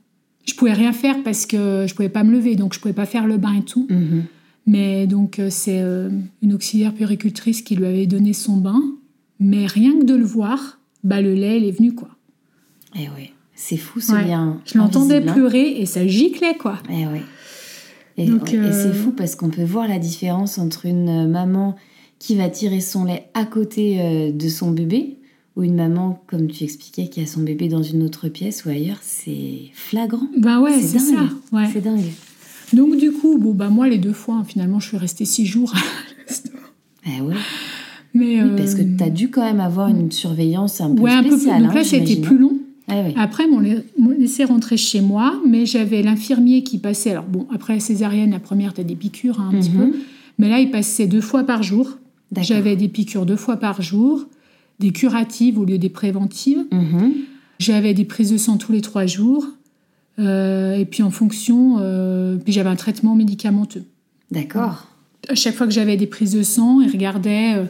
Je 0.46 0.54
pouvais 0.54 0.74
rien 0.74 0.94
faire 0.94 1.22
parce 1.24 1.46
que 1.46 1.86
je 1.88 1.94
pouvais 1.94 2.10
pas 2.10 2.24
me 2.24 2.32
lever, 2.32 2.56
donc 2.56 2.74
je 2.74 2.80
pouvais 2.80 2.94
pas 2.94 3.06
faire 3.06 3.28
le 3.28 3.38
bain 3.38 3.54
et 3.54 3.64
tout. 3.64 3.88
Mhm. 3.89 4.24
Mais 4.68 5.08
donc, 5.08 5.42
c'est 5.50 5.82
une 6.44 6.54
auxiliaire 6.54 6.94
puéricultrice 6.94 7.64
qui 7.64 7.76
lui 7.76 7.86
avait 7.86 8.06
donné 8.06 8.34
son 8.34 8.58
bain. 8.58 8.80
Mais 9.44 9.66
rien 9.66 10.00
que 10.00 10.06
de 10.06 10.14
le 10.14 10.24
voir, 10.24 10.80
bah, 11.04 11.20
le 11.20 11.34
lait, 11.34 11.58
il 11.58 11.66
est 11.66 11.72
venu, 11.72 11.96
quoi. 11.96 12.10
Eh 12.96 13.08
oui. 13.18 13.32
C'est 13.56 13.76
fou 13.76 14.00
ce 14.00 14.14
lien. 14.14 14.62
Je 14.66 14.78
l'entendais 14.78 15.28
hein. 15.28 15.34
pleurer 15.34 15.82
et 15.82 15.86
ça 15.88 16.06
giclait, 16.06 16.56
quoi. 16.58 16.78
Eh 16.89 17.06
et, 18.18 18.28
c'est 18.28 18.56
euh, 18.56 18.94
fou 18.94 19.12
parce 19.12 19.36
qu'on 19.36 19.50
peut 19.50 19.64
voir 19.64 19.88
la 19.88 19.98
différence 19.98 20.60
entre 20.60 20.86
une 20.86 21.28
maman 21.28 21.76
qui 22.20 22.36
va 22.36 22.50
tirer 22.50 22.82
son 22.82 23.06
lait 23.06 23.30
à 23.34 23.46
côté 23.46 24.00
euh, 24.00 24.32
de 24.32 24.48
son 24.48 24.72
bébé 24.72 25.18
ou 25.56 25.64
une 25.64 25.76
maman, 25.76 26.24
comme 26.28 26.48
tu 26.48 26.64
expliquais, 26.64 27.08
qui 27.08 27.22
a 27.22 27.26
son 27.26 27.42
bébé 27.42 27.68
dans 27.68 27.82
une 27.82 28.04
autre 28.04 28.30
pièce 28.30 28.66
ou 28.66 28.70
ailleurs. 28.70 29.00
C'est 29.02 29.72
flagrant. 29.74 30.28
Bah 30.38 30.60
ouais, 30.60 30.80
c'est 30.80 31.00
ça. 31.00 31.30
C'est 31.74 31.82
dingue. 31.82 32.12
Donc 32.74 32.96
du 32.96 33.12
coup, 33.12 33.39
bon, 33.39 33.54
bah 33.54 33.70
moi, 33.70 33.88
les 33.88 33.98
deux 33.98 34.14
fois, 34.14 34.36
hein, 34.36 34.44
finalement, 34.44 34.80
je 34.80 34.89
suis 34.89 34.98
restée 34.98 35.26
six 35.26 35.48
jours 35.48 35.74
Eh 37.08 37.22
ouais. 37.22 37.36
Mais 38.14 38.43
oui, 38.43 38.49
parce 38.57 38.76
que 38.76 38.82
tu 38.82 39.03
as 39.03 39.09
dû 39.09 39.30
quand 39.30 39.43
même 39.43 39.62
avoir 39.62 39.88
une 39.88 40.12
surveillance 40.12 40.82
un 40.82 40.93
peu 40.93 41.01
ouais, 41.01 41.18
spéciale. 41.20 41.55
Un 41.55 41.59
peu 41.59 41.66
Donc 41.66 41.76
là, 41.76 41.84
c'était 41.84 42.18
plus 42.18 42.38
long. 42.38 42.57
Ah 42.88 43.03
après, 43.16 43.45
on 43.45 43.62
m'a 43.62 44.14
laissé 44.16 44.43
rentrer 44.43 44.78
chez 44.78 45.01
moi, 45.01 45.39
mais 45.47 45.66
j'avais 45.66 46.01
l'infirmier 46.01 46.64
qui 46.64 46.78
passait. 46.78 47.12
Alors, 47.12 47.26
bon, 47.26 47.47
après 47.53 47.76
la 47.76 47.80
césarienne, 47.80 48.32
la 48.32 48.39
première, 48.39 48.74
tu 48.74 48.82
as 48.82 48.84
des 48.84 48.95
piqûres 48.95 49.39
hein, 49.39 49.51
un 49.53 49.59
petit 49.59 49.70
peu. 49.70 49.86
Mhm. 49.86 49.93
Mais 50.39 50.49
là, 50.49 50.59
il 50.59 50.72
passait 50.72 51.07
deux 51.07 51.22
fois 51.22 51.43
par 51.43 51.64
jour. 51.64 51.97
J'avais 52.41 52.76
des 52.76 52.88
piqûres 52.88 53.26
deux 53.26 53.36
fois 53.36 53.57
par 53.57 53.82
jour, 53.82 54.26
des 54.80 54.91
curatives 54.91 55.59
au 55.59 55.66
lieu 55.66 55.78
des 55.78 55.89
préventives. 55.89 56.66
Mhm. 56.72 57.14
J'avais 57.59 57.93
des 57.93 58.05
prises 58.05 58.32
de 58.32 58.38
sang 58.38 58.57
tous 58.57 58.72
les 58.72 58.82
trois 58.82 59.05
jours. 59.05 59.45
Euh, 60.20 60.76
et 60.76 60.86
puis, 60.86 61.03
en 61.03 61.12
fonction. 61.12 61.78
Euh, 61.80 62.38
puis, 62.38 62.51
j'avais 62.51 62.70
un 62.70 62.76
traitement 62.76 63.16
médicamenteux. 63.16 63.84
D'accord. 64.32 64.88
À 65.30 65.36
chaque 65.36 65.55
fois 65.55 65.68
que 65.68 65.74
j'avais 65.74 65.97
des 65.97 66.07
prises 66.07 66.34
de 66.34 66.43
sang, 66.43 66.82
il 66.82 66.91
regardait. 66.91 67.55
Euh, 67.55 67.66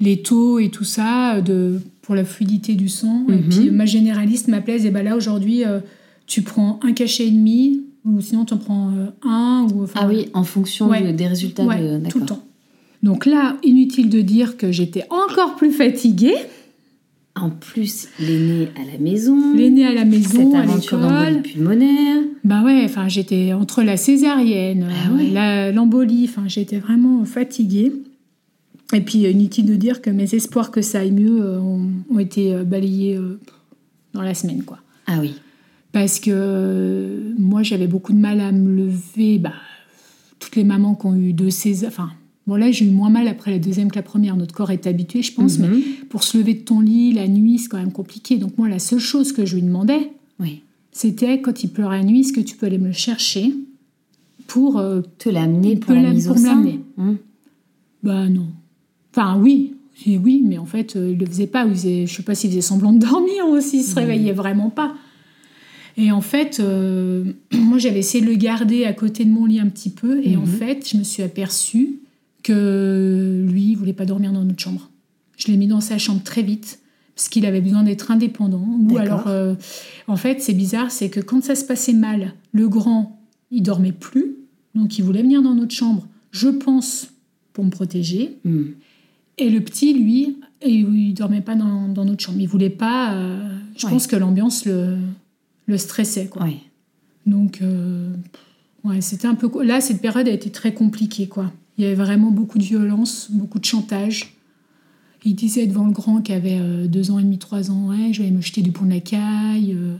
les 0.00 0.22
taux 0.22 0.58
et 0.58 0.70
tout 0.70 0.84
ça 0.84 1.40
de, 1.40 1.80
pour 2.02 2.14
la 2.14 2.24
fluidité 2.24 2.74
du 2.74 2.88
sang. 2.88 3.24
Et 3.28 3.32
mhm. 3.32 3.48
puis 3.48 3.70
ma 3.70 3.86
généraliste 3.86 4.48
m'appelait 4.48 4.86
et 4.86 4.90
ben 4.90 5.04
là 5.04 5.16
aujourd'hui 5.16 5.64
euh, 5.64 5.80
tu 6.26 6.42
prends 6.42 6.80
un 6.82 6.92
cachet 6.92 7.26
et 7.26 7.30
demi 7.30 7.82
ou 8.04 8.20
sinon 8.20 8.44
tu 8.44 8.54
en 8.54 8.58
prends 8.58 8.90
euh, 8.90 9.28
un. 9.28 9.66
Ou, 9.74 9.86
ah 9.94 10.06
oui, 10.08 10.28
en 10.32 10.44
fonction 10.44 10.88
des 10.88 11.26
résultats 11.26 11.64
de... 11.64 12.08
tout 12.08 12.20
le 12.20 12.26
temps. 12.26 12.42
Donc 13.02 13.26
là, 13.26 13.56
inutile 13.62 14.10
de 14.10 14.20
dire 14.20 14.56
que 14.56 14.72
j'étais 14.72 15.04
encore 15.10 15.56
plus 15.56 15.72
fatiguée. 15.72 16.36
En 17.36 17.48
plus, 17.48 18.08
l'aîné 18.18 18.68
à 18.76 18.92
la 18.92 18.98
maison. 18.98 19.54
L'aîné 19.54 19.86
à 19.86 19.94
la 19.94 20.04
maison, 20.04 20.50
Cette 20.50 20.60
aventure 20.60 20.98
l'embolie 20.98 21.40
pulmonaire. 21.40 22.22
Bah 22.44 22.62
ouais, 22.62 22.82
enfin 22.84 23.08
j'étais 23.08 23.52
entre 23.52 23.82
la 23.82 23.96
césarienne, 23.96 24.86
ah 25.36 25.70
l'embolie, 25.70 26.26
enfin 26.28 26.42
j'étais 26.48 26.78
vraiment 26.78 27.24
fatiguée. 27.24 27.92
Et 28.92 29.00
puis, 29.00 29.20
inutile 29.20 29.66
de 29.66 29.76
dire 29.76 30.02
que 30.02 30.10
mes 30.10 30.34
espoirs 30.34 30.70
que 30.70 30.82
ça 30.82 31.00
aille 31.00 31.12
mieux 31.12 31.40
euh, 31.40 31.60
ont, 31.60 32.18
été 32.18 32.52
euh, 32.52 32.64
balayés 32.64 33.16
euh, 33.16 33.38
dans 34.14 34.22
la 34.22 34.34
semaine, 34.34 34.64
quoi. 34.64 34.78
Ah 35.06 35.18
oui. 35.20 35.34
Parce 35.92 36.20
que 36.20 37.34
moi, 37.38 37.62
j'avais 37.62 37.86
beaucoup 37.86 38.12
de 38.12 38.18
mal 38.18 38.40
à 38.40 38.52
me 38.52 38.84
lever. 38.84 39.38
Bah, 39.38 39.52
toutes 40.38 40.56
les 40.56 40.64
mamans 40.64 40.94
qui 40.94 41.06
ont 41.06 41.16
eu 41.16 41.32
deux 41.32 41.50
césar... 41.50 41.88
Enfin, 41.88 42.10
bon, 42.46 42.56
là, 42.56 42.70
j'ai 42.70 42.84
eu 42.84 42.90
moins 42.90 43.10
mal 43.10 43.28
après 43.28 43.50
la 43.50 43.58
deuxième 43.58 43.90
que 43.90 43.96
la 43.96 44.02
première. 44.02 44.36
Notre 44.36 44.54
corps 44.54 44.70
est 44.70 44.86
habitué, 44.86 45.22
je 45.22 45.34
pense. 45.34 45.58
Mais 45.58 45.68
mhm. 45.68 45.82
pour 46.08 46.24
se 46.24 46.38
lever 46.38 46.54
de 46.54 46.60
ton 46.60 46.80
lit 46.80 47.12
la 47.12 47.28
nuit, 47.28 47.58
c'est 47.58 47.68
quand 47.68 47.78
même 47.78 47.92
compliqué. 47.92 48.38
Donc, 48.38 48.58
moi, 48.58 48.68
la 48.68 48.78
seule 48.78 49.00
chose 49.00 49.32
que 49.32 49.44
je 49.44 49.56
lui 49.56 49.62
demandais, 49.62 50.10
oui. 50.40 50.62
c'était 50.90 51.40
quand 51.40 51.62
il 51.62 51.70
pleurait 51.70 51.98
la 51.98 52.04
nuit, 52.04 52.20
est-ce 52.20 52.32
que 52.32 52.40
tu 52.40 52.56
peux 52.56 52.66
aller 52.66 52.78
me 52.78 52.88
le 52.88 52.92
chercher 52.92 53.54
pour 54.46 54.82
te 55.18 55.28
l'amener 55.28 55.76
pour, 55.76 55.94
la 55.94 56.12
mise 56.12 56.28
au 56.28 56.36
sein 56.36 56.56
mmh. 56.56 57.14
Bah 58.02 58.28
non. 58.28 58.46
Enfin, 59.12 59.38
oui, 59.40 59.74
oui, 60.06 60.42
mais 60.44 60.58
en 60.58 60.66
fait, 60.66 60.96
euh, 60.96 61.10
il 61.10 61.18
le 61.18 61.26
faisait 61.26 61.46
pas. 61.46 61.64
Il 61.66 61.74
faisait, 61.74 62.06
je 62.06 62.14
sais 62.14 62.22
pas 62.22 62.34
s'il 62.34 62.50
faisait 62.50 62.60
semblant 62.60 62.92
de 62.92 62.98
dormir 62.98 63.46
aussi, 63.48 63.78
il 63.78 63.82
se 63.82 63.94
réveillait 63.94 64.32
vraiment 64.32 64.70
pas. 64.70 64.94
Et 65.96 66.12
en 66.12 66.20
fait, 66.20 66.60
euh, 66.60 67.24
moi, 67.52 67.78
j'avais 67.78 67.98
essayé 67.98 68.24
de 68.24 68.30
le 68.30 68.36
garder 68.36 68.84
à 68.84 68.92
côté 68.92 69.24
de 69.24 69.30
mon 69.30 69.46
lit 69.46 69.60
un 69.60 69.68
petit 69.68 69.90
peu. 69.90 70.20
Et 70.24 70.36
en 70.36 70.40
mhm. 70.40 70.46
fait, 70.46 70.88
je 70.90 70.96
me 70.96 71.02
suis 71.02 71.22
aperçue 71.22 72.00
que 72.42 73.44
lui, 73.48 73.72
il 73.72 73.74
voulait 73.76 73.92
pas 73.92 74.06
dormir 74.06 74.32
dans 74.32 74.44
notre 74.44 74.60
chambre. 74.60 74.90
Je 75.36 75.48
l'ai 75.48 75.56
mis 75.56 75.66
dans 75.66 75.80
sa 75.80 75.98
chambre 75.98 76.22
très 76.22 76.42
vite. 76.42 76.80
parce 77.14 77.28
qu'il 77.28 77.44
avait 77.44 77.60
besoin 77.60 77.82
d'être 77.82 78.10
indépendant. 78.10 78.66
Ou 78.88 78.96
alors, 78.96 79.26
euh, 79.26 79.54
en 80.06 80.16
fait, 80.16 80.40
c'est 80.40 80.54
bizarre, 80.54 80.90
c'est 80.90 81.10
que 81.10 81.20
quand 81.20 81.42
ça 81.44 81.54
se 81.54 81.64
passait 81.64 81.92
mal, 81.92 82.34
le 82.52 82.68
grand, 82.68 83.20
il 83.50 83.62
dormait 83.62 83.92
plus, 83.92 84.36
donc 84.74 84.98
il 84.98 85.04
voulait 85.04 85.22
venir 85.22 85.42
dans 85.42 85.54
notre 85.54 85.74
chambre, 85.74 86.06
je 86.30 86.48
pense, 86.48 87.08
pour 87.52 87.64
me 87.64 87.70
protéger. 87.70 88.38
Hmm. 88.44 88.68
Et 89.40 89.50
le 89.50 89.60
petit, 89.60 89.94
lui, 89.94 90.36
il 90.64 91.14
dormait 91.14 91.40
pas 91.40 91.54
dans, 91.54 91.88
dans 91.88 92.04
notre 92.04 92.22
chambre. 92.22 92.38
Il 92.40 92.46
voulait 92.48 92.70
pas. 92.70 93.14
euh, 93.14 93.48
je 93.76 93.86
Ouais. 93.86 93.92
pense 93.92 94.06
que 94.06 94.16
l'ambiance 94.16 94.66
le, 94.66 94.98
le 95.66 95.78
stressait, 95.78 96.26
quoi. 96.28 96.44
Ouais. 96.44 96.58
Donc, 97.26 97.60
euh, 97.62 98.12
ouais, 98.84 99.00
c'était 99.00 99.26
un 99.28 99.34
peu. 99.34 99.50
Là, 99.64 99.80
cette 99.80 100.00
période 100.02 100.28
a 100.28 100.32
été 100.32 100.50
très 100.50 100.74
compliquée, 100.74 101.26
quoi. 101.26 101.50
Il 101.78 101.84
y 101.84 101.86
avait 101.86 101.94
vraiment 101.94 102.30
beaucoup 102.30 102.58
de 102.58 102.62
violence, 102.64 103.28
beaucoup 103.30 103.58
de 103.58 103.64
chantage. 103.64 104.34
Il 105.24 105.34
disait 105.34 105.66
devant 105.66 105.84
le 105.86 105.92
grand 105.92 106.20
qui 106.22 106.32
avait 106.32 106.58
euh, 106.60 106.86
deux 106.86 107.10
ans 107.10 107.18
et 107.18 107.22
demi, 107.22 107.38
trois 107.38 107.70
ans, 107.70 107.88
ouais, 107.88 108.12
je 108.12 108.22
vais 108.22 108.30
me 108.30 108.40
jeter 108.42 108.60
du 108.62 108.72
pont 108.72 108.84
de 108.86 108.90
la 108.90 109.00
caille. 109.00 109.74
euh. 109.76 109.96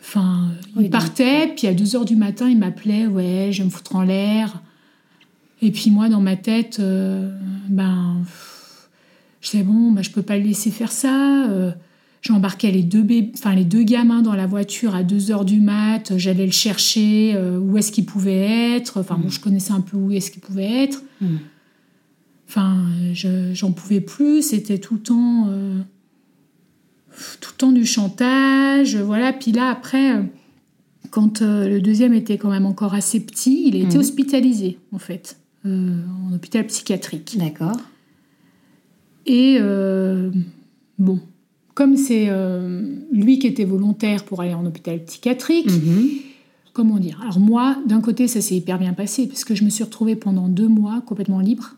Enfin, 0.00 0.50
Oui, 0.76 0.84
il 0.84 0.90
partait, 0.90 1.52
puis 1.56 1.66
à 1.66 1.72
2 1.74 1.96
heures 1.96 2.04
du 2.04 2.14
matin, 2.16 2.48
il 2.48 2.58
m'appelait, 2.58 3.06
ouais, 3.06 3.48
je 3.52 3.58
vais 3.60 3.64
me 3.64 3.70
foutre 3.70 3.96
en 3.96 4.02
l'air. 4.02 4.62
Et 5.64 5.70
puis 5.70 5.90
moi, 5.90 6.08
dans 6.08 6.20
ma 6.20 6.36
tête, 6.36 6.78
euh, 6.80 7.34
ben, 7.68 8.18
pff, 8.22 8.88
je 9.40 9.50
disais, 9.50 9.62
bon, 9.62 9.92
ben, 9.92 10.02
je 10.02 10.10
peux 10.10 10.22
pas 10.22 10.36
le 10.36 10.44
laisser 10.44 10.70
faire 10.70 10.92
ça. 10.92 11.46
euh, 11.48 11.70
J'embarquais 12.20 12.70
les 12.70 12.82
deux, 12.82 13.02
bé- 13.02 13.30
enfin, 13.34 13.54
les 13.54 13.64
deux 13.64 13.82
gamins 13.82 14.22
dans 14.22 14.34
la 14.34 14.46
voiture 14.46 14.94
à 14.94 15.02
2 15.02 15.30
heures 15.30 15.44
du 15.44 15.60
mat. 15.60 16.14
J'allais 16.16 16.46
le 16.46 16.52
chercher, 16.52 17.32
euh, 17.34 17.58
où 17.58 17.76
est-ce 17.76 17.92
qu'il 17.92 18.06
pouvait 18.06 18.76
être. 18.76 18.98
Enfin, 19.00 19.18
bon, 19.18 19.28
je 19.28 19.40
connaissais 19.40 19.72
un 19.72 19.82
peu 19.82 19.96
où 19.98 20.10
est-ce 20.10 20.30
qu'il 20.30 20.40
pouvait 20.40 20.84
être. 20.84 21.02
Hmm. 21.20 21.36
Enfin, 22.48 22.76
je- 23.12 23.52
j'en 23.52 23.72
pouvais 23.72 24.00
plus. 24.00 24.40
C'était 24.42 24.78
tout 24.78 24.94
le 24.94 25.00
temps, 25.00 25.48
euh, 25.48 25.78
tout 27.42 27.50
le 27.52 27.58
temps 27.58 27.72
du 27.72 27.84
chantage. 27.84 28.96
Voilà. 28.96 29.34
Puis 29.34 29.52
là, 29.52 29.68
après, 29.70 30.22
quand 31.10 31.42
euh, 31.42 31.68
le 31.68 31.80
deuxième 31.82 32.14
était 32.14 32.38
quand 32.38 32.50
même 32.50 32.64
encore 32.66 32.94
assez 32.94 33.20
petit, 33.20 33.64
il 33.68 33.76
a 33.76 33.80
été 33.80 33.96
Mhm. 33.96 34.00
hospitalisé, 34.00 34.78
en 34.92 34.98
fait, 34.98 35.36
en 35.66 36.32
hôpital 36.34 36.66
psychiatrique. 36.66 37.36
D'accord. 37.38 37.76
Et 39.26 39.56
euh, 39.60 40.30
bon, 40.98 41.18
comme 41.74 41.96
c'est 41.96 42.26
euh, 42.28 42.96
lui 43.12 43.38
qui 43.38 43.46
était 43.46 43.64
volontaire 43.64 44.24
pour 44.24 44.42
aller 44.42 44.54
en 44.54 44.66
hôpital 44.66 45.02
psychiatrique, 45.04 45.70
Mhm. 45.70 46.08
comment 46.74 46.98
dire? 46.98 47.18
Alors 47.22 47.40
moi, 47.40 47.76
d'un 47.86 48.00
côté, 48.00 48.28
ça 48.28 48.40
s'est 48.40 48.56
hyper 48.56 48.78
bien 48.78 48.92
passé 48.92 49.26
parce 49.26 49.44
que 49.44 49.54
je 49.54 49.64
me 49.64 49.70
suis 49.70 49.84
retrouvée 49.84 50.16
pendant 50.16 50.48
deux 50.48 50.68
mois 50.68 51.00
complètement 51.06 51.40
libre. 51.40 51.76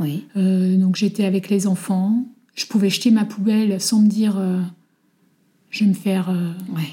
Oui. 0.00 0.24
Euh, 0.36 0.76
donc 0.76 0.96
j'étais 0.96 1.24
avec 1.24 1.48
les 1.50 1.66
enfants, 1.68 2.24
je 2.54 2.66
pouvais 2.66 2.90
jeter 2.90 3.10
ma 3.12 3.24
poubelle 3.24 3.80
sans 3.80 4.00
me 4.00 4.08
dire 4.08 4.36
euh, 4.38 4.60
je 5.70 5.84
vais 5.84 5.90
me 5.90 5.94
faire. 5.94 6.28
euh, 6.30 6.50
Ouais. 6.74 6.88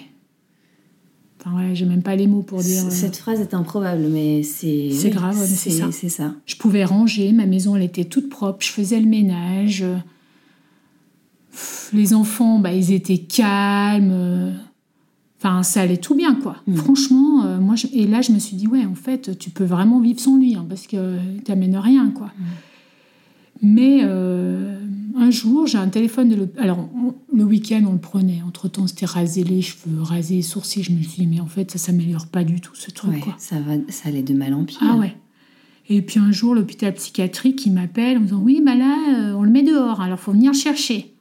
Enfin 1.45 1.55
ouais, 1.57 1.73
j'ai 1.75 1.85
même 1.85 2.01
pas 2.01 2.15
les 2.17 2.27
mots 2.27 2.41
pour 2.41 2.59
dire. 2.61 2.85
euh, 2.85 2.89
Cette 2.89 3.15
phrase 3.15 3.39
est 3.39 3.53
improbable, 3.53 4.03
mais 4.11 4.43
c'est. 4.43 4.89
C'est 4.91 5.07
oui, 5.07 5.13
grave, 5.13 5.37
mais 5.39 5.45
c'est 5.47 5.69
ça. 5.69 5.89
C'est 5.91 6.09
ça. 6.09 6.33
Je 6.45 6.55
pouvais 6.55 6.83
ranger, 6.83 7.31
ma 7.31 7.45
maison 7.45 7.75
elle 7.75 7.83
était 7.83 8.05
toute 8.05 8.29
propre, 8.29 8.57
je 8.65 8.71
faisais 8.71 8.99
le 8.99 9.07
ménage. 9.07 9.81
euh, 9.83 9.95
Les 11.93 12.13
enfants, 12.13 12.59
bah, 12.59 12.73
ils 12.73 12.91
étaient 12.91 13.17
calmes. 13.19 14.11
euh, 14.11 14.51
Enfin, 15.41 15.63
ça 15.63 15.79
allait 15.79 15.95
tout 15.95 16.15
bien, 16.15 16.35
quoi. 16.35 16.57
Mm. 16.67 16.75
Franchement, 16.75 17.45
euh, 17.45 17.59
moi, 17.61 17.75
je- 17.77 17.87
et 17.93 18.05
là, 18.05 18.21
je 18.21 18.33
me 18.33 18.39
suis 18.39 18.57
dit, 18.57 18.67
ouais, 18.67 18.85
en 18.85 18.93
fait, 18.93 19.37
tu 19.39 19.49
peux 19.51 19.63
vraiment 19.63 20.01
vivre 20.01 20.19
sans 20.19 20.35
lui, 20.37 20.53
hein, 20.55 20.65
parce 20.67 20.85
que 20.85 21.15
t'amènes 21.45 21.77
rien, 21.77 22.09
quoi. 22.11 22.29
Mais 23.61 23.99
euh, 24.03 24.78
un 25.15 25.31
jour, 25.31 25.67
j'ai 25.67 25.77
un 25.77 25.87
téléphone 25.89 26.29
de 26.29 26.35
l'hôp- 26.35 26.57
Alors, 26.59 26.79
on- 26.95 27.15
le 27.35 27.43
week-end, 27.43 27.83
on 27.87 27.93
le 27.93 27.99
prenait. 27.99 28.41
Entre-temps, 28.47 28.87
c'était 28.87 29.05
raser 29.05 29.43
les 29.43 29.61
cheveux, 29.61 30.01
raser 30.01 30.35
les 30.35 30.41
sourcils. 30.41 30.83
Je 30.83 30.91
me 30.91 31.01
suis 31.01 31.21
dit, 31.23 31.27
mais 31.27 31.39
en 31.39 31.47
fait, 31.47 31.71
ça 31.71 31.77
s'améliore 31.77 32.27
pas 32.27 32.43
du 32.43 32.59
tout, 32.61 32.75
ce 32.75 32.91
truc, 32.91 33.11
Ouais, 33.13 33.19
quoi. 33.19 33.35
ça, 33.37 33.59
va, 33.59 33.73
ça 33.89 34.09
allait 34.09 34.23
de 34.23 34.33
mal 34.33 34.53
en 34.53 34.63
pire. 34.63 34.77
Ah 34.81 34.95
ouais. 34.97 35.15
Et 35.89 36.01
puis 36.03 36.19
un 36.19 36.31
jour, 36.31 36.53
l'hôpital 36.53 36.93
psychiatrique, 36.93 37.65
il 37.65 37.73
m'appelle 37.73 38.17
en 38.17 38.19
me 38.21 38.25
disant 38.25 38.41
Oui, 38.41 38.61
bah 38.63 38.75
là, 38.75 38.95
euh, 39.17 39.33
on 39.35 39.43
le 39.43 39.49
met 39.49 39.63
dehors, 39.63 40.01
alors 40.01 40.19
faut 40.19 40.31
venir 40.31 40.51
le 40.51 40.57
chercher. 40.57 41.13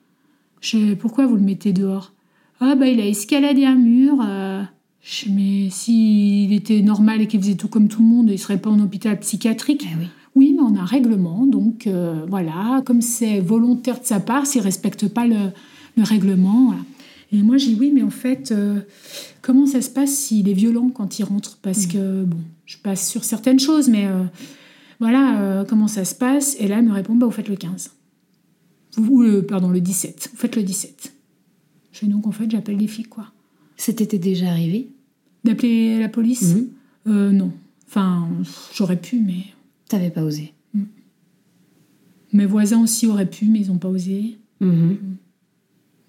Je 0.61 0.95
Pourquoi 0.95 1.27
vous 1.27 1.37
le 1.37 1.43
mettez 1.43 1.73
dehors? 1.73 2.13
Ah, 2.61 2.75
bah 2.75 2.87
il 2.89 3.01
a 3.01 3.07
escaladé 3.07 3.65
un 3.65 3.77
mur. 3.77 4.17
euh. 4.27 4.63
Je 5.01 5.31
Mais 5.31 5.71
s'il 5.71 6.53
était 6.53 6.83
normal 6.83 7.23
et 7.23 7.27
qu'il 7.29 7.41
faisait 7.41 7.55
tout 7.55 7.69
comme 7.69 7.89
tout 7.89 8.03
le 8.03 8.09
monde, 8.09 8.29
il 8.31 8.39
serait 8.39 8.59
pas 8.61 8.69
en 8.69 8.81
hôpital 8.81 9.19
psychiatrique. 9.21 9.87
Eh 9.91 9.97
oui. 9.99 10.09
Oui, 10.35 10.55
mais 10.57 10.63
on 10.63 10.77
a 10.77 10.81
un 10.81 10.85
règlement, 10.85 11.47
donc 11.47 11.87
euh, 11.87 12.25
voilà, 12.29 12.83
comme 12.85 13.01
c'est 13.03 13.41
volontaire 13.41 14.01
de 14.01 14.05
sa 14.07 14.21
part, 14.21 14.47
s'il 14.47 14.61
ne 14.61 14.65
respecte 14.67 15.09
pas 15.09 15.27
le, 15.27 15.51
le 15.97 16.03
règlement. 16.03 16.67
voilà. 16.67 16.83
Et 17.33 17.43
moi, 17.43 17.57
j'ai 17.59 17.73
dit 17.73 17.77
oui, 17.79 17.91
mais 17.95 18.03
en 18.03 18.11
fait, 18.11 18.53
euh, 18.53 18.81
comment 19.43 19.67
ça 19.67 19.83
se 19.83 19.91
passe 19.91 20.11
s'il 20.15 20.49
est 20.49 20.55
violent 20.55 20.89
quand 20.91 21.19
il 21.19 21.25
rentre? 21.25 21.59
Parce 21.61 21.87
que, 21.87 22.25
bon, 22.25 22.39
je 22.67 22.79
passe 22.79 23.09
sur 23.09 23.25
certaines 23.25 23.61
choses, 23.61 23.89
mais 23.89 24.07
euh, 24.07 24.25
voilà, 25.01 25.41
euh, 25.41 25.65
comment 25.65 25.89
ça 25.89 26.05
se 26.05 26.15
passe? 26.15 26.57
Et 26.59 26.69
là, 26.69 26.79
elle 26.79 26.87
me 26.87 26.93
répond, 26.93 27.15
bah, 27.15 27.27
vous 27.27 27.33
faites 27.33 27.49
le 27.49 27.57
15. 27.57 27.91
Ou 28.99 29.23
le, 29.23 29.43
pardon, 29.43 29.69
le 29.69 29.81
17. 29.81 30.31
Vous 30.33 30.39
faites 30.39 30.57
le 30.57 30.63
17. 30.63 31.13
Je 31.93 32.07
dis 32.07 32.11
donc, 32.11 32.27
en 32.27 32.33
fait, 32.33 32.51
j'appelle 32.51 32.77
les 32.79 32.87
filles, 32.87 33.05
quoi. 33.05 33.27
C'était 33.77 34.19
déjà 34.19 34.49
arrivé 34.49 34.91
D'appeler 35.45 36.01
la 36.01 36.09
police? 36.09 36.57
Euh, 37.07 37.31
Non. 37.31 37.53
Enfin, 37.87 38.29
j'aurais 38.75 38.97
pu, 39.01 39.21
mais... 39.21 39.45
T'avais 39.89 40.11
pas 40.11 40.23
osé. 40.23 40.53
Mes 42.33 42.45
voisins 42.47 42.83
aussi 42.83 43.07
auraient 43.07 43.29
pu, 43.29 43.47
mais 43.47 43.61
ils 43.61 43.69
n'ont 43.69 43.79
pas 43.79 43.89
osé. 43.89 44.37
Mhm. 44.61 44.97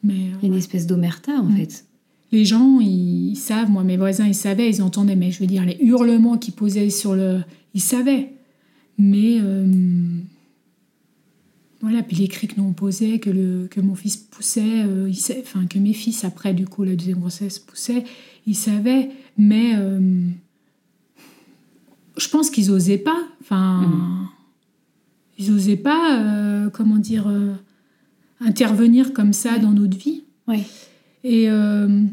Mais 0.03 0.13
euh, 0.13 0.17
Il 0.41 0.43
y 0.43 0.45
a 0.45 0.53
une 0.53 0.55
espèce 0.59 0.86
d'omerta, 0.86 1.34
en 1.39 1.45
Mm. 1.45 1.55
fait. 1.57 1.86
les 2.32 2.45
gens, 2.45 2.80
ils, 2.80 3.32
ils 3.32 3.36
savent, 3.38 3.71
moi, 3.71 3.84
mes 3.84 3.97
voisins, 3.97 4.27
ils 4.27 4.36
savaient, 4.36 4.69
ils 4.69 4.82
entendaient, 4.84 5.15
mais 5.15 5.32
je 5.32 5.39
veux 5.39 5.47
dire, 5.47 5.65
les 5.65 5.77
hurlements 5.82 6.38
qu'ils 6.38 6.53
posaient 6.53 6.89
sur 6.89 7.15
le. 7.15 7.39
Ils 7.73 7.82
savaient. 7.82 8.34
Mais. 8.97 9.39
euh, 9.41 9.65
voilà, 11.82 12.03
puis 12.03 12.17
les 12.17 12.27
cris 12.27 12.47
que 12.47 12.59
nous 12.59 12.67
on 12.67 12.73
posait, 12.73 13.19
que, 13.19 13.30
le, 13.30 13.67
que 13.71 13.80
mon 13.80 13.95
fils 13.95 14.17
poussait, 14.17 14.84
euh, 14.84 15.07
il 15.07 15.15
sa- 15.15 15.39
enfin, 15.39 15.65
que 15.65 15.80
mes 15.80 15.93
fils, 15.93 16.25
après, 16.25 16.53
du 16.53 16.67
coup, 16.67 16.84
la 16.84 16.93
deuxième 16.97 17.19
grossesse, 17.19 17.57
poussaient, 17.59 18.03
ils 18.45 18.55
savaient, 18.55 19.09
mais. 19.38 19.71
euh, 19.75 20.27
je 22.20 22.30
pense 22.30 22.49
qu'ils 22.49 22.72
osaient 22.72 22.97
pas. 22.97 23.22
Enfin. 23.41 24.30
Ils 25.38 25.51
osaient 25.51 25.78
pas, 25.78 26.20
euh, 26.20 26.70
comment 26.70 26.97
dire, 26.97 27.28
euh, 27.28 27.53
intervenir 28.41 29.13
comme 29.13 29.34
ça 29.34 29.57
dans 29.57 29.72
notre 29.72 29.97
vie. 29.97 30.24
Et 31.24 31.49
euh, 31.49 32.03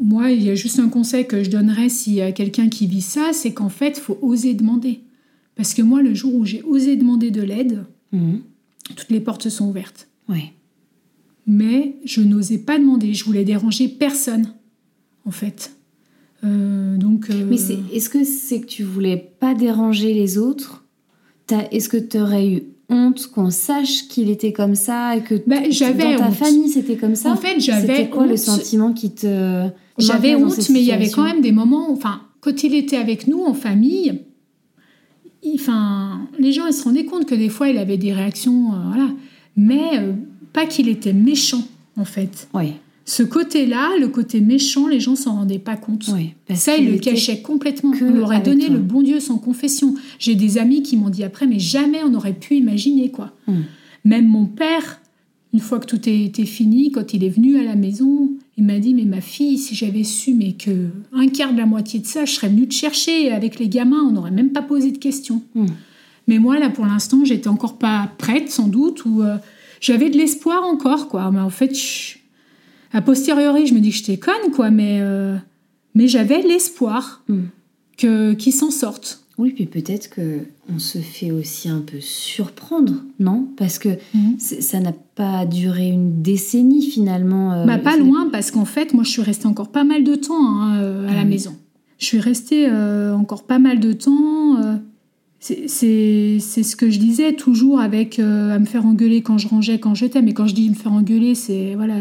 moi, 0.00 0.30
il 0.32 0.42
y 0.42 0.50
a 0.50 0.54
juste 0.54 0.78
un 0.78 0.88
conseil 0.88 1.26
que 1.26 1.42
je 1.44 1.50
donnerais 1.50 1.88
s'il 1.88 2.14
y 2.14 2.20
a 2.22 2.32
quelqu'un 2.32 2.68
qui 2.68 2.86
vit 2.86 3.00
ça, 3.02 3.30
c'est 3.32 3.52
qu'en 3.54 3.68
fait, 3.68 3.98
il 3.98 4.00
faut 4.00 4.18
oser 4.22 4.54
demander. 4.54 5.00
Parce 5.54 5.74
que 5.74 5.82
moi, 5.82 6.02
le 6.02 6.14
jour 6.14 6.34
où 6.34 6.44
j'ai 6.44 6.62
osé 6.62 6.96
demander 6.96 7.30
de 7.30 7.42
l'aide, 7.42 7.84
Mhm. 8.12 8.40
toutes 8.96 9.10
les 9.10 9.20
portes 9.20 9.42
se 9.44 9.50
sont 9.50 9.68
ouvertes. 9.68 10.08
Ouais. 10.28 10.52
Mais 11.46 11.96
je 12.04 12.20
n'osais 12.20 12.58
pas 12.58 12.78
demander, 12.78 13.14
je 13.14 13.24
voulais 13.24 13.44
déranger 13.44 13.88
personne, 13.88 14.52
en 15.24 15.30
fait. 15.30 15.72
Euh, 16.44 16.96
donc, 16.96 17.30
euh, 17.30 17.44
Mais 17.48 17.56
c'est, 17.56 17.78
est-ce 17.92 18.08
que 18.08 18.24
c'est 18.24 18.60
que 18.60 18.66
tu 18.66 18.82
voulais 18.84 19.16
pas 19.40 19.54
déranger 19.54 20.14
les 20.14 20.38
autres? 20.38 20.84
T'as- 21.46 21.66
Est-ce 21.72 21.88
que 21.88 21.96
tu 21.96 22.18
aurais 22.18 22.48
eu 22.48 22.62
honte 22.90 23.26
qu'on 23.28 23.50
sache 23.50 24.06
qu'il 24.08 24.30
était 24.30 24.52
comme 24.52 24.74
ça 24.74 25.16
et 25.16 25.22
que 25.22 25.34
Bah, 25.46 25.58
t- 25.60 25.72
j'avais 25.72 26.12
dans 26.14 26.18
ta 26.18 26.28
honte. 26.28 26.34
famille 26.34 26.68
c'était 26.68 26.96
comme 26.96 27.14
ça? 27.16 27.32
En 27.32 27.36
fait, 27.36 27.58
j'avais 27.60 27.86
C'était 27.86 28.08
quoi 28.08 28.26
le 28.26 28.36
sentiment 28.36 28.92
qui 28.92 29.10
te 29.10 29.68
J'avais 29.98 30.34
honte, 30.36 30.68
mais 30.70 30.80
il 30.80 30.86
y 30.86 30.92
avait 30.92 31.10
quand 31.10 31.24
même 31.24 31.40
des 31.40 31.52
moments, 31.52 31.90
enfin, 31.90 32.20
quand 32.40 32.62
il 32.62 32.74
était 32.74 32.96
avec 32.96 33.26
nous 33.26 33.42
en 33.42 33.52
famille, 33.54 34.20
il- 35.42 35.54
enfin, 35.56 36.20
les 36.38 36.52
gens 36.52 36.66
ils 36.66 36.72
se 36.72 36.84
rendaient 36.84 37.04
compte 37.04 37.26
que 37.26 37.34
des 37.34 37.48
fois 37.48 37.68
il 37.68 37.78
avait 37.78 37.96
des 37.98 38.12
réactions, 38.12 38.72
euh, 38.72 38.76
voilà, 38.88 39.08
mais 39.56 39.98
euh, 39.98 40.12
pas 40.52 40.66
qu'il 40.66 40.88
était 40.88 41.12
méchant 41.12 41.62
en 41.96 42.04
fait. 42.04 42.48
Oui, 42.54 42.74
Ce 43.08 43.22
côté-là, 43.22 43.96
le 43.98 44.08
côté 44.08 44.42
méchant, 44.42 44.86
les 44.86 45.00
gens 45.00 45.16
s'en 45.16 45.36
rendaient 45.36 45.58
pas 45.58 45.76
compte. 45.76 46.04
oui. 46.14 46.34
Ça, 46.54 46.76
il 46.76 46.84
qu'il 46.84 46.92
le 46.92 46.98
cachait 46.98 47.40
complètement. 47.40 47.92
On 48.02 48.20
aurait 48.20 48.36
avec 48.36 48.46
donné 48.46 48.66
toi. 48.66 48.74
le 48.74 48.80
bon 48.80 49.00
Dieu 49.02 49.18
sans 49.18 49.38
confession. 49.38 49.94
J'ai 50.18 50.34
des 50.34 50.58
amis 50.58 50.82
qui 50.82 50.96
m'ont 50.98 51.08
dit 51.08 51.24
après, 51.24 51.46
mais 51.46 51.58
jamais 51.58 52.00
on 52.04 52.12
aurait 52.14 52.34
pu 52.34 52.56
imaginer 52.56 53.10
quoi. 53.10 53.32
Mm. 53.46 53.52
Même 54.04 54.26
mon 54.26 54.44
père, 54.44 55.00
une 55.54 55.60
fois 55.60 55.78
que 55.78 55.86
tout 55.86 56.06
était 56.06 56.44
fini, 56.44 56.90
quand 56.92 57.14
il 57.14 57.24
est 57.24 57.30
venu 57.30 57.58
à 57.58 57.62
la 57.62 57.76
maison, 57.76 58.30
il 58.58 58.64
m'a 58.64 58.78
dit, 58.78 58.92
mais 58.92 59.04
ma 59.04 59.22
fille, 59.22 59.56
si 59.56 59.74
j'avais 59.74 60.04
su, 60.04 60.34
mais 60.34 60.52
que 60.52 60.88
un 61.14 61.28
quart 61.28 61.54
de 61.54 61.58
la 61.58 61.64
moitié 61.66 62.00
de 62.00 62.06
ça, 62.06 62.26
je 62.26 62.32
serais 62.32 62.48
venue 62.50 62.68
te 62.68 62.74
chercher 62.74 63.32
avec 63.32 63.58
les 63.58 63.68
gamins, 63.70 64.02
on 64.06 64.10
n'aurait 64.12 64.30
même 64.30 64.50
pas 64.50 64.60
posé 64.62 64.92
de 64.92 64.98
questions. 64.98 65.40
Mm. 65.54 65.66
Mais 66.26 66.38
moi, 66.38 66.58
là, 66.58 66.68
pour 66.68 66.84
l'instant, 66.84 67.24
j'étais 67.24 67.48
encore 67.48 67.78
pas 67.78 68.12
prête, 68.18 68.50
sans 68.50 68.68
doute, 68.68 69.06
ou 69.06 69.22
euh, 69.22 69.36
j'avais 69.80 70.10
de 70.10 70.18
l'espoir 70.18 70.62
encore, 70.64 71.08
quoi. 71.08 71.30
Mais 71.30 71.40
en 71.40 71.48
fait, 71.48 71.74
je- 71.74 72.17
a 72.92 73.00
posteriori, 73.02 73.66
je 73.66 73.74
me 73.74 73.80
dis 73.80 73.90
que 73.90 73.96
j'étais 73.96 74.16
conne, 74.18 74.50
quoi, 74.54 74.70
mais, 74.70 74.98
euh, 75.00 75.36
mais 75.94 76.08
j'avais 76.08 76.42
l'espoir 76.42 77.22
Mm. 77.28 77.38
que 77.96 78.32
qu'ils 78.34 78.52
s'en 78.54 78.70
sortent. 78.70 79.24
Oui, 79.38 79.52
puis 79.54 79.66
peut-être 79.66 80.10
que 80.10 80.40
on 80.74 80.80
se 80.80 80.98
fait 80.98 81.30
aussi 81.30 81.68
un 81.68 81.80
peu 81.80 82.00
surprendre, 82.00 82.94
non? 83.20 83.46
Parce 83.56 83.78
que 83.78 83.90
c'est- 84.38 84.60
ça 84.62 84.80
n'a 84.80 84.92
pas 85.14 85.46
duré 85.46 85.88
une 85.90 86.22
décennie 86.22 86.82
finalement. 86.82 87.52
euh, 87.52 87.64
Bah, 87.64 87.78
pas 87.78 87.96
loin, 87.96 88.28
parce 88.32 88.50
qu'en 88.50 88.64
fait, 88.64 88.94
moi, 88.94 89.04
je 89.04 89.10
suis 89.10 89.22
restée 89.22 89.46
encore 89.46 89.68
pas 89.68 89.84
mal 89.84 90.02
de 90.02 90.16
temps 90.16 90.34
hein, 90.60 90.78
euh, 90.80 91.06
à 91.06 91.10
Ah 91.12 91.14
la 91.14 91.22
oui. 91.22 91.28
maison. 91.28 91.54
Je 91.98 92.06
suis 92.06 92.18
restée 92.20 92.66
euh, 92.68 93.14
encore 93.14 93.44
pas 93.44 93.58
mal 93.60 93.78
de 93.80 93.92
temps. 93.92 94.56
c'est- 95.40 95.68
ce 96.64 96.74
que 96.76 96.90
je 96.90 96.98
disais, 96.98 97.32
toujours 97.34 97.80
avec 97.80 98.18
euh, 98.18 98.54
à 98.54 98.58
me 98.58 98.64
faire 98.66 98.84
engueuler 98.86 99.22
quand 99.22 99.38
je 99.38 99.46
rangeais, 99.46 99.78
quand 99.78 99.94
j'étais. 99.94 100.20
Mais 100.20 100.32
quand 100.34 100.48
je 100.48 100.54
dis 100.54 100.68
me 100.68 100.74
faire 100.74 100.92
engueuler, 100.92 101.34
c'est 101.36 101.74
voilà, 101.76 101.94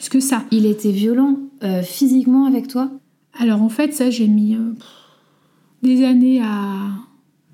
plus 0.00 0.08
que 0.08 0.20
ça. 0.20 0.44
Il 0.50 0.64
était 0.66 0.92
violent 0.92 1.38
euh, 1.62 1.82
physiquement 1.82 2.46
avec 2.46 2.68
toi? 2.68 2.90
Alors 3.38 3.62
en 3.62 3.68
fait, 3.68 3.92
ça, 3.94 4.10
j'ai 4.10 4.26
mis 4.28 4.54
euh, 4.54 4.72
des 5.82 6.04
années 6.04 6.40
à, 6.42 6.90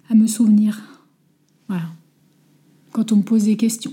à 0.09 0.15
me 0.15 0.27
souvenir. 0.27 0.81
Voilà. 1.69 1.85
Quand 2.93 3.13
on 3.13 3.17
me 3.17 3.23
pose 3.23 3.45
des 3.45 3.57
questions. 3.57 3.93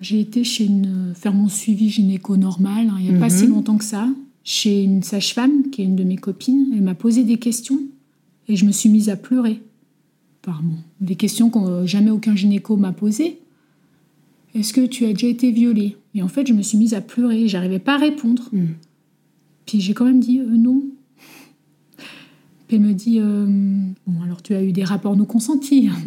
J'ai 0.00 0.20
été 0.20 0.44
chez 0.44 0.66
une, 0.66 1.12
faire 1.14 1.32
mon 1.32 1.48
suivi 1.48 1.88
gynéco 1.88 2.36
normal, 2.36 2.88
hein, 2.90 2.96
il 3.00 3.10
n'y 3.10 3.16
a 3.16 3.18
pas 3.18 3.32
Mhm. 3.32 3.38
si 3.38 3.46
longtemps 3.46 3.78
que 3.78 3.84
ça, 3.84 4.08
chez 4.42 4.82
une 4.84 5.02
sage-femme 5.02 5.70
qui 5.70 5.80
est 5.80 5.84
une 5.86 5.96
de 5.96 6.04
mes 6.04 6.16
copines. 6.16 6.66
Elle 6.74 6.82
m'a 6.82 6.94
posé 6.94 7.24
des 7.24 7.38
questions 7.38 7.78
et 8.46 8.56
je 8.56 8.66
me 8.66 8.72
suis 8.72 8.90
mise 8.90 9.08
à 9.08 9.16
pleurer. 9.16 9.62
Bon, 10.46 10.52
des 11.00 11.14
questions 11.16 11.48
que 11.48 11.58
euh, 11.58 11.86
jamais 11.86 12.10
aucun 12.10 12.36
gynéco 12.36 12.76
m'a 12.76 12.92
posées. 12.92 13.38
Est-ce 14.54 14.72
que 14.72 14.86
tu 14.86 15.04
as 15.06 15.12
déjà 15.12 15.26
été 15.26 15.50
violée? 15.50 15.96
Et 16.14 16.22
en 16.22 16.28
fait, 16.28 16.46
je 16.46 16.52
me 16.52 16.62
suis 16.62 16.78
mise 16.78 16.94
à 16.94 17.00
pleurer. 17.00 17.48
J'arrivais 17.48 17.78
pas 17.80 17.94
à 17.94 17.98
répondre. 17.98 18.42
Hmm. 18.52 18.66
Puis 19.66 19.80
j'ai 19.80 19.94
quand 19.94 20.04
même 20.04 20.20
dit 20.20 20.40
euh, 20.40 20.46
non. 20.46 20.82
Puis 22.68 22.76
elle 22.76 22.82
me 22.82 22.92
dit 22.92 23.18
euh, 23.20 23.46
Bon, 24.06 24.22
alors 24.22 24.42
tu 24.42 24.54
as 24.54 24.62
eu 24.62 24.72
des 24.72 24.84
rapports 24.84 25.16
non 25.16 25.24
consentis. 25.24 25.90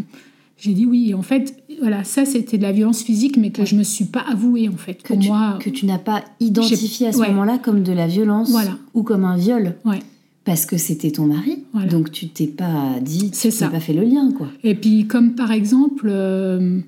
J'ai 0.59 0.73
dit 0.73 0.87
oui. 0.87 1.09
Et 1.09 1.13
en 1.13 1.21
fait, 1.21 1.55
voilà, 1.81 2.03
ça 2.03 2.25
c'était 2.25 2.57
de 2.57 2.63
la 2.63 2.71
violence 2.71 3.03
physique, 3.03 3.37
mais 3.37 3.51
que 3.51 3.63
je 3.63 3.75
me 3.75 3.83
suis 3.83 4.05
pas 4.05 4.21
avouée 4.21 4.67
en 4.69 4.75
fait. 4.77 5.03
que 5.03 5.13
Pour 5.13 5.19
tu, 5.19 5.27
moi, 5.27 5.59
que 5.61 5.69
tu 5.69 5.85
n'as 5.85 5.99
pas 5.99 6.23
identifié 6.39 7.07
à 7.07 7.11
ce 7.11 7.19
ouais. 7.19 7.27
moment-là 7.29 7.59
comme 7.59 7.83
de 7.83 7.91
la 7.91 8.07
violence 8.07 8.49
Voilà. 8.49 8.75
ou 8.95 9.03
comme 9.03 9.23
un 9.23 9.37
viol 9.37 9.75
ouais. 9.85 9.99
parce 10.45 10.65
que 10.65 10.77
c'était 10.77 11.11
ton 11.11 11.27
mari. 11.27 11.63
Voilà. 11.73 11.87
Donc 11.89 12.11
tu 12.11 12.29
t'es 12.29 12.47
pas 12.47 12.95
dit, 13.01 13.29
tu 13.29 13.51
ça. 13.51 13.65
n'as 13.65 13.71
pas 13.71 13.79
fait 13.79 13.93
le 13.93 14.01
lien 14.03 14.31
quoi. 14.31 14.47
Et 14.63 14.73
puis 14.73 15.05
comme 15.05 15.35
par 15.35 15.51
exemple, 15.51 16.07
euh, 16.09 16.79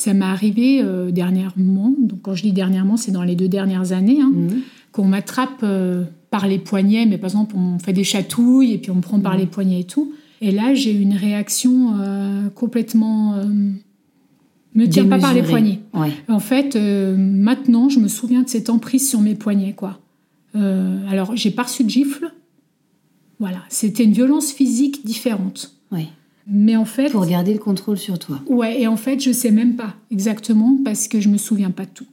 ça 0.00 0.14
m'est 0.14 0.24
arrivé 0.24 0.80
euh, 0.82 1.10
dernièrement. 1.10 1.94
Donc 1.98 2.22
quand 2.22 2.34
je 2.34 2.42
dis 2.42 2.52
dernièrement, 2.52 2.96
c'est 2.96 3.12
dans 3.12 3.22
les 3.22 3.36
deux 3.36 3.48
dernières 3.48 3.92
années. 3.92 4.20
hein, 4.20 4.32
Mhm. 4.34 4.60
qu'on 4.92 5.04
m'attrape 5.06 5.60
euh, 5.62 6.02
par 6.30 6.48
les 6.48 6.58
poignets, 6.58 7.06
mais 7.06 7.16
par 7.16 7.28
exemple 7.30 7.54
on 7.56 7.78
fait 7.78 7.92
des 7.92 8.02
chatouilles 8.04 8.72
et 8.72 8.78
puis 8.78 8.90
on 8.90 8.96
me 8.96 9.00
prend 9.02 9.20
par 9.20 9.34
Mhm. 9.34 9.38
les 9.40 9.46
poignets 9.46 9.80
et 9.80 9.84
tout. 9.84 10.12
Et 10.40 10.50
là 10.50 10.74
j'ai 10.74 10.92
eu 10.92 11.00
une 11.00 11.14
réaction 11.14 11.94
euh, 12.00 12.48
complètement... 12.50 13.34
me 14.74 14.86
tire 14.88 15.08
pas 15.08 15.18
par 15.18 15.34
les 15.34 15.42
poignets. 15.42 15.80
Ouais. 15.94 16.10
En 16.28 16.40
fait, 16.40 16.76
maintenant 17.16 17.88
je 17.88 17.98
me 18.00 18.08
souviens 18.08 18.42
de 18.42 18.48
cette 18.48 18.70
emprise 18.70 19.08
sur 19.08 19.20
mes 19.20 19.34
poignets. 19.34 19.74
quoi. 19.74 20.00
Alors 20.54 21.36
j'ai 21.36 21.50
pas 21.52 21.64
reçu 21.64 21.84
de 21.84 21.90
gifle. 21.90 22.32
Voilà, 23.38 23.58
c'était 23.68 24.04
une 24.04 24.12
violence 24.12 24.52
physique 24.52 25.04
différente. 25.04 25.72
Mais 26.50 26.76
en 26.76 26.84
fait... 26.84 27.10
Pour 27.10 27.26
garder 27.26 27.52
le 27.52 27.60
contrôle 27.60 27.96
sur 27.96 28.18
toi. 28.18 28.40
Ouais, 28.46 28.80
et 28.80 28.86
en 28.86 28.96
fait, 28.96 29.20
je 29.20 29.30
sais 29.30 29.52
même 29.52 29.76
pas 29.76 29.94
exactement 30.10 30.78
parce 30.84 31.06
que 31.08 31.20
je 31.20 31.28
me 31.28 31.38
souviens 31.38 31.70
pas 31.70 31.84
de 31.84 31.90
tout. 31.90 32.06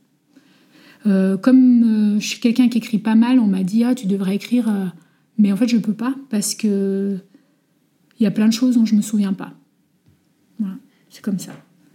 Euh, 1.07 1.37
comme 1.37 1.83
euh, 1.83 2.19
je 2.19 2.27
suis 2.27 2.39
quelqu'un 2.39 2.69
qui 2.69 2.79
écrit 2.79 2.97
pas 2.97 3.15
mal, 3.15 3.39
on 3.39 3.47
m'a 3.47 3.63
dit 3.63 3.83
ah 3.83 3.95
tu 3.95 4.07
devrais 4.07 4.35
écrire, 4.35 4.67
euh, 4.69 4.85
mais 5.37 5.51
en 5.51 5.57
fait 5.57 5.67
je 5.67 5.77
peux 5.77 5.93
pas 5.93 6.15
parce 6.29 6.55
que 6.55 7.17
il 8.19 8.23
y 8.23 8.25
a 8.25 8.31
plein 8.31 8.47
de 8.47 8.53
choses 8.53 8.75
dont 8.75 8.85
je 8.85 8.95
me 8.95 9.01
souviens 9.01 9.33
pas. 9.33 9.53
Voilà, 10.59 10.75
c'est 11.09 11.21
comme 11.21 11.39
ça. 11.39 11.51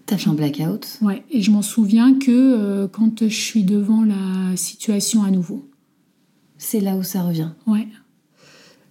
T'as 0.07 0.17
fait 0.17 0.31
un 0.31 0.35
blackout. 0.35 0.99
Ouais, 1.03 1.25
et 1.31 1.43
je 1.43 1.51
m'en 1.51 1.63
souviens 1.63 2.19
que 2.19 2.87
quand 2.87 3.29
je 3.29 3.35
suis 3.35 3.65
devant 3.65 4.05
la 4.05 4.57
situation 4.57 5.25
à 5.25 5.31
nouveau. 5.31 5.69
C'est 6.59 6.81
là 6.81 6.97
où 6.97 7.03
ça 7.03 7.23
revient. 7.23 7.51
Ouais. 7.67 7.89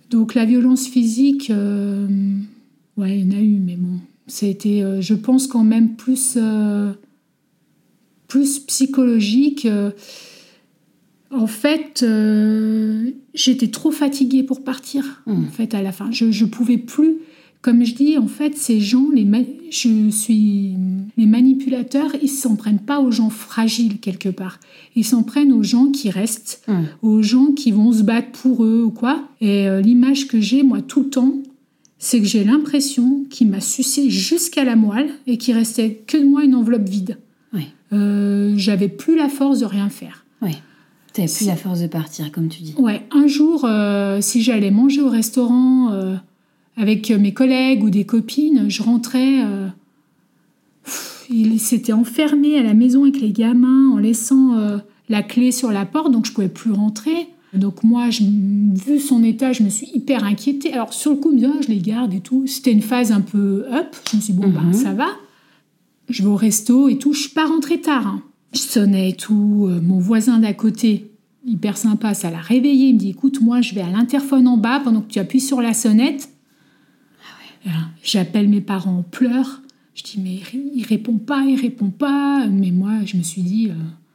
Donc 0.10 0.36
la 0.36 0.46
violence 0.46 0.88
physique, 0.88 1.52
ouais, 2.98 3.20
il 3.20 3.32
y 3.32 3.36
en 3.36 3.38
a 3.38 3.42
eu, 3.42 3.60
mais 3.60 3.76
bon, 3.76 4.00
ça 4.28 4.46
a 4.46 4.50
été, 4.50 4.84
euh, 4.84 5.02
je 5.02 5.14
pense 5.14 5.48
quand 5.48 5.64
même 5.64 5.96
plus, 5.96 6.34
euh, 6.38 6.92
plus 8.28 8.60
psychologique. 8.60 9.66
euh. 9.66 9.92
en 11.32 11.48
fait, 11.48 12.06
j'étais 13.34 13.68
trop 13.70 13.92
fatiguée 13.92 14.44
pour 14.44 14.64
partir. 14.64 15.24
Hmm. 15.26 15.46
En 15.46 15.52
fait, 15.52 15.74
à 15.74 15.82
la 15.82 15.92
fin, 15.92 16.12
je, 16.12 16.32
je 16.32 16.46
pouvais 16.46 16.78
plus. 16.78 17.18
Comme 17.62 17.86
je 17.86 17.94
dis, 17.94 18.18
en 18.18 18.26
fait, 18.28 18.58
ces 18.58 18.80
gens, 18.80 19.10
les 19.14 19.28
je 19.70 20.10
suis 20.10 20.76
les 21.16 21.26
manipulateurs, 21.28 22.12
ils 22.22 22.28
s'en 22.28 22.56
prennent 22.56 22.80
pas 22.80 23.00
aux 23.00 23.12
gens 23.12 23.30
fragiles 23.30 24.00
quelque 24.00 24.30
part. 24.30 24.60
Ils 24.96 25.06
s'en 25.06 25.22
prennent 25.22 25.52
aux 25.54 25.62
gens 25.62 25.92
qui 25.92 26.10
restent 26.10 26.64
Hum. 26.68 26.86
aux 27.04 27.22
gens 27.22 27.52
qui 27.52 27.72
vont 27.72 27.92
se 27.94 28.02
battre 28.02 28.32
pour 28.32 28.64
eux 28.66 28.84
ou 28.84 28.90
quoi. 28.90 29.30
Et 29.42 29.68
euh, 29.70 29.80
l'image 29.80 30.28
que 30.28 30.42
j'ai, 30.42 30.64
moi, 30.64 30.82
tout 30.82 31.02
le 31.04 31.10
temps, 31.10 31.34
c'est 32.04 32.20
que 32.20 32.26
j'ai 32.26 32.44
l'impression 32.44 33.26
qu'il 33.30 33.48
m'a 33.48 33.62
sucé 33.62 34.10
jusqu'à 34.10 34.64
la 34.64 34.76
moelle 34.76 35.12
et 35.28 35.38
qu'il 35.38 35.56
restait 35.56 36.02
que 36.08 36.18
de 36.18 36.26
moi 36.26 36.44
une 36.44 36.56
enveloppe 36.56 36.90
vide. 36.90 37.18
Euh, 37.94 38.54
J'avais 38.56 38.88
plus 38.88 39.18
la 39.18 39.28
force 39.28 39.60
de 39.60 39.66
rien 39.66 39.90
faire. 39.90 40.26
Ouais. 40.42 40.56
T'avais 41.12 41.28
plus 41.28 41.46
la 41.46 41.58
force 41.58 41.82
de 41.82 41.88
partir, 41.88 42.32
comme 42.32 42.48
tu 42.48 42.64
dis. 42.64 42.74
Ouais, 42.78 43.06
un 43.12 43.28
jour, 43.28 43.66
euh, 43.66 44.20
si 44.22 44.42
j'allais 44.42 44.72
manger 44.72 45.02
au 45.02 45.10
restaurant 45.10 45.92
euh, 45.92 46.16
avec 46.78 47.12
mes 47.12 47.34
collègues 47.34 47.84
ou 47.84 47.90
des 47.90 48.06
copines, 48.06 48.70
je 48.70 48.82
rentrais. 48.82 49.46
pff, 50.86 51.28
il 51.30 51.60
s'était 51.60 51.92
enfermé 51.92 52.58
à 52.58 52.64
la 52.64 52.74
maison 52.74 53.04
avec 53.04 53.20
les 53.20 53.34
gamins 53.34 53.90
en 53.92 53.98
laissant 53.98 54.56
la 55.10 55.22
clé 55.22 55.52
sur 55.52 55.72
la 55.72 55.86
porte, 55.86 56.12
donc 56.12 56.26
je 56.26 56.32
pouvais 56.32 56.48
plus 56.48 56.72
rentrer. 56.72 57.28
Donc 57.54 57.84
moi, 57.84 58.10
je, 58.10 58.24
vu 58.24 59.00
son 59.00 59.24
état, 59.24 59.52
je 59.52 59.64
me 59.64 59.70
suis 59.70 59.88
hyper 59.94 60.24
inquiétée. 60.24 60.74
Alors 60.74 60.94
sur 60.94 61.12
le 61.12 61.18
coup, 61.18 61.30
je 61.32 61.36
me 61.36 61.40
disais, 61.42 61.52
Ah, 61.54 61.62
je 61.62 61.68
les 61.68 61.80
garde 61.80 62.14
et 62.14 62.22
tout. 62.22 62.48
C'était 62.48 62.72
une 62.72 62.82
phase 62.82 63.12
un 63.12 63.22
peu 63.22 63.66
up. 63.72 63.96
Je 64.12 64.16
me 64.18 64.22
suis 64.22 64.34
dit, 64.34 64.40
bon, 64.40 64.50
ben, 64.50 64.62
Mhm. 64.68 64.74
ça 64.74 64.94
va. 64.94 65.08
Je 66.10 66.24
vais 66.24 66.30
au 66.30 66.36
resto 66.36 66.88
et 66.90 66.98
tout. 66.98 67.14
Je 67.14 67.22
suis 67.22 67.30
pas 67.32 67.46
rentrée 67.46 67.82
tard. 67.82 68.08
hein. 68.08 68.22
Je 68.54 68.60
sonnais 68.60 69.10
et 69.10 69.16
tout. 69.16 69.68
Euh, 69.70 69.80
mon 69.82 70.00
voisin 70.00 70.40
d'à 70.40 70.54
côté, 70.54 71.12
hyper 71.46 71.78
sympa, 71.78 72.14
ça 72.14 72.30
l'a 72.32 72.40
réveillé. 72.40 72.88
Il 72.90 72.94
me 72.96 73.00
dit, 73.00 73.10
écoute, 73.10 73.42
moi, 73.42 73.62
je 73.62 73.74
vais 73.76 73.82
à 73.82 73.90
l'interphone 73.90 74.48
en 74.48 74.58
bas 74.58 74.80
pendant 74.82 75.02
que 75.02 75.12
tu 75.12 75.20
appuies 75.20 75.40
sur 75.42 75.62
la 75.62 75.74
sonnette. 75.74 76.30
Et 77.66 77.70
là, 77.70 77.76
J'appelle 78.04 78.50
mes 78.50 78.62
parents 78.62 78.98
en 79.00 79.04
pleurs. 79.04 79.62
Je 79.94 80.04
dis, 80.04 80.20
mais 80.22 80.40
il- 80.54 80.72
il 80.80 80.84
répond 80.86 81.18
pas, 81.18 81.44
il 81.48 81.60
répond 81.60 81.90
pas. 81.92 82.48
Mais 82.48 82.72
moi, 82.72 82.92
je 83.06 83.16
me 83.18 83.22
suis 83.24 83.42
dit, 83.44 83.68
euh, 83.70 83.74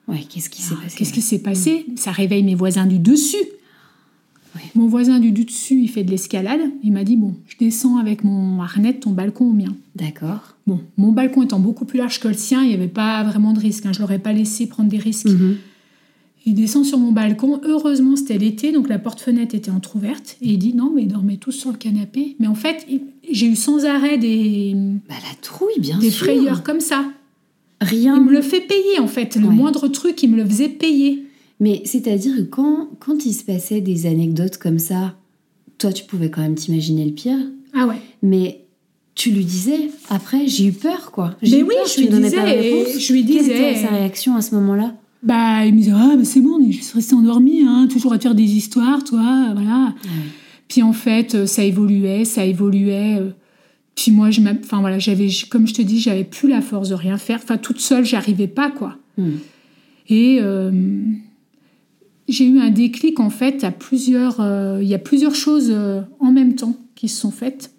Ouais, 0.09 0.21
qu'est-ce 0.29 0.49
qui 0.51 0.63
s'est 0.63 0.75
ah, 0.79 0.83
passé 0.85 0.97
Qu'est-ce 0.97 1.13
qui 1.13 1.21
s'est 1.23 1.39
passé 1.41 1.87
Ça 1.97 2.13
réveille 2.13 2.43
mes 2.45 2.55
voisins 2.55 2.87
du 2.87 2.99
dessus. 2.99 3.37
Ouais. 4.55 4.63
Mon 4.75 4.87
voisin 4.87 5.19
du 5.21 5.33
dessus, 5.33 5.81
il 5.83 5.89
fait 5.89 6.05
de 6.05 6.11
l'escalade. 6.11 6.61
Il 6.83 6.93
m'a 6.93 7.05
dit 7.05 7.17
Bon, 7.17 7.35
je 7.47 7.57
descends 7.59 7.97
avec 7.99 8.25
mon 8.25 8.63
harnais 8.63 8.93
de 8.95 8.99
ton 9.01 9.11
balcon 9.11 9.47
au 9.51 9.53
mien. 9.53 9.75
D'accord. 9.97 10.55
Bon, 10.67 10.81
mon 10.97 11.13
balcon 11.13 11.43
étant 11.43 11.59
beaucoup 11.61 11.85
plus 11.85 11.99
large 11.99 12.21
que 12.21 12.29
le 12.29 12.35
sien, 12.35 12.63
il 12.63 12.69
n'y 12.69 12.75
avait 12.75 12.89
pas 12.89 13.23
vraiment 13.25 13.53
de 13.53 13.59
risque. 13.61 13.85
hein. 13.87 13.93
Je 13.93 13.99
ne 13.99 14.03
l'aurais 14.03 14.19
pas 14.19 14.33
laissé 14.33 14.67
prendre 14.67 14.89
des 14.89 14.99
risques. 14.99 15.27
Mhm. 15.27 15.57
Il 16.49 16.55
descend 16.55 16.85
sur 16.85 16.99
mon 16.99 17.11
balcon. 17.11 17.61
Heureusement, 17.65 18.15
c'était 18.15 18.39
l'été, 18.39 18.71
donc 18.71 18.89
la 18.89 19.01
porte-fenêtre 19.01 19.57
était 19.57 19.73
entrouverte. 19.73 20.37
Et 20.41 20.53
il 20.53 20.59
dit 20.59 20.75
Non, 20.75 20.93
mais 20.95 21.03
ils 21.03 21.09
dormaient 21.09 21.39
tous 21.39 21.51
sur 21.53 21.73
le 21.73 21.77
canapé. 21.77 22.37
Mais 22.39 22.47
en 22.47 22.55
fait, 22.55 22.87
j'ai 23.31 23.47
eu 23.47 23.57
sans 23.57 23.85
arrêt 23.85 24.17
des, 24.17 24.75
Bah 25.09 25.17
la 25.29 25.35
trouille, 25.43 25.81
bien 25.81 25.99
des 25.99 26.11
sûr. 26.11 26.27
frayeurs 26.27 26.63
comme 26.63 26.79
ça. 26.81 27.05
Il 27.83 27.87
Rien. 27.89 28.21
me 28.21 28.33
le 28.33 28.43
fait 28.43 28.61
payer, 28.61 28.99
en 29.01 29.07
fait. 29.07 29.37
Le 29.37 29.47
Ouais. 29.47 29.55
moindre 29.55 29.89
truc, 29.89 30.23
il 30.23 30.31
me 30.31 30.37
le 30.37 30.47
faisait 30.47 30.69
payer. 30.69 31.25
Mais 31.61 31.83
c'est-à-dire 31.85 32.37
que 32.37 32.43
quand, 32.43 32.89
quand 33.01 33.25
il 33.27 33.33
se 33.33 33.45
passait 33.45 33.81
des 33.81 34.07
anecdotes 34.07 34.57
comme 34.59 34.79
ça, 34.79 35.15
toi, 35.79 35.93
tu 35.93 36.05
pouvais 36.05 36.31
quand 36.31 36.41
même 36.43 36.55
t'imaginer 36.55 37.05
le 37.05 37.13
pire. 37.13 37.39
Ah 37.75 37.87
ouais. 37.87 37.97
Mais 38.23 38.63
tu 39.15 39.31
lui 39.31 39.45
disais, 39.45 39.91
après, 40.11 40.47
j'ai 40.47 40.67
eu 40.67 40.73
peur, 40.73 41.11
quoi. 41.13 41.37
Mais 41.43 41.51
eu 41.51 41.63
oui, 41.63 41.75
peur, 41.75 41.87
je 41.87 42.01
lui 42.01 42.09
pas 42.09 42.17
disais, 42.21 42.41
réponse. 42.41 42.99
je 42.99 43.13
lui 43.13 43.25
Quelle 43.25 43.39
disais- 43.39 43.71
était 43.73 43.81
sa 43.83 43.89
réaction 43.89 44.37
à 44.37 44.43
ce 44.43 44.55
moment-là? 44.55 44.95
Bah, 45.23 45.65
il 45.67 45.73
me 45.75 45.79
disait, 45.79 45.93
ah, 45.95 46.15
mais 46.17 46.25
c'est 46.25 46.41
bon, 46.41 46.59
on 46.61 46.67
est 46.69 46.73
juste 46.73 46.93
resté 46.93 47.15
endormi, 47.15 47.63
hein, 47.67 47.89
toujours 47.91 48.13
à 48.13 48.19
te 48.19 48.23
faire 48.25 48.35
des 48.35 48.55
histoires, 48.57 49.03
toi, 49.05 49.53
voilà. 49.55 49.95
Puis 50.69 50.83
en 50.83 50.93
fait, 50.93 51.35
euh, 51.35 51.47
ça 51.47 51.65
évoluait, 51.65 52.25
ça 52.25 52.45
évoluait. 52.45 53.21
Puis 53.97 54.13
moi, 54.13 54.31
je 54.31 54.41
enfin 54.43 54.81
voilà, 54.81 54.99
j'avais, 55.01 55.29
comme 55.51 55.67
je 55.67 55.75
te 55.75 55.83
dis, 55.83 55.99
j'avais 56.01 56.23
plus 56.25 56.49
la 56.49 56.61
force 56.61 56.91
de 56.91 56.95
rien 56.95 57.17
faire. 57.19 57.41
Enfin, 57.43 57.57
toute 57.57 57.81
seule, 57.81 58.05
j'arrivais 58.05 58.47
pas, 58.47 58.71
quoi. 58.71 58.97
Hmm. 59.19 59.33
Et 60.09 60.39
euh, 60.41 60.71
j'ai 62.29 62.47
eu 62.47 62.59
un 62.61 62.71
déclic, 62.71 63.19
en 63.21 63.31
fait, 63.31 63.65
à 63.65 63.71
plusieurs. 63.73 64.41
euh, 64.41 64.81
Il 64.83 64.89
y 64.89 64.95
a 64.95 64.99
plusieurs 64.99 65.35
choses 65.35 65.69
euh, 65.71 66.03
en 66.21 66.31
même 66.31 66.55
temps 66.55 66.77
qui 66.95 67.09
se 67.09 67.19
sont 67.21 67.31
faites. 67.31 67.73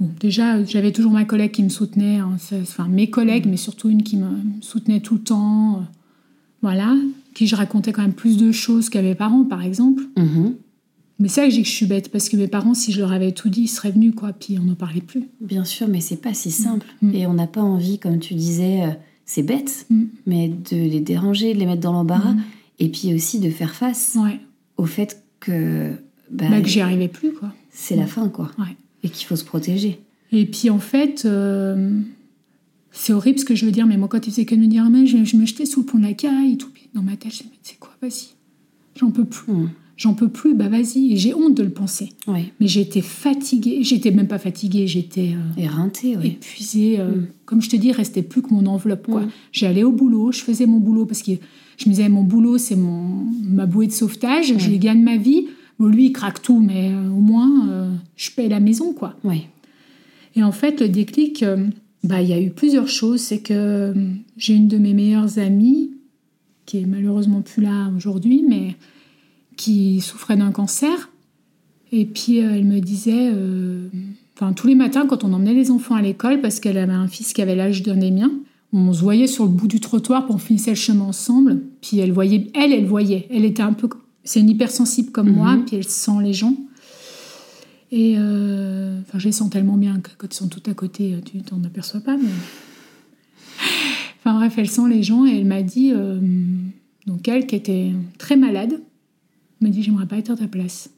Bon, 0.00 0.10
déjà, 0.18 0.62
j'avais 0.64 0.92
toujours 0.92 1.12
ma 1.12 1.24
collègue 1.24 1.52
qui 1.52 1.62
me 1.62 1.68
soutenait, 1.68 2.16
hein, 2.18 2.36
enfin 2.62 2.88
mes 2.88 3.08
collègues, 3.08 3.46
mais 3.48 3.56
surtout 3.56 3.88
une 3.90 4.02
qui 4.02 4.16
me 4.16 4.28
soutenait 4.60 5.00
tout 5.00 5.14
le 5.14 5.20
temps. 5.20 5.76
euh, 5.76 5.82
voilà, 6.62 6.94
qui 7.34 7.46
je 7.46 7.56
racontais 7.56 7.92
quand 7.92 8.02
même 8.02 8.12
plus 8.12 8.36
de 8.36 8.52
choses 8.52 8.90
qu'à 8.90 9.00
mes 9.02 9.14
parents, 9.14 9.44
par 9.44 9.62
exemple. 9.62 10.02
Mhm. 10.16 10.54
Mais 11.20 11.28
c'est 11.28 11.42
vrai 11.42 11.48
que 11.50 11.54
je 11.54 11.58
dis 11.58 11.62
que 11.64 11.68
je 11.68 11.74
suis 11.74 11.86
bête, 11.86 12.10
parce 12.10 12.28
que 12.28 12.36
mes 12.36 12.48
parents, 12.48 12.74
si 12.74 12.92
je 12.92 13.00
leur 13.00 13.12
avais 13.12 13.30
tout 13.32 13.48
dit, 13.50 13.62
ils 13.62 13.68
seraient 13.68 13.90
venus, 13.92 14.14
quoi, 14.16 14.32
puis 14.32 14.58
on 14.58 14.64
n'en 14.64 14.74
parlait 14.74 15.02
plus. 15.02 15.28
Bien 15.40 15.64
sûr, 15.64 15.86
mais 15.86 16.00
c'est 16.00 16.16
pas 16.20 16.34
si 16.34 16.50
simple. 16.50 16.86
Mm. 17.02 17.14
Et 17.14 17.26
on 17.26 17.34
n'a 17.34 17.46
pas 17.46 17.60
envie, 17.62 17.98
comme 17.98 18.18
tu 18.18 18.34
disais, 18.34 18.82
euh, 18.84 18.90
c'est 19.26 19.42
bête, 19.42 19.86
Mm. 19.90 20.04
mais 20.26 20.48
de 20.48 20.76
les 20.76 21.00
déranger, 21.00 21.52
de 21.54 21.58
les 21.58 21.66
mettre 21.66 21.82
dans 21.82 21.92
l'embarras, 21.92 22.32
Mm. 22.32 22.42
et 22.80 22.88
puis 22.88 23.14
aussi 23.14 23.38
de 23.38 23.50
faire 23.50 23.74
face 23.74 24.16
Ouais. 24.20 24.40
au 24.78 24.86
fait 24.86 25.22
que, 25.40 25.92
bah, 26.30 26.46
Bah, 26.50 26.60
que 26.62 26.68
j'y 26.68 26.80
arrivais 26.80 27.08
plus, 27.08 27.32
quoi. 27.32 27.52
c'est 27.70 27.96
la 27.96 28.06
fin, 28.06 28.28
quoi. 28.28 28.50
Ouais. 28.58 28.76
Et 29.04 29.10
qu'il 29.10 29.26
faut 29.26 29.36
se 29.36 29.44
protéger. 29.44 30.00
Et 30.32 30.46
puis 30.46 30.70
en 30.70 30.78
fait, 30.78 31.24
euh, 31.26 32.00
c'est 32.92 33.12
horrible 33.12 33.38
ce 33.38 33.44
que 33.44 33.54
je 33.54 33.66
veux 33.66 33.72
dire, 33.72 33.86
mais 33.86 33.96
moi 33.96 34.08
quand 34.08 34.26
il 34.26 34.30
faisait 34.30 34.44
que 34.46 34.54
de 34.54 34.60
me 34.60 34.66
dire, 34.68 34.84
Ah, 34.86 34.90
mais 34.90 35.06
je, 35.06 35.24
je 35.24 35.36
me 35.36 35.44
jetais 35.44 35.66
sous 35.66 35.80
le 35.80 35.86
pont 35.86 35.98
de 35.98 36.04
la 36.04 36.14
caille 36.14 36.52
et 36.52 36.56
tout, 36.56 36.70
dans 36.94 37.02
ma 37.02 37.16
tête, 37.16 37.32
je 37.32 37.42
me 37.44 37.48
disais, 37.48 37.58
c'est 37.62 37.78
quoi, 37.78 37.90
vas-y, 38.00 38.28
j'en 38.96 39.10
peux 39.10 39.24
plus, 39.24 39.52
Mm. 39.52 39.70
J'en 40.02 40.14
peux 40.14 40.28
plus, 40.28 40.54
bah 40.54 40.68
vas-y, 40.70 41.12
et 41.12 41.16
j'ai 41.18 41.34
honte 41.34 41.54
de 41.54 41.62
le 41.62 41.68
penser. 41.68 42.08
Oui. 42.26 42.52
Mais 42.58 42.66
j'étais 42.66 43.02
fatiguée, 43.02 43.80
j'étais 43.82 44.10
même 44.10 44.28
pas 44.28 44.38
fatiguée, 44.38 44.86
j'étais 44.86 45.34
euh, 45.34 45.60
Éreinté, 45.62 46.16
oui. 46.16 46.28
épuisée, 46.28 46.98
euh, 46.98 47.10
Mm. 47.16 47.26
comme 47.44 47.60
je 47.60 47.68
te 47.68 47.76
dis, 47.76 47.88
il 47.88 47.92
restait 47.92 48.22
plus 48.22 48.40
que 48.40 48.48
mon 48.54 48.64
enveloppe, 48.64 49.06
quoi. 49.06 49.20
Mm. 49.26 49.30
J'allais 49.52 49.82
au 49.82 49.92
boulot, 49.92 50.32
je 50.32 50.40
faisais 50.40 50.64
mon 50.64 50.78
boulot, 50.78 51.04
parce 51.04 51.22
que 51.22 51.32
je 51.76 51.84
me 51.88 51.90
disais, 51.94 52.08
mon 52.08 52.24
boulot, 52.24 52.56
c'est 52.56 52.76
mon, 52.76 53.26
ma 53.42 53.66
bouée 53.66 53.88
de 53.88 53.92
sauvetage, 53.92 54.54
je 54.56 54.70
Ouais. 54.70 54.78
gagne 54.78 55.02
ma 55.02 55.18
vie. 55.18 55.48
Bon, 55.78 55.86
lui, 55.88 56.06
il 56.06 56.12
craque 56.12 56.40
tout, 56.40 56.60
mais 56.60 56.90
euh, 56.92 57.10
au 57.10 57.20
moins, 57.20 57.90
je 58.16 58.30
paye 58.30 58.48
la 58.48 58.60
maison, 58.60 58.94
quoi. 58.94 59.16
Oui. 59.22 59.42
Et 60.34 60.42
en 60.42 60.52
fait, 60.52 60.80
le 60.80 60.88
déclic, 60.88 61.44
bah, 62.04 62.22
il 62.22 62.28
y 62.28 62.32
a 62.32 62.40
eu 62.40 62.48
plusieurs 62.50 62.88
choses. 62.88 63.20
C'est 63.20 63.40
que 63.40 63.92
j'ai 64.38 64.54
une 64.54 64.68
de 64.68 64.78
mes 64.78 64.94
meilleures 64.94 65.38
amies, 65.38 65.90
qui 66.64 66.78
est 66.78 66.86
malheureusement 66.86 67.42
plus 67.42 67.62
là 67.62 67.90
aujourd'hui, 67.96 68.44
mais 68.48 68.76
qui 69.60 70.00
souffrait 70.00 70.36
d'un 70.36 70.52
cancer. 70.52 71.10
Et 71.92 72.06
puis, 72.06 72.40
euh, 72.40 72.54
elle 72.54 72.64
me 72.64 72.80
disait, 72.80 73.30
euh, 73.34 73.88
enfin, 74.34 74.54
tous 74.54 74.66
les 74.66 74.74
matins, 74.74 75.06
quand 75.06 75.22
on 75.22 75.32
emmenait 75.34 75.52
les 75.52 75.70
enfants 75.70 75.96
à 75.96 76.00
l'école, 76.02 76.40
parce 76.40 76.60
qu'elle 76.60 76.78
avait 76.78 76.94
un 76.94 77.08
fils 77.08 77.34
qui 77.34 77.42
avait 77.42 77.54
l'âge 77.56 77.82
d'un 77.82 77.96
des 77.96 78.10
miens, 78.10 78.32
on 78.72 78.92
se 78.94 79.02
voyait 79.02 79.26
sur 79.26 79.44
le 79.44 79.50
bout 79.50 79.66
du 79.68 79.78
trottoir 79.80 80.26
pour 80.26 80.40
finir 80.40 80.62
le 80.68 80.74
chemin 80.76 81.04
ensemble. 81.04 81.60
Puis 81.82 81.98
elle 81.98 82.12
voyait, 82.12 82.46
elle, 82.54 82.72
elle 82.72 82.86
voyait. 82.86 83.26
Elle 83.30 83.44
était 83.44 83.62
un 83.62 83.74
peu, 83.74 83.88
c'est 84.24 84.40
une 84.40 84.48
hypersensible 84.48 85.10
comme 85.10 85.28
Mhm. 85.28 85.34
moi, 85.34 85.58
puis 85.66 85.76
elle 85.76 85.84
sent 85.84 86.22
les 86.22 86.32
gens. 86.32 86.56
Et 87.92 88.14
euh, 88.16 88.98
enfin, 89.00 89.18
je 89.18 89.26
les 89.26 89.32
sens 89.32 89.50
tellement 89.50 89.76
bien 89.76 89.98
que 90.00 90.10
quand 90.16 90.28
ils 90.32 90.36
sont 90.36 90.48
tout 90.48 90.62
à 90.70 90.74
côté, 90.74 91.16
tu 91.24 91.42
t'en 91.42 91.62
aperçois 91.64 92.00
pas. 92.00 92.16
Mais... 92.16 92.28
Enfin 94.22 94.34
bref, 94.36 94.54
elle 94.58 94.70
sent 94.70 94.88
les 94.88 95.02
gens 95.02 95.26
et 95.26 95.36
elle 95.38 95.46
m'a 95.46 95.62
dit, 95.62 95.92
euh, 95.92 96.20
donc 97.06 97.26
elle 97.26 97.46
qui 97.46 97.56
était 97.56 97.90
très 98.18 98.36
malade, 98.36 98.80
m'a 99.60 99.68
dit 99.70 99.82
j'aimerais 99.82 100.06
pas 100.06 100.16
être 100.18 100.30
à 100.30 100.36
ta 100.36 100.48
place. 100.48 100.90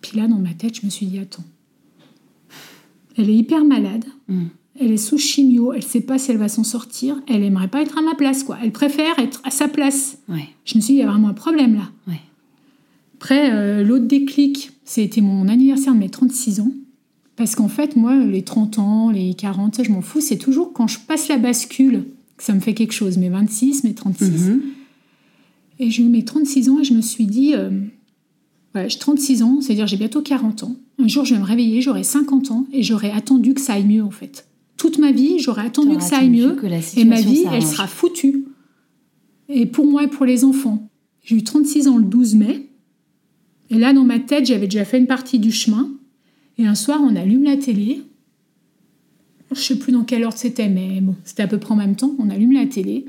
Puis 0.00 0.16
là, 0.16 0.28
dans 0.28 0.38
ma 0.38 0.54
tête, 0.54 0.78
je 0.80 0.86
me 0.86 0.90
suis 0.90 1.06
dit 1.06 1.18
attends, 1.18 1.44
elle 3.16 3.30
est 3.30 3.34
hyper 3.36 3.64
malade, 3.64 4.04
Mm. 4.28 4.44
elle 4.80 4.92
est 4.92 4.96
sous 4.96 5.18
chimio, 5.18 5.72
elle 5.72 5.82
sait 5.82 6.02
pas 6.02 6.18
si 6.18 6.30
elle 6.30 6.36
va 6.36 6.48
s'en 6.48 6.64
sortir, 6.64 7.20
elle 7.26 7.42
aimerait 7.42 7.68
pas 7.68 7.82
être 7.82 7.98
à 7.98 8.02
ma 8.02 8.14
place 8.14 8.44
quoi, 8.44 8.58
elle 8.62 8.72
préfère 8.72 9.18
être 9.18 9.40
à 9.44 9.50
sa 9.50 9.68
place. 9.68 10.18
Ouais. 10.28 10.48
Je 10.64 10.76
me 10.76 10.80
suis 10.82 10.94
dit 10.94 10.98
il 11.00 11.02
y 11.02 11.06
a 11.06 11.10
vraiment 11.10 11.28
un 11.28 11.34
problème 11.34 11.74
là. 11.74 11.90
Ouais. 12.06 12.20
Après, 13.14 13.50
euh, 13.52 13.82
l'autre 13.82 14.06
déclic, 14.06 14.70
c'était 14.84 15.20
mon 15.20 15.48
anniversaire 15.48 15.92
de 15.94 15.98
mes 15.98 16.08
36 16.10 16.60
ans. 16.60 16.70
Parce 17.34 17.54
qu'en 17.56 17.68
fait, 17.68 17.96
moi, 17.96 18.14
les 18.16 18.42
30 18.42 18.78
ans, 18.78 19.10
les 19.10 19.34
40, 19.34 19.74
ça, 19.76 19.82
je 19.82 19.90
m'en 19.90 20.02
fous. 20.02 20.20
C'est 20.20 20.38
toujours 20.38 20.72
quand 20.72 20.86
je 20.88 20.98
passe 21.00 21.28
la 21.28 21.36
bascule 21.38 22.04
que 22.36 22.44
ça 22.44 22.52
me 22.52 22.60
fait 22.60 22.74
quelque 22.74 22.92
chose. 22.92 23.16
Mes 23.18 23.28
26, 23.28 23.82
mes 23.84 23.94
36. 23.94 24.30
Mhm. 24.48 24.60
Et 25.78 25.90
j'ai 25.90 26.02
eu 26.02 26.08
mes 26.08 26.24
36 26.24 26.70
ans 26.70 26.80
et 26.80 26.84
je 26.84 26.92
me 26.92 27.00
suis 27.00 27.26
dit, 27.26 27.54
euh, 27.54 27.70
voilà, 28.72 28.88
j'ai 28.88 28.98
36 28.98 29.42
ans, 29.42 29.60
c'est-à-dire 29.60 29.86
j'ai 29.86 29.96
bientôt 29.96 30.22
40 30.22 30.64
ans. 30.64 30.76
Un 30.98 31.08
jour, 31.08 31.24
je 31.24 31.34
vais 31.34 31.40
me 31.40 31.46
réveiller, 31.46 31.80
j'aurai 31.80 32.02
50 32.02 32.50
ans 32.50 32.66
et 32.72 32.82
j'aurai 32.82 33.10
attendu 33.10 33.54
que 33.54 33.60
ça 33.60 33.74
aille 33.74 33.86
mieux, 33.86 34.02
en 34.02 34.10
fait. 34.10 34.48
Toute 34.76 34.98
ma 34.98 35.12
vie, 35.12 35.38
j'aurai 35.38 35.62
attendu 35.62 35.96
que 35.96 36.02
ça 36.02 36.18
aille 36.18 36.30
mieux. 36.30 36.56
Et 36.96 37.04
ma 37.04 37.20
vie, 37.20 37.44
elle 37.52 37.66
sera 37.66 37.86
foutue. 37.86 38.44
Et 39.48 39.66
pour 39.66 39.86
moi 39.86 40.04
et 40.04 40.08
pour 40.08 40.26
les 40.26 40.44
enfants. 40.44 40.88
J'ai 41.22 41.36
eu 41.36 41.42
36 41.42 41.88
ans 41.88 41.98
le 41.98 42.04
12 42.04 42.36
mai. 42.36 42.68
Et 43.70 43.78
là, 43.78 43.92
dans 43.92 44.04
ma 44.04 44.18
tête, 44.18 44.46
j'avais 44.46 44.66
déjà 44.66 44.84
fait 44.84 44.98
une 44.98 45.06
partie 45.06 45.38
du 45.38 45.52
chemin. 45.52 45.90
Et 46.58 46.66
un 46.66 46.74
soir, 46.74 47.00
on 47.02 47.14
allume 47.16 47.44
la 47.44 47.56
télé. 47.56 48.02
Je 49.52 49.60
sais 49.60 49.78
plus 49.78 49.92
dans 49.92 50.04
quel 50.04 50.24
ordre 50.24 50.36
c'était, 50.36 50.68
mais 50.68 51.00
bon, 51.00 51.14
c'était 51.24 51.42
à 51.42 51.46
peu 51.46 51.58
près 51.58 51.72
en 51.72 51.76
même 51.76 51.96
temps. 51.96 52.14
On 52.18 52.30
allume 52.30 52.52
la 52.52 52.66
télé. 52.66 53.06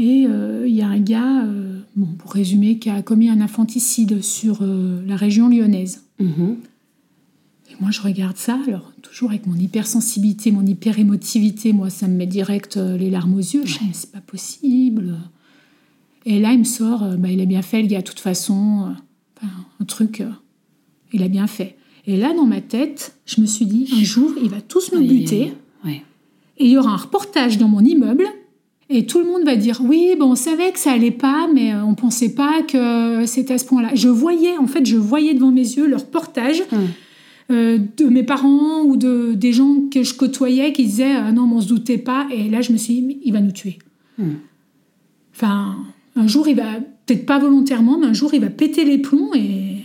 Et 0.00 0.26
euh, 0.26 0.66
il 0.66 0.74
y 0.74 0.80
a 0.80 0.88
un 0.88 0.98
gars, 0.98 1.44
euh, 1.44 1.78
bon, 1.94 2.06
pour 2.06 2.32
résumer, 2.32 2.78
qui 2.78 2.88
a 2.88 3.02
commis 3.02 3.28
un 3.28 3.42
infanticide 3.42 4.22
sur 4.22 4.60
euh, 4.62 5.04
la 5.06 5.14
région 5.14 5.50
lyonnaise. 5.50 6.04
Mhm. 6.18 6.56
Et 7.70 7.74
moi, 7.82 7.90
je 7.90 8.00
regarde 8.00 8.38
ça, 8.38 8.58
alors 8.66 8.92
toujours 9.02 9.28
avec 9.28 9.46
mon 9.46 9.56
hypersensibilité, 9.56 10.52
mon 10.52 10.64
hyperémotivité, 10.64 11.74
moi, 11.74 11.90
ça 11.90 12.08
me 12.08 12.16
met 12.16 12.26
direct 12.26 12.76
les 12.76 13.10
larmes 13.10 13.34
aux 13.34 13.40
yeux. 13.40 13.66
Je 13.66 13.78
dis, 13.78 13.90
c'est 13.92 14.10
pas 14.10 14.22
possible. 14.22 15.16
Et 16.24 16.40
là, 16.40 16.54
il 16.54 16.60
me 16.60 16.64
sort, 16.64 17.04
bah, 17.18 17.28
il 17.28 17.40
a 17.42 17.44
bien 17.44 17.60
fait, 17.62 17.82
le 17.82 17.88
gars, 17.88 18.00
de 18.00 18.06
toute 18.06 18.20
façon. 18.20 18.94
enfin, 19.36 19.52
un 19.80 19.84
truc, 19.84 20.22
il 21.12 21.22
a 21.22 21.28
bien 21.28 21.46
fait. 21.46 21.76
Et 22.06 22.16
là, 22.16 22.32
dans 22.34 22.46
ma 22.46 22.62
tête, 22.62 23.18
je 23.26 23.42
me 23.42 23.46
suis 23.46 23.66
dit, 23.66 23.86
un 23.92 24.02
jour, 24.02 24.32
il 24.42 24.48
va 24.48 24.62
tous 24.62 24.92
me 24.92 24.98
Aïe, 24.98 25.08
buter. 25.08 25.52
Ouais. 25.84 26.02
Et 26.56 26.64
il 26.64 26.70
y 26.70 26.78
aura 26.78 26.92
un 26.92 26.96
reportage 26.96 27.58
dans 27.58 27.68
mon 27.68 27.84
immeuble. 27.84 28.24
Et 28.92 29.06
tout 29.06 29.20
le 29.20 29.24
monde 29.26 29.44
va 29.44 29.54
dire 29.56 29.80
oui, 29.84 30.16
bon, 30.18 30.32
on 30.32 30.34
savait 30.34 30.72
que 30.72 30.78
ça 30.78 30.90
allait 30.92 31.12
pas, 31.12 31.48
mais 31.54 31.72
euh, 31.72 31.84
on 31.84 31.94
pensait 31.94 32.34
pas 32.34 32.62
que 32.62 33.24
c'était 33.26 33.54
à 33.54 33.58
ce 33.58 33.64
point-là. 33.64 33.90
Je 33.94 34.08
voyais, 34.08 34.58
en 34.58 34.66
fait, 34.66 34.84
je 34.84 34.96
voyais 34.96 35.32
devant 35.34 35.52
mes 35.52 35.60
yeux 35.62 35.86
le 35.86 35.96
reportage 35.96 36.62
Mm. 36.72 36.76
euh, 37.52 37.78
de 37.96 38.04
mes 38.06 38.22
parents 38.24 38.82
ou 38.82 38.96
de 38.96 39.34
des 39.34 39.52
gens 39.52 39.76
que 39.92 40.02
je 40.02 40.14
côtoyais 40.14 40.72
qui 40.72 40.84
disaient 40.84 41.14
ah 41.14 41.30
non, 41.32 41.46
mais 41.46 41.54
on 41.54 41.60
se 41.60 41.68
doutait 41.68 41.98
pas. 41.98 42.26
Et 42.34 42.48
là, 42.50 42.60
je 42.62 42.72
me 42.72 42.76
suis 42.78 42.94
dit 43.00 43.18
il 43.24 43.32
va 43.32 43.40
nous 43.40 43.52
tuer. 43.52 43.78
Mm. 44.18 44.24
Enfin, 45.34 45.76
un 46.16 46.26
jour, 46.26 46.48
il 46.48 46.56
va 46.56 46.80
peut-être 47.06 47.26
pas 47.26 47.38
volontairement, 47.38 47.98
mais 47.98 48.06
un 48.08 48.12
jour, 48.12 48.34
il 48.34 48.40
va 48.40 48.50
péter 48.50 48.84
les 48.84 48.98
plombs 48.98 49.30
et 49.34 49.84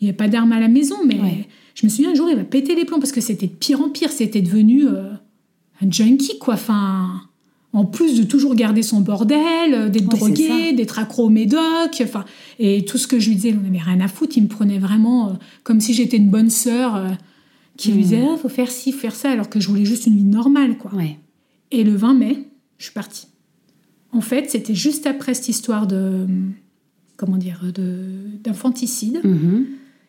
il 0.00 0.04
n'y 0.04 0.10
a 0.10 0.12
pas 0.14 0.28
d'armes 0.28 0.52
à 0.52 0.60
la 0.60 0.68
maison, 0.68 0.96
mais 1.06 1.20
Ouais. 1.20 1.48
je 1.74 1.86
me 1.86 1.90
suis 1.90 2.02
dit 2.04 2.10
un 2.10 2.14
jour, 2.14 2.28
il 2.30 2.36
va 2.36 2.44
péter 2.44 2.74
les 2.74 2.84
plombs 2.84 2.98
parce 2.98 3.12
que 3.12 3.20
c'était 3.20 3.46
de 3.46 3.52
pire 3.52 3.80
en 3.80 3.88
pire. 3.90 4.10
C'était 4.10 4.42
devenu 4.42 4.86
euh, 4.86 5.10
un 5.82 5.90
junkie, 5.90 6.38
quoi. 6.38 6.54
Enfin, 6.54 7.20
en 7.72 7.84
plus 7.84 8.18
de 8.18 8.24
toujours 8.24 8.54
garder 8.54 8.82
son 8.82 9.00
bordel, 9.00 9.38
euh, 9.74 9.88
d'être 9.88 10.10
c'est 10.10 10.18
drogué, 10.18 10.72
d'être 10.72 10.98
accro 10.98 11.26
au 11.26 11.28
médoc, 11.28 12.00
enfin, 12.02 12.24
et 12.58 12.84
tout 12.84 12.98
ce 12.98 13.06
que 13.06 13.18
je 13.20 13.28
lui 13.28 13.36
disais, 13.36 13.50
il 13.50 13.56
n'en 13.60 13.68
avait 13.68 13.78
rien 13.78 14.00
à 14.00 14.08
foutre. 14.08 14.36
Il 14.36 14.44
me 14.44 14.48
prenait 14.48 14.78
vraiment 14.78 15.28
euh, 15.28 15.32
comme 15.62 15.80
si 15.80 15.94
j'étais 15.94 16.16
une 16.16 16.30
bonne 16.30 16.50
sœur 16.50 16.96
euh, 16.96 17.08
qui 17.76 17.92
lui 17.92 17.98
Mm. 18.00 18.02
disait, 18.02 18.22
Ah, 18.28 18.36
faut 18.36 18.48
faire 18.48 18.70
ci, 18.70 18.92
faut 18.92 18.98
faire 18.98 19.14
ça, 19.14 19.30
alors 19.30 19.48
que 19.48 19.60
je 19.60 19.68
voulais 19.68 19.84
juste 19.84 20.06
une 20.06 20.16
vie 20.16 20.24
normale, 20.24 20.78
quoi. 20.78 20.92
Ouais. 20.94 21.18
Et 21.70 21.84
le 21.84 21.94
20 21.94 22.14
mai, 22.14 22.48
je 22.78 22.84
suis 22.84 22.92
partie. 22.92 23.28
En 24.12 24.20
fait, 24.20 24.50
c'était 24.50 24.74
juste 24.74 25.06
après 25.06 25.34
cette 25.34 25.48
histoire 25.48 25.86
de 25.86 26.26
comment 27.16 27.36
dire 27.36 27.60
de 27.72 27.94
d'infanticide. 28.42 29.20
Mhm. 29.22 29.66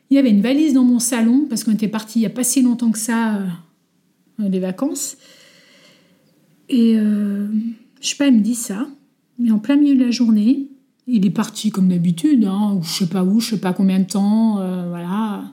Il 0.10 0.16
y 0.16 0.18
avait 0.18 0.32
une 0.32 0.42
valise 0.42 0.74
dans 0.74 0.84
mon 0.84 0.98
salon 1.00 1.46
parce 1.50 1.64
qu'on 1.64 1.72
était 1.74 1.88
parti 1.88 2.20
il 2.20 2.24
y 2.24 2.26
a 2.26 2.30
pas 2.32 2.44
si 2.44 2.62
longtemps 2.62 2.90
que 2.92 2.98
ça 2.98 3.36
euh, 4.40 4.50
des 4.50 4.60
vacances. 4.60 5.18
Et 6.72 6.96
euh, 6.96 7.48
je 8.00 8.08
sais 8.08 8.16
pas, 8.16 8.28
elle 8.28 8.36
me 8.36 8.42
dit 8.42 8.56
ça, 8.56 8.88
mais 9.38 9.52
en 9.52 9.60
plein 9.60 9.76
milieu 9.76 9.96
de 9.96 10.04
la 10.04 10.12
journée, 10.12 10.68
il 11.06 11.26
est 11.26 11.32
parti 11.32 11.70
comme 11.70 11.90
d'habitude, 11.90 12.46
hein, 12.46 12.78
ou 12.78 12.84
je 12.84 12.90
sais 12.90 13.08
pas 13.08 13.24
où, 13.24 13.40
je 13.40 13.52
sais 13.52 13.60
pas 13.60 13.74
combien 13.74 14.00
de 14.00 14.06
temps, 14.06 14.60
euh, 14.60 14.88
voilà. 14.88 15.44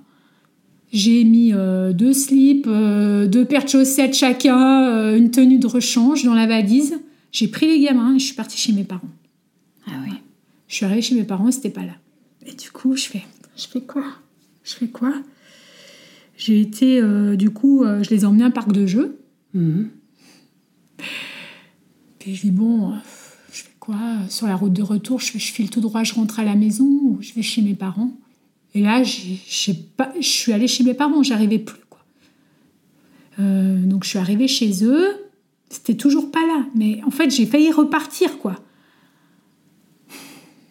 J'ai 0.92 1.24
mis 1.24 1.52
euh, 1.52 1.92
deux 1.92 2.12
slips, 2.12 2.66
euh, 2.68 3.26
deux 3.26 3.44
paires 3.44 3.64
de 3.64 3.68
chaussettes 3.68 4.14
chacun, 4.14 5.14
une 5.16 5.30
tenue 5.30 5.58
de 5.58 5.66
rechange 5.66 6.24
dans 6.24 6.34
la 6.34 6.46
valise. 6.46 6.98
J'ai 7.32 7.48
pris 7.48 7.66
les 7.66 7.80
gamins 7.80 8.14
et 8.14 8.18
je 8.18 8.24
suis 8.24 8.34
partie 8.34 8.56
chez 8.56 8.72
mes 8.72 8.84
parents. 8.84 9.10
Ah 9.86 9.96
oui. 10.06 10.14
Je 10.68 10.76
suis 10.76 10.86
arrivée 10.86 11.02
chez 11.02 11.14
mes 11.14 11.24
parents, 11.24 11.50
c'était 11.50 11.70
pas 11.70 11.82
là. 11.82 11.94
Et 12.46 12.54
du 12.54 12.70
coup, 12.70 12.96
je 12.96 13.06
fais, 13.06 13.24
je 13.56 13.66
fais 13.66 13.80
quoi? 13.80 14.04
Je 14.62 14.74
fais 14.74 14.88
quoi? 14.88 15.12
J'ai 16.38 16.60
été, 16.60 17.02
du 17.36 17.50
coup, 17.50 17.84
je 17.84 18.08
les 18.10 18.22
ai 18.22 18.24
emmenés 18.24 18.44
à 18.44 18.46
un 18.46 18.50
parc 18.50 18.72
de 18.72 18.86
jeux. 18.86 19.18
Mhm. 19.54 19.88
Puis 22.18 22.34
je 22.34 22.42
dis, 22.42 22.50
bon, 22.50 22.90
euh, 22.92 22.96
je 23.52 23.62
fais 23.62 23.70
quoi? 23.78 23.98
Sur 24.28 24.46
la 24.46 24.56
route 24.56 24.72
de 24.72 24.82
retour, 24.82 25.20
je, 25.20 25.30
fais, 25.32 25.38
je 25.38 25.52
file 25.52 25.70
tout 25.70 25.80
droit, 25.80 26.02
je 26.04 26.14
rentre 26.14 26.40
à 26.40 26.44
la 26.44 26.54
maison 26.56 26.84
ou 26.84 27.18
je 27.20 27.32
vais 27.32 27.42
chez 27.42 27.62
mes 27.62 27.74
parents? 27.74 28.10
Et 28.74 28.80
là, 28.82 29.02
j'ai- 29.02 29.38
j'ai 29.48 29.74
pas, 29.74 30.12
je 30.20 30.26
suis 30.28 30.52
allée 30.52 30.68
chez 30.68 30.84
mes 30.84 30.94
parents, 30.94 31.22
j'arrivais 31.22 31.58
plus. 31.58 31.80
Quoi. 31.88 32.00
Euh, 33.40 33.78
donc 33.84 34.04
je 34.04 34.10
suis 34.10 34.18
arrivée 34.18 34.48
chez 34.48 34.84
eux, 34.84 35.06
c'était 35.70 35.94
toujours 35.94 36.30
pas 36.30 36.44
là. 36.46 36.66
Mais 36.74 37.00
en 37.06 37.10
fait, 37.10 37.30
j'ai 37.30 37.46
failli 37.46 37.70
repartir, 37.72 38.38
quoi. 38.38 38.56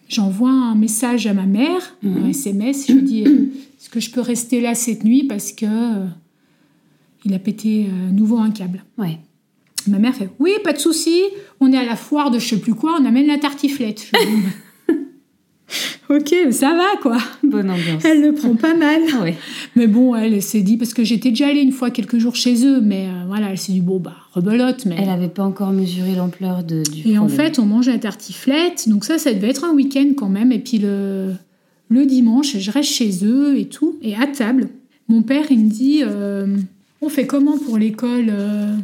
J'envoie 0.08 0.50
un 0.50 0.74
message 0.74 1.26
à 1.26 1.34
ma 1.34 1.44
mère, 1.44 1.96
un 2.02 2.28
SMS, 2.30 2.86
je 2.88 2.92
lui 2.94 3.02
dis 3.02 3.20
est-ce 3.22 3.90
que 3.90 4.00
je 4.00 4.10
peux 4.10 4.22
rester 4.22 4.60
là 4.62 4.74
cette 4.74 5.04
nuit 5.04 5.24
parce 5.24 5.52
que 5.52 5.66
euh, 5.66 6.06
il 7.26 7.34
a 7.34 7.38
pété 7.38 7.88
euh, 7.90 8.08
à 8.08 8.12
nouveau 8.12 8.38
un 8.38 8.50
câble? 8.50 8.84
Ouais. 8.96 9.18
Ma 9.88 9.98
mère 9.98 10.14
fait 10.14 10.28
oui, 10.38 10.52
pas 10.62 10.72
de 10.72 10.78
souci, 10.78 11.22
on 11.60 11.72
est 11.72 11.78
à 11.78 11.84
la 11.84 11.96
foire 11.96 12.30
de 12.30 12.38
je 12.38 12.48
sais 12.48 12.58
plus 12.58 12.74
quoi, 12.74 12.96
on 13.00 13.04
amène 13.04 13.26
la 13.26 13.38
tartiflette. 13.38 14.10
Ok, 16.10 16.34
ça 16.52 16.72
va 16.74 16.98
quoi. 17.02 17.18
Bonne 17.42 17.70
ambiance. 17.70 18.02
Elle 18.02 18.22
le 18.22 18.32
prend 18.32 18.54
pas 18.54 18.74
mal. 18.74 19.02
Ouais. 19.22 19.34
Mais 19.76 19.86
bon, 19.86 20.14
elle 20.14 20.40
s'est 20.42 20.62
dit, 20.62 20.76
parce 20.76 20.94
que 20.94 21.04
j'étais 21.04 21.30
déjà 21.30 21.48
allée 21.48 21.60
une 21.60 21.72
fois 21.72 21.90
quelques 21.90 22.18
jours 22.18 22.36
chez 22.36 22.64
eux, 22.64 22.80
mais 22.80 23.06
euh, 23.06 23.26
voilà, 23.26 23.50
elle 23.50 23.58
s'est 23.58 23.72
dit, 23.72 23.80
bon, 23.80 23.98
bah, 23.98 24.14
rebelote. 24.32 24.86
Mais... 24.86 24.96
Elle 24.98 25.06
n'avait 25.06 25.28
pas 25.28 25.42
encore 25.42 25.72
mesuré 25.72 26.14
l'ampleur 26.14 26.62
de, 26.62 26.82
du 26.82 27.08
Et 27.10 27.18
en 27.18 27.28
fait, 27.28 27.58
on 27.58 27.66
mangeait 27.66 27.92
la 27.92 27.98
tartiflette, 27.98 28.88
donc 28.88 29.04
ça, 29.04 29.18
ça 29.18 29.34
devait 29.34 29.48
être 29.48 29.64
un 29.64 29.74
week-end 29.74 30.12
quand 30.16 30.28
même. 30.28 30.52
Et 30.52 30.60
puis 30.60 30.78
le, 30.78 31.32
le 31.88 32.06
dimanche, 32.06 32.56
je 32.56 32.70
reste 32.70 32.90
chez 32.90 33.24
eux 33.24 33.58
et 33.58 33.66
tout. 33.66 33.96
Et 34.00 34.14
à 34.14 34.26
table, 34.26 34.68
mon 35.08 35.22
père, 35.22 35.46
il 35.50 35.64
me 35.64 35.70
dit, 35.70 36.02
euh, 36.04 36.46
on 37.02 37.08
fait 37.08 37.26
comment 37.26 37.58
pour 37.58 37.76
l'école 37.76 38.26
euh, 38.30 38.74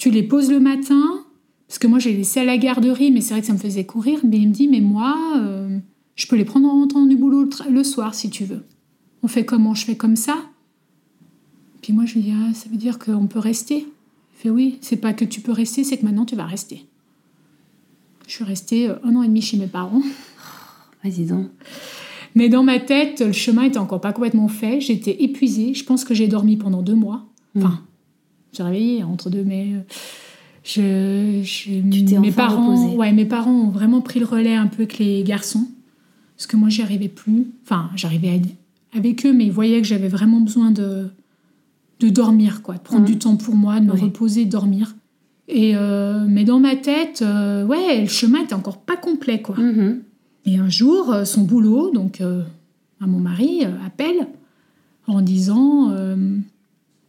Tu 0.00 0.10
les 0.10 0.22
poses 0.22 0.50
le 0.50 0.60
matin? 0.60 1.26
Parce 1.68 1.78
que 1.78 1.86
moi, 1.86 1.98
j'ai 1.98 2.16
laissé 2.16 2.40
à 2.40 2.44
la 2.44 2.56
garderie, 2.56 3.10
mais 3.10 3.20
c'est 3.20 3.34
vrai 3.34 3.42
que 3.42 3.46
ça 3.46 3.52
me 3.52 3.58
faisait 3.58 3.84
courir. 3.84 4.20
Mais 4.24 4.38
il 4.38 4.48
me 4.48 4.52
dit, 4.54 4.66
mais 4.66 4.80
moi, 4.80 5.14
euh, 5.36 5.78
je 6.16 6.26
peux 6.26 6.36
les 6.36 6.46
prendre 6.46 6.66
en 6.66 6.72
rentrant 6.72 7.04
du 7.04 7.16
boulot 7.16 7.50
le, 7.68 7.84
soir 7.84 8.14
si 8.14 8.30
tu 8.30 8.46
veux. 8.46 8.64
On 9.22 9.28
fait 9.28 9.44
comment? 9.44 9.74
Je 9.74 9.84
fais 9.84 9.98
comme 9.98 10.16
ça 10.16 10.38
Puis 11.82 11.92
moi, 11.92 12.06
je 12.06 12.14
lui 12.14 12.22
dis, 12.22 12.32
ah, 12.34 12.54
ça 12.54 12.70
veut 12.70 12.78
dire 12.78 12.98
qu'on 12.98 13.26
peut 13.26 13.38
rester? 13.38 13.80
Il 13.80 14.40
fait, 14.42 14.48
oui, 14.48 14.78
c'est 14.80 14.96
pas 14.96 15.12
que 15.12 15.26
tu 15.26 15.42
peux 15.42 15.52
rester, 15.52 15.84
c'est 15.84 15.98
que 15.98 16.06
maintenant 16.06 16.24
tu 16.24 16.34
vas 16.34 16.46
rester. 16.46 16.86
Je 18.26 18.32
suis 18.32 18.44
restée 18.44 18.88
euh, 18.88 18.94
un 19.04 19.14
an 19.16 19.22
et 19.22 19.28
demi 19.28 19.42
chez 19.42 19.58
mes 19.58 19.66
parents. 19.66 20.02
Vas-y 21.04 21.26
donc. 21.26 21.48
Mais 22.34 22.48
dans 22.48 22.62
ma 22.62 22.80
tête, 22.80 23.20
le 23.20 23.32
chemin 23.32 23.64
était 23.64 23.76
encore 23.76 24.00
pas 24.00 24.14
complètement 24.14 24.48
fait. 24.48 24.80
J'étais 24.80 25.22
épuisée. 25.22 25.74
Je 25.74 25.84
pense 25.84 26.06
que 26.06 26.14
j'ai 26.14 26.26
dormi 26.26 26.56
pendant 26.56 26.80
deux 26.80 26.94
mois. 26.94 27.26
Enfin, 27.54 27.82
j'ai 28.52 28.62
réveillé 28.62 29.02
entre 29.04 29.30
deux, 29.30 29.44
mais 29.44 29.68
euh, 29.74 29.80
je, 30.64 31.42
je- 31.42 31.90
Tu 31.90 32.04
t'es 32.04 32.18
mes 32.18 32.28
enfin 32.28 32.48
parents, 32.48 32.74
reposée. 32.76 32.96
ouais, 32.96 33.12
mes 33.12 33.24
parents 33.24 33.52
ont 33.52 33.70
vraiment 33.70 34.00
pris 34.00 34.20
le 34.20 34.26
relais 34.26 34.54
un 34.54 34.66
peu 34.66 34.82
avec 34.82 34.98
les 34.98 35.22
garçons, 35.22 35.66
parce 36.36 36.46
que 36.46 36.56
moi, 36.56 36.68
j'y 36.68 36.82
arrivais 36.82 37.08
plus. 37.08 37.46
Enfin, 37.64 37.90
j'arrivais 37.96 38.40
avec 38.94 39.24
eux, 39.26 39.32
mais 39.32 39.46
ils 39.46 39.52
voyaient 39.52 39.80
que 39.80 39.86
j'avais 39.86 40.08
vraiment 40.08 40.40
besoin 40.40 40.70
de 40.70 41.08
de 42.00 42.08
dormir, 42.08 42.62
quoi, 42.62 42.76
de 42.76 42.80
prendre 42.80 43.02
Mhm. 43.02 43.06
du 43.08 43.18
temps 43.18 43.36
pour 43.36 43.54
moi, 43.54 43.78
de 43.78 43.84
me 43.84 43.92
Oui. 43.92 44.00
reposer, 44.00 44.46
de 44.46 44.50
dormir. 44.50 44.96
Et 45.48 45.72
euh, 45.76 46.24
mais 46.26 46.44
dans 46.44 46.58
ma 46.58 46.74
tête, 46.74 47.20
euh, 47.20 47.66
ouais, 47.66 48.00
le 48.00 48.06
chemin 48.06 48.42
était 48.44 48.54
encore 48.54 48.78
pas 48.78 48.96
complet, 48.96 49.42
quoi. 49.42 49.56
Mhm. 49.58 50.00
Et 50.46 50.56
un 50.56 50.70
jour, 50.70 51.14
son 51.26 51.42
boulot, 51.42 51.90
donc 51.90 52.22
euh, 52.22 52.42
à 53.02 53.06
mon 53.06 53.18
mari, 53.18 53.64
appelle 53.84 54.28
en 55.06 55.20
disant 55.20 55.90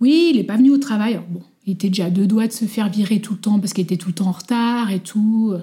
Oui, 0.01 0.31
il 0.31 0.37
n'est 0.37 0.43
pas 0.43 0.57
venu 0.57 0.71
au 0.71 0.77
travail. 0.77 1.21
Bon, 1.29 1.41
il 1.65 1.73
était 1.73 1.87
déjà 1.87 2.05
à 2.05 2.09
deux 2.09 2.27
doigts 2.27 2.47
de 2.47 2.51
se 2.51 2.65
faire 2.65 2.89
virer 2.89 3.21
tout 3.21 3.33
le 3.33 3.39
temps 3.39 3.59
parce 3.59 3.71
qu'il 3.71 3.83
était 3.83 3.97
tout 3.97 4.09
le 4.09 4.15
temps 4.15 4.27
en 4.27 4.31
retard 4.31 4.91
et 4.91 4.99
tout. 4.99 5.53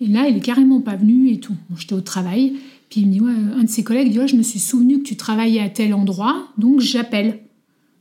Et 0.00 0.08
là, 0.08 0.28
il 0.28 0.36
est 0.36 0.40
carrément 0.40 0.80
pas 0.80 0.96
venu 0.96 1.30
et 1.30 1.38
tout. 1.38 1.54
J'étais 1.78 1.94
au 1.94 2.00
travail. 2.00 2.54
Puis 2.90 3.02
il 3.02 3.06
me 3.06 3.12
dit 3.12 3.20
ouais, 3.20 3.32
Un 3.56 3.62
de 3.62 3.68
ses 3.68 3.84
collègues 3.84 4.10
dit 4.10 4.18
ouais, 4.18 4.28
Je 4.28 4.36
me 4.36 4.42
suis 4.42 4.58
souvenu 4.58 4.98
que 4.98 5.04
tu 5.04 5.16
travaillais 5.16 5.60
à 5.60 5.70
tel 5.70 5.94
endroit, 5.94 6.48
donc 6.58 6.80
j'appelle. 6.80 7.38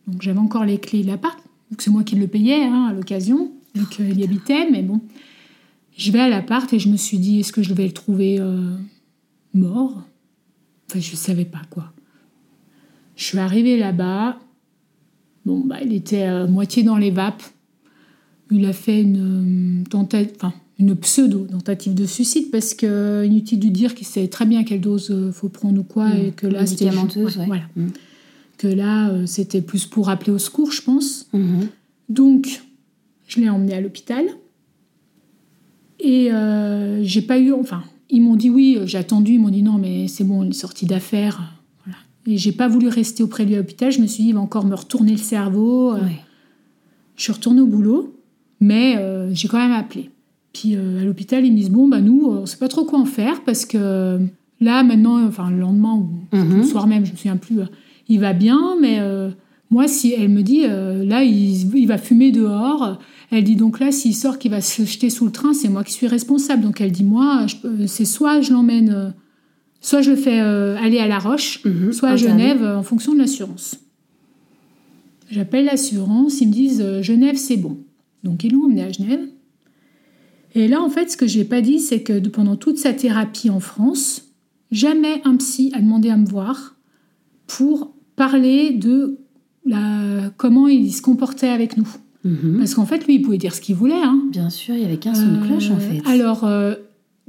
Donc 0.08 0.22
j'avais 0.22 0.40
encore 0.40 0.66
les 0.66 0.80
clés 0.80 1.04
de 1.04 1.08
l'appart. 1.08 1.38
C'est 1.78 1.92
moi 1.92 2.04
qui 2.04 2.16
le 2.16 2.28
payais 2.28 2.66
hein, 2.66 2.88
à 2.90 2.94
l'occasion, 2.94 3.52
vu 3.76 3.86
qu'il 3.86 4.20
y 4.20 4.24
habitait, 4.24 4.70
mais 4.70 4.82
bon. 4.82 5.00
Je 5.96 6.12
vais 6.12 6.20
à 6.20 6.28
l'appart 6.28 6.72
et 6.74 6.80
je 6.80 6.90
me 6.90 6.98
suis 6.98 7.20
dit, 7.20 7.40
est-ce 7.40 7.54
que 7.54 7.62
je 7.62 7.74
vais 7.74 7.86
le 7.86 7.94
trouver 7.94 8.40
euh, 8.40 8.76
mort? 9.54 10.04
Enfin, 10.90 11.00
je 11.00 11.12
ne 11.12 11.16
savais 11.16 11.46
pas 11.46 11.62
quoi. 11.70 11.94
Je 13.16 13.24
suis 13.24 13.38
arrivée 13.38 13.78
là-bas. 13.78 14.40
Bon, 15.46 15.60
bah, 15.66 15.78
il 15.84 15.94
était 15.94 16.24
à 16.24 16.46
moitié 16.48 16.84
dans 16.84 16.98
les 16.98 17.12
vapes. 17.12 17.44
Il 18.52 18.66
a 18.66 18.74
fait 18.74 19.02
une, 19.02 19.82
euh, 19.82 19.90
tenta- 19.90 20.28
enfin, 20.36 20.54
une 20.78 20.96
pseudo-tentative 20.96 21.94
de 21.94 22.06
suicide 22.06 22.52
parce 22.52 22.74
que 22.74 23.24
inutile 23.26 23.60
de 23.60 23.70
dire 23.70 23.96
qu'il 23.96 24.06
savait 24.06 24.28
très 24.28 24.46
bien 24.46 24.64
quelle 24.64 24.82
dose 24.82 25.10
euh, 25.12 25.32
faut 25.32 25.48
prendre 25.50 25.80
ou 25.80 25.84
quoi 25.84 26.14
et 26.16 26.32
que 26.32 26.48
là 26.48 26.66
c'était 26.66 26.86
Médicamenteuse, 26.86 27.38
ouais. 27.38 27.46
voilà. 27.46 27.64
Mm. 27.76 27.88
que 28.58 28.68
là 28.68 29.10
euh, 29.10 29.26
c'était 29.26 29.62
plus 29.62 29.86
pour 29.86 30.10
appeler 30.10 30.32
au 30.32 30.38
secours, 30.38 30.72
je 30.72 30.82
pense. 30.82 31.28
Mhm. 31.34 31.68
Donc, 32.10 32.62
je 33.28 33.40
l'ai 33.40 33.50
emmené 33.50 33.74
à 33.74 33.80
l'hôpital. 33.82 34.26
Et 36.00 36.32
euh, 36.32 37.04
j'ai 37.04 37.22
pas 37.22 37.40
eu. 37.40 37.54
Enfin, 37.54 37.84
ils 38.10 38.22
m'ont 38.22 38.36
dit 38.36 38.50
oui, 38.50 38.76
euh, 38.78 38.86
j'ai 38.88 38.98
attendu. 38.98 39.34
Ils 39.34 39.40
m'ont 39.40 39.50
dit 39.50 39.62
non, 39.64 39.78
mais 39.78 40.08
c'est 40.08 40.24
bon, 40.24 40.44
il 40.44 40.50
est 40.50 40.54
sorti 40.54 40.86
d'affaires. 40.86 41.54
Et 42.28 42.38
j'ai 42.38 42.52
pas 42.52 42.68
voulu 42.68 42.88
rester 42.88 43.24
auprès 43.24 43.44
de 43.44 43.50
lui 43.50 43.56
à 43.56 43.60
l'hôpital. 43.60 43.92
Je 43.92 44.00
me 44.00 44.08
suis 44.08 44.24
dit, 44.24 44.30
il 44.30 44.36
va 44.36 44.42
encore 44.42 44.66
me 44.66 44.76
retourner 44.76 45.12
le 45.14 45.18
cerveau. 45.18 45.94
Euh, 45.94 46.02
Ouais. 46.02 46.20
Je 47.18 47.24
suis 47.24 47.34
retournée 47.34 47.62
au 47.62 47.68
boulot, 47.68 48.16
mais 48.60 48.96
euh, 48.98 49.32
j'ai 49.34 49.48
quand 49.48 49.58
même 49.60 49.72
appelé. 49.74 50.10
Puis 50.54 50.76
euh, 50.76 51.02
à 51.02 51.04
l'hôpital, 51.06 51.46
ils 51.46 51.52
me 51.52 51.58
disent 51.58 51.70
bon, 51.70 51.88
bah 51.88 52.02
nous, 52.02 52.26
on 52.26 52.46
sait 52.46 52.58
pas 52.58 52.68
trop 52.68 52.84
quoi 52.84 53.00
en 53.00 53.06
faire 53.06 53.44
parce 53.44 53.66
que 53.66 54.20
là, 54.60 54.82
maintenant, 54.84 55.24
enfin 55.28 55.50
le 55.52 55.60
lendemain 55.60 55.94
ou 55.96 56.10
Mhm. 56.36 56.58
le 56.58 56.64
soir 56.64 56.88
même, 56.88 57.06
je 57.06 57.12
me 57.12 57.18
souviens 57.18 57.38
plus, 57.38 57.60
il 58.08 58.20
va 58.20 58.34
bien, 58.34 58.76
mais 58.82 58.98
euh, 59.00 59.30
moi, 59.70 59.88
si 59.88 60.14
elle 60.14 60.30
me 60.30 60.42
dit 60.42 60.62
là, 60.64 61.24
il, 61.24 61.78
il 61.78 61.86
va 61.86 61.98
fumer 62.00 62.32
dehors, 62.32 62.98
elle 63.30 63.44
dit 63.44 63.56
donc 63.56 63.80
là, 63.80 63.92
s'il 63.92 64.16
sort, 64.16 64.40
qu'il 64.40 64.52
va 64.52 64.62
se 64.62 64.84
jeter 64.84 65.10
sous 65.12 65.26
le 65.26 65.32
train, 65.32 65.54
c'est 65.54 65.70
moi 65.70 65.84
qui 65.84 65.94
suis 65.94 66.08
responsable. 66.08 66.64
Donc 66.64 66.82
elle 66.82 66.92
dit 66.92 67.04
moi, 67.04 67.46
c'est 67.88 68.06
soit 68.06 68.42
je 68.42 68.52
l'emmène, 68.52 69.14
soit 69.82 70.02
je 70.02 70.12
le 70.12 70.16
fais 70.16 70.40
euh, 70.40 70.78
aller 70.78 71.00
à 71.00 71.08
La 71.08 71.20
Roche, 71.20 71.62
Mhm. 71.66 71.92
soit 71.92 72.10
à. 72.10 72.16
Genève 72.16 72.64
euh, 72.64 72.78
en 72.78 72.84
fonction 72.84 73.14
de 73.14 73.20
l'assurance. 73.20 73.76
J'appelle 75.30 75.66
l'assurance, 75.66 76.42
ils 76.42 76.48
me 76.48 76.54
disent 76.54 76.82
euh, 76.82 77.02
Genève, 77.02 77.36
c'est 77.38 77.58
bon. 77.58 77.78
Donc 78.24 78.44
ils 78.44 78.52
l'ont 78.52 78.66
emmené 78.66 78.84
à 78.84 78.92
Genève. 78.92 79.22
Et 80.54 80.68
là, 80.68 80.82
en 80.82 80.90
fait, 80.90 81.10
ce 81.10 81.16
que 81.18 81.28
j'ai 81.28 81.46
pas 81.46 81.62
dit, 81.62 81.80
c'est 81.80 82.02
que 82.02 82.20
pendant 82.28 82.58
toute 82.58 82.78
sa 82.78 82.94
thérapie 82.94 83.50
en 83.50 83.62
France, 83.62 84.26
jamais 84.72 85.22
un 85.24 85.38
psy 85.38 85.72
a 85.74 85.80
demandé 85.82 86.10
à 86.10 86.18
me 86.18 86.26
voir 86.28 86.76
pour 87.48 87.94
parler 88.18 88.72
de 88.72 89.18
la, 89.66 90.30
comment 90.38 90.68
il 90.68 90.92
se 90.94 91.02
comportait 91.02 91.48
avec 91.48 91.78
nous. 91.78 91.88
Mhm. 92.26 92.58
Parce 92.60 92.76
qu'en 92.76 92.86
fait, 92.86 93.08
lui, 93.08 93.16
il 93.16 93.22
pouvait 93.22 93.38
dire 93.38 93.56
ce 93.56 93.62
qu'il 93.62 93.76
voulait. 93.76 94.02
Hein. 94.04 94.22
Bien 94.32 94.50
sûr, 94.50 94.76
il 94.76 94.82
y 94.82 94.86
avait 94.86 94.98
qu'un 94.98 95.16
son 95.16 95.28
de 95.28 95.38
Euh, 95.38 95.48
cloche 95.48 95.72
en 95.72 95.78
fait. 95.80 96.02
Alors, 96.06 96.44
euh, 96.44 96.76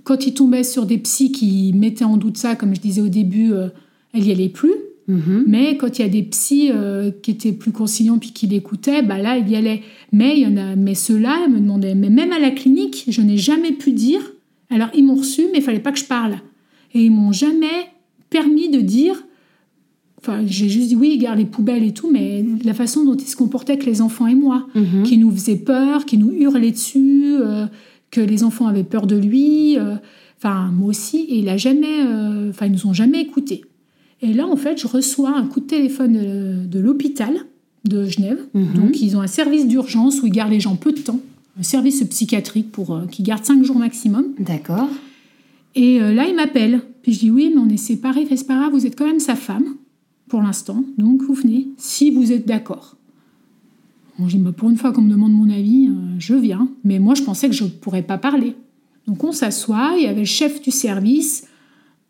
quand 0.05 0.27
il 0.27 0.35
tombait 0.35 0.65
sur 0.65 0.87
des 0.87 0.99
psys 0.99 1.33
qui 1.33 1.73
mettaient 1.75 2.05
en 2.05 2.17
doute 2.17 2.37
ça, 2.37 2.57
comme 2.57 2.75
je 2.75 2.81
disais 2.81 3.01
au 3.01 3.09
début, 3.09 3.53
euh, 3.53 3.69
elle 4.13 4.27
y 4.27 4.31
allait 4.33 4.49
plus. 4.49 4.75
Mhm. 5.09 5.45
Mais 5.47 5.77
quand 5.77 5.99
il 5.99 6.03
y 6.03 6.05
a 6.05 6.09
des 6.09 6.23
psys 6.23 6.71
euh, 6.73 7.11
qui 7.23 7.33
étaient 7.33 7.53
plus 7.53 7.73
conciliants 7.73 8.19
puis 8.19 8.31
qui 8.33 8.47
l'écoutaient, 8.47 9.03
bah 9.03 9.19
là, 9.19 9.37
il 9.39 9.49
y 9.49 9.57
allait. 9.57 9.83
Mais 10.13 10.37
il 10.39 10.43
y 10.43 10.47
en 10.47 10.57
a, 10.57 10.77
mais 10.77 10.95
ceux-là 10.95 11.49
me 11.49 11.59
demandaient. 11.59 11.95
Mais 11.95 12.09
même 12.11 12.33
à 12.33 12.39
la 12.39 12.51
clinique, 12.51 13.05
je 13.09 13.21
n'ai 13.21 13.37
jamais 13.37 13.73
pu 13.73 13.93
dire. 13.93 14.21
Alors 14.71 14.89
ils 14.95 15.05
m'ont 15.05 15.17
reçu, 15.17 15.43
mais 15.53 15.59
il 15.59 15.63
fallait 15.63 15.81
pas 15.81 15.93
que 15.93 15.99
je 15.99 16.05
parle. 16.05 16.37
Et 16.95 17.03
ils 17.05 17.11
m'ont 17.11 17.33
jamais 17.33 17.67
permis 18.31 18.71
de 18.71 18.81
dire. 18.81 19.25
Enfin, 20.19 20.43
j'ai 20.47 20.69
juste 20.69 20.89
dit 20.89 20.97
oui, 20.97 21.19
garde 21.19 21.39
les 21.39 21.45
poubelles 21.47 21.83
et 21.83 21.93
tout, 21.93 22.09
mais 22.11 22.45
la 22.65 22.75
façon 22.75 23.05
dont 23.05 23.17
ils 23.17 23.27
se 23.27 23.35
comportaient 23.35 23.73
avec 23.73 23.85
les 23.85 24.01
enfants 24.01 24.29
et 24.29 24.37
moi, 24.37 24.69
Mhm. 24.77 25.03
qui 25.03 25.19
nous 25.19 25.33
faisait 25.33 25.57
peur, 25.57 26.07
qui 26.07 26.17
nous 26.17 26.31
hurlait 26.31 26.71
dessus, 26.71 27.35
euh, 27.41 27.67
que 28.13 28.21
les 28.21 28.45
enfants 28.45 28.69
avaient 28.69 28.85
peur 28.85 29.09
de 29.09 29.17
lui. 29.17 29.77
euh, 29.79 29.97
Enfin, 30.39 30.71
moi 30.73 30.89
aussi, 30.89 31.19
et 31.29 31.39
il 31.39 31.49
a 31.49 31.57
jamais. 31.57 32.05
euh, 32.05 32.51
Enfin, 32.51 32.67
ils 32.67 32.73
nous 32.73 32.87
ont 32.87 32.93
jamais 32.93 33.21
écoutés. 33.21 33.63
Et 34.23 34.33
là, 34.33 34.47
en 34.47 34.57
fait, 34.57 34.81
je 34.81 34.87
reçois 34.87 35.37
un 35.37 35.47
coup 35.47 35.61
de 35.61 35.67
téléphone 35.67 36.13
de, 36.15 36.67
de 36.67 36.79
l'hôpital 36.81 37.33
de 37.85 38.07
Genève. 38.07 38.39
Mhm. 38.55 38.75
Donc, 38.75 39.01
ils 39.03 39.17
ont 39.17 39.21
un 39.21 39.27
service 39.29 39.67
d'urgence 39.67 40.21
où 40.23 40.27
ils 40.27 40.33
gardent 40.33 40.53
les 40.53 40.61
gens 40.61 40.77
peu 40.77 40.93
de 40.93 40.99
temps, 41.01 41.21
un 41.59 41.63
service 41.63 42.03
psychiatrique 42.05 42.71
pour 42.73 42.95
euh, 42.95 43.07
qui 43.07 43.23
garde 43.23 43.45
cinq 43.45 43.65
jours 43.65 43.79
maximum. 43.79 44.27
D'accord. 44.39 44.89
Et 45.75 46.01
euh, 46.03 46.13
là, 46.13 46.27
il 46.29 46.35
m'appelle. 46.37 46.83
Puis 47.03 47.13
je 47.15 47.19
dis 47.21 47.31
oui, 47.31 47.51
mais 47.55 47.61
on 47.61 47.69
est 47.69 47.77
séparés. 47.77 48.27
Fait, 48.27 48.37
C'est 48.37 48.47
pas 48.47 48.57
grave, 48.57 48.73
vous 48.73 48.85
êtes 48.87 48.97
quand 48.99 49.07
même 49.07 49.21
sa 49.21 49.37
femme 49.37 49.77
pour 50.29 50.43
l'instant. 50.43 50.85
Donc, 50.99 51.23
vous 51.23 51.35
venez 51.35 51.69
si 51.77 52.11
vous 52.11 52.33
êtes 52.33 52.47
d'accord. 52.47 52.97
Bon, 54.19 54.29
je 54.29 54.37
dis, 54.37 54.43
bah, 54.43 54.53
pour 54.53 54.69
une 54.71 54.77
fois 54.77 54.93
qu'on 54.93 55.03
me 55.03 55.11
demande 55.11 55.33
mon 55.33 55.49
avis, 55.51 55.89
euh, 55.89 55.93
je 56.19 56.35
viens. 56.35 56.69
Mais 56.85 56.99
moi, 56.99 57.15
je 57.15 57.23
pensais 57.23 57.49
que 57.49 57.55
je 57.55 57.65
ne 57.65 57.69
pourrais 57.71 58.03
pas 58.03 58.19
parler. 58.19 58.55
Donc, 59.07 59.25
on 59.25 59.33
s'assoit. 59.33 59.93
Il 59.97 60.03
y 60.05 60.07
avait 60.07 60.21
le 60.21 60.25
chef 60.27 60.61
du 60.63 60.71
service, 60.71 61.47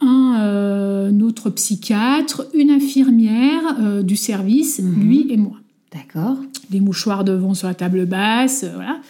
un 0.01 0.37
euh, 0.41 1.21
autre 1.21 1.51
psychiatre, 1.51 2.47
une 2.55 2.71
infirmière 2.71 3.63
euh, 3.81 4.03
du 4.03 4.17
service, 4.17 4.81
Mhm. 4.81 5.01
lui 5.09 5.27
et 5.31 5.37
moi 5.37 5.57
D'accord. 5.93 6.39
des 6.71 6.81
mouchoirs 6.81 7.23
devant 7.25 7.55
sur 7.55 7.69
la 7.69 7.75
table 7.75 8.07
basse, 8.07 8.65
voilà. 8.75 9.01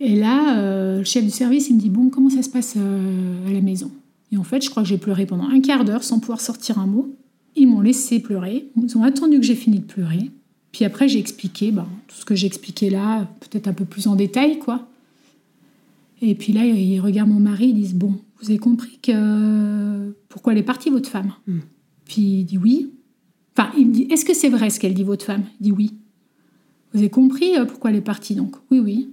Et 0.00 0.16
là, 0.16 0.96
le 0.96 1.04
chef 1.04 1.24
du 1.24 1.30
service, 1.30 1.68
il 1.68 1.76
me 1.76 1.80
dit, 1.80 1.90
bon, 1.90 2.08
comment 2.08 2.30
ça 2.30 2.42
se 2.42 2.48
passe 2.48 2.76
à 2.76 3.52
la 3.52 3.60
maison? 3.60 3.90
Et 4.32 4.38
en 4.38 4.44
fait, 4.44 4.64
je 4.64 4.70
crois 4.70 4.82
que 4.82 4.88
j'ai 4.88 4.96
pleuré 4.96 5.26
pendant 5.26 5.46
un 5.48 5.60
quart 5.60 5.84
d'heure 5.84 6.04
sans 6.04 6.18
pouvoir 6.20 6.40
sortir 6.40 6.78
un 6.78 6.86
mot. 6.86 7.14
Ils 7.54 7.66
m'ont 7.66 7.82
laissé 7.82 8.18
pleurer. 8.18 8.70
Ils 8.82 8.96
ont 8.96 9.02
attendu 9.02 9.38
que 9.38 9.44
j'ai 9.44 9.54
fini 9.54 9.78
de 9.80 9.84
pleurer. 9.84 10.30
Puis 10.72 10.84
après, 10.84 11.08
j'ai 11.08 11.18
expliqué 11.18 11.72
ben, 11.72 11.86
tout 12.06 12.16
ce 12.16 12.24
que 12.24 12.34
j'ai 12.34 12.46
expliqué 12.46 12.90
là, 12.90 13.28
peut-être 13.40 13.68
un 13.68 13.72
peu 13.72 13.84
plus 13.84 14.06
en 14.06 14.14
détail, 14.14 14.58
quoi. 14.58 14.88
Et 16.22 16.34
puis 16.34 16.52
là, 16.52 16.64
ils 16.64 17.00
regardent 17.00 17.30
mon 17.30 17.40
mari, 17.40 17.68
ils 17.68 17.74
disent, 17.74 17.94
bon, 17.94 18.14
vous 18.40 18.50
avez 18.50 18.58
compris 18.58 18.98
que 19.02 20.12
pourquoi 20.28 20.52
elle 20.52 20.58
est 20.58 20.62
partie, 20.62 20.90
votre 20.90 21.08
femme? 21.08 21.32
Mm. 21.46 21.58
Puis 22.04 22.20
il 22.20 22.44
dit 22.44 22.58
oui. 22.58 22.90
Enfin, 23.56 23.70
il 23.76 23.88
me 23.88 23.92
dit, 23.92 24.06
est-ce 24.10 24.24
que 24.24 24.34
c'est 24.34 24.48
vrai 24.48 24.70
ce 24.70 24.78
qu'elle 24.78 24.94
dit, 24.94 25.02
votre 25.02 25.24
femme? 25.24 25.44
Il 25.60 25.64
dit 25.64 25.72
oui. 25.72 25.94
Vous 26.92 27.00
avez 27.00 27.10
compris 27.10 27.56
euh, 27.56 27.64
pourquoi 27.64 27.90
elle 27.90 27.96
est 27.96 28.00
partie, 28.02 28.34
donc? 28.34 28.56
Oui, 28.70 28.80
oui. 28.80 29.10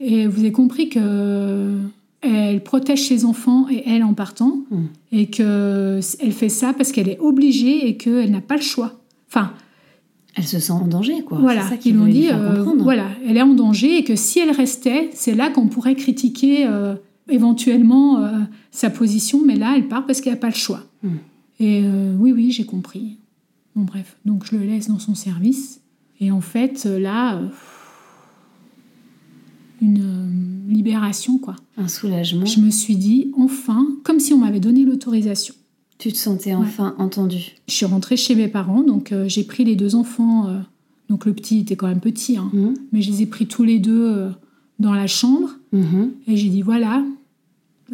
Et 0.00 0.26
vous 0.26 0.40
avez 0.40 0.52
compris 0.52 0.88
que 0.88 1.78
elle 2.20 2.62
protège 2.62 3.08
ses 3.08 3.24
enfants 3.24 3.68
et 3.68 3.82
elle 3.86 4.04
en 4.04 4.14
partant, 4.14 4.60
Hmm. 4.70 4.86
et 5.10 5.26
que 5.26 6.00
elle 6.20 6.32
fait 6.32 6.48
ça 6.48 6.72
parce 6.72 6.92
qu'elle 6.92 7.08
est 7.08 7.18
obligée 7.18 7.88
et 7.88 7.96
qu'elle 7.96 8.30
n'a 8.30 8.40
pas 8.40 8.56
le 8.56 8.62
choix. 8.62 9.00
Enfin, 9.28 9.52
Elle 10.34 10.46
se 10.46 10.58
sent 10.58 10.72
en 10.72 10.86
danger, 10.86 11.22
quoi. 11.22 11.38
voilà, 11.38 11.62
C'est 11.62 11.68
ça 11.68 11.74
ils 11.74 11.78
qu'il 11.78 11.94
l'ont 11.94 12.00
voulait 12.02 12.12
lui 12.12 12.20
dit. 12.20 12.28
euh, 12.32 12.64
voilà, 12.78 13.08
elle 13.26 13.36
est 13.36 13.42
en 13.42 13.54
danger 13.54 13.98
et 13.98 14.04
que 14.04 14.16
si 14.16 14.38
elle 14.38 14.50
restait, 14.50 15.10
c'est 15.12 15.34
là 15.34 15.50
qu'on 15.50 15.68
pourrait 15.68 15.94
critiquer 15.94 16.66
euh, 16.66 16.94
éventuellement 17.28 18.18
euh, 18.18 18.38
sa 18.70 18.88
position, 18.88 19.42
mais 19.44 19.56
là, 19.56 19.74
elle 19.76 19.88
part 19.88 20.06
parce 20.06 20.20
qu'elle 20.22 20.32
n'a 20.32 20.38
pas 20.38 20.48
le 20.48 20.54
choix. 20.54 20.84
Hmm. 21.02 21.16
Et 21.60 21.84
oui, 22.18 22.32
oui, 22.32 22.50
j'ai 22.50 22.64
compris. 22.64 23.18
Bon, 23.76 23.82
bref, 23.84 24.16
donc 24.24 24.44
je 24.44 24.56
le 24.56 24.64
laisse 24.64 24.88
dans 24.88 24.98
son 24.98 25.14
service. 25.14 25.80
Et 26.18 26.30
en 26.32 26.40
fait, 26.40 26.84
là, 26.86 27.40
une 29.80 30.64
libération, 30.68 31.38
quoi. 31.38 31.56
Un 31.76 31.88
soulagement. 31.88 32.46
Je 32.46 32.60
me 32.60 32.70
suis 32.70 32.96
dit, 32.96 33.32
enfin, 33.36 33.86
comme 34.04 34.18
si 34.20 34.32
on 34.32 34.38
m'avait 34.38 34.60
donné 34.60 34.84
l'autorisation. 34.84 35.54
Tu 36.02 36.12
te 36.12 36.18
sentais 36.18 36.52
enfin 36.52 36.96
entendu. 36.98 37.52
Je 37.68 37.74
suis 37.74 37.86
rentrée 37.86 38.16
chez 38.16 38.34
mes 38.34 38.48
parents, 38.48 38.82
donc 38.82 39.12
euh, 39.12 39.28
j'ai 39.28 39.44
pris 39.44 39.62
les 39.64 39.76
deux 39.76 39.94
enfants. 39.94 40.48
euh, 40.48 40.58
donc 41.08 41.26
le 41.26 41.32
petit 41.32 41.60
était 41.60 41.76
quand 41.76 41.86
même 41.86 42.00
petit, 42.00 42.36
hein, 42.38 42.50
Mhm. 42.52 42.74
mais 42.90 43.02
je 43.02 43.10
les 43.12 43.22
ai 43.22 43.26
pris 43.26 43.46
tous 43.46 43.62
les 43.62 43.78
deux 43.78 44.04
euh, 44.08 44.30
dans 44.80 44.94
la 44.94 45.06
chambre. 45.06 45.50
Mhm. 45.70 46.10
Et 46.26 46.36
j'ai 46.36 46.48
dit, 46.48 46.62
voilà, 46.62 47.04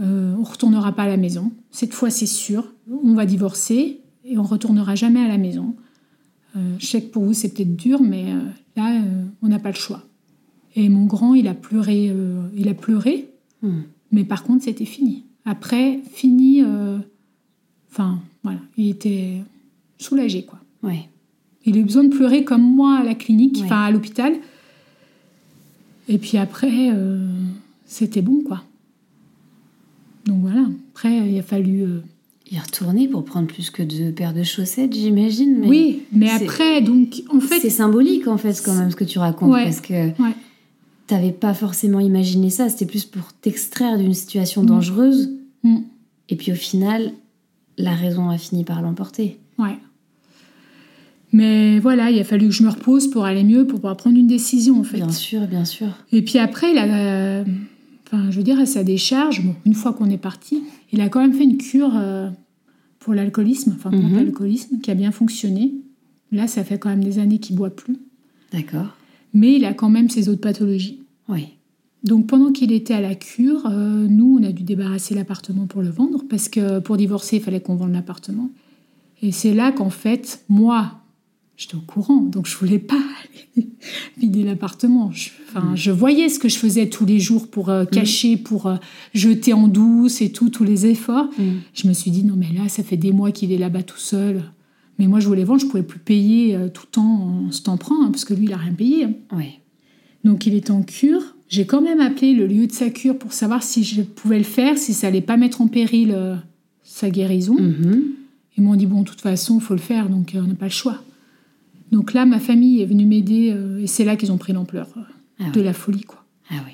on 0.01 0.43
retournera 0.43 0.93
pas 0.93 1.03
à 1.03 1.07
la 1.09 1.19
maison. 1.19 1.53
Cette 1.71 1.93
fois, 1.93 2.09
c'est 2.09 2.25
sûr. 2.27 2.73
On 3.05 3.13
va 3.13 3.27
divorcer 3.27 4.01
et 4.25 4.39
on 4.39 4.43
retournera 4.43 4.95
jamais 4.95 5.21
à 5.21 5.29
la 5.29 5.37
maison. 5.37 5.75
Je 6.79 6.87
sais 6.87 7.03
que 7.03 7.11
pour 7.11 7.25
vous, 7.25 7.35
c'est 7.35 7.51
peut-être 7.53 7.77
dur, 7.77 8.01
mais 8.01 8.25
là, 8.77 9.03
on 9.43 9.49
n'a 9.49 9.59
pas 9.59 9.69
le 9.71 9.75
choix. 9.77 10.05
Et 10.77 10.89
mon 10.89 11.05
grand, 11.05 11.35
il 11.35 11.47
a 11.49 11.55
pleuré. 11.55 12.11
il 12.57 12.69
a 12.69 12.75
pleuré, 12.75 13.29
Mhm. 13.63 13.83
mais 14.13 14.25
par 14.25 14.45
contre, 14.45 14.65
c'était 14.65 14.87
fini. 14.87 15.25
Après, 15.45 16.01
fini. 16.13 16.63
Enfin, 17.91 18.19
voilà, 18.45 18.61
il 18.77 18.91
était 18.91 19.43
soulagé, 19.99 20.45
quoi. 20.45 20.59
Ouais. 20.83 21.09
Il 21.65 21.77
a 21.77 21.81
eu 21.81 21.85
besoin 21.85 22.05
de 22.05 22.15
pleurer 22.15 22.45
comme 22.45 22.63
moi 22.63 22.99
à 22.99 23.03
la 23.05 23.15
clinique, 23.15 23.57
Ouais. 23.57 23.65
enfin 23.65 23.83
à 23.85 23.91
l'hôpital. 23.91 24.35
Et 26.09 26.19
puis 26.19 26.39
après, 26.39 26.91
euh, 26.93 27.27
c'était 27.87 28.23
bon, 28.23 28.43
quoi. 28.47 28.63
Donc 30.27 30.41
voilà. 30.41 30.67
Après, 30.93 31.29
il 31.31 31.39
a 31.39 31.43
fallu. 31.43 31.83
euh, 31.83 32.01
Y 32.51 32.59
retourner 32.61 33.09
pour 33.09 33.27
prendre 33.27 33.47
plus 33.47 33.69
que 33.69 33.83
deux 33.83 34.11
paires 34.11 34.33
de 34.33 34.43
chaussettes, 34.43 34.95
j'imagine. 34.95 35.65
Oui, 35.67 36.05
mais 36.13 36.31
après, 36.31 36.81
donc, 36.81 37.23
en 37.31 37.41
fait. 37.41 37.61
c'est 37.61 37.69
symbolique, 37.69 38.27
en 38.27 38.39
fait, 38.39 38.59
quand 38.65 38.73
même, 38.75 38.91
ce 38.91 38.97
que 38.97 39.05
tu 39.05 39.19
racontes. 39.19 39.51
Ouais. 39.53 39.65
Parce 39.65 39.83
que 39.83 39.93
Ouais. 40.23 40.35
t'avais 41.07 41.33
pas 41.33 41.53
forcément 41.53 42.01
imaginé 42.01 42.49
ça. 42.49 42.71
C'était 42.71 42.87
plus 42.87 43.05
pour 43.05 43.35
t'extraire 43.43 43.99
d'une 43.99 44.15
situation 44.15 44.63
Mm. 44.63 44.67
dangereuse. 44.67 45.31
Mm, 45.63 45.81
Et 46.31 46.37
puis 46.37 46.51
au 46.53 46.55
final, 46.55 47.13
la 47.79 47.95
raison 47.95 48.29
a 48.31 48.37
fini 48.39 48.65
par 48.65 48.83
l'emporter. 48.83 49.39
ouais. 49.59 49.79
Mais 51.31 51.79
voilà, 51.79 52.11
il 52.11 52.19
a 52.19 52.25
fallu 52.25 52.47
que 52.47 52.55
je 52.55 52.63
me 52.63 52.71
repose 52.71 53.09
pour 53.11 53.27
aller 53.27 53.45
mieux, 53.45 53.67
pour 53.67 53.81
pouvoir 53.81 53.99
prendre 53.99 54.17
une 54.17 54.27
décision, 54.27 54.81
en 54.81 54.83
fait. 54.83 54.97
Bien 54.97 55.11
sûr, 55.13 55.47
bien 55.47 55.67
sûr. 55.67 55.89
Et 56.11 56.23
puis 56.23 56.39
après, 56.39 56.71
il 56.73 56.79
a, 56.79 56.85
euh, 56.87 57.45
enfin, 58.07 58.31
je 58.31 58.37
veux 58.39 58.43
dire, 58.43 58.59
à 58.59 58.65
sa 58.65 58.83
décharge, 58.83 59.45
bon, 59.45 59.55
une 59.67 59.75
fois 59.75 59.93
qu'on 59.93 60.09
est 60.09 60.17
parti, 60.17 60.63
il 60.91 61.03
a 61.03 61.11
quand 61.11 61.21
même 61.21 61.35
fait 61.35 61.45
une 61.45 61.59
cure 61.59 61.93
euh, 61.97 62.31
pour 62.99 63.13
l'alcoolisme, 63.13 63.75
enfin 63.77 63.91
contre 63.91 64.05
Mhm. 64.09 64.17
l'alcoolisme, 64.17 64.79
qui 64.81 64.91
a 64.91 64.95
bien 64.95 65.13
fonctionné. 65.13 65.75
Là, 66.33 66.47
ça 66.47 66.65
fait 66.65 66.79
quand 66.79 66.89
même 66.89 67.05
des 67.05 67.19
années 67.19 67.39
qu'il 67.41 67.57
boit 67.57 67.77
plus. 67.77 67.99
D'accord. 68.53 68.97
Mais 69.35 69.53
il 69.57 69.67
a 69.67 69.75
quand 69.75 69.91
même 69.91 70.09
ses 70.09 70.31
autres 70.31 70.41
pathologies. 70.41 71.03
Oui. 71.29 71.49
Donc 72.05 72.27
pendant 72.29 72.53
qu'il 72.53 72.73
était 72.73 72.95
à 72.95 73.01
la 73.01 73.15
cure, 73.15 73.67
euh, 73.67 74.07
nous, 74.09 74.39
on 74.41 74.45
a 74.45 74.53
dû 74.53 74.63
débarrasser 74.63 75.15
l'appartement 75.15 75.67
pour 75.67 75.83
le 75.83 75.91
vendre, 75.91 76.23
parce 76.29 76.49
que 76.49 76.79
pour 76.79 76.97
divorcer, 76.97 77.37
il 77.37 77.43
fallait 77.43 77.61
qu'on 77.61 77.75
vende 77.75 77.93
l'appartement. 77.93 78.51
Et 79.21 79.33
c'est 79.33 79.53
là 79.53 79.73
qu'en 79.73 79.91
fait, 79.91 80.45
moi, 80.49 80.93
j'étais 81.57 81.75
au 81.75 81.81
courant, 81.81 82.21
donc 82.21 82.47
je 82.47 82.57
voulais 82.57 82.79
pas 82.79 83.03
vider 84.17 84.45
l'appartement. 84.45 85.11
Je, 85.11 85.31
enfin, 85.49 85.73
je 85.75 85.91
voyais 85.91 86.29
ce 86.29 86.39
que 86.39 86.49
je 86.49 86.57
faisais 86.57 86.89
tous 86.89 87.05
les 87.05 87.19
jours 87.19 87.49
pour 87.51 87.69
euh, 87.69 87.85
cacher, 87.85 88.37
pour 88.37 88.67
euh, 88.67 88.77
jeter 89.13 89.53
en 89.53 89.67
douce 89.67 90.21
et 90.21 90.31
tout, 90.31 90.51
tous 90.51 90.65
les 90.65 90.87
efforts. 90.87 91.29
Mm. 91.37 91.43
Je 91.75 91.89
me 91.89 91.93
suis 91.95 92.13
dit, 92.13 92.23
non 92.23 92.35
mais 92.37 92.53
là, 92.57 92.69
ça 92.69 92.85
fait 92.85 92.97
des 92.97 93.11
mois 93.11 93.33
qu'il 93.33 93.51
est 93.51 93.59
là-bas 93.59 93.83
tout 93.83 93.99
seul. 93.99 94.45
Mais 95.01 95.09
moi, 95.09 95.19
je 95.19 95.27
voulais 95.27 95.45
vendre, 95.45 95.61
je 95.61 95.67
pouvais 95.67 95.83
plus 95.83 96.01
payer 96.01 96.57
tout 96.75 96.83
le 96.87 96.91
temps 96.91 97.03
en 97.47 97.51
cet 97.53 97.69
emprunt, 97.69 97.97
hein, 98.03 98.11
parce 98.11 98.25
que 98.25 98.35
lui, 98.35 98.45
il 98.47 98.53
a 98.53 98.57
rien 98.57 98.73
payé. 98.73 99.05
hein. 99.05 99.13
Oui. 99.33 99.59
Donc 100.25 100.47
il 100.47 100.55
est 100.55 100.71
en 100.71 100.83
cure. 100.83 101.37
J'ai 101.49 101.67
quand 101.67 101.81
même 101.81 102.01
appelé 102.01 102.35
le 102.35 102.47
lieu 102.47 102.67
de 102.67 102.73
sa 102.73 102.91
cure 102.91 103.19
pour 103.19 103.33
savoir 103.33 103.63
si 103.63 103.83
je 103.85 104.03
pouvais 104.03 104.39
le 104.39 104.45
faire, 104.45 104.77
si 104.77 104.93
ça 104.93 105.07
allait 105.07 105.21
pas 105.23 105.37
mettre 105.37 105.61
en 105.63 105.67
péril 105.67 106.13
euh, 106.15 106.37
sa 106.85 107.09
guérison. 107.11 107.57
Mhm. 107.59 108.03
Ils 108.57 108.63
m'ont 108.63 108.75
dit 108.75 108.87
bon, 108.87 109.03
de 109.03 109.09
toute 109.09 109.21
façon, 109.21 109.59
il 109.59 109.63
faut 109.63 109.75
le 109.75 109.81
faire, 109.81 110.09
donc 110.09 110.35
euh, 110.35 110.41
on 110.45 110.47
n'a 110.49 110.55
pas 110.55 110.67
le 110.67 110.71
choix. 110.73 111.03
Donc 111.91 112.13
là, 112.13 112.27
ma 112.27 112.39
famille 112.39 112.83
est 112.83 112.87
venue 112.87 113.07
m'aider 113.07 113.51
euh, 113.55 113.81
et 113.83 113.87
c'est 113.87 114.05
là 114.05 114.17
qu'ils 114.17 114.31
ont 114.31 114.37
pris 114.37 114.53
l'ampleur 114.53 114.89
Ah 115.41 115.49
de 115.51 115.61
la 115.61 115.73
folie, 115.73 116.03
quoi. 116.03 116.23
Ah 116.51 116.57
oui. 116.67 116.73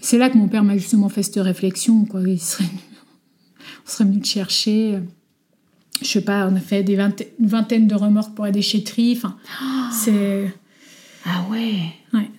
C'est 0.00 0.18
là 0.18 0.30
que 0.30 0.36
mon 0.38 0.48
père 0.48 0.62
m'a 0.64 0.76
justement 0.76 1.08
fait 1.08 1.22
cette 1.24 1.36
réflexion, 1.42 2.04
quoi. 2.04 2.20
Il 2.26 2.38
serait, 2.40 2.64
on 3.86 3.90
serait 3.90 4.04
venu 4.04 4.20
te 4.20 4.26
chercher. 4.28 4.98
Je 6.00 6.06
sais 6.06 6.20
pas, 6.20 6.48
on 6.48 6.54
a 6.56 6.60
fait 6.60 6.82
des 6.82 6.96
vingt- 6.96 7.24
une 7.40 7.46
vingtaine 7.46 7.86
de 7.88 7.94
remorques 7.94 8.34
pour 8.34 8.44
la 8.44 8.50
déchetterie. 8.52 9.14
Enfin, 9.16 9.36
c'est. 9.92 10.52
Ah 11.24 11.44
ouais. 11.50 11.74
Ouais. 12.12 12.30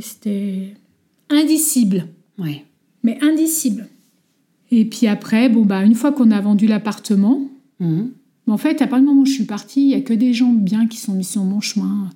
C'était 0.00 0.74
indicible, 1.30 2.06
Oui. 2.38 2.62
mais 3.02 3.18
indicible. 3.22 3.88
Et 4.70 4.84
puis 4.84 5.06
après, 5.06 5.48
bon, 5.48 5.64
bah, 5.64 5.82
une 5.84 5.94
fois 5.94 6.12
qu'on 6.12 6.30
a 6.30 6.40
vendu 6.40 6.66
l'appartement, 6.66 7.40
Mhm. 7.80 8.10
en 8.48 8.56
fait, 8.56 8.80
à 8.82 8.86
partir 8.86 9.00
du 9.00 9.04
moment 9.06 9.22
où 9.22 9.26
je 9.26 9.32
suis 9.32 9.44
partie, 9.44 9.82
il 9.82 9.88
y 9.88 9.94
a 9.94 10.00
que 10.00 10.14
des 10.14 10.32
gens 10.34 10.52
bien 10.52 10.86
qui 10.86 10.98
sont 10.98 11.12
mis 11.14 11.24
sur 11.24 11.44
mon 11.44 11.60
chemin. 11.60 12.10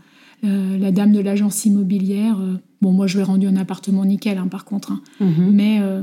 Euh, 0.45 0.79
la 0.79 0.93
dame 0.93 1.13
de 1.13 1.21
l'agence 1.21 1.65
immobilière, 1.65 2.39
euh, 2.41 2.55
bon, 2.83 2.93
moi, 2.93 3.07
je 3.07 3.15
lui 3.15 3.21
ai 3.23 3.25
rendu 3.25 3.47
un 3.47 3.57
appartement 3.57 4.05
nickel, 4.05 4.39
hein, 4.39 4.49
par 4.49 4.65
contre, 4.65 4.93
hein. 4.93 5.01
Mhm. 5.21 5.51
mais 5.53 5.81
euh, 5.81 6.03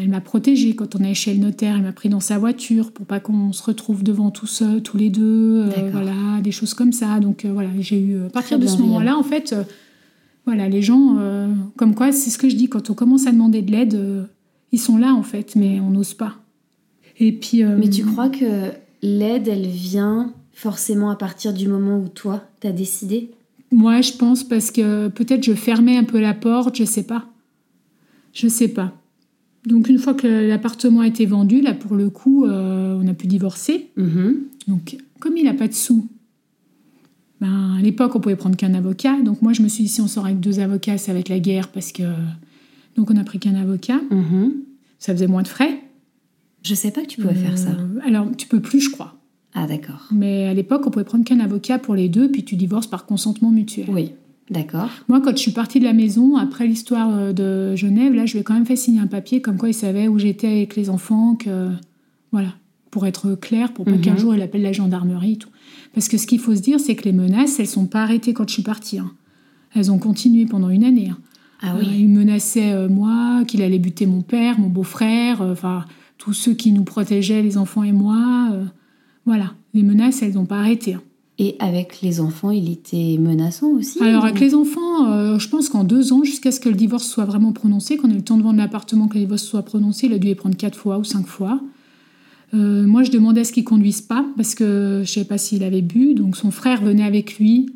elle 0.00 0.08
m'a 0.08 0.20
protégée 0.20 0.74
quand 0.74 0.94
on 0.96 1.02
est 1.02 1.14
chez 1.14 1.34
le 1.34 1.40
notaire. 1.40 1.76
Elle 1.76 1.82
m'a 1.82 1.92
pris 1.92 2.08
dans 2.08 2.20
sa 2.20 2.38
voiture 2.38 2.92
pour 2.92 3.06
pas 3.06 3.18
qu'on 3.20 3.52
se 3.52 3.62
retrouve 3.62 4.02
devant 4.04 4.30
tous, 4.30 4.62
tous 4.84 4.96
les 4.96 5.10
deux, 5.10 5.64
voilà, 5.90 6.40
des 6.42 6.52
choses 6.52 6.74
comme 6.74 6.92
ça. 6.92 7.18
Donc 7.20 7.44
voilà, 7.44 7.68
j'ai 7.80 8.00
eu 8.00 8.22
à 8.26 8.30
partir 8.30 8.58
de 8.58 8.66
ce 8.66 8.78
moment-là, 8.78 9.16
en 9.18 9.22
fait, 9.24 9.54
voilà, 10.44 10.68
les 10.68 10.82
gens, 10.82 11.16
euh, 11.18 11.48
comme 11.76 11.94
quoi, 11.94 12.12
c'est 12.12 12.30
ce 12.30 12.38
que 12.38 12.48
je 12.48 12.56
dis, 12.56 12.68
quand 12.68 12.90
on 12.90 12.94
commence 12.94 13.26
à 13.26 13.32
demander 13.32 13.62
de 13.62 13.70
l'aide, 13.70 13.94
euh, 13.94 14.24
ils 14.72 14.80
sont 14.80 14.96
là 14.96 15.14
en 15.14 15.22
fait, 15.22 15.54
mais 15.54 15.80
on 15.80 15.90
n'ose 15.90 16.14
pas. 16.14 16.36
Et 17.18 17.32
puis. 17.32 17.62
euh, 17.62 17.76
Mais 17.78 17.88
tu 17.88 18.04
crois 18.04 18.28
que 18.28 18.70
l'aide, 19.02 19.48
elle 19.48 19.66
vient 19.66 20.32
forcément 20.52 21.10
à 21.10 21.16
partir 21.16 21.52
du 21.52 21.68
moment 21.68 21.98
où 21.98 22.08
toi, 22.08 22.44
t'as 22.60 22.72
décidé? 22.72 23.30
Moi, 23.70 24.00
je 24.00 24.12
pense 24.12 24.44
parce 24.44 24.70
que 24.70 25.08
peut-être 25.08 25.44
je 25.44 25.54
fermais 25.54 25.96
un 25.96 26.04
peu 26.04 26.20
la 26.20 26.34
porte, 26.34 26.76
je 26.76 26.84
sais 26.84 27.04
pas. 27.04 27.26
Je 28.32 28.48
sais 28.48 28.68
pas. 28.68 28.92
Donc 29.66 29.88
une 29.88 29.98
fois 29.98 30.14
que 30.14 30.26
l'appartement 30.26 31.00
a 31.00 31.06
été 31.06 31.24
vendu, 31.24 31.60
là 31.60 31.72
pour 31.72 31.94
le 31.94 32.10
coup, 32.10 32.44
on 32.46 33.06
a 33.06 33.14
pu 33.14 33.26
divorcer. 33.28 33.88
Mhm. 33.96 34.36
Donc 34.68 34.98
comme 35.20 35.36
il 35.36 35.44
n'a 35.44 35.54
pas 35.54 35.68
de 35.68 35.72
sous, 35.72 36.06
ben, 37.42 37.76
à 37.78 37.82
l'époque 37.82 38.14
on 38.14 38.20
pouvait 38.20 38.36
prendre 38.36 38.56
qu'un 38.56 38.72
avocat. 38.72 39.20
Donc 39.22 39.42
moi 39.42 39.52
je 39.52 39.60
me 39.62 39.68
suis 39.68 39.84
dit 39.84 39.90
si 39.90 40.00
on 40.00 40.06
sort 40.06 40.24
avec 40.24 40.40
deux 40.40 40.60
avocats, 40.60 40.96
ça 40.96 41.12
va 41.12 41.18
être 41.18 41.28
la 41.28 41.40
guerre 41.40 41.68
parce 41.68 41.92
que 41.92 42.04
donc 42.96 43.10
on 43.10 43.16
a 43.16 43.24
pris 43.24 43.38
qu'un 43.38 43.54
avocat. 43.56 44.00
Mhm. 44.10 44.52
Ça 44.98 45.12
faisait 45.12 45.26
moins 45.26 45.42
de 45.42 45.48
frais. 45.48 45.80
Je 46.62 46.74
sais 46.74 46.92
pas 46.92 47.02
que 47.02 47.08
tu 47.08 47.20
pouvais 47.20 47.34
faire 47.34 47.58
ça. 47.58 47.70
Euh, 47.70 47.98
alors 48.06 48.28
tu 48.38 48.46
peux 48.46 48.60
plus, 48.60 48.80
je 48.80 48.90
crois. 48.90 49.16
Ah 49.54 49.66
d'accord. 49.66 50.06
Mais 50.12 50.46
à 50.46 50.54
l'époque 50.54 50.86
on 50.86 50.90
pouvait 50.90 51.04
prendre 51.04 51.24
qu'un 51.24 51.40
avocat 51.40 51.78
pour 51.78 51.94
les 51.94 52.08
deux, 52.08 52.30
puis 52.30 52.44
tu 52.44 52.56
divorces 52.56 52.86
par 52.86 53.04
consentement 53.04 53.50
mutuel. 53.50 53.86
Oui. 53.90 54.12
D'accord. 54.50 54.90
Moi, 55.08 55.20
quand 55.22 55.30
je 55.30 55.40
suis 55.40 55.52
partie 55.52 55.78
de 55.78 55.84
la 55.84 55.92
maison, 55.94 56.36
après 56.36 56.66
l'histoire 56.66 57.08
euh, 57.16 57.32
de 57.32 57.74
Genève, 57.76 58.12
là, 58.12 58.26
je 58.26 58.32
lui 58.34 58.40
ai 58.40 58.42
quand 58.42 58.52
même 58.54 58.66
fait 58.66 58.76
signer 58.76 59.00
un 59.00 59.06
papier 59.06 59.40
comme 59.40 59.56
quoi 59.56 59.68
il 59.70 59.74
savait 59.74 60.08
où 60.08 60.18
j'étais 60.18 60.48
avec 60.48 60.76
les 60.76 60.90
enfants, 60.90 61.36
que 61.36 61.70
voilà, 62.32 62.48
pour 62.90 63.06
être 63.06 63.34
clair, 63.34 63.72
pour 63.72 63.84
pas 63.86 63.92
Mhm. 63.92 64.00
qu'un 64.00 64.16
jour 64.16 64.34
il 64.34 64.42
appelle 64.42 64.62
la 64.62 64.72
gendarmerie 64.72 65.32
et 65.32 65.36
tout. 65.36 65.48
Parce 65.94 66.08
que 66.08 66.16
ce 66.18 66.26
qu'il 66.26 66.38
faut 66.38 66.54
se 66.54 66.60
dire, 66.62 66.80
c'est 66.80 66.94
que 66.94 67.04
les 67.04 67.12
menaces, 67.12 67.60
elles 67.60 67.66
sont 67.66 67.86
pas 67.86 68.02
arrêtées 68.02 68.32
quand 68.32 68.48
je 68.48 68.54
suis 68.54 68.62
partie. 68.62 68.98
hein. 68.98 69.12
Elles 69.74 69.90
ont 69.90 69.98
continué 69.98 70.46
pendant 70.46 70.68
une 70.70 70.84
année. 70.84 71.08
hein. 71.10 71.18
Ah 71.60 71.74
Euh, 71.76 71.80
oui. 71.80 72.00
il 72.00 72.08
menaçait 72.08 72.72
euh, 72.72 72.88
moi, 72.88 73.44
qu'il 73.46 73.62
allait 73.62 73.78
buter 73.78 74.06
mon 74.06 74.20
père, 74.22 74.58
mon 74.58 74.68
beau-frère, 74.68 75.42
euh, 75.42 75.52
enfin 75.52 75.84
tous 76.18 76.32
ceux 76.32 76.54
qui 76.54 76.72
nous 76.72 76.84
protégeaient, 76.84 77.42
les 77.42 77.56
enfants 77.58 77.82
et 77.82 77.92
moi. 77.92 78.48
euh, 78.52 78.64
voilà, 79.26 79.52
les 79.74 79.82
menaces, 79.82 80.22
elles 80.22 80.34
n'ont 80.34 80.46
pas 80.46 80.58
arrêté. 80.58 80.94
hein. 80.94 81.02
Et 81.38 81.56
avec 81.60 82.00
les 82.02 82.20
enfants, 82.20 82.50
il 82.50 82.70
était 82.70 83.16
menaçant 83.18 83.68
aussi? 83.70 84.02
Alors, 84.02 84.22
ou- 84.22 84.26
avec 84.26 84.40
les 84.40 84.54
enfants, 84.54 85.10
euh, 85.10 85.38
je 85.38 85.48
pense 85.48 85.68
qu'en 85.68 85.82
deux 85.84 86.12
ans, 86.12 86.22
jusqu'à 86.24 86.52
ce 86.52 86.60
que 86.60 86.68
le 86.68 86.74
divorce 86.74 87.06
soit 87.08 87.24
vraiment 87.24 87.52
prononcé, 87.52 87.96
qu'on 87.96 88.10
ait 88.10 88.14
le 88.14 88.22
temps 88.22 88.36
de 88.36 88.42
vendre 88.42 88.58
l'appartement, 88.58 89.08
que 89.08 89.14
le 89.14 89.20
divorce 89.20 89.42
soit 89.42 89.62
prononcé, 89.62 90.06
il 90.06 90.12
a 90.12 90.18
dû 90.18 90.26
les 90.26 90.34
prendre 90.34 90.56
quatre 90.56 90.76
fois 90.78 90.98
ou 90.98 91.04
cinq 91.04 91.26
fois. 91.26 91.60
Euh, 92.54 92.86
moi, 92.86 93.02
je 93.02 93.10
demandais 93.10 93.40
à 93.40 93.44
ce 93.44 93.52
qu'il 93.52 93.64
conduise 93.64 94.02
pas, 94.02 94.26
parce 94.36 94.54
que 94.54 94.96
je 94.96 95.00
ne 95.00 95.04
savais 95.04 95.26
pas 95.26 95.38
s'il 95.38 95.64
avait 95.64 95.82
bu. 95.82 96.14
Donc, 96.14 96.36
son 96.36 96.50
frère 96.50 96.82
venait 96.82 97.04
avec 97.04 97.38
lui, 97.38 97.70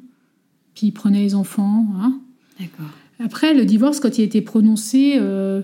puis 0.75 0.89
il 0.89 0.93
prenait 0.93 1.23
les 1.23 1.35
enfants. 1.35 1.87
hein. 1.99 2.19
D'accord. 2.61 2.93
Après, 3.19 3.55
le 3.55 3.65
divorce, 3.65 4.01
quand 4.01 4.19
il 4.19 4.23
a 4.23 4.25
été 4.25 4.43
prononcé, 4.43 5.15
euh, 5.17 5.63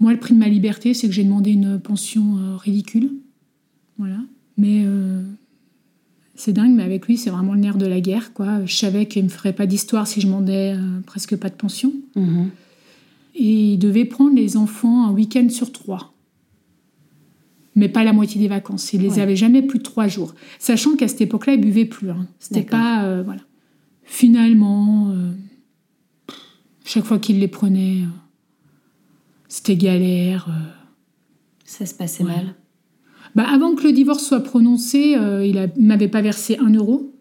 moi, 0.00 0.12
le 0.12 0.18
prix 0.18 0.34
de 0.34 0.38
ma 0.38 0.48
liberté, 0.48 0.94
c'est 0.94 1.06
que 1.06 1.14
j'ai 1.14 1.22
demandé 1.24 1.52
une 1.52 1.78
pension 1.78 2.38
euh, 2.38 2.56
ridicule. 2.56 3.10
Voilà. 3.98 4.18
Mais 4.56 4.84
c'est 6.34 6.52
dingue, 6.52 6.74
mais 6.74 6.82
avec 6.82 7.06
lui, 7.06 7.16
c'est 7.16 7.30
vraiment 7.30 7.54
le 7.54 7.60
nerf 7.60 7.76
de 7.78 7.86
la 7.86 8.00
guerre. 8.00 8.32
Quoi. 8.32 8.64
Je 8.66 8.74
savais 8.74 9.06
qu'il 9.06 9.22
ne 9.22 9.28
me 9.28 9.32
ferait 9.32 9.52
pas 9.52 9.66
d'histoire 9.66 10.06
si 10.06 10.20
je 10.20 10.26
demandais 10.26 10.74
presque 11.06 11.36
pas 11.36 11.48
de 11.48 11.54
pension. 11.54 11.92
Mhm. 12.16 12.50
Et 13.36 13.72
il 13.72 13.78
devait 13.78 14.04
prendre 14.04 14.34
les 14.34 14.56
enfants 14.56 15.06
un 15.06 15.12
week-end 15.12 15.48
sur 15.50 15.72
trois. 15.72 16.12
Mais 17.76 17.88
pas 17.88 18.02
la 18.04 18.12
moitié 18.12 18.40
des 18.40 18.48
vacances. 18.48 18.92
Il 18.92 19.02
les 19.02 19.10
Ouais. 19.14 19.20
avait 19.20 19.36
jamais 19.36 19.62
plus 19.62 19.78
de 19.78 19.84
trois 19.84 20.08
jours. 20.08 20.34
Sachant 20.58 20.96
qu'à 20.96 21.06
cette 21.08 21.20
époque-là, 21.20 21.54
il 21.54 21.60
buvait 21.60 21.84
plus. 21.84 22.10
hein. 22.10 22.26
C'était 22.40 22.62
pas. 22.62 23.04
euh, 23.04 23.22
voilà. 23.24 23.40
Finalement, 24.02 25.10
euh, 25.10 25.30
chaque 26.84 27.04
fois 27.04 27.18
qu'il 27.20 27.38
les 27.38 27.46
prenait, 27.48 28.02
euh, 28.02 28.06
c'était 29.48 29.76
galère. 29.76 30.48
Ça 31.64 31.86
se 31.86 31.94
passait 31.94 32.24
Ouais. 32.24 32.30
mal. 32.32 32.54
Bah, 33.36 33.46
avant 33.48 33.76
que 33.76 33.84
le 33.84 33.92
divorce 33.92 34.24
soit 34.26 34.40
prononcé, 34.42 35.14
il 35.44 35.54
ne 35.54 35.86
m'avait 35.86 36.08
pas 36.08 36.20
versé 36.22 36.58
un 36.58 36.70
euro. 36.74 37.14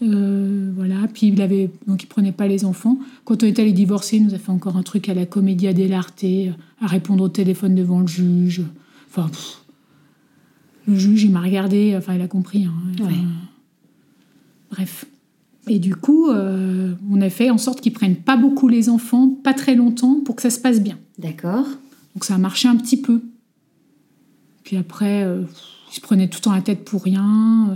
Voilà, 0.00 1.06
puis 1.12 1.28
il 1.28 1.40
avait 1.42 1.70
donc 1.86 2.02
il 2.02 2.06
prenait 2.06 2.32
pas 2.32 2.48
les 2.48 2.64
enfants. 2.64 2.98
Quand 3.24 3.42
on 3.42 3.46
est 3.46 3.58
allé 3.58 3.72
divorcer, 3.72 4.16
il 4.16 4.24
nous 4.24 4.34
a 4.34 4.38
fait 4.38 4.50
encore 4.50 4.76
un 4.76 4.82
truc 4.82 5.08
à 5.08 5.14
la 5.14 5.26
comédia 5.26 5.72
dell'arte, 5.72 6.24
à 6.80 6.86
répondre 6.86 7.22
au 7.22 7.28
téléphone 7.28 7.74
devant 7.74 8.00
le 8.00 8.06
juge. 8.08 8.62
Enfin, 9.14 9.28
pff. 9.28 9.62
le 10.88 10.96
juge, 10.96 11.24
il 11.24 11.30
m'a 11.32 11.40
regardé, 11.42 11.94
enfin, 11.96 12.14
il 12.14 12.20
a 12.22 12.28
compris. 12.28 12.64
hein. 12.64 12.72
Enfin, 12.94 13.10
Ouais. 13.10 13.18
Bref. 14.70 15.04
Et 15.68 15.78
du 15.78 15.94
coup, 15.94 16.28
euh, 16.30 16.94
on 17.10 17.20
a 17.20 17.28
fait 17.30 17.50
en 17.50 17.58
sorte 17.58 17.80
qu'ils 17.82 17.92
prennent 17.92 18.16
pas 18.16 18.36
beaucoup 18.36 18.68
les 18.68 18.88
enfants, 18.88 19.28
pas 19.28 19.54
très 19.54 19.74
longtemps, 19.76 20.20
pour 20.24 20.34
que 20.34 20.42
ça 20.42 20.50
se 20.50 20.58
passe 20.58 20.80
bien. 20.82 20.98
D'accord. 21.18 21.66
Donc 22.14 22.24
ça 22.24 22.34
a 22.34 22.38
marché 22.38 22.68
un 22.68 22.76
petit 22.76 23.00
peu. 23.00 23.22
Puis 24.64 24.76
après, 24.76 25.24
euh, 25.24 25.42
ils 25.90 25.94
se 25.94 26.00
prenaient 26.00 26.28
tout 26.28 26.38
le 26.38 26.42
temps 26.44 26.52
la 26.54 26.62
tête 26.62 26.84
pour 26.84 27.02
rien. 27.04 27.74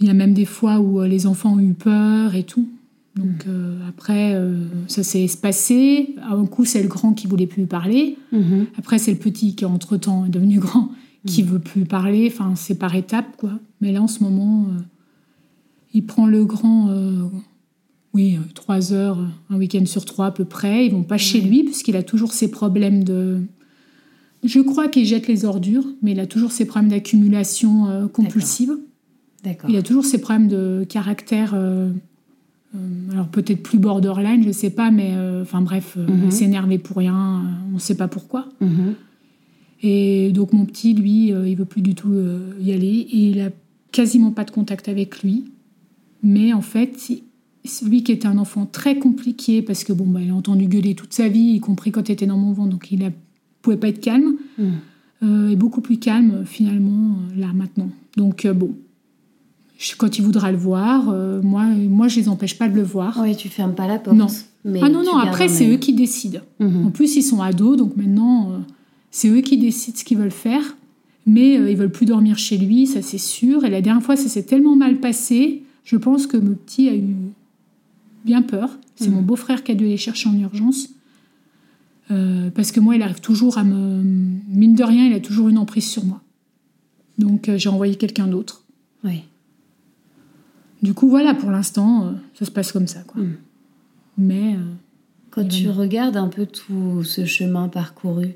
Il 0.00 0.06
y 0.06 0.10
a 0.10 0.14
même 0.14 0.34
des 0.34 0.44
fois 0.44 0.80
où 0.80 1.00
euh, 1.00 1.06
les 1.06 1.26
enfants 1.26 1.54
ont 1.54 1.60
eu 1.60 1.72
peur 1.74 2.34
et 2.34 2.42
tout. 2.44 2.68
Donc 3.16 3.46
euh, 3.48 3.78
après, 3.88 4.34
euh, 4.34 4.66
ça 4.88 5.02
s'est 5.02 5.26
passé. 5.40 6.14
À 6.22 6.34
un 6.34 6.44
coup, 6.44 6.64
c'est 6.64 6.82
le 6.82 6.88
grand 6.88 7.14
qui 7.14 7.26
voulait 7.26 7.46
plus 7.46 7.66
parler. 7.66 8.18
Mhm. 8.32 8.66
Après, 8.76 8.98
c'est 8.98 9.10
le 9.10 9.16
petit 9.16 9.54
qui, 9.54 9.64
entre-temps, 9.64 10.26
est 10.26 10.30
devenu 10.30 10.58
grand, 10.58 10.90
qui 11.24 11.42
veut 11.42 11.58
plus 11.58 11.86
parler. 11.86 12.30
Enfin, 12.30 12.54
c'est 12.56 12.74
par 12.74 12.94
étapes, 12.94 13.36
quoi. 13.38 13.52
Mais 13.80 13.92
là, 13.92 14.02
en 14.02 14.06
ce 14.06 14.22
moment, 14.22 14.66
euh, 14.68 14.80
il 15.94 16.04
prend 16.04 16.26
le 16.26 16.44
grand, 16.44 16.90
oui, 18.12 18.38
trois 18.54 18.92
heures, 18.92 19.18
un 19.48 19.56
week-end 19.56 19.86
sur 19.86 20.04
trois 20.04 20.26
à 20.26 20.30
peu 20.30 20.44
près. 20.44 20.84
Ils 20.84 20.92
vont 20.92 21.02
pas 21.02 21.16
chez 21.16 21.40
lui, 21.40 21.64
puisqu'il 21.64 21.96
a 21.96 22.02
toujours 22.02 22.34
ses 22.34 22.50
problèmes 22.50 23.02
de... 23.02 23.40
Je 24.44 24.60
crois 24.60 24.88
qu'il 24.88 25.06
jette 25.06 25.26
les 25.26 25.46
ordures, 25.46 25.86
mais 26.02 26.12
il 26.12 26.20
a 26.20 26.26
toujours 26.26 26.52
ses 26.52 26.66
problèmes 26.66 26.90
d'accumulation 26.90 28.08
compulsive. 28.12 28.76
D'accord. 29.42 29.70
Il 29.70 29.76
a 29.76 29.82
toujours 29.82 30.04
ses 30.04 30.20
problèmes 30.20 30.48
de 30.48 30.84
caractère, 30.86 31.54
alors 33.12 33.28
peut-être 33.28 33.62
plus 33.62 33.78
borderline, 33.78 34.42
je 34.44 34.50
sais 34.52 34.70
pas, 34.70 34.90
mais 34.90 35.10
euh, 35.14 35.42
enfin 35.42 35.60
bref, 35.60 35.94
euh, 35.96 36.06
Mhm. 36.06 36.30
s'énerver 36.30 36.78
pour 36.78 36.96
rien, 36.98 37.14
euh, 37.14 37.70
on 37.70 37.74
ne 37.74 37.78
sait 37.78 37.96
pas 37.96 38.08
pourquoi. 38.08 38.48
Mhm. 38.60 38.94
Et 39.82 40.30
donc 40.32 40.52
mon 40.52 40.64
petit, 40.64 40.94
lui, 40.94 41.32
euh, 41.32 41.48
il 41.48 41.56
veut 41.56 41.64
plus 41.64 41.82
du 41.82 41.94
tout 41.94 42.10
euh, 42.12 42.52
y 42.60 42.72
aller 42.72 42.86
et 43.10 43.30
il 43.30 43.40
a 43.40 43.50
quasiment 43.92 44.30
pas 44.30 44.44
de 44.44 44.50
contact 44.50 44.88
avec 44.88 45.22
lui. 45.22 45.44
Mais 46.22 46.52
en 46.52 46.62
fait, 46.62 46.98
celui 47.64 48.02
qui 48.02 48.12
était 48.12 48.26
un 48.26 48.38
enfant 48.38 48.66
très 48.66 48.98
compliqué 48.98 49.62
parce 49.62 49.84
que 49.84 49.92
bon, 49.92 50.06
bah, 50.06 50.20
il 50.22 50.30
a 50.30 50.34
entendu 50.34 50.66
gueuler 50.66 50.94
toute 50.94 51.12
sa 51.12 51.28
vie, 51.28 51.52
y 51.54 51.60
compris 51.60 51.92
quand 51.92 52.08
il 52.08 52.12
était 52.12 52.26
dans 52.26 52.38
mon 52.38 52.52
ventre, 52.52 52.70
donc 52.70 52.90
il 52.90 53.00
ne 53.00 53.10
pouvait 53.62 53.76
pas 53.76 53.88
être 53.88 54.00
calme. 54.00 54.36
Mhm. 54.58 54.72
euh, 55.22 55.48
est 55.50 55.56
beaucoup 55.56 55.80
plus 55.80 55.98
calme 55.98 56.30
euh, 56.42 56.44
finalement 56.44 57.16
euh, 57.36 57.40
là 57.40 57.52
maintenant. 57.54 57.88
Donc 58.18 58.44
euh, 58.44 58.52
bon, 58.52 58.74
quand 59.98 60.18
il 60.18 60.22
voudra 60.24 60.50
le 60.52 60.58
voir, 60.58 61.08
euh, 61.10 61.40
moi, 61.42 61.64
moi 61.66 62.08
je 62.08 62.18
les 62.20 62.28
empêche 62.28 62.56
pas 62.58 62.68
de 62.68 62.74
le 62.74 62.82
voir. 62.82 63.18
Oui, 63.22 63.36
tu 63.36 63.48
fermes 63.48 63.74
pas 63.74 63.86
la 63.86 63.98
porte. 63.98 64.16
Non. 64.16 64.26
Mais 64.64 64.80
ah 64.82 64.88
non 64.88 65.02
non, 65.04 65.16
après 65.16 65.48
c'est 65.48 65.68
eux 65.68 65.76
qui 65.76 65.92
décident. 65.92 66.40
Mhm. 66.58 66.86
En 66.86 66.90
plus, 66.90 67.16
ils 67.16 67.22
sont 67.22 67.40
ados, 67.40 67.76
donc 67.76 67.96
maintenant, 67.96 68.50
euh, 68.50 68.58
c'est 69.10 69.28
eux 69.28 69.40
qui 69.40 69.58
décident 69.58 69.96
ce 69.96 70.04
qu'ils 70.04 70.18
veulent 70.18 70.30
faire. 70.30 70.76
Mais 71.26 71.58
euh, 71.58 71.70
ils 71.70 71.76
veulent 71.76 71.90
plus 71.92 72.06
dormir 72.06 72.38
chez 72.38 72.56
lui, 72.56 72.86
ça 72.86 73.02
c'est 73.02 73.18
sûr. 73.18 73.64
Et 73.64 73.70
la 73.70 73.80
dernière 73.80 74.02
fois, 74.02 74.16
ça 74.16 74.28
s'est 74.28 74.44
tellement 74.44 74.76
mal 74.76 74.98
passé, 75.00 75.62
je 75.84 75.96
pense 75.96 76.26
que 76.26 76.36
mon 76.36 76.54
petit 76.54 76.88
a 76.88 76.94
eu 76.96 77.04
bien 78.24 78.42
peur. 78.42 78.70
C'est 78.96 79.08
Mhm. 79.08 79.14
mon 79.16 79.22
beau-frère 79.22 79.62
qui 79.62 79.72
a 79.72 79.74
dû 79.74 79.84
les 79.84 79.96
chercher 79.98 80.28
en 80.28 80.38
urgence. 80.38 80.88
Euh, 82.10 82.50
parce 82.50 82.72
que 82.72 82.80
moi, 82.80 82.94
il 82.96 83.02
arrive 83.02 83.20
toujours 83.20 83.58
à 83.58 83.64
me... 83.64 84.02
Mine 84.48 84.74
de 84.74 84.84
rien, 84.84 85.06
il 85.06 85.12
a 85.12 85.20
toujours 85.20 85.48
une 85.48 85.58
emprise 85.58 85.86
sur 85.88 86.04
moi. 86.04 86.20
Donc 87.18 87.50
j'ai 87.56 87.68
envoyé 87.68 87.96
quelqu'un 87.96 88.26
d'autre. 88.26 88.62
Oui. 89.04 89.22
Du 90.82 90.94
coup, 90.94 91.08
voilà, 91.08 91.34
pour 91.34 91.50
l'instant, 91.50 92.06
euh, 92.06 92.10
ça 92.38 92.44
se 92.44 92.50
passe 92.50 92.72
comme 92.72 92.86
ça. 92.86 93.00
Quoi. 93.06 93.22
Mhm. 93.22 93.36
Mais... 94.18 94.54
euh, 94.54 94.58
Quand 95.30 95.46
tu 95.48 95.68
regardes 95.70 96.16
un 96.16 96.28
peu 96.28 96.46
tout 96.46 97.02
ce 97.04 97.24
chemin 97.26 97.68
parcouru, 97.68 98.28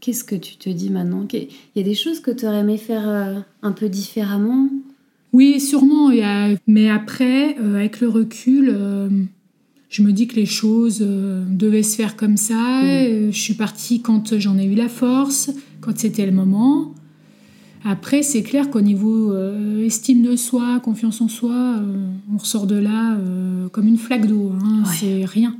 qu'est-ce 0.00 0.24
que 0.24 0.34
tu 0.36 0.56
te 0.56 0.68
dis 0.70 0.90
maintenant? 0.90 1.26
Il 1.32 1.48
y 1.76 1.80
a 1.80 1.82
des 1.82 1.94
choses 1.94 2.20
que 2.20 2.30
tu 2.30 2.46
aurais 2.46 2.60
aimé 2.60 2.76
faire 2.78 3.08
euh, 3.08 3.40
un 3.62 3.72
peu 3.72 3.88
différemment? 3.88 4.68
Oui, 5.32 5.60
sûrement. 5.60 6.10
il 6.10 6.18
y 6.18 6.22
a- 6.22 6.54
Mais 6.66 6.88
après, 6.90 7.56
euh, 7.58 7.76
avec 7.76 8.00
le 8.00 8.08
recul, 8.08 8.70
euh, 8.72 9.08
je 9.90 10.02
me 10.02 10.12
dis 10.12 10.26
que 10.26 10.36
les 10.36 10.46
choses 10.46 10.98
euh, 11.02 11.44
devaient 11.48 11.82
se 11.82 11.96
faire 11.96 12.16
comme 12.16 12.36
ça. 12.36 12.82
Euh, 12.84 13.30
je 13.30 13.38
suis 13.38 13.54
partie 13.54 14.00
quand 14.00 14.38
j'en 14.38 14.58
ai 14.58 14.64
eu 14.64 14.74
la 14.74 14.88
force, 14.88 15.50
quand 15.80 15.96
c'était 15.98 16.26
le 16.26 16.32
moment. 16.32 16.92
Après, 17.84 18.22
c'est 18.22 18.42
clair 18.42 18.70
qu'au 18.70 18.80
niveau 18.80 19.32
euh, 19.32 19.84
estime 19.84 20.22
de 20.22 20.36
soi, 20.36 20.80
confiance 20.80 21.20
en 21.20 21.28
soi, 21.28 21.52
euh, 21.78 22.10
on 22.32 22.38
ressort 22.38 22.66
de 22.66 22.76
là 22.76 23.14
euh, 23.16 23.68
comme 23.68 23.86
une 23.86 23.98
flaque 23.98 24.26
d'eau. 24.26 24.52
hein. 24.54 24.82
Ouais. 24.84 24.90
C'est 24.98 25.24
rien. 25.24 25.56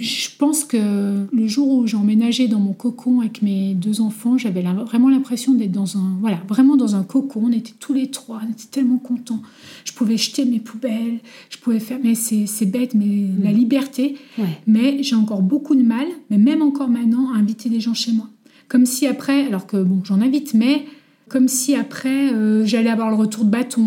Je 0.00 0.28
pense 0.38 0.62
que 0.62 1.26
le 1.32 1.46
jour 1.48 1.68
où 1.70 1.86
j'ai 1.88 1.96
emménagé 1.96 2.46
dans 2.46 2.60
mon 2.60 2.72
cocon 2.72 3.18
avec 3.20 3.42
mes 3.42 3.74
deux 3.74 4.00
enfants, 4.00 4.38
j'avais 4.38 4.62
vraiment 4.62 5.08
l'impression 5.08 5.54
d'être 5.54 5.72
dans 5.72 5.96
un, 5.96 6.16
voilà, 6.20 6.38
vraiment 6.46 6.76
dans 6.76 6.94
un 6.94 7.02
cocon. 7.02 7.40
On 7.46 7.52
était 7.52 7.72
tous 7.80 7.94
les 7.94 8.08
trois, 8.08 8.40
on 8.46 8.52
était 8.52 8.68
tellement 8.70 8.98
contents. 8.98 9.42
Je 9.84 9.92
pouvais 9.92 10.16
jeter 10.16 10.44
mes 10.44 10.60
poubelles, 10.60 11.18
je 11.50 11.58
pouvais 11.58 11.80
faire, 11.80 11.98
mais 12.04 12.14
c'est 12.14 12.46
c'est 12.46 12.66
bête, 12.66 12.94
mais 12.94 13.26
la 13.42 13.50
liberté. 13.50 14.14
Ouais. 14.38 14.60
Mais 14.68 15.02
j'ai 15.02 15.16
encore 15.16 15.42
beaucoup 15.42 15.74
de 15.74 15.82
mal, 15.82 16.06
mais 16.30 16.38
même 16.38 16.62
encore 16.62 16.88
maintenant, 16.88 17.32
à 17.34 17.38
inviter 17.38 17.68
des 17.68 17.80
gens 17.80 17.94
chez 17.94 18.12
moi. 18.12 18.28
Comme 18.68 18.86
si 18.86 19.04
après, 19.04 19.46
alors 19.46 19.66
que 19.66 19.82
bon, 19.82 20.02
j'en 20.04 20.20
invite, 20.20 20.54
mais 20.54 20.84
comme 21.28 21.48
si 21.48 21.74
après, 21.74 22.32
euh, 22.32 22.64
j'allais 22.64 22.90
avoir 22.90 23.10
le 23.10 23.16
retour 23.16 23.44
de 23.44 23.50
bâton. 23.50 23.82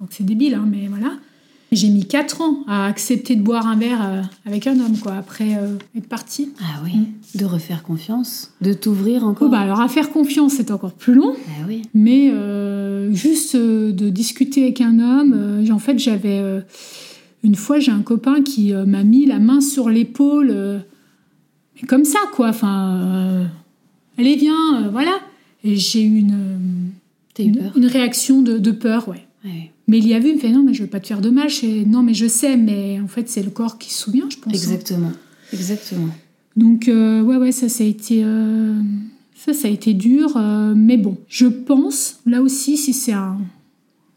Donc 0.00 0.10
c'est 0.10 0.24
débile, 0.24 0.54
hein, 0.54 0.66
mais 0.70 0.86
voilà. 0.88 1.12
J'ai 1.70 1.90
mis 1.90 2.06
4 2.06 2.40
ans 2.40 2.64
à 2.66 2.86
accepter 2.86 3.36
de 3.36 3.42
boire 3.42 3.66
un 3.66 3.76
verre 3.76 4.00
euh, 4.02 4.22
avec 4.46 4.66
un 4.66 4.80
homme, 4.80 4.96
quoi, 4.96 5.16
après 5.16 5.56
euh, 5.56 5.76
être 5.96 6.08
partie. 6.08 6.50
Ah 6.60 6.80
oui. 6.82 6.92
De 7.34 7.44
refaire 7.44 7.82
confiance, 7.82 8.54
de 8.62 8.72
t'ouvrir 8.72 9.24
encore. 9.24 9.48
Oh, 9.48 9.50
bah, 9.50 9.60
alors 9.60 9.80
à 9.80 9.88
faire 9.88 10.10
confiance, 10.10 10.54
c'est 10.54 10.70
encore 10.70 10.92
plus 10.92 11.12
long. 11.12 11.34
Ah 11.46 11.66
oui. 11.68 11.82
Mais 11.92 12.30
euh, 12.30 13.12
juste 13.12 13.54
euh, 13.54 13.92
de 13.92 14.08
discuter 14.08 14.62
avec 14.62 14.80
un 14.80 14.98
homme, 14.98 15.62
en 15.70 15.78
fait, 15.78 15.98
j'avais. 15.98 16.42
une 17.44 17.54
fois, 17.54 17.78
j'ai 17.80 17.92
un 17.92 18.00
copain 18.00 18.42
qui 18.42 18.72
m'a 18.72 19.04
mis 19.04 19.26
la 19.26 19.38
main 19.38 19.60
sur 19.60 19.90
l'épaule, 19.90 20.82
comme 21.86 22.04
ça, 22.04 22.18
quoi. 22.32 22.48
Enfin, 22.48 23.46
allez, 24.16 24.36
viens, 24.36 24.88
voilà. 24.90 25.12
Et 25.64 25.76
j'ai 25.76 26.02
eu 26.02 26.16
une, 26.18 26.32
euh, 27.38 27.42
une, 27.42 27.70
une 27.76 27.86
réaction 27.86 28.42
de, 28.42 28.58
de 28.58 28.70
peur, 28.70 29.08
ouais. 29.08 29.26
Ouais. 29.44 29.70
Mais 29.86 29.98
il 29.98 30.06
y 30.06 30.14
a 30.14 30.18
vu, 30.18 30.28
il 30.30 30.34
me 30.34 30.40
fait 30.40 30.50
non, 30.52 30.62
mais 30.62 30.74
je 30.74 30.82
veux 30.82 30.88
pas 30.88 31.00
te 31.00 31.06
faire 31.06 31.20
de 31.20 31.30
mal. 31.30 31.48
Non, 31.86 32.02
mais 32.02 32.12
je 32.14 32.26
sais, 32.28 32.56
mais 32.56 33.00
en 33.02 33.08
fait, 33.08 33.28
c'est 33.28 33.42
le 33.42 33.50
corps 33.50 33.78
qui 33.78 33.92
se 33.92 34.02
souvient, 34.02 34.28
je 34.30 34.36
pense. 34.36 34.52
hein. 34.52 34.56
Exactement. 34.56 35.12
Exactement. 35.52 36.08
Donc 36.56 36.88
euh, 36.88 37.22
ouais 37.22 37.36
ouais 37.36 37.52
ça 37.52 37.68
ça 37.68 37.84
a 37.84 37.86
été 37.86 38.22
euh, 38.24 38.80
ça 39.36 39.52
ça 39.52 39.68
a 39.68 39.70
été 39.70 39.94
dur 39.94 40.36
euh, 40.36 40.74
mais 40.76 40.96
bon 40.96 41.16
je 41.28 41.46
pense 41.46 42.18
là 42.26 42.42
aussi 42.42 42.76
si 42.76 42.92
c'est 42.92 43.12
un 43.12 43.38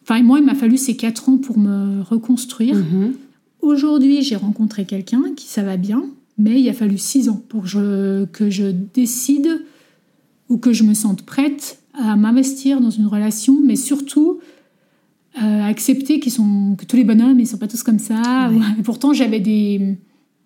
enfin 0.02 0.24
moi 0.24 0.40
il 0.40 0.46
m'a 0.46 0.56
fallu 0.56 0.76
ces 0.78 0.96
quatre 0.96 1.30
ans 1.30 1.38
pour 1.38 1.60
me 1.60 2.02
reconstruire 2.02 2.76
Mhm. 2.78 3.14
aujourd'hui 3.62 4.24
j'ai 4.24 4.36
rencontré 4.38 4.86
quelqu'un 4.86 5.22
qui 5.36 5.46
ça 5.48 5.62
va 5.62 5.78
bien 5.78 6.04
mais 6.40 6.60
il 6.60 6.68
a 6.68 6.74
fallu 6.74 6.98
six 6.98 7.30
ans 7.30 7.44
pour 7.48 7.62
que 7.64 7.68
je, 7.68 8.26
que 8.26 8.50
je 8.50 8.66
décide 8.94 9.62
ou 10.52 10.58
que 10.58 10.74
je 10.74 10.84
me 10.84 10.94
sente 10.94 11.22
prête 11.24 11.80
à 11.94 12.16
m'investir 12.16 12.80
dans 12.82 12.90
une 12.90 13.08
relation 13.08 13.60
mais 13.64 13.76
surtout 13.76 14.40
euh, 15.42 15.64
accepter 15.64 16.20
qu'ils 16.20 16.32
sont 16.32 16.76
que 16.78 16.86
tous 16.86 16.98
les 16.98 17.04
bonhommes 17.06 17.40
ils 17.40 17.48
sont 17.48 17.58
pas 17.58 17.68
tous 17.68 17.84
comme 17.84 18.00
ça 18.00 18.50
Ouais. 18.52 18.60
Et 18.80 18.84
pourtant 18.84 19.14
j'avais 19.14 19.40
des 19.40 19.98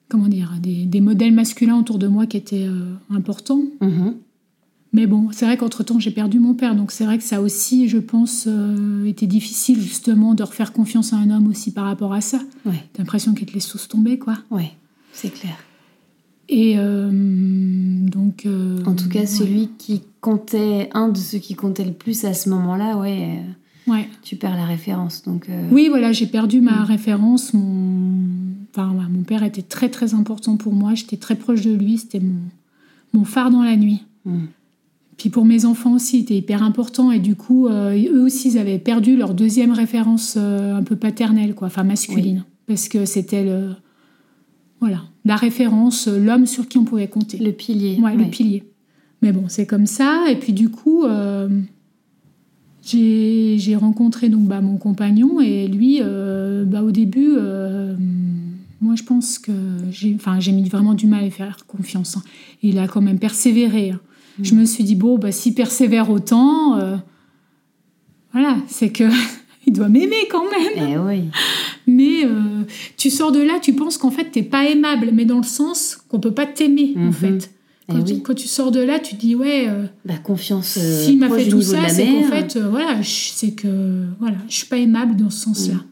comment 0.10 0.28
dire 0.28 0.54
des, 0.62 0.86
des 0.86 1.02
modèles 1.02 1.34
masculins 1.34 1.78
autour 1.80 1.98
de 2.00 2.08
moi 2.08 2.26
qui 2.28 2.38
étaient 2.38 2.68
euh, 2.68 2.94
importants 3.10 3.64
Mhm. 3.82 4.16
Mais 4.94 5.08
bon, 5.08 5.28
c'est 5.34 5.44
vrai 5.46 5.58
qu'entre-temps, 5.58 6.00
j'ai 6.00 6.12
perdu 6.12 6.40
mon 6.40 6.54
père. 6.54 6.74
Donc 6.74 6.94
c'est 6.94 7.04
vrai 7.04 7.18
que 7.18 7.24
ça 7.26 7.42
aussi, 7.42 7.90
je 7.90 7.98
pense, 7.98 8.46
euh, 8.48 9.04
était 9.06 9.28
difficile 9.28 9.82
justement 9.82 10.36
de 10.36 10.44
refaire 10.44 10.72
confiance 10.72 11.12
à 11.12 11.18
un 11.18 11.30
homme 11.32 11.48
aussi 11.50 11.72
par 11.74 11.84
rapport 11.84 12.14
à 12.14 12.22
ça. 12.22 12.40
Ouais. 12.66 12.82
T'as 12.94 13.00
l'impression 13.04 13.34
qu'il 13.34 13.46
te 13.46 13.54
laisse 13.54 13.68
tous 13.68 13.90
tomber, 13.90 14.18
quoi. 14.18 14.38
Ouais, 14.52 14.72
c'est 15.12 15.34
clair. 15.34 15.58
Et 16.50 16.76
euh, 16.78 17.10
donc... 17.12 18.46
euh, 18.46 18.84
En 18.86 18.94
tout 18.96 19.10
cas, 19.10 19.22
ouais. 19.22 19.26
celui 19.26 19.70
qui 19.78 20.02
comptait, 20.22 20.90
un 20.94 21.10
de 21.10 21.18
ceux 21.18 21.40
qui 21.40 21.56
comptait 21.56 21.86
le 21.86 21.92
plus 21.94 22.24
à 22.26 22.34
ce 22.34 22.50
moment-là, 22.50 22.98
ouais, 22.98 23.40
euh, 23.40 23.92
Ouais. 23.92 24.08
tu 24.24 24.36
perds 24.36 24.56
la 24.56 24.66
référence. 24.66 25.24
Donc, 25.24 25.48
euh, 25.50 25.68
Oui, 25.72 25.88
voilà, 25.90 26.12
j'ai 26.12 26.26
perdu 26.28 26.62
ma 26.62 26.82
Mm. 26.82 26.86
référence. 26.86 27.54
Mon... 27.54 28.18
Enfin, 28.72 28.92
ouais, 28.92 29.06
mon 29.10 29.24
père 29.24 29.44
était 29.44 29.62
très 29.62 29.90
très 29.90 30.14
important 30.14 30.58
pour 30.58 30.74
moi. 30.74 30.94
J'étais 30.96 31.18
très 31.18 31.36
proche 31.36 31.62
de 31.62 31.72
lui. 31.74 31.98
C'était 32.00 32.20
mon, 32.20 32.40
mon 33.14 33.24
phare 33.26 33.50
dans 33.52 33.64
la 33.64 33.76
nuit. 33.76 34.04
mm. 34.26 34.46
Puis 35.18 35.30
pour 35.30 35.46
mes 35.46 35.64
enfants 35.66 35.94
aussi, 35.94 36.18
il 36.18 36.22
était 36.24 36.36
hyper 36.38 36.62
important. 36.62 37.10
Et 37.12 37.20
du 37.20 37.36
coup, 37.36 37.68
euh, 37.68 37.96
eux 38.12 38.24
aussi, 38.24 38.50
ils 38.50 38.58
avaient 38.58 38.80
perdu 38.80 39.16
leur 39.16 39.34
deuxième 39.34 39.72
référence 39.72 40.34
euh, 40.38 40.76
un 40.76 40.84
peu 40.84 40.96
paternelle, 40.98 41.56
quoi, 41.56 41.68
enfin 41.68 41.84
masculine. 41.84 42.44
Parce 42.68 42.90
que 42.90 43.06
c'était 43.06 43.46
le. 43.46 43.70
Voilà, 44.82 45.04
la 45.26 45.36
référence, 45.36 46.08
euh, 46.08 46.18
l'homme 46.20 46.46
sur 46.46 46.68
qui 46.68 46.78
on 46.78 46.84
pouvait 46.86 47.08
compter. 47.08 47.38
le 47.38 47.52
pilier. 47.52 47.98
Ouais, 48.02 48.16
le 48.16 48.26
pilier. 48.26 48.64
Mais 49.22 49.32
bon, 49.32 49.46
c'est 49.48 49.66
comme 49.66 49.88
ça. 49.88 50.26
Et 50.30 50.36
puis 50.36 50.54
du 50.54 50.70
coup, 50.70 51.04
euh, 51.04 51.50
j'ai 52.84 53.76
rencontré 53.76 54.30
donc 54.30 54.44
bah, 54.48 54.62
mon 54.62 54.78
compagnon 54.78 55.42
et 55.42 55.68
lui, 55.68 56.00
euh, 56.02 56.64
bah, 56.66 56.84
au 56.84 56.92
début, 56.92 57.34
euh, 57.36 57.96
moi 58.82 58.94
je 58.96 59.04
pense 59.04 59.40
que 59.40 59.52
j'ai 59.90 60.14
enfin, 60.16 60.40
j'ai 60.40 60.52
mis 60.52 60.70
vraiment 60.70 60.94
du 60.94 61.08
mal 61.08 61.22
à 61.22 61.24
lui 61.24 61.32
faire 61.32 61.58
confiance. 61.66 62.18
hein. 62.18 62.24
Il 62.62 62.78
a 62.78 62.88
quand 62.88 63.02
même 63.02 63.20
persévéré. 63.20 63.92
hein. 63.92 64.00
Je 64.44 64.54
me 64.54 64.66
suis 64.66 64.84
dit, 64.84 64.96
bon, 64.96 65.18
bah, 65.18 65.32
s'il 65.32 65.54
persévère 65.56 66.10
autant, 66.10 66.78
voilà, 68.34 68.58
c'est 68.68 68.92
que 68.92 69.06
il 69.66 69.72
doit 69.74 69.88
m'aimer 69.90 70.28
quand 70.30 70.44
même. 70.52 70.90
Eh 70.90 70.98
oui. 70.98 71.30
Euh, 72.26 72.64
tu 72.98 73.10
sors 73.10 73.32
de 73.32 73.40
là, 73.40 73.60
tu 73.62 73.74
penses 73.74 73.98
qu'en 73.98 74.12
fait, 74.12 74.32
t'es 74.32 74.44
pas 74.44 74.66
aimable, 74.70 75.10
mais 75.14 75.26
dans 75.26 75.38
le 75.38 75.44
sens 75.44 75.98
qu'on 76.10 76.20
peut 76.20 76.34
pas 76.34 76.46
t'aimer, 76.46 76.94
en 76.98 77.06
Mhm. 77.06 77.14
fait. 77.14 77.52
Eh 77.88 77.94
Quand, 77.94 78.04
tu, 78.04 78.14
oui. 78.14 78.22
quand 78.24 78.34
tu 78.34 78.48
sors 78.48 78.72
de 78.72 78.80
là, 78.80 78.98
tu 79.00 79.16
te 79.16 79.22
dis, 79.22 79.36
ouais, 79.36 79.66
euh, 79.68 79.86
Bah, 80.06 80.18
confiance 80.18 80.78
euh, 80.82 81.04
s'il 81.06 81.20
m'a 81.20 81.30
fait 81.30 81.48
tout 81.48 81.62
ça, 81.62 81.88
c'est 81.88 82.06
qu'en 82.08 82.24
fait, 82.24 82.56
euh, 82.56 82.68
voilà, 82.70 83.00
je- 83.02 83.30
c'est 83.34 83.52
que 83.52 84.06
voilà, 84.20 84.38
je 84.50 84.56
suis 84.56 84.66
pas 84.68 84.78
aimable 84.78 85.16
dans 85.16 85.30
ce 85.30 85.42
sens-là. 85.44 85.76
Mm. 85.76 85.84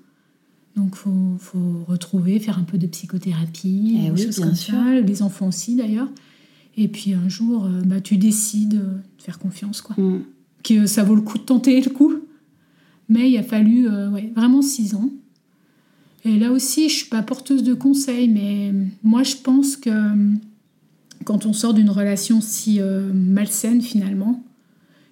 Donc, 0.82 0.96
faut, 0.96 1.12
faut 1.38 1.84
retrouver, 1.88 2.40
faire 2.40 2.58
un 2.58 2.64
peu 2.64 2.80
de 2.80 2.88
psychothérapie, 2.88 3.94
Eh 4.00 4.06
des 4.06 4.12
oui, 4.12 4.24
choses 4.26 4.38
bien 4.38 4.48
comme 4.48 4.56
sûr. 4.56 4.74
ça, 4.74 5.00
les 5.02 5.22
enfants 5.22 5.48
aussi 5.50 5.76
d'ailleurs. 5.76 6.08
Et 6.78 6.88
puis 6.88 7.14
un 7.14 7.30
jour, 7.30 7.66
euh, 7.66 7.82
bah, 7.86 8.02
tu 8.02 8.18
décides 8.18 8.70
de 8.80 9.24
faire 9.24 9.38
confiance, 9.38 9.82
quoi. 9.82 9.96
Mm. 10.04 10.22
Que 10.64 10.88
ça 10.88 11.04
vaut 11.04 11.14
le 11.16 11.22
coup 11.22 11.38
de 11.38 11.44
tenter 11.44 11.80
le 11.80 11.92
coup. 11.92 12.14
Mais 13.10 13.30
il 13.30 13.38
a 13.38 13.44
fallu 13.44 13.88
ouais, 13.88 14.32
vraiment 14.36 14.62
six 14.64 14.96
ans. 14.96 15.10
Et 16.26 16.38
là 16.38 16.52
aussi, 16.52 16.90
je 16.90 16.96
suis 16.96 17.10
pas 17.10 17.22
porteuse 17.22 17.64
de 17.64 17.74
conseils, 17.74 18.30
mais 18.30 18.74
moi 19.04 19.24
je 19.24 19.36
pense 19.36 19.76
que 19.76 19.90
euh, 19.90 20.34
quand 21.26 21.46
on 21.46 21.54
sort 21.54 21.74
d'une 21.74 21.90
relation 21.90 22.42
si 22.42 22.80
euh, 22.80 23.12
malsaine 23.14 23.82
finalement, 23.82 24.44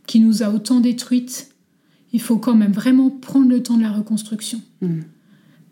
qui 0.08 0.20
nous 0.20 0.44
a 0.44 0.50
autant 0.50 0.80
détruites, 0.80 1.50
il 2.14 2.22
faut 2.22 2.38
quand 2.38 2.56
même 2.56 2.72
vraiment 2.72 3.10
prendre 3.10 3.50
le 3.50 3.62
temps 3.62 3.78
de 3.78 3.84
la 3.84 3.92
reconstruction. 3.92 4.62
Mm. 4.82 5.02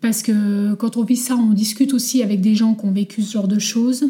Parce 0.00 0.22
que 0.22 0.74
quand 0.74 0.96
on 0.96 1.04
vit 1.04 1.16
ça, 1.16 1.36
on 1.36 1.52
discute 1.52 1.92
aussi 1.92 2.22
avec 2.22 2.40
des 2.40 2.54
gens 2.54 2.74
qui 2.74 2.86
ont 2.86 2.92
vécu 2.92 3.22
ce 3.22 3.32
genre 3.32 3.48
de 3.48 3.58
choses 3.58 4.04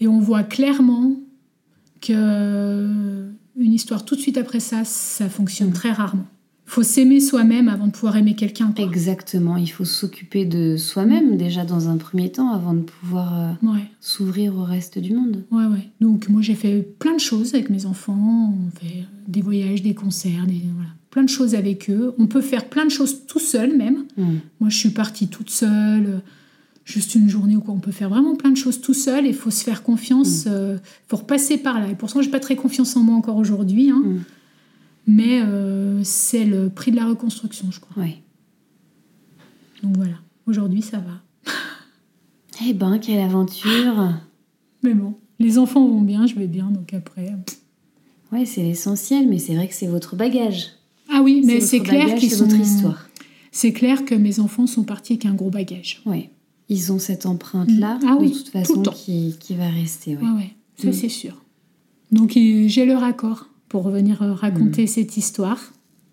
et 0.00 0.08
on 0.08 0.20
voit 0.20 0.42
clairement 0.42 1.16
que 2.00 3.28
une 3.56 3.72
histoire 3.72 4.04
tout 4.04 4.14
de 4.14 4.20
suite 4.20 4.38
après 4.38 4.60
ça, 4.60 4.84
ça 4.84 5.28
fonctionne 5.28 5.70
Mm. 5.70 5.74
très 5.74 5.92
rarement. 5.92 6.26
Il 6.68 6.72
faut 6.72 6.82
s'aimer 6.82 7.18
soi-même 7.18 7.68
avant 7.68 7.86
de 7.86 7.92
pouvoir 7.92 8.18
aimer 8.18 8.34
quelqu'un. 8.34 8.74
Exactement. 8.76 9.56
Il 9.56 9.68
faut 9.68 9.86
s'occuper 9.86 10.44
de 10.44 10.76
soi-même 10.76 11.38
déjà 11.38 11.64
dans 11.64 11.88
un 11.88 11.96
premier 11.96 12.30
temps 12.30 12.52
avant 12.52 12.74
de 12.74 12.82
pouvoir 12.82 13.40
euh, 13.62 13.66
Ouais, 13.66 13.84
s'ouvrir 14.00 14.54
au 14.54 14.64
reste 14.64 14.98
du 14.98 15.14
monde. 15.14 15.44
ouais, 15.50 15.64
ouais. 15.64 15.88
Donc 16.02 16.28
moi 16.28 16.42
j'ai 16.42 16.54
fait 16.54 16.82
plein 16.98 17.14
de 17.14 17.20
choses 17.20 17.54
avec 17.54 17.70
mes 17.70 17.86
enfants. 17.86 18.52
On 18.54 18.70
fait 18.78 19.04
des 19.26 19.40
voyages, 19.40 19.80
des 19.82 19.94
concerts, 19.94 20.46
des, 20.46 20.60
voilà, 20.74 20.90
plein 21.10 21.22
de 21.22 21.30
choses 21.30 21.54
avec 21.54 21.88
eux. 21.88 22.12
On 22.18 22.26
peut 22.26 22.42
faire 22.42 22.66
plein 22.68 22.84
de 22.84 22.90
choses 22.90 23.24
tout 23.26 23.38
seul 23.40 23.74
même. 23.74 24.04
Mm. 24.18 24.24
Moi, 24.60 24.68
je 24.68 24.76
suis 24.76 24.90
partie 24.90 25.28
toute 25.28 25.48
seule, 25.48 26.04
euh, 26.06 26.18
juste 26.84 27.14
une 27.14 27.30
journée 27.30 27.56
où 27.56 27.62
quoi. 27.62 27.72
On 27.72 27.80
peut 27.80 27.92
faire 27.92 28.10
vraiment 28.10 28.36
plein 28.36 28.50
de 28.50 28.58
choses 28.58 28.82
tout 28.82 28.92
seul. 28.94 29.24
Il 29.26 29.34
faut 29.34 29.50
se 29.50 29.64
faire 29.64 29.82
confiance. 29.82 30.44
Il 30.44 30.78
faut 31.08 31.16
repasser 31.16 31.56
par 31.56 31.80
là. 31.80 31.88
Et 31.88 31.94
pourtant, 31.94 32.20
j'ai 32.20 32.30
pas 32.30 32.40
très 32.40 32.56
confiance 32.56 32.94
en 32.94 33.02
moi 33.02 33.16
encore 33.16 33.36
aujourd'hui. 33.38 33.88
hein. 33.88 34.02
Mm. 34.04 34.18
Mais 35.10 35.40
euh, 35.42 36.04
c'est 36.04 36.44
le 36.44 36.68
prix 36.68 36.90
de 36.92 36.96
la 36.96 37.06
reconstruction, 37.06 37.70
je 37.72 37.80
crois. 37.80 38.02
Ouais. 38.04 38.18
Donc 39.82 39.96
voilà. 39.96 40.14
Aujourd'hui, 40.46 40.82
ça 40.82 40.98
va. 40.98 41.22
Eh 42.68 42.72
ben, 42.74 42.98
quelle 42.98 43.20
aventure 43.20 44.14
Mais 44.82 44.92
bon, 44.92 45.14
les 45.38 45.58
enfants 45.58 45.86
vont 45.86 46.00
bien, 46.02 46.26
je 46.26 46.34
vais 46.34 46.48
bien. 46.48 46.70
Donc 46.70 46.92
après. 46.92 47.32
Ouais, 48.32 48.44
c'est 48.46 48.62
l'essentiel, 48.62 49.28
mais 49.28 49.38
c'est 49.38 49.54
vrai 49.54 49.68
que 49.68 49.74
c'est 49.74 49.86
votre 49.86 50.16
bagage. 50.16 50.70
Ah 51.08 51.20
oui, 51.22 51.42
mais 51.44 51.60
c'est 51.60 51.78
clair 51.80 52.16
qu'ils 52.16 52.30
c'est 52.30 52.36
sont. 52.36 52.46
votre 52.46 52.60
histoire. 52.60 53.08
C'est 53.52 53.72
clair 53.72 54.04
que 54.04 54.14
mes 54.14 54.40
enfants 54.40 54.66
sont 54.66 54.82
partis 54.82 55.12
avec 55.14 55.24
un 55.26 55.34
gros 55.34 55.50
bagage. 55.50 56.02
Ouais. 56.04 56.30
Ils 56.68 56.92
ont 56.92 56.98
cette 56.98 57.24
empreinte-là, 57.26 57.94
Mm. 57.98 58.06
Ah 58.06 58.16
de 58.16 58.20
oui, 58.20 58.32
toute 58.32 58.46
tout 58.46 58.50
façon, 58.52 58.82
qui, 58.82 59.36
qui 59.40 59.54
va 59.54 59.68
rester. 59.70 60.16
Ouais. 60.16 60.22
Ouais, 60.24 60.30
ouais, 60.36 60.50
ça 60.76 60.88
Mm. 60.88 60.92
c'est 60.92 61.08
sûr. 61.08 61.42
Donc 62.10 62.32
j'ai 62.34 62.84
leur 62.86 63.04
accord 63.04 63.46
pour 63.68 63.88
venir 63.90 64.22
euh, 64.22 64.32
raconter 64.32 64.86
cette 64.86 65.16
histoire. 65.16 65.58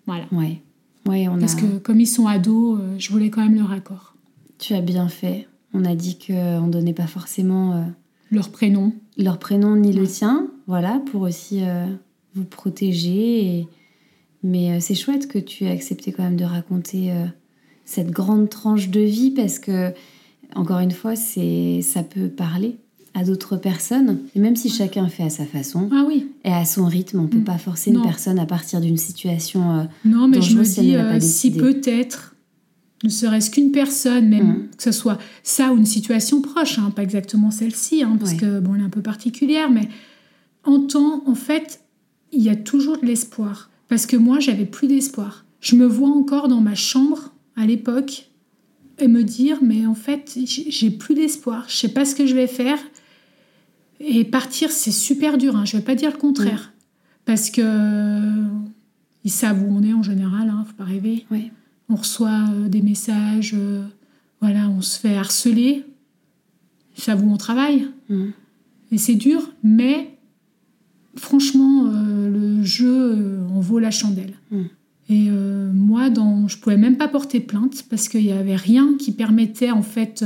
Voilà. 0.06 0.24
Ouais. 0.32 0.62
Ouais, 1.06 1.28
on 1.28 1.38
Parce 1.38 1.54
a... 1.56 1.60
que 1.60 1.78
comme 1.78 2.00
ils 2.00 2.06
sont 2.06 2.26
ados, 2.26 2.78
euh, 2.80 2.94
je 2.98 3.10
voulais 3.12 3.30
quand 3.30 3.42
même 3.42 3.56
leur 3.56 3.72
accord. 3.72 4.14
Tu 4.58 4.74
as 4.74 4.80
bien 4.80 5.08
fait. 5.08 5.46
On 5.72 5.84
a 5.84 5.94
dit 5.94 6.18
qu'on 6.18 6.68
donnait 6.68 6.92
pas 6.94 7.06
forcément 7.06 7.74
euh, 7.74 7.82
Leur 8.30 8.50
prénom. 8.50 8.92
leur 9.16 9.38
prénom 9.38 9.76
ni 9.76 9.92
le 9.92 10.06
tien, 10.06 10.48
voilà, 10.66 11.00
pour 11.12 11.22
aussi 11.22 11.60
euh, 11.62 11.86
vous 12.34 12.44
protéger. 12.44 13.44
et- 13.60 13.68
Mais 14.42 14.72
euh, 14.72 14.80
c'est 14.80 14.94
chouette 14.94 15.28
que 15.28 15.38
tu 15.38 15.64
aies 15.64 15.70
accepté 15.70 16.12
quand 16.12 16.22
même 16.22 16.36
de 16.36 16.44
raconter 16.44 17.12
euh, 17.12 17.26
cette 17.84 18.10
grande 18.10 18.48
tranche 18.48 18.88
de 18.90 19.00
vie 19.00 19.30
parce 19.30 19.58
que, 19.58 19.92
encore 20.54 20.80
une 20.80 20.90
fois, 20.92 21.14
c'est 21.16 21.82
ça 21.82 22.02
peut 22.02 22.28
parler 22.28 22.76
à 23.18 23.24
d'autres 23.24 23.56
personnes. 23.56 24.18
Et 24.34 24.40
même 24.40 24.56
si 24.56 24.68
chacun 24.68 25.08
fait 25.08 25.22
à 25.24 25.30
sa 25.30 25.46
façon 25.46 25.88
Ah 25.90 26.04
oui. 26.06 26.26
et 26.44 26.52
à 26.52 26.64
son 26.66 26.84
rythme, 26.86 27.20
on 27.20 27.26
peut 27.26 27.38
Mm. 27.38 27.44
pas 27.44 27.56
forcer 27.58 27.90
une 27.90 28.02
personne 28.02 28.38
à 28.38 28.44
partir 28.46 28.80
d'une 28.80 28.98
situation. 28.98 29.78
euh, 29.80 29.84
Non, 30.04 30.28
mais 30.28 30.42
je 30.42 30.54
me 30.56 30.64
si 30.64 30.80
dis, 30.82 30.92
ne 30.92 30.98
euh, 30.98 31.20
si 31.20 31.50
peut-être, 31.50 32.34
ne 33.04 33.08
serait-ce 33.08 33.50
qu'une 33.50 33.72
personne, 33.72 34.28
même 34.28 34.46
Mm. 34.48 34.68
que 34.76 34.82
ce 34.82 34.92
soit 34.92 35.18
ça 35.42 35.72
ou 35.72 35.78
une 35.78 35.86
situation 35.86 36.42
proche, 36.42 36.78
hein, 36.78 36.90
pas 36.94 37.02
exactement 37.02 37.50
celle-ci, 37.50 38.02
hein, 38.02 38.16
parce 38.20 38.32
Ouais. 38.32 38.36
que 38.38 38.60
bon, 38.60 38.74
elle 38.74 38.82
est 38.82 38.84
un 38.84 38.90
peu 38.90 39.02
particulière, 39.02 39.70
mais 39.70 39.88
entend, 40.64 41.22
en 41.26 41.34
fait, 41.34 41.80
il 42.32 42.42
y 42.42 42.48
a 42.50 42.56
toujours 42.56 42.98
de 42.98 43.06
l'espoir. 43.06 43.70
Parce 43.88 44.04
que 44.06 44.16
moi, 44.16 44.40
j'avais 44.40 44.66
plus 44.66 44.88
d'espoir. 44.88 45.44
Je 45.60 45.76
me 45.76 45.86
vois 45.86 46.10
encore 46.10 46.48
dans 46.48 46.60
ma 46.60 46.74
chambre 46.74 47.32
à 47.56 47.66
l'époque 47.66 48.30
et 48.98 49.08
me 49.08 49.22
dire, 49.22 49.58
mais 49.62 49.86
en 49.86 49.94
fait, 49.94 50.36
j'ai 50.46 50.90
plus 50.90 51.14
d'espoir. 51.14 51.64
Je 51.68 51.76
sais 51.76 51.88
pas 51.88 52.04
ce 52.04 52.14
que 52.14 52.26
je 52.26 52.34
vais 52.34 52.46
faire. 52.46 52.78
Et 54.00 54.24
partir, 54.24 54.70
c'est 54.70 54.90
super 54.90 55.38
dur. 55.38 55.56
Hein. 55.56 55.64
Je 55.64 55.76
vais 55.76 55.82
pas 55.82 55.94
dire 55.94 56.10
le 56.10 56.18
contraire. 56.18 56.72
Parce 57.24 57.50
que 57.50 58.44
ils 59.26 59.30
savent 59.30 59.60
où 59.60 59.76
on 59.76 59.82
est 59.82 59.92
en 59.92 60.04
général, 60.04 60.48
hein, 60.50 60.64
faut 60.68 60.74
pas 60.74 60.84
rêver. 60.84 61.26
On 61.88 61.96
reçoit 61.96 62.44
euh, 62.52 62.68
des 62.68 62.80
messages, 62.80 63.54
euh, 63.58 63.82
voilà, 64.40 64.68
on 64.68 64.80
se 64.80 65.00
fait 65.00 65.16
harceler. 65.16 65.84
Ils 66.96 67.02
savent 67.02 67.24
où 67.24 67.30
on 67.32 67.36
travaille. 67.36 67.88
mm. 68.08 68.26
Et 68.92 68.98
c'est 68.98 69.16
dur, 69.16 69.50
mais 69.64 70.16
franchement, 71.16 71.86
euh, 71.86 72.30
le 72.30 72.62
jeu 72.62 73.40
en 73.52 73.58
vaut 73.58 73.80
la 73.80 73.90
chandelle. 73.90 74.34
Mm. 74.52 74.62
Et 75.08 75.30
moi, 75.30 76.10
dans, 76.10 76.48
je 76.48 76.58
pouvais 76.58 76.76
même 76.76 76.96
pas 76.96 77.06
porter 77.06 77.38
plainte 77.38 77.84
parce 77.88 78.08
qu'il 78.08 78.24
n'y 78.24 78.32
avait 78.32 78.56
rien 78.56 78.96
qui 78.98 79.12
permettait 79.12 79.70
en 79.70 79.82
fait. 79.82 80.24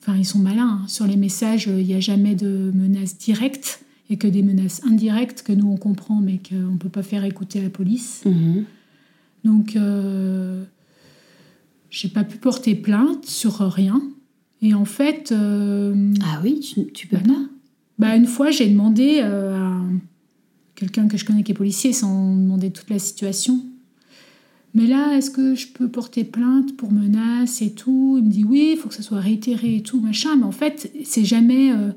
Enfin, 0.00 0.16
ils 0.16 0.24
sont 0.24 0.38
malins. 0.38 0.80
hein. 0.82 0.88
Sur 0.88 1.06
les 1.06 1.16
messages, 1.16 1.68
euh, 1.68 1.80
il 1.80 1.86
n'y 1.86 1.94
a 1.94 2.00
jamais 2.00 2.34
de 2.34 2.70
menaces 2.74 3.18
directes 3.18 3.84
et 4.08 4.16
que 4.16 4.26
des 4.26 4.42
menaces 4.42 4.82
indirectes 4.84 5.42
que 5.42 5.52
nous 5.52 5.68
on 5.68 5.76
comprend, 5.76 6.16
mais 6.20 6.38
qu'on 6.46 6.72
ne 6.72 6.76
peut 6.78 6.88
pas 6.88 7.02
faire 7.02 7.24
écouter 7.24 7.60
à 7.60 7.62
la 7.62 7.70
police. 7.70 8.22
Mhm. 8.24 8.64
Donc, 9.44 9.76
euh, 9.76 10.64
j'ai 11.90 12.08
pas 12.08 12.24
pu 12.24 12.38
porter 12.38 12.74
plainte 12.74 13.24
sur 13.26 13.58
rien. 13.60 14.00
Et 14.62 14.74
en 14.74 14.84
fait, 14.84 15.32
euh, 15.32 16.12
Ah 16.22 16.40
oui, 16.42 16.60
tu, 16.60 16.92
tu 16.92 17.06
peux 17.06 17.16
bah 17.16 17.22
pas. 17.22 17.28
non. 17.32 17.48
Bah, 17.98 18.16
une 18.16 18.26
fois, 18.26 18.50
j'ai 18.50 18.68
demandé 18.68 19.20
euh, 19.22 19.54
à 19.56 19.80
quelqu'un 20.74 21.06
que 21.08 21.16
je 21.16 21.24
connais 21.24 21.42
qui 21.42 21.52
est 21.52 21.54
policier 21.54 21.92
sans 21.92 22.34
demander 22.36 22.70
toute 22.70 22.88
la 22.90 22.98
situation. 22.98 23.60
Mais 24.74 24.86
là, 24.86 25.16
est-ce 25.16 25.30
que 25.30 25.54
je 25.56 25.66
peux 25.66 25.88
porter 25.88 26.22
plainte 26.24 26.76
pour 26.76 26.92
menace 26.92 27.60
et 27.60 27.72
tout? 27.72 28.16
Il 28.18 28.24
me 28.26 28.30
dit 28.30 28.44
oui, 28.44 28.70
il 28.72 28.76
faut 28.78 28.88
que 28.88 28.94
ça 28.94 29.02
soit 29.02 29.18
réitéré 29.20 29.76
et 29.76 29.82
tout, 29.82 30.00
machin. 30.00 30.36
Mais 30.36 30.44
en 30.44 30.52
fait, 30.52 30.92
c'est 31.04 31.24
jamais, 31.24 31.72
euh, 31.72 31.90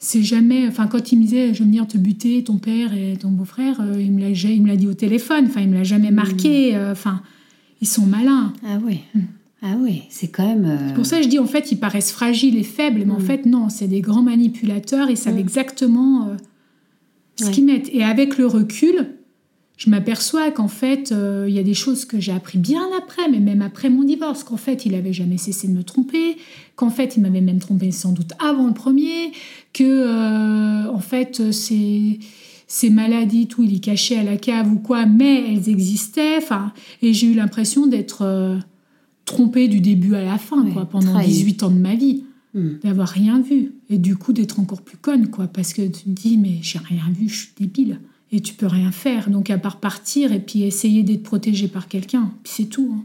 c'est 0.00 0.22
jamais. 0.22 0.66
Enfin, 0.66 0.88
quand 0.88 1.12
il 1.12 1.18
me 1.18 1.22
disait, 1.22 1.54
je 1.54 1.60
vais 1.60 1.64
venir 1.66 1.86
te 1.86 1.96
buter, 1.96 2.42
ton 2.42 2.58
père 2.58 2.92
et 2.94 3.16
ton 3.16 3.30
beau-frère, 3.30 3.80
euh, 3.80 4.00
il 4.02 4.10
me 4.12 4.20
l'a, 4.68 4.76
dit 4.76 4.88
au 4.88 4.94
téléphone. 4.94 5.44
Enfin, 5.46 5.60
il 5.60 5.68
me 5.68 5.74
l'a 5.74 5.84
jamais 5.84 6.10
Mm. 6.10 6.14
marqué. 6.14 6.74
euh, 6.74 6.90
Enfin, 6.92 7.22
ils 7.80 7.86
sont 7.86 8.06
malins. 8.06 8.52
Ah 8.66 8.78
oui. 8.84 8.98
Mm. 9.14 9.20
Ah 9.62 9.76
oui, 9.78 10.02
c'est 10.10 10.28
quand 10.28 10.46
même. 10.46 10.78
C'est 10.88 10.94
pour 10.94 11.06
ça 11.06 11.18
que 11.18 11.22
je 11.22 11.28
dis, 11.28 11.38
en 11.38 11.46
fait, 11.46 11.70
ils 11.72 11.78
paraissent 11.78 12.12
fragiles 12.12 12.56
et 12.58 12.64
faibles, 12.64 13.04
mais 13.06 13.12
en 13.12 13.18
Mm. 13.18 13.24
fait, 13.24 13.46
non, 13.46 13.68
c'est 13.68 13.86
des 13.88 14.00
grands 14.00 14.22
manipulateurs. 14.22 15.10
Ils 15.10 15.16
savent 15.16 15.38
exactement 15.38 16.28
ce 17.36 17.44
Ouais. 17.46 17.50
qu'ils 17.52 17.64
mettent. 17.64 17.88
Et 17.92 18.02
avec 18.04 18.36
le 18.36 18.46
recul, 18.46 19.13
je 19.76 19.90
m'aperçois 19.90 20.50
qu'en 20.52 20.68
fait, 20.68 21.10
euh, 21.10 21.46
il 21.48 21.54
y 21.54 21.58
a 21.58 21.64
des 21.64 21.74
choses 21.74 22.04
que 22.04 22.20
j'ai 22.20 22.32
appris 22.32 22.58
bien 22.58 22.84
après, 22.96 23.28
mais 23.28 23.40
même 23.40 23.60
après 23.60 23.90
mon 23.90 24.04
divorce, 24.04 24.44
qu'en 24.44 24.56
fait, 24.56 24.86
il 24.86 24.94
avait 24.94 25.12
jamais 25.12 25.36
cessé 25.36 25.66
de 25.66 25.72
me 25.72 25.82
tromper, 25.82 26.36
qu'en 26.76 26.90
fait, 26.90 27.16
il 27.16 27.22
m'avait 27.22 27.40
même 27.40 27.58
trompé 27.58 27.90
sans 27.90 28.12
doute 28.12 28.32
avant 28.38 28.68
le 28.68 28.72
premier, 28.72 29.32
que, 29.72 29.82
euh, 29.82 30.88
en 30.92 31.00
fait, 31.00 31.50
ces, 31.50 32.20
ces 32.68 32.90
maladies, 32.90 33.48
tout, 33.48 33.64
il 33.64 33.72
y 33.72 33.80
cachait 33.80 34.16
à 34.16 34.22
la 34.22 34.36
cave 34.36 34.72
ou 34.72 34.78
quoi, 34.78 35.06
mais 35.06 35.52
elles 35.52 35.68
existaient. 35.68 36.36
Enfin, 36.38 36.72
et 37.02 37.12
j'ai 37.12 37.26
eu 37.26 37.34
l'impression 37.34 37.88
d'être 37.88 38.22
euh, 38.22 38.56
trompée 39.24 39.66
du 39.66 39.80
début 39.80 40.14
à 40.14 40.22
la 40.22 40.38
fin, 40.38 40.62
Ouais, 40.62 40.72
quoi, 40.72 40.86
pendant 40.86 41.10
trahie. 41.10 41.26
18 41.26 41.62
ans 41.64 41.70
de 41.70 41.78
ma 41.78 41.96
vie 41.96 42.22
hmm. 42.54 42.78
d'avoir 42.84 43.08
rien 43.08 43.40
vu 43.40 43.72
et 43.90 43.98
du 43.98 44.16
coup 44.16 44.32
d'être 44.32 44.60
encore 44.60 44.82
plus 44.82 44.96
conne 44.96 45.28
quoi 45.28 45.46
parce 45.46 45.72
que 45.72 45.82
tu 45.82 46.04
te 46.04 46.08
dis 46.08 46.38
mais 46.38 46.58
j'ai 46.62 46.78
rien 46.78 47.04
vu 47.12 47.28
je 47.28 47.36
suis 47.36 47.52
débile 47.58 47.98
et 48.34 48.40
tu 48.40 48.54
peux 48.54 48.66
rien 48.66 48.90
faire 48.90 49.30
donc 49.30 49.48
à 49.50 49.58
part 49.58 49.78
partir 49.80 50.32
et 50.32 50.40
puis 50.40 50.62
essayer 50.62 51.02
d'être 51.02 51.22
protégé 51.22 51.68
par 51.68 51.88
quelqu'un 51.88 52.32
puis 52.42 52.52
c'est 52.56 52.64
tout 52.66 52.90
hein. 52.98 53.04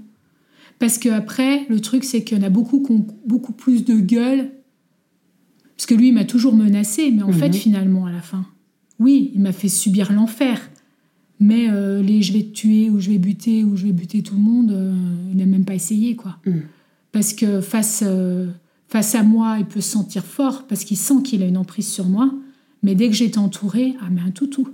parce 0.79 0.97
que 0.97 1.09
après 1.09 1.65
le 1.69 1.79
truc 1.79 2.03
c'est 2.03 2.23
qu'il 2.23 2.37
y 2.37 2.41
en 2.41 2.43
a 2.43 2.49
beaucoup 2.49 2.81
qui 2.83 2.91
ont 2.91 3.05
beaucoup 3.25 3.53
plus 3.53 3.85
de 3.85 3.99
gueule 3.99 4.49
parce 5.77 5.85
que 5.85 5.93
lui 5.93 6.07
il 6.09 6.13
m'a 6.13 6.25
toujours 6.25 6.55
menacé 6.55 7.11
mais 7.11 7.21
en 7.23 7.27
Mhm. 7.27 7.33
fait 7.33 7.53
finalement 7.53 8.05
à 8.05 8.11
la 8.11 8.21
fin 8.21 8.45
oui 8.99 9.31
il 9.35 9.41
m'a 9.41 9.51
fait 9.51 9.69
subir 9.69 10.11
l'enfer 10.11 10.59
mais 11.39 11.69
euh, 11.69 12.01
les 12.01 12.21
je 12.21 12.33
vais 12.33 12.43
te 12.43 12.51
tuer 12.51 12.89
ou 12.89 12.99
je 12.99 13.09
vais 13.11 13.17
buter 13.17 13.63
ou 13.63 13.75
je 13.77 13.85
vais 13.85 13.93
buter 13.93 14.21
tout 14.23 14.35
le 14.35 14.41
monde 14.41 14.71
euh, 14.71 14.93
il 15.31 15.37
n'a 15.37 15.45
même 15.45 15.65
pas 15.65 15.75
essayé 15.75 16.15
quoi 16.15 16.37
Mm. 16.45 16.51
parce 17.11 17.33
que 17.33 17.61
face, 17.61 18.03
euh, 18.05 18.47
face 18.87 19.13
à 19.15 19.21
moi, 19.23 19.57
il 19.59 19.65
peut 19.65 19.81
se 19.81 19.91
sentir 19.91 20.23
fort 20.25 20.65
parce 20.67 20.83
qu'il 20.83 20.97
sent 20.97 21.21
qu'il 21.23 21.43
a 21.43 21.45
une 21.45 21.57
emprise 21.57 21.87
sur 21.87 22.07
moi. 22.07 22.31
Mais 22.81 22.95
dès 22.95 23.07
que 23.09 23.13
j'étais 23.15 23.37
entourée, 23.37 23.93
ah 24.01 24.07
mais 24.11 24.21
un 24.21 24.31
toutou. 24.31 24.67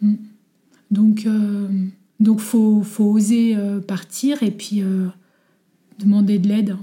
Fou. 0.00 0.16
Donc, 0.90 1.24
euh, 1.26 1.68
donc 2.20 2.40
faut, 2.40 2.82
faut 2.82 3.04
oser 3.04 3.54
euh, 3.56 3.80
partir 3.80 4.42
et 4.42 4.50
puis 4.50 4.82
euh, 4.82 5.06
demander 5.98 6.38
de 6.38 6.48
l'aide. 6.48 6.76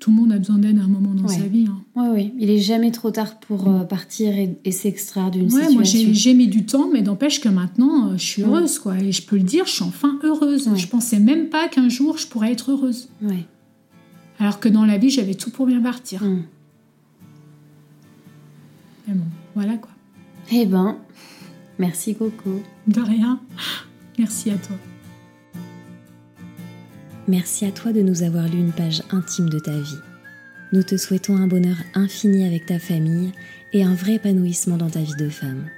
Tout 0.00 0.10
le 0.10 0.16
monde 0.16 0.32
a 0.32 0.38
besoin 0.38 0.58
d'aide 0.58 0.78
à 0.78 0.82
un 0.82 0.88
moment 0.88 1.14
dans 1.14 1.28
Ouais. 1.28 1.34
sa 1.38 1.46
vie. 1.46 1.66
hein. 1.68 1.80
Oui, 1.94 2.06
oui. 2.12 2.32
Il 2.40 2.50
est 2.50 2.58
jamais 2.58 2.90
trop 2.90 3.12
tard 3.12 3.38
pour 3.38 3.68
euh, 3.68 3.84
partir 3.84 4.36
et, 4.36 4.56
et 4.64 4.72
s'extraire 4.72 5.30
d'une 5.30 5.44
Ouais, 5.44 5.64
situation. 5.66 6.02
moi 6.08 6.12
j'ai 6.12 6.34
mis 6.34 6.48
du 6.48 6.66
temps, 6.66 6.88
mais 6.92 7.02
n'empêche 7.02 7.40
que 7.40 7.48
maintenant 7.48 8.08
euh, 8.08 8.16
je 8.16 8.24
suis 8.24 8.42
heureuse 8.42 8.80
quoi. 8.80 8.98
Et 8.98 9.12
je 9.12 9.22
peux 9.22 9.36
le 9.36 9.44
dire, 9.44 9.64
je 9.66 9.70
suis 9.70 9.84
enfin 9.84 10.18
heureuse. 10.24 10.68
Je 10.74 10.86
pensais 10.88 11.20
même 11.20 11.50
pas 11.50 11.68
qu'un 11.68 11.88
jour 11.88 12.18
je 12.18 12.26
pourrais 12.26 12.50
être 12.50 12.72
heureuse. 12.72 13.10
Ouais. 13.22 13.46
Alors 14.40 14.58
que 14.58 14.68
dans 14.68 14.84
la 14.84 14.98
vie, 14.98 15.10
j'avais 15.10 15.34
tout 15.34 15.50
pour 15.50 15.66
bien 15.66 15.80
partir. 15.80 16.24
Hmm. 16.24 16.42
Mais 19.06 19.14
bon, 19.14 19.24
voilà 19.54 19.76
quoi. 19.76 19.90
Eh 20.50 20.66
ben, 20.66 20.96
merci 21.82 22.14
Coco. 22.14 22.62
De 22.86 23.00
rien. 23.00 23.40
Merci 24.18 24.50
à 24.50 24.56
toi. 24.56 24.76
Merci 27.26 27.66
à 27.66 27.72
toi 27.72 27.92
de 27.92 28.02
nous 28.02 28.22
avoir 28.22 28.48
lu 28.48 28.58
une 28.58 28.72
page 28.72 29.02
intime 29.10 29.48
de 29.48 29.58
ta 29.58 29.76
vie. 29.76 29.98
Nous 30.72 30.84
te 30.84 30.96
souhaitons 30.96 31.36
un 31.36 31.48
bonheur 31.48 31.76
infini 31.94 32.46
avec 32.46 32.66
ta 32.66 32.78
famille 32.78 33.32
et 33.72 33.82
un 33.82 33.94
vrai 33.94 34.14
épanouissement 34.14 34.76
dans 34.76 34.90
ta 34.90 35.00
vie 35.00 35.16
de 35.18 35.28
femme. 35.28 35.68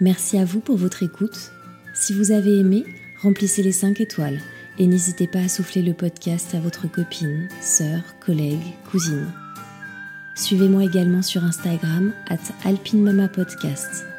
Merci 0.00 0.36
à 0.36 0.44
vous 0.44 0.60
pour 0.60 0.76
votre 0.76 1.02
écoute. 1.02 1.52
Si 1.94 2.12
vous 2.12 2.32
avez 2.32 2.58
aimé, 2.58 2.84
remplissez 3.22 3.62
les 3.62 3.72
5 3.72 4.00
étoiles 4.00 4.40
et 4.78 4.86
n'hésitez 4.86 5.28
pas 5.28 5.40
à 5.40 5.48
souffler 5.48 5.82
le 5.82 5.94
podcast 5.94 6.54
à 6.54 6.60
votre 6.60 6.90
copine, 6.90 7.48
sœur, 7.60 8.02
collègue, 8.18 8.74
cousine. 8.90 9.28
Suivez-moi 10.34 10.84
également 10.84 11.22
sur 11.22 11.44
Instagram 11.44 12.12
at 12.28 12.40
alpinemamapodcast. 12.64 14.13